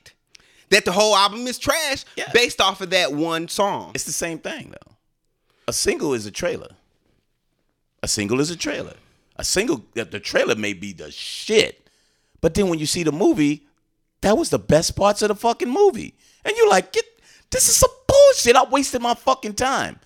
that 0.70 0.86
the 0.86 0.92
whole 0.92 1.16
album 1.16 1.46
is 1.48 1.60
trash 1.60 2.04
Yeah. 2.16 2.32
based 2.34 2.62
off 2.62 2.82
of 2.82 2.90
that 2.92 3.14
one 3.14 3.48
song. 3.48 3.92
It's 3.94 4.06
the 4.06 4.12
same 4.14 4.40
thing 4.40 4.72
though. 4.72 4.94
A 5.68 5.74
single 5.74 6.14
is 6.14 6.26
a 6.26 6.32
trailer. 6.32 6.70
A 8.02 8.08
single 8.08 8.40
is 8.40 8.50
a 8.50 8.56
trailer. 8.56 8.94
A 9.36 9.44
single, 9.44 9.86
the 9.94 10.20
trailer 10.20 10.56
may 10.56 10.74
be 10.74 10.94
the 10.94 11.12
shit, 11.12 11.90
but 12.42 12.54
then 12.56 12.70
when 12.70 12.80
you 12.80 12.86
see 12.88 13.04
the 13.04 13.12
movie, 13.12 13.67
that 14.22 14.38
was 14.38 14.50
the 14.50 14.60
best 14.60 14.96
parts 14.96 15.22
of 15.22 15.30
the 15.30 15.36
fucking 15.36 15.70
movie, 15.70 16.16
and 16.44 16.56
you're 16.58 16.70
like, 16.70 16.94
get 16.94 17.06
this 17.52 17.70
is 17.70 17.76
some 17.76 17.92
bullshit. 18.08 18.56
I 18.56 18.64
wasted 18.70 19.02
my 19.02 19.14
fucking 19.14 19.54
time. 19.54 20.00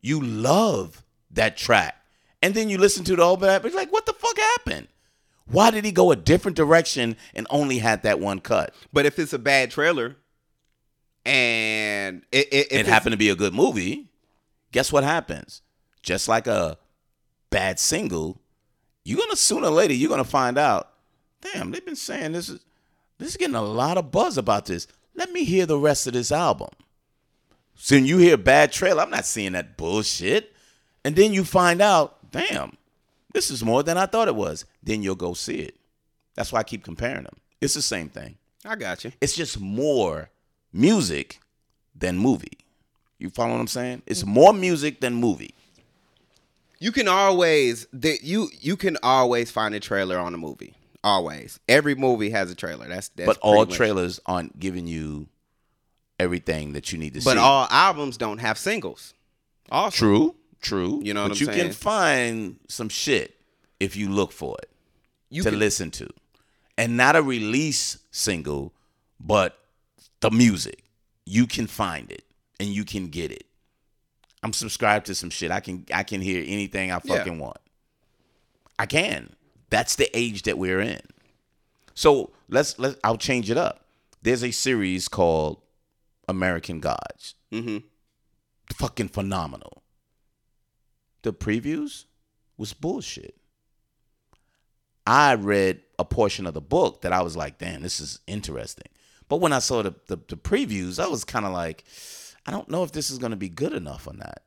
You 0.00 0.20
love 0.22 1.04
that 1.30 1.56
track, 1.56 1.96
and 2.42 2.54
then 2.54 2.68
you 2.68 2.78
listen 2.78 3.04
to 3.04 3.16
the 3.16 3.24
whole 3.24 3.36
but 3.36 3.62
you're 3.64 3.72
like, 3.72 3.92
what 3.92 4.06
the 4.06 4.12
fuck 4.12 4.38
happened? 4.38 4.88
Why 5.50 5.70
did 5.70 5.84
he 5.84 5.92
go 5.92 6.10
a 6.10 6.16
different 6.16 6.56
direction 6.56 7.16
and 7.34 7.46
only 7.50 7.78
had 7.78 8.02
that 8.02 8.20
one 8.20 8.40
cut? 8.40 8.74
But 8.92 9.06
if 9.06 9.18
it's 9.18 9.32
a 9.32 9.38
bad 9.38 9.70
trailer 9.70 10.16
and 11.24 12.22
it, 12.30 12.48
it, 12.52 12.66
it 12.70 12.86
happened 12.86 13.12
to 13.12 13.18
be 13.18 13.30
a 13.30 13.36
good 13.36 13.54
movie, 13.54 14.10
guess 14.72 14.92
what 14.92 15.04
happens? 15.04 15.62
Just 16.02 16.28
like 16.28 16.46
a 16.46 16.76
bad 17.50 17.78
single, 17.78 18.40
you're 19.04 19.18
gonna 19.18 19.36
sooner 19.36 19.68
or 19.68 19.70
later 19.70 19.94
you're 19.94 20.10
gonna 20.10 20.24
find 20.24 20.58
out. 20.58 20.90
Damn, 21.40 21.70
they've 21.70 21.84
been 21.84 21.96
saying 21.96 22.32
this 22.32 22.48
is 22.50 22.60
this 23.18 23.28
is 23.28 23.36
getting 23.36 23.56
a 23.56 23.62
lot 23.62 23.98
of 23.98 24.10
buzz 24.10 24.38
about 24.38 24.66
this. 24.66 24.86
Let 25.14 25.32
me 25.32 25.44
hear 25.44 25.66
the 25.66 25.78
rest 25.78 26.06
of 26.06 26.12
this 26.12 26.32
album. 26.32 26.70
So 27.74 27.96
when 27.96 28.06
you 28.06 28.18
hear 28.18 28.36
bad 28.36 28.72
trailer, 28.72 29.02
I'm 29.02 29.10
not 29.10 29.26
seeing 29.26 29.52
that 29.52 29.76
bullshit. 29.76 30.54
And 31.04 31.14
then 31.16 31.32
you 31.32 31.44
find 31.44 31.80
out, 31.80 32.30
damn, 32.30 32.76
this 33.32 33.50
is 33.50 33.64
more 33.64 33.82
than 33.82 33.96
I 33.96 34.06
thought 34.06 34.28
it 34.28 34.34
was. 34.34 34.64
Then 34.82 35.02
you'll 35.02 35.14
go 35.14 35.34
see 35.34 35.56
it. 35.60 35.76
That's 36.34 36.52
why 36.52 36.60
I 36.60 36.64
keep 36.64 36.84
comparing 36.84 37.24
them. 37.24 37.36
It's 37.60 37.74
the 37.74 37.82
same 37.82 38.08
thing. 38.08 38.36
I 38.64 38.76
got 38.76 39.04
you. 39.04 39.12
It's 39.20 39.36
just 39.36 39.60
more 39.60 40.30
music 40.72 41.40
than 41.94 42.18
movie. 42.18 42.58
You 43.18 43.30
follow 43.30 43.52
what 43.52 43.60
I'm 43.60 43.66
saying? 43.66 44.02
It's 44.06 44.24
more 44.24 44.52
music 44.52 45.00
than 45.00 45.14
movie. 45.14 45.54
You 46.78 46.92
can 46.92 47.08
always 47.08 47.88
that 47.92 48.22
you 48.22 48.50
you 48.60 48.76
can 48.76 48.96
always 49.02 49.50
find 49.50 49.74
a 49.74 49.80
trailer 49.80 50.18
on 50.18 50.34
a 50.34 50.38
movie. 50.38 50.74
Always. 51.08 51.58
Every 51.68 51.94
movie 51.94 52.30
has 52.30 52.50
a 52.50 52.54
trailer. 52.54 52.86
That's 52.88 53.08
that's 53.10 53.26
but 53.26 53.38
all 53.38 53.64
much- 53.64 53.74
trailers 53.76 54.20
aren't 54.26 54.58
giving 54.60 54.86
you 54.86 55.28
everything 56.20 56.72
that 56.74 56.92
you 56.92 56.98
need 56.98 57.14
to 57.14 57.20
But 57.20 57.22
see. 57.22 57.36
But 57.36 57.38
all 57.38 57.66
albums 57.70 58.16
don't 58.16 58.38
have 58.38 58.58
singles. 58.58 59.14
Also, 59.70 59.96
true, 59.96 60.34
true. 60.60 61.00
You 61.02 61.14
know 61.14 61.22
but 61.24 61.30
what 61.30 61.38
I'm 61.38 61.40
you 61.40 61.46
saying? 61.52 61.58
can 61.66 61.72
find 61.72 62.56
some 62.68 62.88
shit 62.88 63.34
if 63.80 63.96
you 63.96 64.08
look 64.10 64.32
for 64.32 64.56
it 64.62 64.68
you 65.30 65.42
to 65.42 65.50
can, 65.50 65.58
listen 65.58 65.90
to, 65.92 66.08
and 66.76 66.96
not 66.96 67.16
a 67.16 67.22
release 67.22 67.98
single, 68.10 68.72
but 69.20 69.58
the 70.20 70.30
music. 70.30 70.84
You 71.26 71.46
can 71.46 71.66
find 71.66 72.10
it 72.10 72.24
and 72.58 72.68
you 72.70 72.84
can 72.84 73.08
get 73.08 73.30
it. 73.30 73.44
I'm 74.42 74.52
subscribed 74.52 75.06
to 75.06 75.14
some 75.14 75.30
shit. 75.30 75.50
I 75.50 75.60
can 75.60 75.84
I 75.92 76.02
can 76.02 76.20
hear 76.20 76.42
anything 76.46 76.90
I 76.90 76.94
Yeah. 77.04 77.16
fucking 77.16 77.38
want. 77.38 77.58
I 78.78 78.86
can. 78.86 79.34
That's 79.70 79.96
the 79.96 80.08
age 80.16 80.42
that 80.42 80.58
we're 80.58 80.80
in. 80.80 81.00
So 81.94 82.30
let's 82.48 82.78
let 82.78 82.96
I'll 83.04 83.16
change 83.18 83.50
it 83.50 83.56
up. 83.56 83.84
There's 84.22 84.42
a 84.44 84.50
series 84.50 85.08
called 85.08 85.60
American 86.28 86.80
Gods. 86.80 87.34
Mhm. 87.52 87.84
Fucking 88.74 89.08
phenomenal. 89.08 89.82
The 91.22 91.32
previews 91.32 92.04
was 92.56 92.72
bullshit. 92.72 93.34
I 95.06 95.34
read 95.34 95.80
a 95.98 96.04
portion 96.04 96.46
of 96.46 96.54
the 96.54 96.60
book 96.60 97.00
that 97.00 97.12
I 97.12 97.22
was 97.22 97.36
like, 97.36 97.58
damn, 97.58 97.82
this 97.82 97.98
is 97.98 98.20
interesting. 98.26 98.88
But 99.28 99.38
when 99.38 99.52
I 99.52 99.58
saw 99.58 99.82
the, 99.82 99.94
the, 100.06 100.16
the 100.28 100.36
previews, 100.36 101.02
I 101.02 101.06
was 101.08 101.24
kind 101.24 101.46
of 101.46 101.52
like, 101.52 101.84
I 102.46 102.50
don't 102.50 102.68
know 102.68 102.82
if 102.84 102.92
this 102.92 103.10
is 103.10 103.18
going 103.18 103.30
to 103.30 103.36
be 103.36 103.48
good 103.48 103.72
enough 103.72 104.06
or 104.06 104.12
not. 104.14 104.40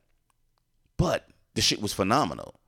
But 0.97 1.27
the 1.55 1.61
shit 1.61 1.81
was 1.81 1.93
phenomenal. 1.93 2.59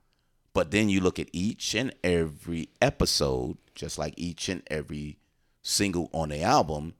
But 0.54 0.70
then 0.70 0.88
you 0.88 1.00
look 1.00 1.18
at 1.18 1.28
each 1.32 1.74
and 1.74 1.92
every 2.02 2.70
episode, 2.80 3.58
just 3.74 3.98
like 3.98 4.14
each 4.16 4.48
and 4.48 4.62
every 4.68 5.18
single 5.62 6.08
on 6.12 6.28
the 6.30 6.42
album. 6.42 6.94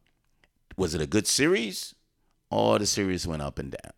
Was 0.76 0.94
it 0.94 1.00
a 1.00 1.06
good 1.06 1.26
series? 1.26 1.94
Or 2.50 2.78
the 2.78 2.86
series 2.86 3.26
went 3.26 3.42
up 3.42 3.58
and 3.58 3.70
down? 3.70 3.92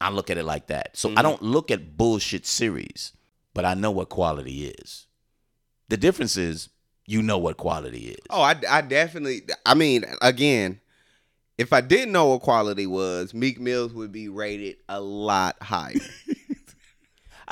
I 0.00 0.10
look 0.10 0.30
at 0.30 0.36
it 0.36 0.44
like 0.44 0.66
that. 0.66 0.96
So 0.96 1.08
I 1.08 1.12
mm-hmm. 1.12 1.22
don't 1.22 1.42
look 1.42 1.70
at 1.70 1.96
bullshit 1.96 2.44
series, 2.44 3.12
but 3.54 3.64
I 3.64 3.74
know 3.74 3.92
what 3.92 4.08
quality 4.08 4.66
is. 4.66 5.06
The 5.88 5.96
difference 5.96 6.36
is 6.36 6.70
you 7.06 7.22
know 7.22 7.38
what 7.38 7.56
quality 7.56 8.08
is. 8.08 8.20
Oh, 8.30 8.42
I, 8.42 8.56
I 8.68 8.80
definitely. 8.80 9.42
I 9.64 9.74
mean, 9.74 10.04
again, 10.20 10.80
if 11.58 11.72
I 11.72 11.80
didn't 11.80 12.12
know 12.12 12.26
what 12.26 12.42
quality 12.42 12.86
was, 12.86 13.32
Meek 13.32 13.60
Mills 13.60 13.92
would 13.92 14.10
be 14.10 14.28
rated 14.28 14.76
a 14.88 15.00
lot 15.00 15.56
higher. 15.62 15.94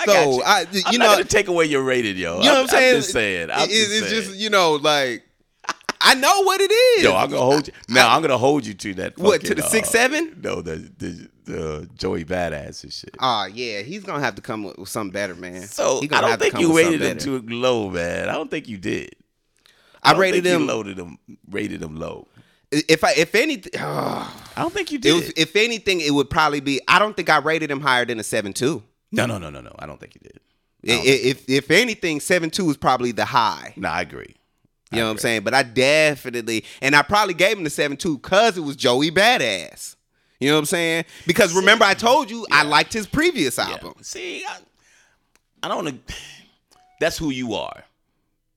I 0.01 0.05
so. 0.07 0.42
I- 0.44 0.66
you 0.72 0.82
I'm 0.86 0.98
know- 0.98 1.22
take 1.22 1.48
away 1.48 1.66
your 1.66 1.82
rated, 1.82 2.16
yo. 2.16 2.38
You 2.38 2.44
know 2.46 2.55
what 2.55 2.61
I'm 2.62 2.68
saying? 2.68 2.94
I'm 2.94 3.01
just 3.01 3.12
saying. 3.12 3.51
I'm 3.51 3.68
It- 3.68 3.70
just 3.70 3.90
it's 3.92 4.09
saying. 4.09 4.22
just 4.24 4.36
you 4.36 4.51
know 4.51 4.74
like 4.76 5.24
I 6.01 6.14
know 6.14 6.42
what 6.42 6.61
it 6.61 6.72
is. 6.72 7.05
Yo, 7.05 7.14
I'm 7.14 7.28
gonna 7.30 7.42
hold 7.42 7.66
you. 7.66 7.74
Now 7.88 8.14
I'm 8.14 8.22
gonna 8.22 8.38
hold 8.38 8.64
you 8.64 8.74
to 8.74 8.94
that. 8.94 9.18
What, 9.18 9.42
to 9.42 9.48
fucking, 9.48 9.61
the 9.61 9.66
uh, 9.66 9.68
six, 9.68 9.90
seven? 9.90 10.40
No, 10.42 10.62
the 10.62 10.76
the, 10.98 11.28
the 11.44 11.90
Joey 11.94 12.24
Badass 12.24 12.84
and 12.84 12.92
shit. 12.92 13.14
Oh 13.20 13.44
yeah, 13.53 13.82
he's 13.82 14.03
gonna 14.05 14.20
have 14.24 14.34
to 14.36 14.42
come 14.42 14.64
with, 14.64 14.78
with 14.78 14.88
something 14.88 15.12
better, 15.12 15.34
man. 15.34 15.62
So 15.62 16.01
I 16.11 16.20
don't 16.20 16.40
think 16.40 16.59
you 16.59 16.76
rated 16.76 17.03
him 17.03 17.18
too 17.18 17.40
low, 17.46 17.90
man. 17.90 18.28
I 18.28 18.32
don't 18.32 18.51
think 18.51 18.68
you 18.68 18.78
did. 18.78 19.14
I 20.03 20.12
don't 20.12 20.20
rated 20.22 20.46
him. 20.46 20.66
Loaded 20.66 20.98
him. 20.98 21.18
Rated 21.51 21.82
him 21.82 21.96
low. 21.96 22.28
If 22.72 23.05
I 23.05 23.12
if 23.12 23.34
anything, 23.34 23.72
I 23.80 24.32
don't 24.57 24.72
think 24.72 24.92
you 24.92 24.98
did. 24.98 25.14
was, 25.14 25.32
if 25.36 25.55
anything, 25.57 26.01
it 26.01 26.12
would 26.12 26.30
probably 26.30 26.61
be. 26.61 26.80
I 26.88 26.98
don't 26.98 27.14
think 27.14 27.28
I 27.28 27.38
rated 27.38 27.70
him 27.70 27.80
higher 27.80 28.07
than 28.07 28.18
a 28.18 28.24
seven 28.24 28.53
two. 28.55 28.82
No, 29.13 29.27
no, 29.27 29.39
no, 29.39 29.51
no, 29.51 29.61
no. 29.61 29.75
I 29.79 29.87
don't 29.87 29.99
think 30.01 30.13
he 30.15 30.19
did. 30.21 30.41
I 30.85 30.97
don't 30.97 31.07
If 31.07 31.49
if 31.49 31.71
anything, 31.71 32.21
seven 32.21 32.51
two 32.51 32.71
is 32.71 32.77
probably 32.77 33.13
the 33.13 33.25
high. 33.25 33.75
No, 33.77 33.89
I 33.89 34.01
agree. 34.03 34.37
You 34.93 34.99
know 34.99 35.05
what 35.07 35.13
I'm 35.13 35.19
saying? 35.19 35.43
But 35.43 35.55
I 35.55 35.63
definitely, 35.63 36.65
and 36.83 36.97
I 36.97 37.03
probably 37.03 37.35
gave 37.35 37.57
him 37.57 37.63
the 37.65 37.71
seven 37.71 37.97
two 37.97 38.19
because 38.19 38.57
it 38.57 38.63
was 38.63 38.75
Joey 38.75 39.11
Badass. 39.13 39.95
You 40.41 40.49
know 40.49 40.55
what 40.55 40.61
I'm 40.61 40.65
saying? 40.67 41.05
Because 41.27 41.55
remember, 41.55 41.85
I 41.85 41.95
told 41.95 42.31
you 42.31 42.47
I 42.51 42.65
liked 42.65 42.93
his 42.93 43.07
previous 43.07 43.57
Yeah. 43.59 43.69
album. 43.69 43.95
See, 44.03 44.43
I, 44.49 44.59
I 45.63 45.69
don't. 45.69 46.01
That's 46.99 47.19
who 47.19 47.31
you 47.31 47.55
are. 47.55 47.85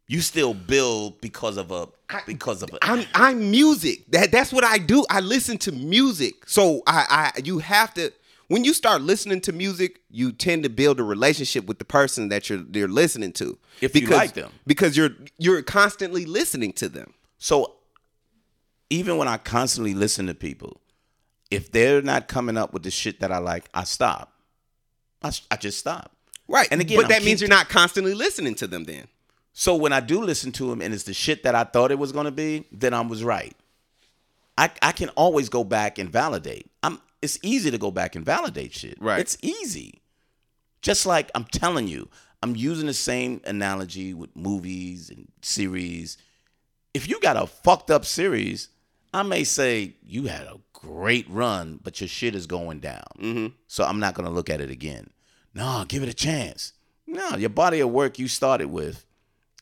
You 0.08 0.22
still 0.22 0.54
build 0.54 1.22
because 1.22 1.58
of 1.58 1.72
a 1.72 1.88
because 2.26 2.64
of 2.64 2.72
a. 2.74 2.78
I'm 2.82 3.06
I'm 3.14 3.52
music. 3.52 4.10
That 4.12 4.32
that's 4.32 4.52
what 4.52 4.64
I 4.64 4.78
do. 4.78 5.06
I 5.10 5.20
listen 5.20 5.58
to 5.60 5.72
music. 5.72 6.48
So 6.48 6.82
I 6.88 7.32
I 7.36 7.42
you 7.44 7.60
have 7.60 7.94
to 7.96 8.12
when 8.54 8.64
you 8.64 8.72
start 8.76 9.02
listening 9.02 9.42
to 9.42 9.52
music, 9.52 10.02
you 10.12 10.32
tend 10.32 10.62
to 10.62 10.70
build 10.70 11.00
a 11.00 11.04
relationship 11.04 11.66
with 11.66 11.80
the 11.80 11.86
person 11.86 12.30
that 12.30 12.52
you're 12.52 12.64
you're 12.72 12.88
listening 12.88 13.32
to. 13.34 13.58
If 13.82 14.00
you 14.00 14.06
like 14.06 14.34
them. 14.34 14.52
Because 14.68 14.96
you're 14.96 15.10
you're 15.40 15.64
constantly 15.64 16.28
listening 16.28 16.72
to 16.74 16.88
them. 16.88 17.16
So 17.40 17.74
even 18.92 19.18
when 19.18 19.28
I 19.28 19.38
constantly 19.38 19.96
listen 19.96 20.28
to 20.28 20.36
people, 20.36 20.82
if 21.50 21.72
they're 21.72 22.04
not 22.04 22.28
coming 22.28 22.56
up 22.56 22.74
with 22.74 22.84
the 22.84 22.92
shit 22.92 23.22
that 23.22 23.32
I 23.32 23.40
like, 23.40 23.70
I 23.74 23.86
stop. 23.86 24.32
I, 25.24 25.32
I 25.50 25.56
just 25.56 25.80
stop. 25.80 26.12
Right. 26.48 26.68
And 26.70 26.80
again, 26.80 26.98
but 26.98 27.06
I'm 27.06 27.10
that 27.10 27.24
means 27.24 27.42
you're 27.42 27.50
not 27.50 27.70
constantly 27.70 28.14
listening 28.14 28.54
to 28.56 28.68
them 28.68 28.84
then. 28.84 29.08
So 29.54 29.74
when 29.76 29.94
I 29.94 30.00
do 30.00 30.22
listen 30.22 30.52
to 30.52 30.70
them 30.70 30.80
and 30.80 30.94
it's 30.94 31.06
the 31.06 31.16
shit 31.16 31.42
that 31.42 31.56
I 31.56 31.64
thought 31.64 31.90
it 31.90 31.98
was 31.98 32.12
going 32.12 32.26
to 32.26 32.32
be, 32.32 32.68
then 32.72 32.94
I 32.94 33.02
was 33.02 33.24
right. 33.24 33.56
I 34.60 34.70
I 34.84 34.92
can 34.92 35.10
always 35.10 35.50
go 35.50 35.64
back 35.64 35.98
and 35.98 36.08
validate. 36.08 36.70
I'm 36.84 37.00
it's 37.24 37.40
easy 37.42 37.72
to 37.72 37.78
go 37.78 37.90
back 37.90 38.16
and 38.18 38.26
validate 38.26 38.74
shit. 38.74 38.98
Right. 39.00 39.22
It's 39.22 39.38
easy. 39.42 40.02
Just 40.82 41.06
like 41.06 41.32
I'm 41.34 41.46
telling 41.46 41.88
you, 41.88 42.10
I'm 42.44 42.54
using 42.58 42.88
the 42.88 42.94
same 42.94 43.40
analogy 43.46 44.14
with 44.14 44.36
movies 44.36 45.10
and 45.10 45.30
series. 45.42 46.18
If 46.94 47.08
you 47.08 47.22
got 47.22 47.38
a 47.38 47.48
fucked 47.48 47.90
up 47.90 48.04
series, 48.04 48.68
I 49.14 49.24
may 49.24 49.46
say 49.46 49.96
you 50.04 50.26
had 50.26 50.48
a 50.48 50.60
great 50.74 51.30
run, 51.30 51.80
but 51.82 52.02
your 52.02 52.10
shit 52.10 52.36
is 52.36 52.46
going 52.46 52.82
down. 52.82 53.06
Mm-hmm. 53.18 53.48
So 53.68 53.86
I'm 53.86 54.02
not 54.02 54.16
gonna 54.16 54.30
look 54.30 54.50
at 54.50 54.60
it 54.60 54.70
again. 54.70 55.10
No, 55.54 55.86
give 55.88 56.04
it 56.04 56.10
a 56.10 56.14
chance. 56.14 56.74
No, 57.08 57.38
your 57.38 57.50
body 57.50 57.80
of 57.80 57.90
work 57.90 58.20
you 58.20 58.28
started 58.28 58.68
with 58.68 59.06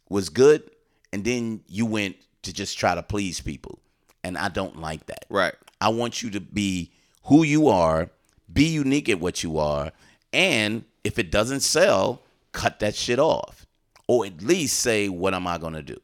was 0.09 0.29
good, 0.29 0.67
and 1.13 1.23
then 1.23 1.61
you 1.67 1.85
went 1.85 2.15
to 2.41 2.51
just 2.51 2.79
try 2.79 2.95
to 2.95 3.03
please 3.03 3.39
people. 3.39 3.79
And 4.23 4.35
I 4.35 4.49
don't 4.49 4.79
like 4.79 5.05
that. 5.07 5.25
Right. 5.29 5.53
I 5.79 5.89
want 5.89 6.23
you 6.23 6.31
to 6.31 6.39
be 6.39 6.91
who 7.23 7.43
you 7.43 7.67
are, 7.67 8.09
be 8.51 8.65
unique 8.65 9.09
at 9.09 9.19
what 9.19 9.43
you 9.43 9.57
are, 9.57 9.91
and 10.33 10.83
if 11.03 11.17
it 11.19 11.31
doesn't 11.31 11.61
sell, 11.61 12.21
cut 12.51 12.79
that 12.79 12.95
shit 12.95 13.19
off. 13.19 13.65
Or 14.07 14.25
at 14.25 14.41
least 14.41 14.79
say, 14.79 15.07
what 15.09 15.33
am 15.33 15.47
I 15.47 15.57
gonna 15.57 15.81
do? 15.81 15.99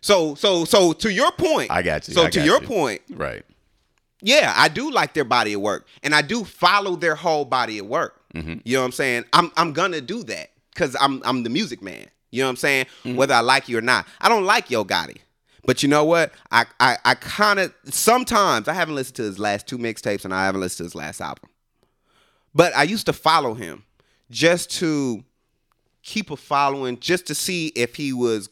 So 0.00 0.34
so 0.36 0.64
so 0.64 0.92
to 0.92 1.12
your 1.12 1.32
point. 1.32 1.70
I 1.70 1.82
got 1.82 2.06
you. 2.08 2.14
So 2.14 2.24
I 2.26 2.30
to 2.30 2.44
your 2.44 2.60
you. 2.60 2.66
point, 2.68 3.02
Right. 3.10 3.44
yeah, 4.22 4.52
I 4.56 4.68
do 4.68 4.90
like 4.90 5.14
their 5.14 5.24
body 5.24 5.54
of 5.54 5.60
work, 5.60 5.86
and 6.02 6.14
I 6.14 6.22
do 6.22 6.44
follow 6.44 6.94
their 6.96 7.16
whole 7.16 7.44
body 7.44 7.78
of 7.80 7.86
work. 7.86 8.20
Mm-hmm. 8.34 8.58
You 8.64 8.76
know 8.76 8.82
what 8.82 8.86
I'm 8.86 8.92
saying? 8.92 9.24
I'm 9.32 9.50
I'm 9.56 9.72
gonna 9.72 10.00
do 10.00 10.22
that 10.24 10.50
because 10.72 10.94
I'm 11.00 11.20
I'm 11.24 11.42
the 11.42 11.50
music 11.50 11.82
man. 11.82 12.06
You 12.30 12.42
know 12.42 12.46
what 12.46 12.50
I'm 12.50 12.56
saying? 12.56 12.86
Mm-hmm. 13.04 13.16
Whether 13.16 13.34
I 13.34 13.40
like 13.40 13.68
you 13.68 13.78
or 13.78 13.82
not, 13.82 14.06
I 14.20 14.28
don't 14.28 14.44
like 14.44 14.70
Yo 14.70 14.84
Gotti, 14.84 15.16
but 15.68 15.82
you 15.82 15.88
know 15.90 16.06
what? 16.06 16.32
I 16.50 16.64
I, 16.80 16.96
I 17.04 17.14
kind 17.14 17.58
of 17.58 17.74
sometimes 17.84 18.68
I 18.68 18.72
haven't 18.72 18.94
listened 18.94 19.16
to 19.16 19.24
his 19.24 19.38
last 19.38 19.66
two 19.66 19.76
mixtapes, 19.76 20.24
and 20.24 20.32
I 20.32 20.46
haven't 20.46 20.62
listened 20.62 20.78
to 20.78 20.84
his 20.84 20.94
last 20.94 21.20
album. 21.20 21.50
But 22.54 22.74
I 22.74 22.84
used 22.84 23.04
to 23.04 23.12
follow 23.12 23.52
him 23.52 23.84
just 24.30 24.70
to 24.78 25.22
keep 26.02 26.30
a 26.30 26.38
following, 26.38 26.98
just 27.00 27.26
to 27.26 27.34
see 27.34 27.66
if 27.76 27.96
he 27.96 28.14
was 28.14 28.48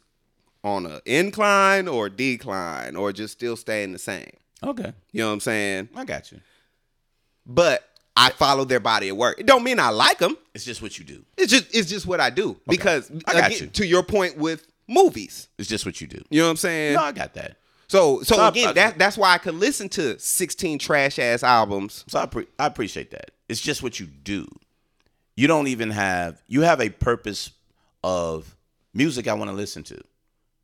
on 0.62 0.84
an 0.84 1.00
incline 1.06 1.88
or 1.88 2.10
decline, 2.10 2.96
or 2.96 3.14
just 3.14 3.32
still 3.32 3.56
staying 3.56 3.92
the 3.92 3.98
same. 3.98 4.32
Okay. 4.62 4.92
You 5.12 5.22
know 5.22 5.28
what 5.28 5.32
I'm 5.32 5.40
saying? 5.40 5.88
I 5.96 6.04
got 6.04 6.30
you. 6.30 6.40
But 7.46 7.82
I 8.14 8.28
follow 8.28 8.66
their 8.66 8.80
body 8.80 9.08
of 9.08 9.16
work. 9.16 9.40
It 9.40 9.46
don't 9.46 9.64
mean 9.64 9.80
I 9.80 9.88
like 9.88 10.18
them. 10.18 10.36
It's 10.54 10.66
just 10.66 10.82
what 10.82 10.98
you 10.98 11.04
do. 11.06 11.24
It's 11.38 11.50
just 11.50 11.74
it's 11.74 11.88
just 11.88 12.06
what 12.06 12.20
I 12.20 12.28
do. 12.28 12.60
Because 12.68 13.10
I 13.26 13.32
got 13.32 13.46
again, 13.52 13.62
you. 13.62 13.66
to 13.68 13.86
your 13.86 14.02
point 14.02 14.36
with 14.36 14.66
movies, 14.88 15.48
It's 15.58 15.68
just 15.68 15.84
what 15.86 16.00
you 16.00 16.06
do. 16.06 16.22
you 16.30 16.40
know 16.40 16.46
what 16.46 16.50
I'm 16.52 16.56
saying? 16.56 16.94
No, 16.94 17.02
I 17.02 17.12
got 17.12 17.34
that. 17.34 17.56
so 17.88 18.22
so 18.22 18.36
So 18.36 18.46
again, 18.48 18.68
I- 18.68 18.72
that 18.72 18.98
that's 18.98 19.16
why 19.16 19.32
I 19.34 19.38
could 19.38 19.54
listen 19.54 19.88
to 19.90 20.18
16 20.18 20.78
trash 20.78 21.18
ass 21.18 21.42
albums. 21.42 22.04
So 22.08 22.18
I, 22.20 22.26
pre- 22.26 22.46
I 22.58 22.66
appreciate 22.66 23.10
that. 23.12 23.30
It's 23.48 23.60
just 23.60 23.82
what 23.82 23.98
you 24.00 24.06
do. 24.06 24.46
You 25.36 25.46
don't 25.46 25.66
even 25.68 25.90
have 25.90 26.42
you 26.48 26.62
have 26.62 26.80
a 26.80 26.88
purpose 26.90 27.50
of 28.02 28.56
music 28.94 29.28
I 29.28 29.34
want 29.34 29.50
to 29.50 29.56
listen 29.56 29.82
to. 29.84 30.00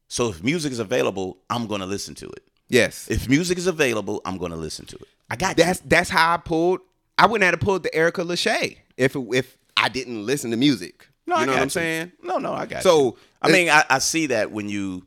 So 0.09 0.29
if 0.29 0.43
music 0.43 0.73
is 0.73 0.79
available, 0.79 1.39
I'm 1.51 1.67
going 1.67 1.81
to 1.81 1.87
listen 1.87 2.15
to 2.17 2.27
it. 2.29 2.43
Yes. 2.69 3.09
If 3.11 3.29
music 3.29 3.59
is 3.59 3.67
available, 3.67 4.21
I'm 4.25 4.37
going 4.39 4.51
to 4.53 4.57
listen 4.59 4.87
to 4.87 4.97
it. 4.97 5.09
I 5.31 5.37
got 5.37 5.57
that's 5.57 5.81
you. 5.81 5.89
that's 5.89 6.11
how 6.11 6.35
I 6.35 6.37
pulled 6.39 6.81
I 7.19 7.27
wouldn't 7.27 7.49
have 7.51 7.61
pulled 7.61 7.83
the 7.83 7.95
Erica 7.95 8.23
Lachey 8.23 8.79
if 8.97 9.15
if 9.17 9.57
I 9.77 9.89
didn't 9.89 10.25
listen 10.27 10.51
to 10.51 10.57
music. 10.57 11.09
No, 11.27 11.37
I 11.37 11.41
you 11.41 11.47
know 11.47 11.53
got 11.53 11.57
what 11.59 11.63
I'm 11.63 11.71
saying? 11.71 12.13
No, 12.23 12.39
no, 12.39 12.53
I 12.53 12.67
got 12.67 12.83
So, 12.83 13.05
you. 13.05 13.17
I 13.43 13.51
mean, 13.51 13.69
I, 13.69 13.85
I 13.91 13.99
see 13.99 14.27
that 14.27 14.53
when 14.53 14.69
you 14.69 15.07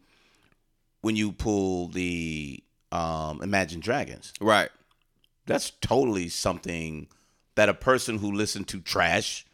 when 1.01 1.15
you 1.15 1.31
pull 1.31 1.87
the 1.89 2.63
um, 2.91 3.41
Imagine 3.41 3.79
Dragons. 3.79 4.33
Right. 4.41 4.69
That's 5.45 5.69
totally 5.81 6.29
something 6.29 7.07
that 7.55 7.69
a 7.69 7.73
person 7.73 8.17
who 8.17 8.31
listened 8.31 8.67
to 8.69 8.79
trash, 8.81 9.45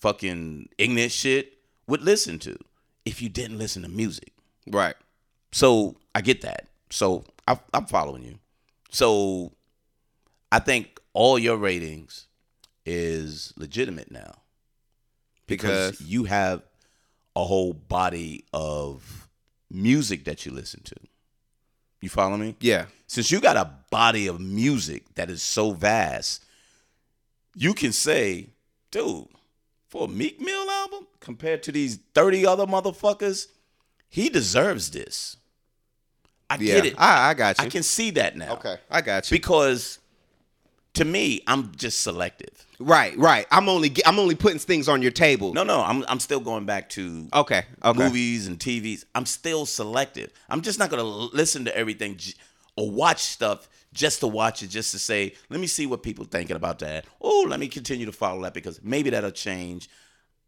fucking 0.00 0.70
ignorant 0.78 1.12
shit 1.12 1.58
would 1.86 2.02
listen 2.02 2.38
to 2.40 2.56
if 3.04 3.20
you 3.20 3.28
didn't 3.28 3.58
listen 3.58 3.82
to 3.82 3.88
music. 3.88 4.32
Right. 4.66 4.96
So 5.52 5.96
I 6.14 6.22
get 6.22 6.40
that. 6.40 6.68
So 6.90 7.24
I, 7.46 7.58
I'm 7.72 7.86
following 7.86 8.22
you. 8.22 8.38
So 8.90 9.52
I 10.50 10.58
think 10.58 10.98
all 11.12 11.38
your 11.38 11.56
ratings 11.56 12.26
is 12.86 13.52
legitimate 13.56 14.10
now 14.10 14.34
because 15.46 15.92
Because 15.92 16.08
you 16.08 16.24
have 16.24 16.62
a 17.36 17.44
whole 17.44 17.72
body 17.72 18.44
of 18.52 19.28
music 19.70 20.24
that 20.24 20.46
you 20.46 20.52
listen 20.52 20.82
to. 20.84 20.94
You 22.00 22.08
follow 22.08 22.36
me? 22.36 22.56
yeah. 22.60 22.86
Since 23.06 23.30
you 23.30 23.40
got 23.40 23.56
a 23.56 23.70
body 23.90 24.26
of 24.26 24.40
music 24.40 25.04
that 25.14 25.30
is 25.30 25.42
so 25.42 25.72
vast, 25.72 26.44
you 27.54 27.72
can 27.74 27.92
say, 27.92 28.48
dude, 28.90 29.26
for 29.88 30.06
a 30.06 30.08
Meek 30.08 30.40
Mill 30.40 30.68
album 30.70 31.06
compared 31.20 31.62
to 31.64 31.72
these 31.72 31.96
30 32.14 32.44
other 32.46 32.66
motherfuckers, 32.66 33.46
he 34.08 34.28
deserves 34.28 34.90
this. 34.90 35.36
I 36.50 36.56
Yeah. 36.56 36.74
get 36.74 36.86
it. 36.86 36.94
I, 36.98 37.30
I 37.30 37.34
got 37.34 37.58
you. 37.58 37.64
I 37.66 37.68
can 37.70 37.82
see 37.82 38.10
that 38.12 38.36
now. 38.36 38.54
Okay. 38.54 38.76
I 38.90 39.00
got 39.00 39.30
you. 39.30 39.34
Because 39.36 39.98
to 40.94 41.04
me, 41.04 41.42
I'm 41.46 41.72
just 41.76 42.00
selective. 42.00 42.66
Right, 42.78 43.16
right. 43.18 43.46
I'm 43.50 43.68
only 43.68 43.94
I'm 44.06 44.18
only 44.18 44.34
putting 44.34 44.58
things 44.58 44.88
on 44.88 45.02
your 45.02 45.10
table. 45.10 45.52
No, 45.52 45.64
no, 45.64 45.80
I'm 45.80 46.04
I'm 46.08 46.20
still 46.20 46.40
going 46.40 46.66
back 46.66 46.88
to 46.90 47.28
Okay. 47.32 47.64
Okay. 47.84 47.98
movies 47.98 48.46
and 48.46 48.58
TVs. 48.58 49.04
I'm 49.14 49.26
still 49.26 49.66
selective. 49.66 50.32
I'm 50.48 50.60
just 50.62 50.78
not 50.78 50.90
gonna 50.90 51.02
listen 51.02 51.64
to 51.66 51.76
everything 51.76 52.18
or 52.76 52.90
watch 52.90 53.22
stuff 53.22 53.68
just 53.92 54.20
to 54.20 54.26
watch 54.26 54.62
it, 54.62 54.68
just 54.68 54.90
to 54.90 54.98
say, 54.98 55.34
let 55.50 55.60
me 55.60 55.68
see 55.68 55.86
what 55.86 56.02
people 56.02 56.24
thinking 56.24 56.56
about 56.56 56.80
that. 56.80 57.04
Oh, 57.20 57.46
let 57.48 57.60
me 57.60 57.68
continue 57.68 58.06
to 58.06 58.12
follow 58.12 58.42
that 58.42 58.54
because 58.54 58.80
maybe 58.82 59.10
that'll 59.10 59.30
change. 59.30 59.88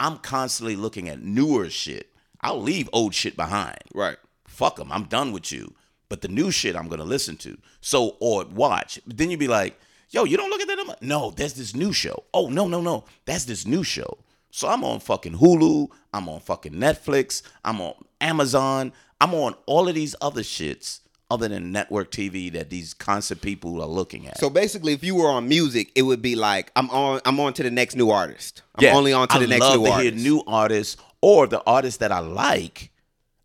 I'm 0.00 0.18
constantly 0.18 0.74
looking 0.74 1.08
at 1.08 1.22
newer 1.22 1.70
shit. 1.70 2.12
I'll 2.40 2.60
leave 2.60 2.88
old 2.92 3.14
shit 3.14 3.36
behind. 3.36 3.78
Right. 3.94 4.16
Fuck 4.46 4.76
them. 4.76 4.90
I'm 4.92 5.04
done 5.04 5.32
with 5.32 5.52
you. 5.52 5.74
But 6.08 6.20
the 6.20 6.28
new 6.28 6.50
shit 6.50 6.76
I'm 6.76 6.88
gonna 6.88 7.04
listen 7.04 7.36
to. 7.38 7.56
So 7.80 8.16
or 8.20 8.44
watch. 8.44 9.00
But 9.06 9.16
then 9.16 9.30
you'd 9.30 9.40
be 9.40 9.48
like, 9.48 9.78
yo, 10.10 10.24
you 10.24 10.36
don't 10.36 10.50
look 10.50 10.60
at 10.60 10.68
that. 10.68 10.78
I'm 10.78 10.90
No, 11.06 11.30
there's 11.30 11.54
this 11.54 11.74
new 11.74 11.92
show. 11.92 12.24
Oh 12.34 12.48
no, 12.48 12.68
no, 12.68 12.80
no. 12.80 13.04
That's 13.24 13.44
this 13.44 13.66
new 13.66 13.82
show. 13.82 14.18
So 14.50 14.68
I'm 14.68 14.84
on 14.84 15.00
fucking 15.00 15.34
Hulu, 15.34 15.88
I'm 16.14 16.28
on 16.28 16.40
fucking 16.40 16.72
Netflix, 16.72 17.42
I'm 17.64 17.80
on 17.80 17.94
Amazon, 18.22 18.92
I'm 19.20 19.34
on 19.34 19.54
all 19.66 19.86
of 19.88 19.94
these 19.94 20.16
other 20.22 20.40
shits 20.42 21.00
other 21.30 21.48
than 21.48 21.72
network 21.72 22.10
TV 22.10 22.52
that 22.52 22.70
these 22.70 22.94
concert 22.94 23.40
people 23.42 23.82
are 23.82 23.86
looking 23.88 24.26
at. 24.26 24.38
So 24.38 24.48
basically, 24.48 24.92
if 24.92 25.02
you 25.04 25.16
were 25.16 25.28
on 25.28 25.48
music, 25.48 25.90
it 25.94 26.02
would 26.02 26.22
be 26.22 26.36
like 26.36 26.70
I'm 26.76 26.88
on. 26.90 27.20
I'm 27.24 27.38
on 27.40 27.52
to 27.54 27.62
the 27.62 27.70
next 27.70 27.96
new 27.96 28.10
artist. 28.10 28.62
I'm 28.76 28.84
Yeah, 28.84 28.94
only 28.94 29.12
on 29.12 29.28
to 29.28 29.34
I 29.34 29.38
the 29.40 29.46
next 29.46 29.60
new 29.60 29.66
artist. 29.66 29.86
I 29.86 29.90
love 29.90 30.04
new 30.04 30.04
to 30.04 30.10
artist. 30.12 30.14
hear 30.24 30.32
new 30.32 30.42
artists 30.46 30.96
or 31.20 31.46
the 31.46 31.62
artists 31.66 31.98
that 31.98 32.12
I 32.12 32.20
like. 32.20 32.90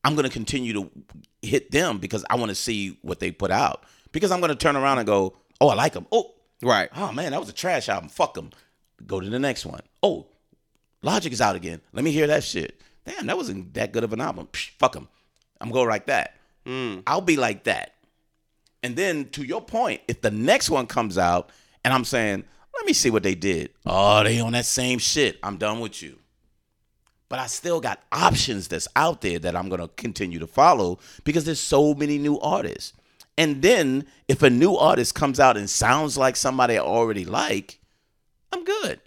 I'm 0.03 0.15
gonna 0.15 0.29
continue 0.29 0.73
to 0.73 0.89
hit 1.41 1.71
them 1.71 1.97
because 1.97 2.23
I 2.29 2.35
want 2.35 2.49
to 2.49 2.55
see 2.55 2.97
what 3.01 3.19
they 3.19 3.31
put 3.31 3.51
out. 3.51 3.83
Because 4.11 4.31
I'm 4.31 4.41
gonna 4.41 4.55
turn 4.55 4.75
around 4.75 4.99
and 4.99 5.07
go, 5.07 5.35
oh, 5.59 5.69
I 5.69 5.75
like 5.75 5.93
them. 5.93 6.05
Oh, 6.11 6.33
right. 6.61 6.89
oh 6.95 7.11
man, 7.11 7.31
that 7.31 7.39
was 7.39 7.49
a 7.49 7.53
trash 7.53 7.89
album. 7.89 8.09
Fuck 8.09 8.33
them. 8.33 8.51
Go 9.05 9.19
to 9.19 9.29
the 9.29 9.39
next 9.39 9.65
one. 9.65 9.81
Oh, 10.03 10.27
Logic 11.01 11.33
is 11.33 11.41
out 11.41 11.55
again. 11.55 11.81
Let 11.93 12.03
me 12.03 12.11
hear 12.11 12.27
that 12.27 12.43
shit. 12.43 12.79
Damn, 13.05 13.27
that 13.27 13.37
wasn't 13.37 13.73
that 13.73 13.91
good 13.91 14.03
of 14.03 14.13
an 14.13 14.21
album. 14.21 14.47
Psh, 14.51 14.69
fuck 14.71 14.93
them. 14.93 15.07
I'm 15.59 15.71
going 15.71 15.89
like 15.89 16.05
that. 16.07 16.35
Hmm. 16.65 16.99
I'll 17.07 17.21
be 17.21 17.37
like 17.37 17.63
that. 17.63 17.95
And 18.83 18.95
then 18.95 19.29
to 19.29 19.43
your 19.43 19.61
point, 19.61 20.01
if 20.07 20.21
the 20.21 20.31
next 20.31 20.69
one 20.69 20.87
comes 20.87 21.17
out 21.17 21.49
and 21.83 21.93
I'm 21.93 22.05
saying, 22.05 22.43
let 22.75 22.85
me 22.85 22.93
see 22.93 23.09
what 23.09 23.23
they 23.23 23.35
did. 23.35 23.71
Oh, 23.85 24.23
they 24.23 24.39
on 24.39 24.53
that 24.53 24.65
same 24.65 24.99
shit. 24.99 25.39
I'm 25.43 25.57
done 25.57 25.79
with 25.79 26.01
you. 26.01 26.17
But 27.29 27.39
I 27.39 27.47
still 27.47 27.79
got 27.79 28.01
options 28.11 28.67
that's 28.67 28.87
out 28.95 29.21
there 29.21 29.39
that 29.39 29.55
I'm 29.55 29.69
gonna 29.69 29.87
continue 29.87 30.39
to 30.39 30.47
follow 30.47 30.99
because 31.23 31.45
there's 31.45 31.59
so 31.59 31.93
many 31.93 32.17
new 32.17 32.39
artists. 32.39 32.93
And 33.37 33.61
then 33.61 34.05
if 34.27 34.43
a 34.43 34.49
new 34.49 34.75
artist 34.75 35.15
comes 35.15 35.39
out 35.39 35.57
and 35.57 35.69
sounds 35.69 36.17
like 36.17 36.35
somebody 36.35 36.77
I 36.77 36.81
already 36.81 37.25
like, 37.25 37.79
I'm 38.51 38.63
good. 38.63 38.99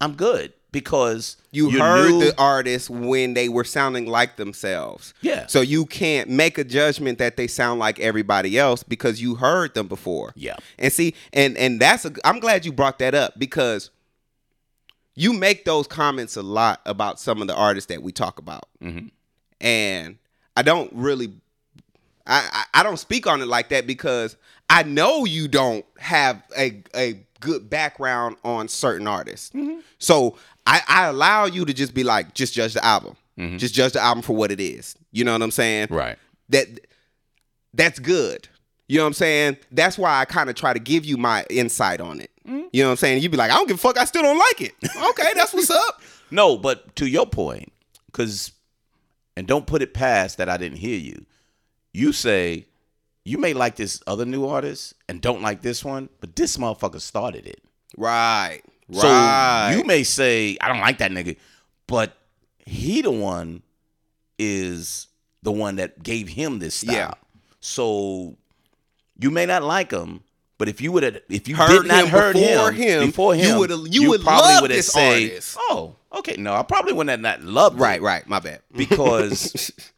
I'm 0.00 0.14
good 0.14 0.52
because 0.72 1.36
You 1.52 1.70
heard 1.70 2.10
new. 2.10 2.20
the 2.20 2.38
artist 2.38 2.90
when 2.90 3.34
they 3.34 3.48
were 3.48 3.64
sounding 3.64 4.06
like 4.06 4.36
themselves. 4.36 5.14
Yeah. 5.22 5.46
So 5.46 5.60
you 5.60 5.86
can't 5.86 6.28
make 6.28 6.58
a 6.58 6.64
judgment 6.64 7.18
that 7.18 7.36
they 7.36 7.46
sound 7.46 7.80
like 7.80 7.98
everybody 8.00 8.58
else 8.58 8.82
because 8.82 9.20
you 9.22 9.36
heard 9.36 9.74
them 9.74 9.88
before. 9.88 10.32
Yeah. 10.34 10.56
And 10.78 10.92
see, 10.92 11.14
and 11.32 11.56
and 11.56 11.80
that's 11.80 12.04
a. 12.04 12.12
I'm 12.24 12.40
glad 12.40 12.66
you 12.66 12.72
brought 12.72 12.98
that 12.98 13.14
up 13.14 13.38
because 13.38 13.90
you 15.14 15.32
make 15.32 15.64
those 15.64 15.86
comments 15.86 16.36
a 16.36 16.42
lot 16.42 16.80
about 16.84 17.18
some 17.20 17.40
of 17.40 17.48
the 17.48 17.54
artists 17.54 17.88
that 17.88 18.02
we 18.02 18.12
talk 18.12 18.38
about, 18.38 18.68
Mhm. 18.82 19.10
and 19.60 20.18
I 20.56 20.62
don't 20.62 20.90
really. 20.92 21.32
I, 22.26 22.48
I 22.52 22.80
I 22.80 22.82
don't 22.82 22.98
speak 22.98 23.26
on 23.26 23.40
it 23.40 23.46
like 23.46 23.68
that 23.70 23.86
because 23.86 24.36
I 24.68 24.82
know 24.82 25.24
you 25.24 25.48
don't 25.48 25.84
have 25.98 26.42
a 26.56 26.82
a 26.94 27.20
good 27.40 27.68
background 27.70 28.36
on 28.44 28.68
certain 28.68 29.06
artists. 29.06 29.50
Mm-hmm. 29.50 29.80
So 29.98 30.36
I, 30.66 30.80
I 30.88 31.06
allow 31.06 31.44
you 31.44 31.64
to 31.64 31.72
just 31.72 31.94
be 31.94 32.04
like, 32.04 32.34
just 32.34 32.54
judge 32.54 32.74
the 32.74 32.84
album. 32.84 33.16
Mm-hmm. 33.38 33.58
Just 33.58 33.74
judge 33.74 33.92
the 33.92 34.00
album 34.00 34.22
for 34.22 34.34
what 34.34 34.50
it 34.50 34.60
is. 34.60 34.96
You 35.12 35.24
know 35.24 35.32
what 35.32 35.42
I'm 35.42 35.50
saying? 35.50 35.88
Right. 35.90 36.18
That 36.48 36.66
that's 37.74 37.98
good. 37.98 38.48
You 38.88 38.98
know 38.98 39.04
what 39.04 39.08
I'm 39.08 39.14
saying? 39.14 39.56
That's 39.72 39.98
why 39.98 40.20
I 40.20 40.24
kind 40.24 40.48
of 40.48 40.54
try 40.54 40.72
to 40.72 40.78
give 40.78 41.04
you 41.04 41.16
my 41.16 41.44
insight 41.50 42.00
on 42.00 42.20
it. 42.20 42.30
Mm-hmm. 42.46 42.66
You 42.72 42.82
know 42.82 42.88
what 42.88 42.92
I'm 42.92 42.96
saying? 42.98 43.22
You'd 43.22 43.32
be 43.32 43.36
like, 43.36 43.50
I 43.50 43.54
don't 43.54 43.66
give 43.66 43.76
a 43.76 43.80
fuck. 43.80 43.98
I 43.98 44.04
still 44.04 44.22
don't 44.22 44.38
like 44.38 44.60
it. 44.60 44.74
Okay, 45.10 45.32
that's 45.34 45.52
what's 45.52 45.70
up. 45.70 46.00
No, 46.30 46.56
but 46.56 46.94
to 46.96 47.06
your 47.06 47.26
point, 47.26 47.72
because, 48.06 48.52
and 49.36 49.46
don't 49.46 49.66
put 49.66 49.82
it 49.82 49.94
past 49.94 50.38
that 50.38 50.48
I 50.48 50.56
didn't 50.56 50.78
hear 50.78 50.98
you. 50.98 51.26
You 51.96 52.12
say 52.12 52.66
you 53.24 53.38
may 53.38 53.54
like 53.54 53.76
this 53.76 54.02
other 54.06 54.26
new 54.26 54.46
artist 54.46 54.92
and 55.08 55.20
don't 55.22 55.40
like 55.40 55.62
this 55.62 55.82
one, 55.82 56.10
but 56.20 56.36
this 56.36 56.58
motherfucker 56.58 57.00
started 57.00 57.46
it. 57.46 57.62
Right. 57.96 58.60
Right. 58.88 59.70
So 59.72 59.78
you 59.78 59.84
may 59.84 60.02
say 60.04 60.58
I 60.60 60.68
don't 60.68 60.80
like 60.80 60.98
that 60.98 61.10
nigga, 61.10 61.38
but 61.86 62.14
he 62.66 63.00
the 63.00 63.10
one 63.10 63.62
is 64.38 65.06
the 65.42 65.52
one 65.52 65.76
that 65.76 66.02
gave 66.02 66.28
him 66.28 66.58
this 66.58 66.74
style. 66.74 66.94
Yeah. 66.94 67.10
So 67.60 68.36
you 69.18 69.30
may 69.30 69.46
not 69.46 69.62
like 69.62 69.90
him, 69.90 70.20
but 70.58 70.68
if 70.68 70.82
you 70.82 70.92
would 70.92 71.02
have, 71.02 71.20
if 71.30 71.48
you 71.48 71.56
Heard 71.56 71.68
did 71.82 71.86
not 71.86 72.04
him 72.04 72.10
heard 72.10 72.34
before 72.34 72.72
him, 72.72 73.00
him, 73.00 73.06
before 73.06 73.34
you 73.34 73.58
would've- 73.58 73.88
you 73.90 74.10
would 74.10 74.22
love 74.22 74.68
this 74.68 74.94
artist. 74.94 75.56
"Oh, 75.58 75.96
okay, 76.12 76.36
no, 76.36 76.52
I 76.54 76.62
probably 76.62 76.92
wouldn't 76.92 77.10
have 77.10 77.20
not 77.20 77.42
loved 77.42 77.80
right, 77.80 78.00
it 78.00 78.04
right. 78.04 78.26
My 78.28 78.38
bad. 78.40 78.60
because 78.76 79.70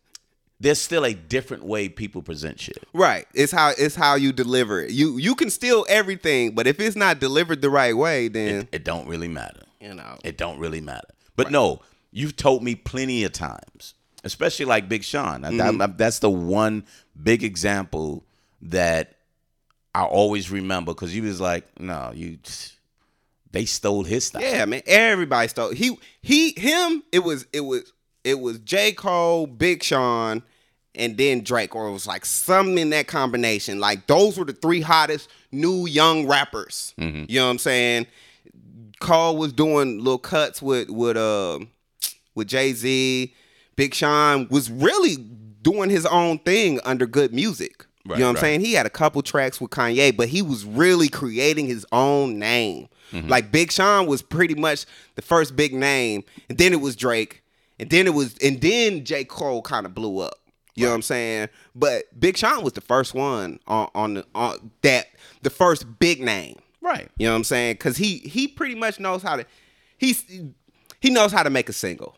there's 0.60 0.80
still 0.80 1.04
a 1.04 1.14
different 1.14 1.64
way 1.64 1.88
people 1.88 2.22
present 2.22 2.60
shit." 2.60 2.82
Right. 2.92 3.26
It's 3.34 3.52
how 3.52 3.72
it's 3.76 3.94
how 3.94 4.14
you 4.16 4.32
deliver 4.32 4.82
it. 4.82 4.90
You 4.90 5.16
you 5.18 5.34
can 5.34 5.50
steal 5.50 5.84
everything, 5.88 6.54
but 6.54 6.66
if 6.66 6.80
it's 6.80 6.96
not 6.96 7.20
delivered 7.20 7.62
the 7.62 7.70
right 7.70 7.96
way, 7.96 8.28
then 8.28 8.68
It 8.72 8.84
don't 8.84 9.06
really 9.08 9.28
matter. 9.28 9.62
you 9.80 9.94
know. 9.94 10.16
It 10.24 10.36
don't 10.38 10.58
really 10.58 10.80
matter. 10.80 11.08
But 11.36 11.50
no, 11.50 11.80
you've 12.10 12.36
told 12.36 12.62
me 12.64 12.74
plenty 12.74 13.22
of 13.24 13.32
times, 13.32 13.94
especially 14.24 14.64
like 14.64 14.88
Big 14.88 15.04
Sean. 15.04 15.42
That- 15.42 15.52
Mm-hmm. 15.52 15.78
that- 15.78 15.98
that's 15.98 16.18
the 16.18 16.30
one 16.30 16.84
big 17.22 17.44
example 17.44 18.24
that 18.62 19.14
I 19.94 20.02
always 20.04 20.50
remember 20.50 20.92
because 20.92 21.14
you 21.14 21.22
was 21.22 21.40
like, 21.40 21.64
no, 21.80 22.12
you, 22.14 22.38
they 23.52 23.64
stole 23.64 24.04
his 24.04 24.26
stuff. 24.26 24.42
Yeah, 24.42 24.64
man. 24.66 24.82
Everybody 24.86 25.48
stole. 25.48 25.70
He 25.72 25.98
he 26.22 26.52
him. 26.56 27.02
It 27.12 27.20
was 27.20 27.46
it 27.52 27.60
was 27.60 27.92
it 28.28 28.40
was 28.40 28.58
J 28.58 28.92
Cole, 28.92 29.46
Big 29.46 29.82
Sean, 29.82 30.42
and 30.94 31.16
then 31.16 31.42
Drake, 31.42 31.74
or 31.74 31.88
it 31.88 31.92
was 31.92 32.06
like 32.06 32.26
something 32.26 32.76
in 32.76 32.90
that 32.90 33.06
combination. 33.06 33.80
Like 33.80 34.06
those 34.06 34.38
were 34.38 34.44
the 34.44 34.52
three 34.52 34.82
hottest 34.82 35.30
new 35.50 35.86
young 35.86 36.26
rappers. 36.26 36.92
You 37.28 37.40
know 37.40 37.46
what 37.46 37.52
I'm 37.52 37.58
saying? 37.58 38.06
Cole 39.00 39.36
was 39.36 39.52
doing 39.52 39.98
little 39.98 40.18
cuts 40.18 40.60
with 40.60 40.90
with 40.90 41.16
uh 41.16 41.60
with 42.34 42.48
Jay 42.48 42.72
Z. 42.72 43.34
Big 43.76 43.94
Sean 43.94 44.46
was 44.50 44.70
really 44.70 45.16
doing 45.62 45.88
his 45.88 46.04
own 46.04 46.38
thing 46.40 46.80
under 46.84 47.06
G.O.O.D. 47.06 47.34
Music. 47.34 47.86
Right, 48.04 48.18
you 48.18 48.24
know 48.24 48.30
what 48.30 48.38
I'm 48.38 48.40
saying? 48.40 48.60
He 48.60 48.72
had 48.72 48.86
a 48.86 48.90
couple 48.90 49.22
tracks 49.22 49.60
with 49.60 49.70
Kanye, 49.70 50.16
but 50.16 50.28
he 50.28 50.42
was 50.42 50.64
really 50.64 51.08
creating 51.08 51.66
his 51.66 51.86
own 51.92 52.38
name. 52.38 52.88
Mm-hmm. 53.12 53.28
Like 53.28 53.52
Big 53.52 53.70
Sean 53.70 54.06
was 54.06 54.20
pretty 54.20 54.54
much 54.54 54.86
the 55.14 55.22
first 55.22 55.56
big 55.56 55.72
name, 55.72 56.24
and 56.48 56.58
then 56.58 56.72
it 56.72 56.80
was 56.80 56.96
Drake, 56.96 57.42
and 57.78 57.90
then 57.90 58.06
it 58.06 58.14
was, 58.14 58.36
and 58.38 58.60
then 58.60 59.04
J 59.04 59.24
Cole 59.24 59.62
kind 59.62 59.86
of 59.86 59.94
blew 59.94 60.18
up. 60.20 60.34
You 60.74 60.84
know 60.84 60.90
what 60.90 60.96
I'm 60.96 61.02
saying? 61.02 61.48
But 61.74 62.04
Big 62.20 62.36
Sean 62.36 62.62
was 62.62 62.74
the 62.74 62.80
first 62.80 63.12
one 63.12 63.58
on 63.66 63.88
on 63.96 64.14
the 64.14 64.26
on 64.34 64.70
that 64.82 65.08
the 65.42 65.50
first 65.50 65.98
big 65.98 66.20
name. 66.20 66.56
Right. 66.80 67.08
You 67.18 67.26
know 67.26 67.32
what 67.32 67.38
I'm 67.38 67.44
saying? 67.44 67.74
Because 67.74 67.96
he 67.96 68.18
he 68.18 68.46
pretty 68.46 68.76
much 68.76 69.00
knows 69.00 69.22
how 69.22 69.36
to 69.36 69.44
he's 69.98 70.24
he 71.00 71.10
knows 71.10 71.32
how 71.32 71.42
to 71.42 71.50
make 71.50 71.68
a 71.68 71.72
single. 71.72 72.16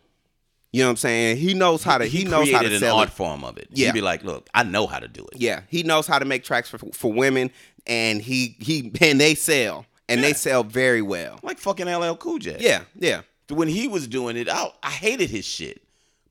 You 0.72 0.82
know 0.82 0.88
what 0.88 0.90
I'm 0.90 0.96
saying? 0.98 1.36
He 1.38 1.54
knows 1.54 1.82
how 1.82 1.98
to 1.98 2.04
he, 2.04 2.18
He, 2.18 2.24
knows 2.24 2.52
how 2.52 2.60
to 2.60 2.72
an 2.72 2.78
sell 2.78 2.98
art 2.98 3.08
it. 3.08 3.12
form 3.12 3.44
of 3.44 3.56
it. 3.58 3.68
Yeah. 3.72 3.86
He'd 3.86 3.94
be 3.94 4.00
like, 4.02 4.22
look, 4.22 4.48
I 4.54 4.62
know 4.62 4.86
how 4.86 4.98
to 5.00 5.08
do 5.08 5.22
it. 5.32 5.40
Yeah, 5.40 5.62
he 5.68 5.82
knows 5.82 6.06
how 6.06 6.18
to 6.18 6.24
make 6.24 6.44
tracks 6.44 6.68
for 6.68 6.78
for 6.92 7.12
women, 7.12 7.50
and 7.86 8.20
he 8.20 8.56
he 8.60 8.92
and 9.00 9.18
they 9.20 9.34
sell 9.34 9.86
and 10.08 10.22
they 10.22 10.32
sell 10.32 10.64
very 10.64 11.02
well. 11.02 11.40
Like 11.42 11.58
fucking 11.58 11.86
LL 11.88 12.14
Cool 12.16 12.38
J. 12.38 12.58
Yeah, 12.60 12.82
yeah, 12.94 13.22
When 13.50 13.68
he 13.68 13.88
was 13.88 14.06
doing 14.06 14.36
it, 14.36 14.48
I, 14.48 14.70
I 14.82 14.90
hated 14.90 15.30
his 15.30 15.44
shit. 15.44 15.82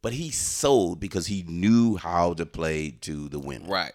But 0.02 0.14
he 0.14 0.32
sold 0.32 1.00
because 1.00 1.28
he 1.28 1.44
knew 1.48 1.98
how 1.98 2.34
to 2.36 2.46
play 2.46 2.91
to 3.02 3.28
the 3.30 3.40
women. 3.40 3.70
right. 3.70 3.94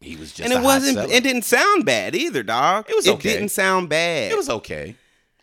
He 0.00 0.16
was 0.16 0.32
just 0.32 0.40
and 0.40 0.52
it 0.52 0.62
wasn't. 0.62 0.98
It 1.10 1.22
didn't 1.22 1.46
sound 1.46 1.86
bad 1.86 2.14
either, 2.14 2.42
dog. 2.42 2.90
It 2.90 2.94
was 2.94 3.08
okay. 3.08 3.30
It 3.30 3.32
didn't 3.34 3.48
sound 3.48 3.88
bad. 3.88 4.32
It 4.32 4.36
was 4.36 4.50
okay. 4.50 4.96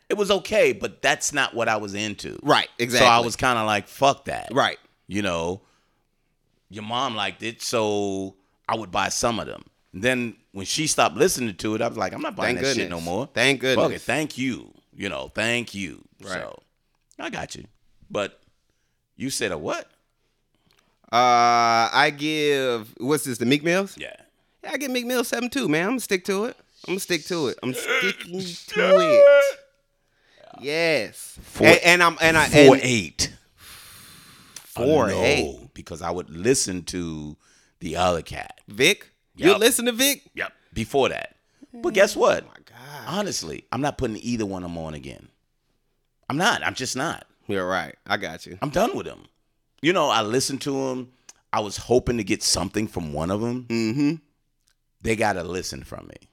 It 0.07 0.17
was 0.17 0.29
okay, 0.29 0.71
but 0.71 1.01
that's 1.01 1.33
not 1.33 1.55
what 1.55 1.67
I 1.67 1.77
was 1.77 1.95
into. 1.95 2.37
right. 2.43 2.69
Exactly. 2.77 3.07
So 3.07 3.11
I 3.11 3.19
was 3.21 3.35
kind 3.35 3.57
of 3.57 3.65
like, 3.65 3.87
fuck 3.87 4.25
that. 4.25 4.49
right. 4.51 4.77
You 5.07 5.23
know, 5.23 5.61
your 6.69 6.83
mom 6.83 7.15
liked 7.15 7.41
it, 7.41 7.61
so 7.61 8.35
I 8.69 8.75
would 8.77 8.91
buy 8.91 9.09
some 9.09 9.39
of 9.39 9.47
them. 9.47 9.63
Then 9.93 10.35
when 10.51 10.65
she 10.65 10.85
stopped 10.85 11.15
listening 11.15 11.55
to 11.55 11.75
it, 11.75 11.81
I 11.81 11.87
was 11.87 11.97
like, 11.97 12.13
I'm 12.13 12.21
not 12.21 12.35
buying 12.35 12.55
Thank 12.55 12.67
that 12.67 12.75
shit 12.75 12.89
no 12.89 13.01
more. 13.01 13.27
Thank 13.33 13.61
Fuck 13.61 13.75
goodness. 13.75 14.03
it. 14.03 14.05
Thank 14.05 14.37
you. 14.37 14.73
You 14.93 15.09
know, 15.09 15.29
thank 15.33 15.73
you. 15.73 16.03
Right. 16.21 16.33
So 16.33 16.61
I 17.21 17.29
got 17.29 17.55
you. 17.55 17.65
But 18.09 18.39
you 19.15 19.29
said 19.29 19.51
a 19.51 19.57
what? 19.57 19.85
Uh, 21.11 21.89
I 21.91 22.13
give 22.15 22.93
what's 22.97 23.25
this? 23.25 23.37
The 23.37 23.45
Meek 23.45 23.63
Mills. 23.63 23.97
Yeah. 23.97 24.15
Yeah, 24.63 24.71
I 24.73 24.77
give 24.77 24.91
Meek 24.91 25.05
Mill 25.05 25.23
seven 25.23 25.49
two, 25.49 25.67
man. 25.67 25.83
I'm 25.83 25.89
gonna 25.91 25.99
stick 25.99 26.23
to 26.25 26.45
it. 26.45 26.57
I'm 26.87 26.93
gonna 26.93 26.99
stick 26.99 27.25
to 27.25 27.47
it. 27.47 27.59
I'm 27.61 27.73
sticking 27.73 28.39
to 28.67 28.97
it. 28.99 29.57
Yes. 30.61 31.37
Four- 31.41 31.67
and, 31.67 31.79
and 31.83 32.03
I'm 32.03 32.17
and 32.21 32.37
I 32.37 32.47
Four 32.47 32.75
and, 32.75 32.83
eight. 32.83 33.33
Four 33.55 35.07
no, 35.07 35.21
eight. 35.21 35.73
Because 35.73 36.01
I 36.01 36.11
would 36.11 36.29
listen 36.29 36.83
to 36.85 37.35
the 37.79 37.97
other 37.97 38.21
cat. 38.21 38.59
Vic. 38.67 39.09
You 39.35 39.57
listen 39.57 39.85
to 39.85 39.91
Vic? 39.91 40.23
Yep. 40.35 40.51
Before 40.73 41.09
that. 41.09 41.35
But 41.73 41.93
guess 41.93 42.15
what? 42.15 42.43
Oh 42.43 42.47
my 42.47 42.53
God. 42.65 43.07
Honestly, 43.07 43.65
I'm 43.71 43.81
not 43.81 43.97
putting 43.97 44.17
either 44.17 44.45
one 44.45 44.63
of 44.63 44.69
them 44.69 44.77
on 44.77 44.93
again. 44.93 45.29
I'm 46.31 46.37
not. 46.37 46.65
I'm 46.65 46.75
just 46.75 46.95
not. 46.95 47.27
You're 47.49 47.67
right. 47.67 47.93
I 48.07 48.15
got 48.15 48.45
you. 48.45 48.57
I'm 48.61 48.69
done 48.69 48.95
with 48.95 49.05
them. 49.05 49.25
You 49.81 49.91
know, 49.91 50.07
I 50.07 50.21
listened 50.21 50.61
to 50.61 50.71
them. 50.71 51.11
I 51.51 51.59
was 51.59 51.75
hoping 51.75 52.15
to 52.19 52.23
get 52.23 52.41
something 52.41 52.87
from 52.87 53.11
one 53.11 53.29
of 53.29 53.41
them. 53.41 53.65
Mm-hmm. 53.65 54.13
They 55.01 55.17
got 55.17 55.33
to 55.33 55.43
listen 55.43 55.83
from 55.83 56.07
me. 56.07 56.29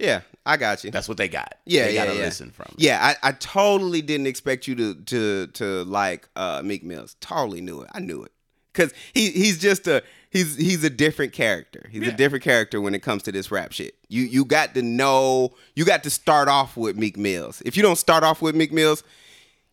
Yeah, 0.00 0.22
I 0.44 0.56
got 0.56 0.82
you. 0.82 0.90
That's 0.90 1.08
what 1.08 1.18
they 1.18 1.28
got. 1.28 1.54
Yeah, 1.66 1.84
they 1.84 1.94
yeah, 1.94 2.04
gotta 2.04 2.18
yeah. 2.18 2.24
listen 2.24 2.50
from. 2.50 2.66
it. 2.72 2.82
Yeah, 2.82 2.98
I, 3.00 3.28
I 3.28 3.32
totally 3.32 4.02
didn't 4.02 4.26
expect 4.26 4.66
you 4.66 4.74
to 4.74 4.94
to 4.96 5.46
to 5.46 5.84
like 5.84 6.28
uh 6.34 6.62
Meek 6.64 6.82
Mills. 6.82 7.14
Totally 7.20 7.60
knew 7.60 7.82
it. 7.82 7.90
I 7.94 8.00
knew 8.00 8.24
it. 8.24 8.32
Cause 8.74 8.92
he 9.14 9.30
he's 9.30 9.58
just 9.58 9.86
a 9.86 10.02
he's 10.36 10.56
he's 10.56 10.84
a 10.84 10.90
different 10.90 11.32
character. 11.32 11.88
He's 11.90 12.06
a 12.06 12.12
different 12.12 12.44
character 12.44 12.80
when 12.80 12.94
it 12.94 13.02
comes 13.02 13.22
to 13.24 13.32
this 13.32 13.50
rap 13.50 13.72
shit. 13.72 13.94
You 14.08 14.22
you 14.22 14.44
got 14.44 14.74
to 14.74 14.82
know 14.82 15.54
you 15.74 15.84
got 15.84 16.02
to 16.04 16.10
start 16.10 16.48
off 16.48 16.76
with 16.76 16.96
Meek 16.96 17.16
Mills. 17.16 17.62
If 17.64 17.76
you 17.76 17.82
don't 17.82 17.96
start 17.96 18.22
off 18.22 18.42
with 18.42 18.54
Meek 18.54 18.72
Mills, 18.72 19.02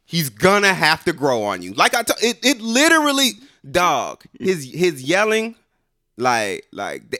he's 0.05 0.29
gonna 0.29 0.73
have 0.73 1.03
to 1.05 1.13
grow 1.13 1.43
on 1.43 1.61
you. 1.61 1.73
Like 1.73 1.93
I 1.93 2.03
t- 2.03 2.27
it 2.27 2.39
it 2.43 2.61
literally 2.61 3.31
dog 3.69 4.23
his 4.39 4.71
his 4.73 5.03
yelling 5.03 5.55
like 6.17 6.65
like 6.71 7.09
the, 7.09 7.19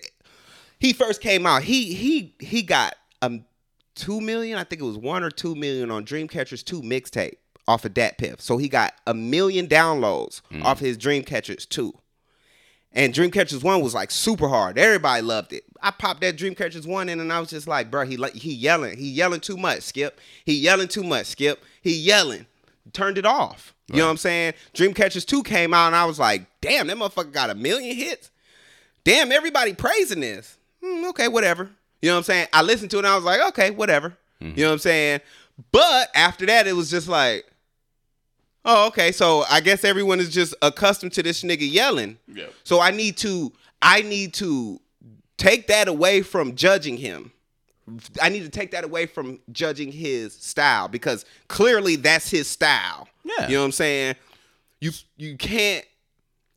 he 0.79 0.93
first 0.93 1.21
came 1.21 1.45
out 1.45 1.63
he 1.63 1.93
he 1.93 2.35
he 2.39 2.61
got 2.61 2.95
um 3.21 3.45
two 3.95 4.19
million 4.19 4.57
I 4.57 4.63
think 4.63 4.81
it 4.81 4.85
was 4.85 4.97
one 4.97 5.23
or 5.23 5.29
two 5.29 5.55
million 5.55 5.91
on 5.91 6.05
Dreamchasers 6.05 6.63
two 6.63 6.81
mixtape 6.81 7.35
off 7.67 7.85
of 7.85 7.93
DatPiff. 7.93 8.41
So 8.41 8.57
he 8.57 8.67
got 8.67 8.93
a 9.07 9.13
million 9.13 9.67
downloads 9.67 10.41
off 10.63 10.79
his 10.79 10.97
Dreamchasers 10.97 11.67
two. 11.67 11.93
And 12.93 13.13
Dreamchasers 13.13 13.63
one 13.63 13.81
was 13.81 13.93
like 13.93 14.11
super 14.11 14.47
hard. 14.47 14.77
Everybody 14.77 15.21
loved 15.23 15.51
it. 15.51 15.63
I 15.81 15.91
popped 15.91 16.21
that 16.21 16.37
Dreamchasers 16.37 16.85
one 16.85 17.09
in, 17.09 17.19
and 17.19 17.33
I 17.33 17.39
was 17.39 17.49
just 17.49 17.67
like, 17.67 17.89
bro, 17.89 18.05
he 18.05 18.17
like 18.17 18.33
he 18.33 18.53
yelling, 18.53 18.97
he 18.97 19.09
yelling 19.09 19.39
too 19.39 19.57
much. 19.57 19.81
Skip, 19.81 20.19
he 20.45 20.53
yelling 20.53 20.87
too 20.87 21.03
much. 21.03 21.27
Skip, 21.27 21.63
he 21.81 21.93
yelling. 21.95 22.45
Turned 22.91 23.17
it 23.17 23.25
off. 23.25 23.73
You 23.87 23.97
know 23.97 24.05
what 24.05 24.11
I'm 24.11 24.17
saying? 24.17 24.53
Dreamchasers 24.73 25.25
two 25.25 25.43
came 25.43 25.73
out, 25.73 25.87
and 25.87 25.95
I 25.95 26.05
was 26.05 26.19
like, 26.19 26.45
damn, 26.61 26.87
that 26.87 26.97
motherfucker 26.97 27.31
got 27.31 27.49
a 27.49 27.55
million 27.55 27.95
hits. 27.95 28.29
Damn, 29.03 29.31
everybody 29.31 29.73
praising 29.73 30.21
this. 30.21 30.57
Hmm, 30.83 31.05
okay, 31.05 31.27
whatever. 31.27 31.69
You 32.01 32.09
know 32.09 32.15
what 32.15 32.19
I'm 32.19 32.23
saying? 32.23 32.47
I 32.53 32.61
listened 32.61 32.91
to 32.91 32.97
it, 32.97 32.99
and 32.99 33.07
I 33.07 33.15
was 33.15 33.23
like, 33.23 33.41
okay, 33.49 33.71
whatever. 33.71 34.15
You 34.39 34.63
know 34.63 34.69
what 34.69 34.73
I'm 34.73 34.79
saying? 34.79 35.21
But 35.71 36.09
after 36.15 36.45
that, 36.47 36.67
it 36.67 36.73
was 36.73 36.89
just 36.89 37.07
like, 37.07 37.45
Oh, 38.65 38.87
okay. 38.87 39.11
So 39.11 39.43
I 39.49 39.59
guess 39.59 39.83
everyone 39.83 40.19
is 40.19 40.29
just 40.29 40.55
accustomed 40.61 41.13
to 41.13 41.23
this 41.23 41.43
nigga 41.43 41.69
yelling. 41.69 42.17
Yeah. 42.27 42.45
So 42.63 42.79
I 42.79 42.91
need 42.91 43.17
to 43.17 43.51
I 43.81 44.01
need 44.01 44.33
to 44.35 44.79
take 45.37 45.67
that 45.67 45.87
away 45.87 46.21
from 46.21 46.55
judging 46.55 46.97
him. 46.97 47.31
I 48.21 48.29
need 48.29 48.43
to 48.43 48.49
take 48.49 48.71
that 48.71 48.85
away 48.85 49.05
from 49.05 49.39
judging 49.51 49.91
his 49.91 50.33
style 50.33 50.87
because 50.87 51.25
clearly 51.49 51.97
that's 51.97 52.29
his 52.29 52.47
style. 52.47 53.09
Yeah. 53.25 53.47
You 53.47 53.55
know 53.55 53.61
what 53.61 53.65
I'm 53.65 53.71
saying? 53.73 54.15
You 54.79 54.91
you 55.17 55.37
can't 55.37 55.85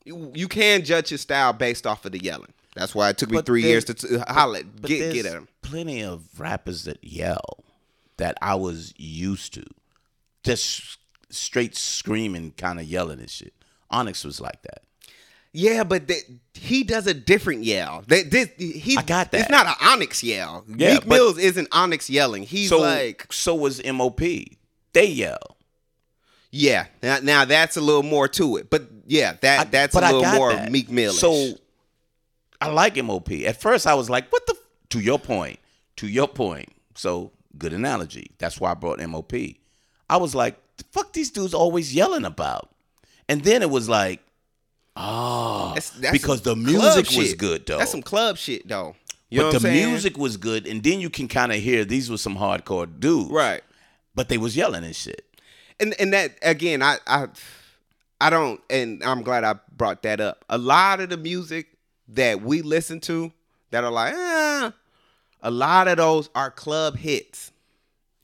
you, 0.04 0.30
you 0.34 0.46
can 0.46 0.84
judge 0.84 1.08
his 1.08 1.20
style 1.20 1.52
based 1.52 1.86
off 1.86 2.04
of 2.04 2.12
the 2.12 2.22
yelling. 2.22 2.52
That's 2.76 2.94
why 2.94 3.08
it 3.08 3.18
took 3.18 3.30
me 3.30 3.38
But 3.38 3.46
three 3.46 3.62
years 3.62 3.84
to 3.86 3.94
t- 3.94 4.18
holler, 4.28 4.60
But 4.80 4.88
get 4.88 5.12
get 5.12 5.26
at 5.26 5.32
him. 5.32 5.48
Plenty 5.62 6.02
of 6.02 6.38
rappers 6.38 6.84
that 6.84 7.02
yell 7.02 7.64
that 8.18 8.36
I 8.40 8.54
was 8.54 8.94
used 8.96 9.54
to, 9.54 9.64
just 10.44 10.98
straight 11.30 11.76
screaming, 11.76 12.52
kind 12.56 12.78
of 12.78 12.86
yelling 12.86 13.20
and 13.20 13.30
shit. 13.30 13.52
Onyx 13.90 14.24
was 14.24 14.40
like 14.40 14.62
that. 14.62 14.82
Yeah, 15.52 15.84
but 15.84 16.08
that 16.08 16.22
he 16.54 16.82
does 16.84 17.06
a 17.06 17.14
different 17.14 17.64
yell. 17.64 18.04
That 18.08 18.30
this 18.30 18.50
he 18.58 18.96
I 18.98 19.02
got 19.02 19.30
that. 19.32 19.40
It's 19.42 19.50
not 19.50 19.66
an 19.66 19.74
Onyx 19.80 20.22
yell. 20.22 20.64
Yeah, 20.68 20.94
Meek 20.94 21.06
Mills 21.06 21.38
isn't 21.38 21.68
Onyx 21.72 22.10
yelling. 22.10 22.42
He's 22.42 22.68
so 22.68 22.80
like 22.80 23.32
so 23.32 23.54
was 23.54 23.82
MOP. 23.84 24.20
They 24.92 25.06
yell. 25.06 25.56
yeah. 26.50 26.86
Now, 27.02 27.18
now 27.22 27.44
that's 27.46 27.76
a 27.76 27.80
little 27.80 28.02
more 28.02 28.28
to 28.28 28.56
it, 28.56 28.68
but 28.70 28.82
yeah, 29.06 29.34
that 29.40 29.60
I- 29.60 29.64
that's 29.64 29.94
a 29.94 30.00
little 30.00 30.24
more 30.32 30.52
that. 30.52 30.70
Meek 30.70 30.90
Mill. 30.90 31.12
So 31.12 31.54
I 32.60 32.68
like 32.68 32.96
MOP. 33.02 33.30
At 33.46 33.60
first, 33.60 33.86
I 33.86 33.94
was 33.94 34.10
like, 34.10 34.30
"What 34.30 34.46
the?" 34.46 34.54
F-? 34.54 34.62
To 34.90 35.00
your 35.00 35.18
point. 35.18 35.58
To 35.96 36.06
your 36.06 36.28
point. 36.28 36.68
So 36.94 37.32
good 37.56 37.72
analogy. 37.72 38.30
That's 38.38 38.60
why 38.60 38.72
I 38.72 38.74
brought 38.74 38.98
MOP. 39.00 39.32
I 40.10 40.16
was 40.18 40.34
like, 40.34 40.56
"The 40.76 40.84
fuck 40.92 41.12
these 41.12 41.30
dudes 41.30 41.54
always 41.54 41.94
yelling 41.94 42.24
about?" 42.24 42.70
And 43.28 43.42
then 43.44 43.62
it 43.62 43.70
was 43.70 43.88
like, 43.88 44.20
"Oh, 44.96 45.68
That's- 45.70 45.90
that's 45.90 46.12
because 46.12 46.42
the 46.42 46.56
music 46.56 47.06
was 47.16 47.30
shit. 47.30 47.38
good 47.38 47.66
though." 47.66 47.78
That's 47.78 47.90
some 47.90 48.02
club 48.02 48.36
shit 48.38 48.66
though. 48.68 48.94
You 49.28 49.38
know 49.40 49.44
but 49.50 49.54
what 49.54 49.62
the 49.62 49.68
I'm 49.68 49.74
saying? 49.74 49.90
music 49.90 50.16
was 50.18 50.36
good, 50.36 50.66
and 50.66 50.82
then 50.82 51.00
you 51.00 51.10
can 51.10 51.26
kind 51.28 51.52
of 51.52 51.58
hear 51.60 51.84
these 51.84 52.08
were 52.10 52.16
some 52.18 52.36
hardcore 52.36 52.88
dudes, 53.00 53.30
right? 53.30 53.62
But 54.14 54.28
they 54.28 54.38
was 54.38 54.56
yelling 54.56 54.84
and 54.84 54.94
shit. 54.94 55.24
and 55.80 55.94
and 55.98 56.12
that 56.14 56.38
again 56.42 56.80
i 56.82 56.96
i 57.06 57.26
i 58.18 58.30
don't 58.30 58.62
and 58.70 59.02
i'm 59.04 59.20
glad 59.22 59.44
i 59.44 59.54
brought 59.76 60.02
that 60.04 60.20
up 60.22 60.42
a 60.48 60.56
lot 60.56 61.00
of 61.00 61.10
the 61.10 61.18
music 61.18 61.66
that 62.08 62.40
we 62.40 62.62
listen 62.62 62.98
to 62.98 63.30
that 63.72 63.84
are 63.84 63.90
like 63.90 64.14
eh, 64.14 64.70
a 65.42 65.50
lot 65.50 65.86
of 65.86 65.98
those 65.98 66.30
are 66.34 66.50
club 66.50 66.96
hits 66.96 67.52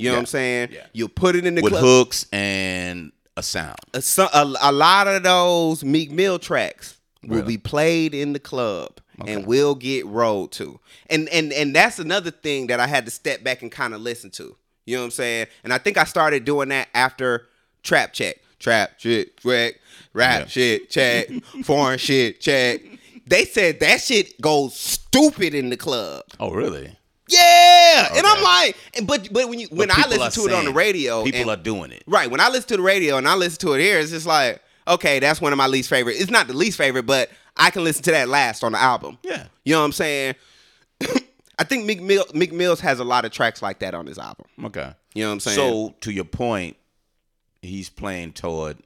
you 0.03 0.09
know 0.11 0.17
what 0.17 0.21
i'm 0.21 0.27
saying 0.27 0.69
Yeah. 0.73 0.87
you 0.93 1.09
put 1.09 1.37
it 1.37 1.47
in 1.47 1.55
the 1.55 1.63
with 1.63 1.73
club 1.73 1.85
hooks 1.85 2.27
and 2.33 3.13
a 3.37 3.43
sound. 3.43 3.77
a, 3.95 4.03
so- 4.03 4.29
a, 4.33 4.55
a 4.63 4.73
lot 4.73 5.07
of 5.09 5.23
those 5.23 5.85
meek 5.85 6.11
mill 6.11 6.39
tracks 6.39 6.99
will 7.23 7.37
Really? 7.39 7.57
be 7.57 7.59
played 7.59 8.15
in 8.15 8.33
the 8.33 8.39
club 8.41 8.99
Okay. 9.21 9.35
and 9.35 9.47
will 9.47 9.75
get 9.75 10.07
rolled 10.07 10.53
to 10.53 10.81
and 11.11 11.29
and 11.29 11.53
and 11.53 11.75
that's 11.77 11.99
another 11.99 12.31
thing 12.31 12.67
that 12.69 12.81
i 12.81 12.87
had 12.87 13.05
to 13.05 13.11
step 13.11 13.45
back 13.45 13.61
and 13.63 13.71
kind 13.71 13.95
of 13.95 14.01
listen 14.01 14.31
to 14.33 14.57
you 14.87 14.97
know 14.97 15.03
what 15.03 15.07
i'm 15.07 15.11
saying 15.13 15.47
and 15.65 15.73
i 15.73 15.79
think 15.79 15.97
i 15.99 16.05
started 16.05 16.45
doing 16.47 16.71
that 16.71 16.89
after 16.95 17.47
trap 17.83 18.13
check 18.15 18.37
trap 18.59 18.93
shit 18.99 19.37
check 19.39 19.75
rap 20.15 20.41
Yeah. 20.43 20.47
shit 20.47 20.91
check 20.91 21.29
foreign 21.65 21.99
shit 21.99 22.41
check 22.41 22.81
they 23.27 23.45
said 23.45 23.81
that 23.81 24.01
shit 24.01 24.41
goes 24.41 24.75
stupid 24.75 25.55
in 25.55 25.69
the 25.71 25.77
club 25.77 26.25
Oh, 26.41 26.51
really? 26.51 26.97
Yeah 27.33 28.09
and 28.15 28.27
i'm 28.27 28.43
like 28.43 28.77
but 29.05 29.29
but 29.33 29.49
when 29.49 29.59
you 29.59 29.67
when 29.71 29.91
i 29.91 30.07
listen 30.09 30.43
to 30.45 30.49
it 30.49 30.55
on 30.55 30.65
the 30.65 30.73
radio 30.73 31.25
people 31.25 31.41
and- 31.41 31.51
are 31.51 31.57
doing 31.57 31.91
it. 31.93 32.03
Right. 32.07 32.31
When 32.31 32.41
I 32.41 32.49
listen 32.49 32.69
to 32.69 32.77
the 32.77 32.83
radio 32.83 33.17
and 33.17 33.29
I 33.29 33.35
listen 33.35 33.59
to 33.61 33.73
it 33.75 33.81
here, 33.81 33.99
it's 33.99 34.11
just 34.11 34.27
like, 34.27 34.61
okay, 34.87 35.19
that's 35.19 35.41
one 35.41 35.53
of 35.53 35.57
my 35.57 35.67
least 35.67 35.89
favorite. 35.89 36.17
It's 36.21 36.31
not 36.31 36.47
the 36.47 36.53
least 36.53 36.77
favorite, 36.77 37.07
but 37.07 37.31
I 37.57 37.71
can 37.71 37.85
listen 37.85 38.03
to 38.05 38.11
that 38.13 38.29
last 38.29 38.63
on 38.65 38.73
the 38.73 38.79
album. 38.81 39.19
Yeah. 39.23 39.47
You 39.65 39.75
know 39.75 39.81
what 39.81 39.87
I'm 39.87 39.93
saying? 39.93 40.35
I 41.59 41.65
think 41.65 41.85
Meek, 41.87 42.03
Mill, 42.03 42.25
Meek 42.35 42.53
Mills 42.53 42.81
has 42.81 42.99
a 42.99 43.05
lot 43.05 43.25
of 43.25 43.31
tracks 43.33 43.63
like 43.63 43.79
that 43.81 43.95
on 43.95 44.07
his 44.07 44.19
album. 44.19 44.47
Okay. 44.65 44.93
You 45.15 45.23
know 45.25 45.29
what 45.29 45.35
I'm 45.35 45.41
saying? 45.41 45.57
So 45.57 45.95
to 46.01 46.13
your 46.13 46.25
point, 46.25 46.77
he's 47.63 47.89
playing 47.89 48.33
toward 48.33 48.79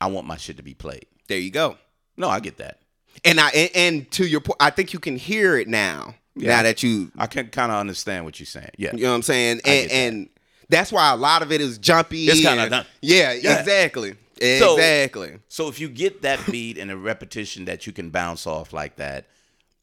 I 0.00 0.06
want 0.06 0.26
my 0.26 0.36
shit 0.36 0.56
to 0.56 0.62
be 0.62 0.74
played. 0.74 1.06
there 1.28 1.38
you 1.38 1.50
go. 1.50 1.76
No, 2.16 2.28
I 2.28 2.40
get 2.40 2.58
that. 2.58 2.78
And 3.24 3.38
I 3.40 3.48
and, 3.50 3.70
and 3.74 4.10
to 4.12 4.26
your 4.26 4.40
point, 4.40 4.56
I 4.60 4.70
think 4.70 4.92
you 4.92 4.98
can 4.98 5.16
hear 5.16 5.56
it 5.56 5.68
now. 5.68 6.14
Yeah. 6.34 6.56
Now 6.56 6.62
that 6.64 6.82
you 6.82 7.12
I 7.18 7.26
can 7.26 7.48
kind 7.48 7.70
of 7.70 7.78
understand 7.78 8.24
what 8.24 8.40
you're 8.40 8.46
saying. 8.46 8.70
Yeah. 8.78 8.92
you 8.94 9.02
know 9.04 9.10
what 9.10 9.16
I'm 9.16 9.22
saying? 9.22 9.60
And 9.64 9.90
that. 9.90 9.94
and 9.94 10.28
that's 10.68 10.90
why 10.90 11.12
a 11.12 11.16
lot 11.16 11.42
of 11.42 11.52
it 11.52 11.60
is 11.60 11.78
jumpy. 11.78 12.26
It's 12.26 12.40
kinda 12.40 12.70
done. 12.70 12.86
Yeah, 13.00 13.32
Yeah. 13.32 13.60
exactly. 13.60 14.14
So- 14.40 14.74
exactly. 14.74 15.38
So 15.48 15.68
if 15.68 15.78
you 15.78 15.88
get 15.88 16.22
that 16.22 16.40
beat 16.50 16.78
and 16.78 16.90
a 16.90 16.96
repetition 16.96 17.66
that 17.66 17.86
you 17.86 17.92
can 17.92 18.10
bounce 18.10 18.46
off 18.46 18.72
like 18.72 18.96
that, 18.96 19.26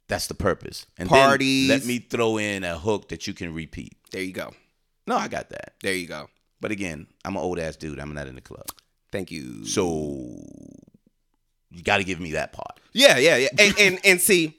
that's 0.07 0.27
the 0.27 0.33
purpose. 0.33 0.85
And 0.97 1.07
Parties. 1.07 1.67
Then 1.69 1.79
let 1.79 1.87
me 1.87 1.99
throw 1.99 2.37
in 2.37 2.63
a 2.63 2.77
hook 2.77 3.09
that 3.09 3.27
you 3.27 3.33
can 3.33 3.53
repeat. 3.53 3.95
there 4.11 4.23
you 4.23 4.33
go. 4.33 4.53
No, 5.07 5.15
I 5.17 5.27
got 5.27 5.49
that. 5.51 5.75
There 5.81 5.93
you 5.93 6.07
go. 6.07 6.29
But 6.59 6.71
again, 6.71 7.07
I'm 7.23 7.35
an 7.35 7.41
old 7.41 7.57
ass 7.59 7.75
dude. 7.77 7.99
I'm 7.99 8.13
not 8.13 8.27
in 8.27 8.35
the 8.35 8.41
club. 8.41 8.65
Thank 9.11 9.31
you. 9.31 9.65
So 9.65 10.35
you 11.71 11.83
got 11.83 11.97
to 11.97 12.03
give 12.03 12.19
me 12.19 12.31
that 12.31 12.51
part. 12.53 12.78
Yeah, 12.93 13.17
yeah, 13.17 13.37
yeah. 13.37 13.47
And 13.57 13.79
and, 13.79 13.99
and 14.03 14.21
see, 14.21 14.57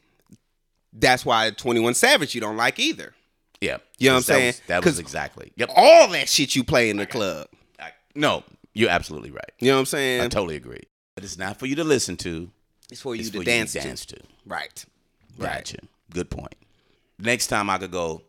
that's 0.93 1.24
why 1.24 1.51
21 1.51 1.94
Savage 1.94 2.35
you 2.35 2.40
don't 2.40 2.57
like 2.57 2.78
either. 2.78 3.15
Yeah. 3.61 3.78
You 3.98 4.09
know 4.09 4.15
what 4.15 4.16
I'm 4.16 4.20
that 4.20 4.24
saying? 4.24 4.47
was- 4.47 4.62
that 4.69 4.85
was 4.85 4.98
exactly. 4.98 5.52
Yep. 5.57 5.70
All 5.77 6.09
that 6.09 6.28
shit 6.28 6.57
you 6.57 6.65
play 6.65 6.90
in 6.90 6.97
the 6.97 7.07
club. 7.07 7.48
I- 7.78 7.93
no, 8.15 8.43
you're 8.73 8.90
absolutely 8.90 9.31
right. 9.31 9.52
You 9.59 9.69
know 9.69 9.74
what 9.74 9.81
I'm 9.81 9.86
saying? 9.86 10.20
I 10.23 10.28
totally 10.28 10.57
agree. 10.57 10.82
But 11.15 11.24
it's 11.24 11.36
not 11.39 11.59
for 11.59 11.66
you 11.66 11.77
to 11.77 11.85
listen 11.85 12.16
to. 12.19 12.51
It's 12.90 13.01
for 13.02 13.15
you 13.15 13.20
It's 13.20 13.31
to 13.31 13.39
for 13.39 13.44
dance, 13.44 13.74
you 13.74 13.81
to 13.82 13.86
dance 13.86 14.07
to. 14.07 14.16
Right. 14.47 14.85
Right. 15.36 15.57
Gotcha. 15.57 15.78
Good 16.12 16.31
point. 16.31 16.55
Next 17.19 17.48
time 17.48 17.69
I 17.69 17.78
could 17.78 17.90
go. 17.90 18.23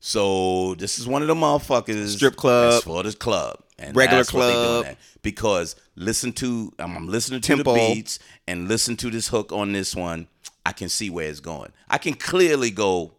So 0.00 0.74
this 0.74 0.98
is 0.98 1.06
one 1.06 1.22
of 1.22 1.28
the 1.28 1.34
motherfuckers. 1.34 2.08
Strip 2.16 2.36
club. 2.36 2.82
For 2.82 3.02
this 3.02 3.14
club. 3.14 3.58
And 3.78 3.96
Regular 3.96 4.18
that's 4.20 4.32
what 4.32 4.46
they 4.46 4.52
doing 4.52 4.82
club. 4.84 4.96
Because 5.22 5.76
listen 5.96 6.32
to 6.34 6.72
I'm, 6.78 6.96
I'm 6.96 7.08
listening 7.08 7.40
to 7.40 7.46
Tempo. 7.56 7.74
the 7.74 7.94
beats 7.94 8.18
and 8.46 8.68
listen 8.68 8.96
to 8.98 9.10
this 9.10 9.28
hook 9.28 9.52
on 9.52 9.72
this 9.72 9.96
one. 9.96 10.28
I 10.66 10.72
can 10.72 10.88
see 10.88 11.10
where 11.10 11.28
it's 11.28 11.40
going. 11.40 11.72
I 11.88 11.98
can 11.98 12.14
clearly 12.14 12.70
go. 12.70 13.12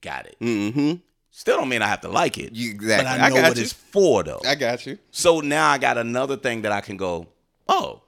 Got 0.00 0.26
it. 0.26 0.36
Mm-hmm. 0.40 0.94
Still 1.30 1.56
don't 1.58 1.68
mean 1.68 1.80
I 1.82 1.86
have 1.86 2.00
to 2.02 2.08
like 2.08 2.38
it. 2.38 2.54
You- 2.54 2.70
exactly. 2.72 3.04
But 3.04 3.20
I 3.20 3.26
I 3.26 3.28
know 3.28 3.36
got 3.36 3.48
what 3.50 3.56
you. 3.56 3.62
it's 3.62 3.72
for 3.72 4.22
though. 4.22 4.40
I 4.46 4.54
got 4.54 4.84
you. 4.86 4.98
So 5.10 5.40
now 5.40 5.68
I 5.70 5.78
got 5.78 5.96
another 5.98 6.36
thing 6.36 6.62
that 6.62 6.72
I 6.72 6.80
can 6.80 6.96
go, 6.96 7.26
oh, 7.68 8.02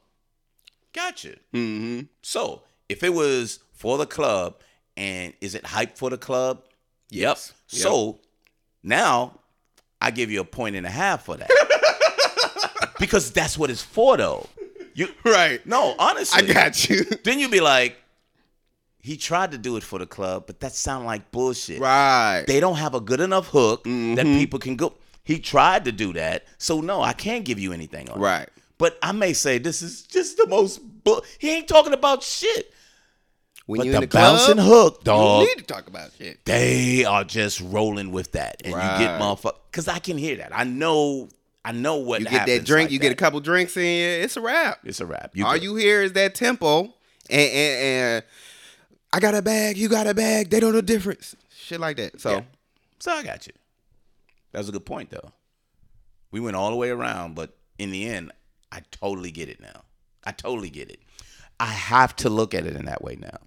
gotcha. 0.92 1.36
Mm-hmm. 1.52 2.00
So 2.22 2.62
if 2.88 3.02
it 3.02 3.12
was 3.14 3.60
for 3.72 3.98
the 3.98 4.06
club 4.06 4.56
and 4.96 5.32
is 5.40 5.54
it 5.54 5.64
hype 5.66 5.96
for 5.96 6.10
the 6.10 6.18
club? 6.18 6.62
Yes. 7.10 7.52
Yep. 7.70 7.80
So 7.82 8.20
now 8.82 9.38
I 10.04 10.10
give 10.10 10.30
you 10.30 10.40
a 10.40 10.44
point 10.44 10.76
and 10.76 10.86
a 10.86 10.90
half 10.90 11.24
for 11.24 11.36
that. 11.36 11.50
because 12.98 13.30
that's 13.32 13.56
what 13.58 13.70
it's 13.70 13.82
for 13.82 14.16
though. 14.16 14.46
You 14.94 15.08
Right. 15.24 15.64
no, 15.66 15.94
honestly. 15.98 16.48
I 16.48 16.52
got 16.52 16.88
you. 16.88 17.04
Then 17.24 17.38
you'd 17.38 17.50
be 17.50 17.60
like, 17.60 17.96
he 19.00 19.16
tried 19.16 19.52
to 19.52 19.58
do 19.58 19.76
it 19.76 19.82
for 19.82 19.98
the 19.98 20.06
club, 20.06 20.44
but 20.46 20.60
that 20.60 20.72
sounded 20.72 21.06
like 21.06 21.30
bullshit. 21.30 21.80
Right. 21.80 22.44
They 22.46 22.60
don't 22.60 22.76
have 22.76 22.94
a 22.94 23.00
good 23.00 23.20
enough 23.20 23.48
hook 23.48 23.84
that 23.84 23.90
Mhm. 23.90 24.38
people 24.38 24.58
can 24.58 24.76
go. 24.76 24.94
He 25.24 25.38
tried 25.38 25.84
to 25.86 25.92
do 25.92 26.12
that, 26.14 26.44
so 26.58 26.80
no, 26.80 27.00
I 27.02 27.12
can't 27.14 27.44
give 27.44 27.58
you 27.58 27.72
anything 27.72 28.08
on 28.10 28.18
it. 28.18 28.22
right. 28.22 28.48
But 28.76 28.98
I 29.02 29.12
may 29.12 29.32
say 29.32 29.58
this 29.58 29.82
is 29.82 30.02
just 30.02 30.36
the 30.36 30.46
most. 30.48 30.80
Bu- 31.04 31.20
he 31.38 31.50
ain't 31.50 31.68
talking 31.68 31.92
about 31.92 32.22
shit. 32.24 32.73
When 33.66 33.78
but 33.78 33.86
you 33.86 33.92
the 33.92 34.00
the 34.00 34.06
club, 34.06 34.36
bouncing 34.36 34.58
hook, 34.58 34.98
you 35.00 35.04
dog, 35.04 35.46
need 35.46 35.56
to 35.58 35.64
talk 35.64 35.86
about 35.86 36.10
shit. 36.18 36.44
they 36.44 37.04
are 37.04 37.24
just 37.24 37.60
rolling 37.60 38.12
with 38.12 38.32
that, 38.32 38.56
and 38.62 38.72
you 38.74 38.78
get 38.78 39.12
Right. 39.12 39.20
motherfucker. 39.20 39.56
Because 39.70 39.88
I 39.88 39.98
can 39.98 40.18
hear 40.18 40.36
that. 40.36 40.54
I 40.54 40.64
know. 40.64 41.28
I 41.64 41.72
know 41.72 41.96
what. 41.96 42.20
You 42.20 42.28
get 42.28 42.46
that 42.46 42.66
drink, 42.66 42.86
like 42.88 42.92
you 42.92 42.98
get 42.98 43.10
a 43.10 43.14
couple 43.14 43.40
drinks 43.40 43.74
in 43.78 43.84
you, 43.84 44.22
it's 44.24 44.36
a 44.36 44.42
wrap. 44.42 44.80
It's 44.84 45.00
a 45.00 45.06
wrap. 45.06 45.32
All 45.42 45.52
good. 45.54 45.62
you 45.62 45.76
hear 45.76 46.02
is 46.02 46.12
that 46.12 46.34
tempo, 46.34 46.80
and, 46.82 46.92
and, 47.30 47.82
and 47.82 48.24
I 49.14 49.20
got 49.20 49.34
a 49.34 49.40
bag, 49.40 49.78
you 49.78 49.88
got 49.88 50.06
a 50.06 50.12
bag. 50.12 50.50
They 50.50 50.60
don't 50.60 50.72
know 50.72 50.80
the 50.80 50.82
difference. 50.82 51.34
Shit 51.48 51.80
like 51.80 51.96
that. 51.96 52.20
So 52.20 52.30
Yeah. 52.32 52.42
So 52.98 53.12
I 53.12 53.22
got 53.22 53.46
you. 53.46 53.54
That 54.52 54.58
was 54.58 54.68
a 54.68 54.72
good 54.72 54.84
point, 54.84 55.10
though. 55.10 55.32
We 56.30 56.40
went 56.40 56.54
all 56.56 56.70
the 56.70 56.76
way 56.76 56.90
around, 56.90 57.34
but 57.34 57.56
in 57.78 57.90
the 57.90 58.06
end, 58.06 58.30
I 58.70 58.80
totally 58.90 59.30
get 59.30 59.48
it 59.48 59.60
now. 59.60 59.84
I 60.24 60.32
totally 60.32 60.68
get 60.70 60.90
it. 60.90 61.00
I 61.58 61.66
have 61.66 62.14
to 62.16 62.28
look 62.28 62.54
at 62.54 62.66
it 62.66 62.76
in 62.76 62.84
that 62.86 63.02
way 63.02 63.16
now. 63.16 63.38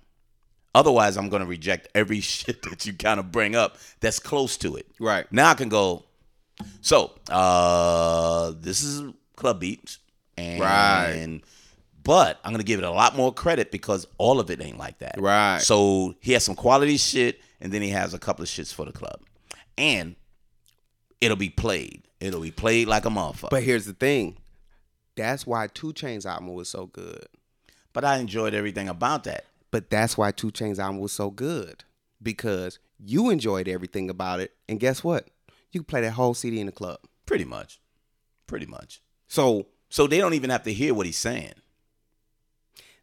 Otherwise, 0.77 1.17
I'm 1.17 1.27
going 1.29 1.41
to 1.41 1.47
reject 1.47 1.87
every 1.95 2.19
shit 2.33 2.61
that 2.63 2.85
you 2.85 2.93
kind 2.93 3.19
of 3.19 3.31
bring 3.31 3.55
up 3.55 3.77
that's 3.99 4.19
close 4.19 4.57
to 4.57 4.75
it. 4.75 4.85
right, 4.99 5.25
Now 5.31 5.49
I 5.49 5.53
can 5.55 5.69
go. 5.69 6.03
So 6.81 7.11
uh, 7.29 8.53
this 8.59 8.83
is 8.83 9.11
Club 9.35 9.59
Beats, 9.59 9.99
and 10.37 10.61
Right. 10.61 11.41
but 12.03 12.39
I'm 12.43 12.51
gonna 12.51 12.63
give 12.63 12.79
it 12.79 12.85
a 12.85 12.91
lot 12.91 13.15
more 13.15 13.31
credit 13.33 13.71
because 13.71 14.07
all 14.17 14.39
of 14.39 14.49
it 14.49 14.61
ain't 14.61 14.77
like 14.79 14.97
that. 14.99 15.15
Right. 15.19 15.59
So 15.61 16.15
he 16.19 16.31
has 16.33 16.43
some 16.43 16.55
quality 16.55 16.97
shit, 16.97 17.41
and 17.61 17.71
then 17.71 17.81
he 17.81 17.89
has 17.89 18.13
a 18.13 18.19
couple 18.19 18.41
of 18.43 18.49
shits 18.49 18.73
for 18.73 18.85
the 18.85 18.91
club, 18.91 19.19
and 19.77 20.15
it'll 21.21 21.37
be 21.37 21.49
played. 21.49 22.03
It'll 22.19 22.41
be 22.41 22.51
played 22.51 22.87
like 22.87 23.05
a 23.05 23.09
motherfucker. 23.09 23.49
but 23.51 23.61
here's 23.63 23.85
the 23.85 23.93
thing. 23.93 24.37
That's 25.15 25.45
why 25.47 25.67
2 25.67 25.93
Chainz 25.93 26.25
album 26.25 26.53
was 26.53 26.69
so 26.69 26.87
good. 26.87 27.25
but 27.93 28.03
I 28.05 28.17
enjoyed 28.17 28.53
everything 28.55 28.89
about 28.89 29.23
that. 29.25 29.45
But 29.71 29.89
that's 29.89 30.17
why 30.17 30.31
2 30.31 30.51
Chainz 30.51 30.79
album 30.79 30.99
was 30.99 31.11
so 31.11 31.29
good 31.29 31.83
because 32.21 32.79
you 32.99 33.29
enjoyed 33.29 33.67
everything 33.67 34.09
about 34.09 34.39
it, 34.39 34.53
and 34.67 34.79
guess 34.79 35.03
what? 35.03 35.29
You 35.71 35.81
could 35.81 35.87
play 35.87 36.01
that 36.01 36.11
whole 36.13 36.33
CD 36.33 36.59
in 36.59 36.65
the 36.67 36.71
club. 36.71 36.99
Pretty 37.25 37.45
much. 37.45 37.79
Pretty 38.47 38.65
much. 38.65 39.01
So 39.27 39.67
So 39.89 40.07
they 40.07 40.17
don't 40.19 40.33
even 40.33 40.49
have 40.49 40.63
to 40.63 40.73
hear 40.73 40.93
what 40.93 41.05
he's 41.05 41.17
saying. 41.17 41.53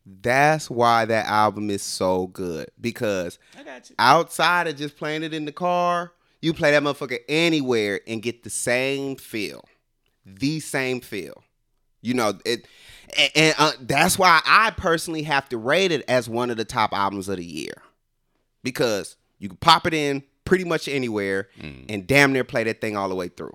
that's 0.07 0.69
why 0.71 1.05
that 1.07 1.27
album 1.27 1.71
is 1.71 1.83
so 1.83 2.27
good 2.29 2.69
because 2.81 3.39
I 3.59 3.63
got 3.63 3.89
you. 3.89 3.97
outside 3.99 4.67
of 4.67 4.77
just 4.77 4.97
playing 4.97 5.23
it 5.23 5.33
in 5.33 5.45
the 5.47 5.53
car, 5.53 6.13
you 6.43 6.53
play 6.53 6.71
that 6.73 6.83
motherfucker 6.83 7.19
anywhere 7.29 8.01
and 8.07 8.23
get 8.23 8.43
the 8.43 8.51
same 8.51 9.17
feel, 9.17 9.65
the 10.27 10.61
same 10.61 11.01
feel. 11.01 11.43
You 12.03 12.13
know 12.15 12.39
it, 12.45 12.67
and, 13.17 13.31
and, 13.35 13.55
uh, 13.59 13.73
that's 13.81 14.19
why 14.19 14.41
I 14.45 14.71
personally 14.71 15.23
have 15.23 15.49
to 15.51 15.59
rate 15.59 15.93
it 15.93 16.05
as 16.09 16.29
one 16.29 16.51
of 16.51 16.57
the 16.57 16.65
top 16.65 16.93
albums 16.93 17.29
of 17.29 17.37
the 17.37 17.45
year 17.45 17.75
because 18.63 19.17
you 19.39 19.49
can 19.49 19.59
pop 19.59 19.87
it 19.87 19.95
in 19.95 20.23
pretty 20.45 20.65
much 20.65 20.89
anywhere 20.89 21.49
and 21.89 22.07
damn 22.07 22.33
near 22.33 22.45
play 22.45 22.65
that 22.65 22.81
thing 22.81 22.97
all 22.97 23.09
the 23.09 23.15
way 23.15 23.29
through. 23.29 23.55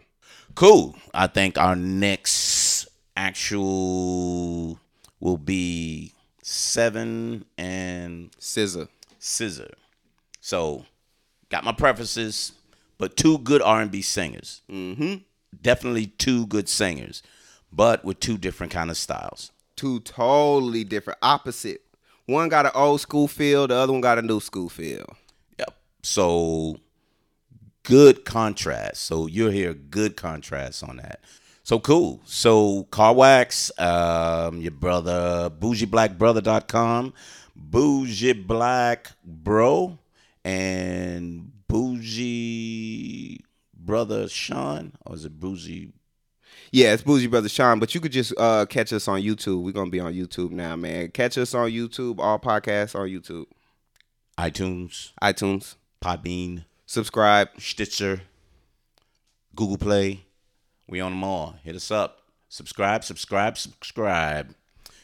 Cool. 0.56 0.95
I 1.14 1.27
think 1.27 1.57
our 1.57 1.76
next 1.76 2.88
actual 3.15 4.80
will 5.19 5.38
be 5.38 6.14
Sevyn 6.44 7.44
and 7.57 8.31
SZA. 8.40 8.88
SZA. 9.19 9.72
So 10.41 10.86
got 11.49 11.64
my 11.64 11.73
preferences, 11.73 12.53
but 12.98 13.15
two 13.15 13.38
good 13.40 13.61
R 13.61 13.81
and 13.81 13.91
B 13.91 14.02
singers. 14.02 14.61
Mm-hmm. 14.69 15.15
Definitely 15.61 16.07
two 16.07 16.45
good 16.48 16.69
singers, 16.69 17.22
but 17.72 18.04
with 18.04 18.20
two 18.20 18.38
different 18.38 18.72
kind 18.72 18.90
of 18.90 18.98
styles. 18.98 19.52
Two 19.76 20.00
totally 20.02 20.84
different, 20.84 21.20
opposite. 21.22 21.82
One 22.26 22.50
got 22.50 22.66
an 22.66 22.72
old 22.76 23.02
school 23.02 23.28
feel, 23.28 23.68
the 23.68 23.76
other 23.76 23.91
one 23.91 24.02
got 24.02 24.20
a 24.20 24.22
new 24.22 24.40
school 24.40 24.70
feel. 24.70 25.16
Yep. 25.58 25.76
So 26.04 26.78
good 27.84 28.26
contrast. 28.26 29.04
So 29.04 29.28
you'll 29.28 29.52
hear 29.52 29.74
good 29.74 30.16
contrast 30.16 30.84
on 30.84 30.98
that. 30.98 31.22
So 31.64 31.80
cool. 31.80 32.22
So 32.26 32.84
Car 32.91 33.14
Wax, 33.14 33.72
um, 33.80 34.60
your 34.60 34.72
brother, 34.72 35.52
bougieblackbrother.com, 35.52 37.14
bougie 37.56 38.34
black 38.34 39.12
bro, 39.24 39.98
and 40.44 41.52
bougie 41.68 43.44
brother 43.74 44.28
Sean, 44.28 44.94
or 45.06 45.16
is 45.16 45.26
it 45.26 45.40
bougie? 45.40 45.91
Yeah, 46.72 46.94
it's 46.94 47.04
Bougie 47.04 47.28
Brother 47.28 47.50
Sean, 47.50 47.80
but 47.80 47.96
you 47.96 48.02
could 48.02 48.12
just 48.12 48.34
uh, 48.38 48.66
catch 48.68 48.94
us 48.94 49.08
on 49.08 49.22
YouTube. 49.22 49.64
We're 49.64 49.74
gonna 49.74 49.90
be 49.90 50.00
on 50.00 50.14
YouTube 50.14 50.52
now, 50.52 50.76
man. 50.76 51.10
Catch 51.10 51.38
us 51.38 51.54
on 51.54 51.70
YouTube. 51.72 52.20
All 52.20 52.40
podcasts 52.40 52.96
on 52.96 53.08
YouTube, 53.08 53.46
iTunes, 54.38 55.12
iTunes. 55.22 55.76
Podbean, 56.02 56.64
Subscribe. 56.86 57.50
Stitcher, 57.60 58.22
Google 59.56 59.78
Play. 59.78 60.22
We 60.88 61.02
on 61.02 61.12
them 61.12 61.24
all. 61.24 61.56
Hit 61.64 61.76
us 61.76 61.91
up. 61.91 62.20
Subscribe, 62.48 63.04
subscribe, 63.04 63.58
subscribe. 63.58 64.56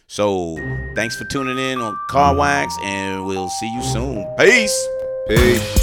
So 0.07 0.57
thanks 0.95 1.15
for 1.15 1.25
tuning 1.25 1.59
in 1.59 1.79
on 1.81 1.97
Car 2.09 2.35
Wax, 2.35 2.75
and 2.83 3.25
we'll 3.25 3.49
see 3.49 3.71
you 3.75 3.83
soon. 3.83 4.25
Peace. 4.37 4.87
Peace. 5.27 5.74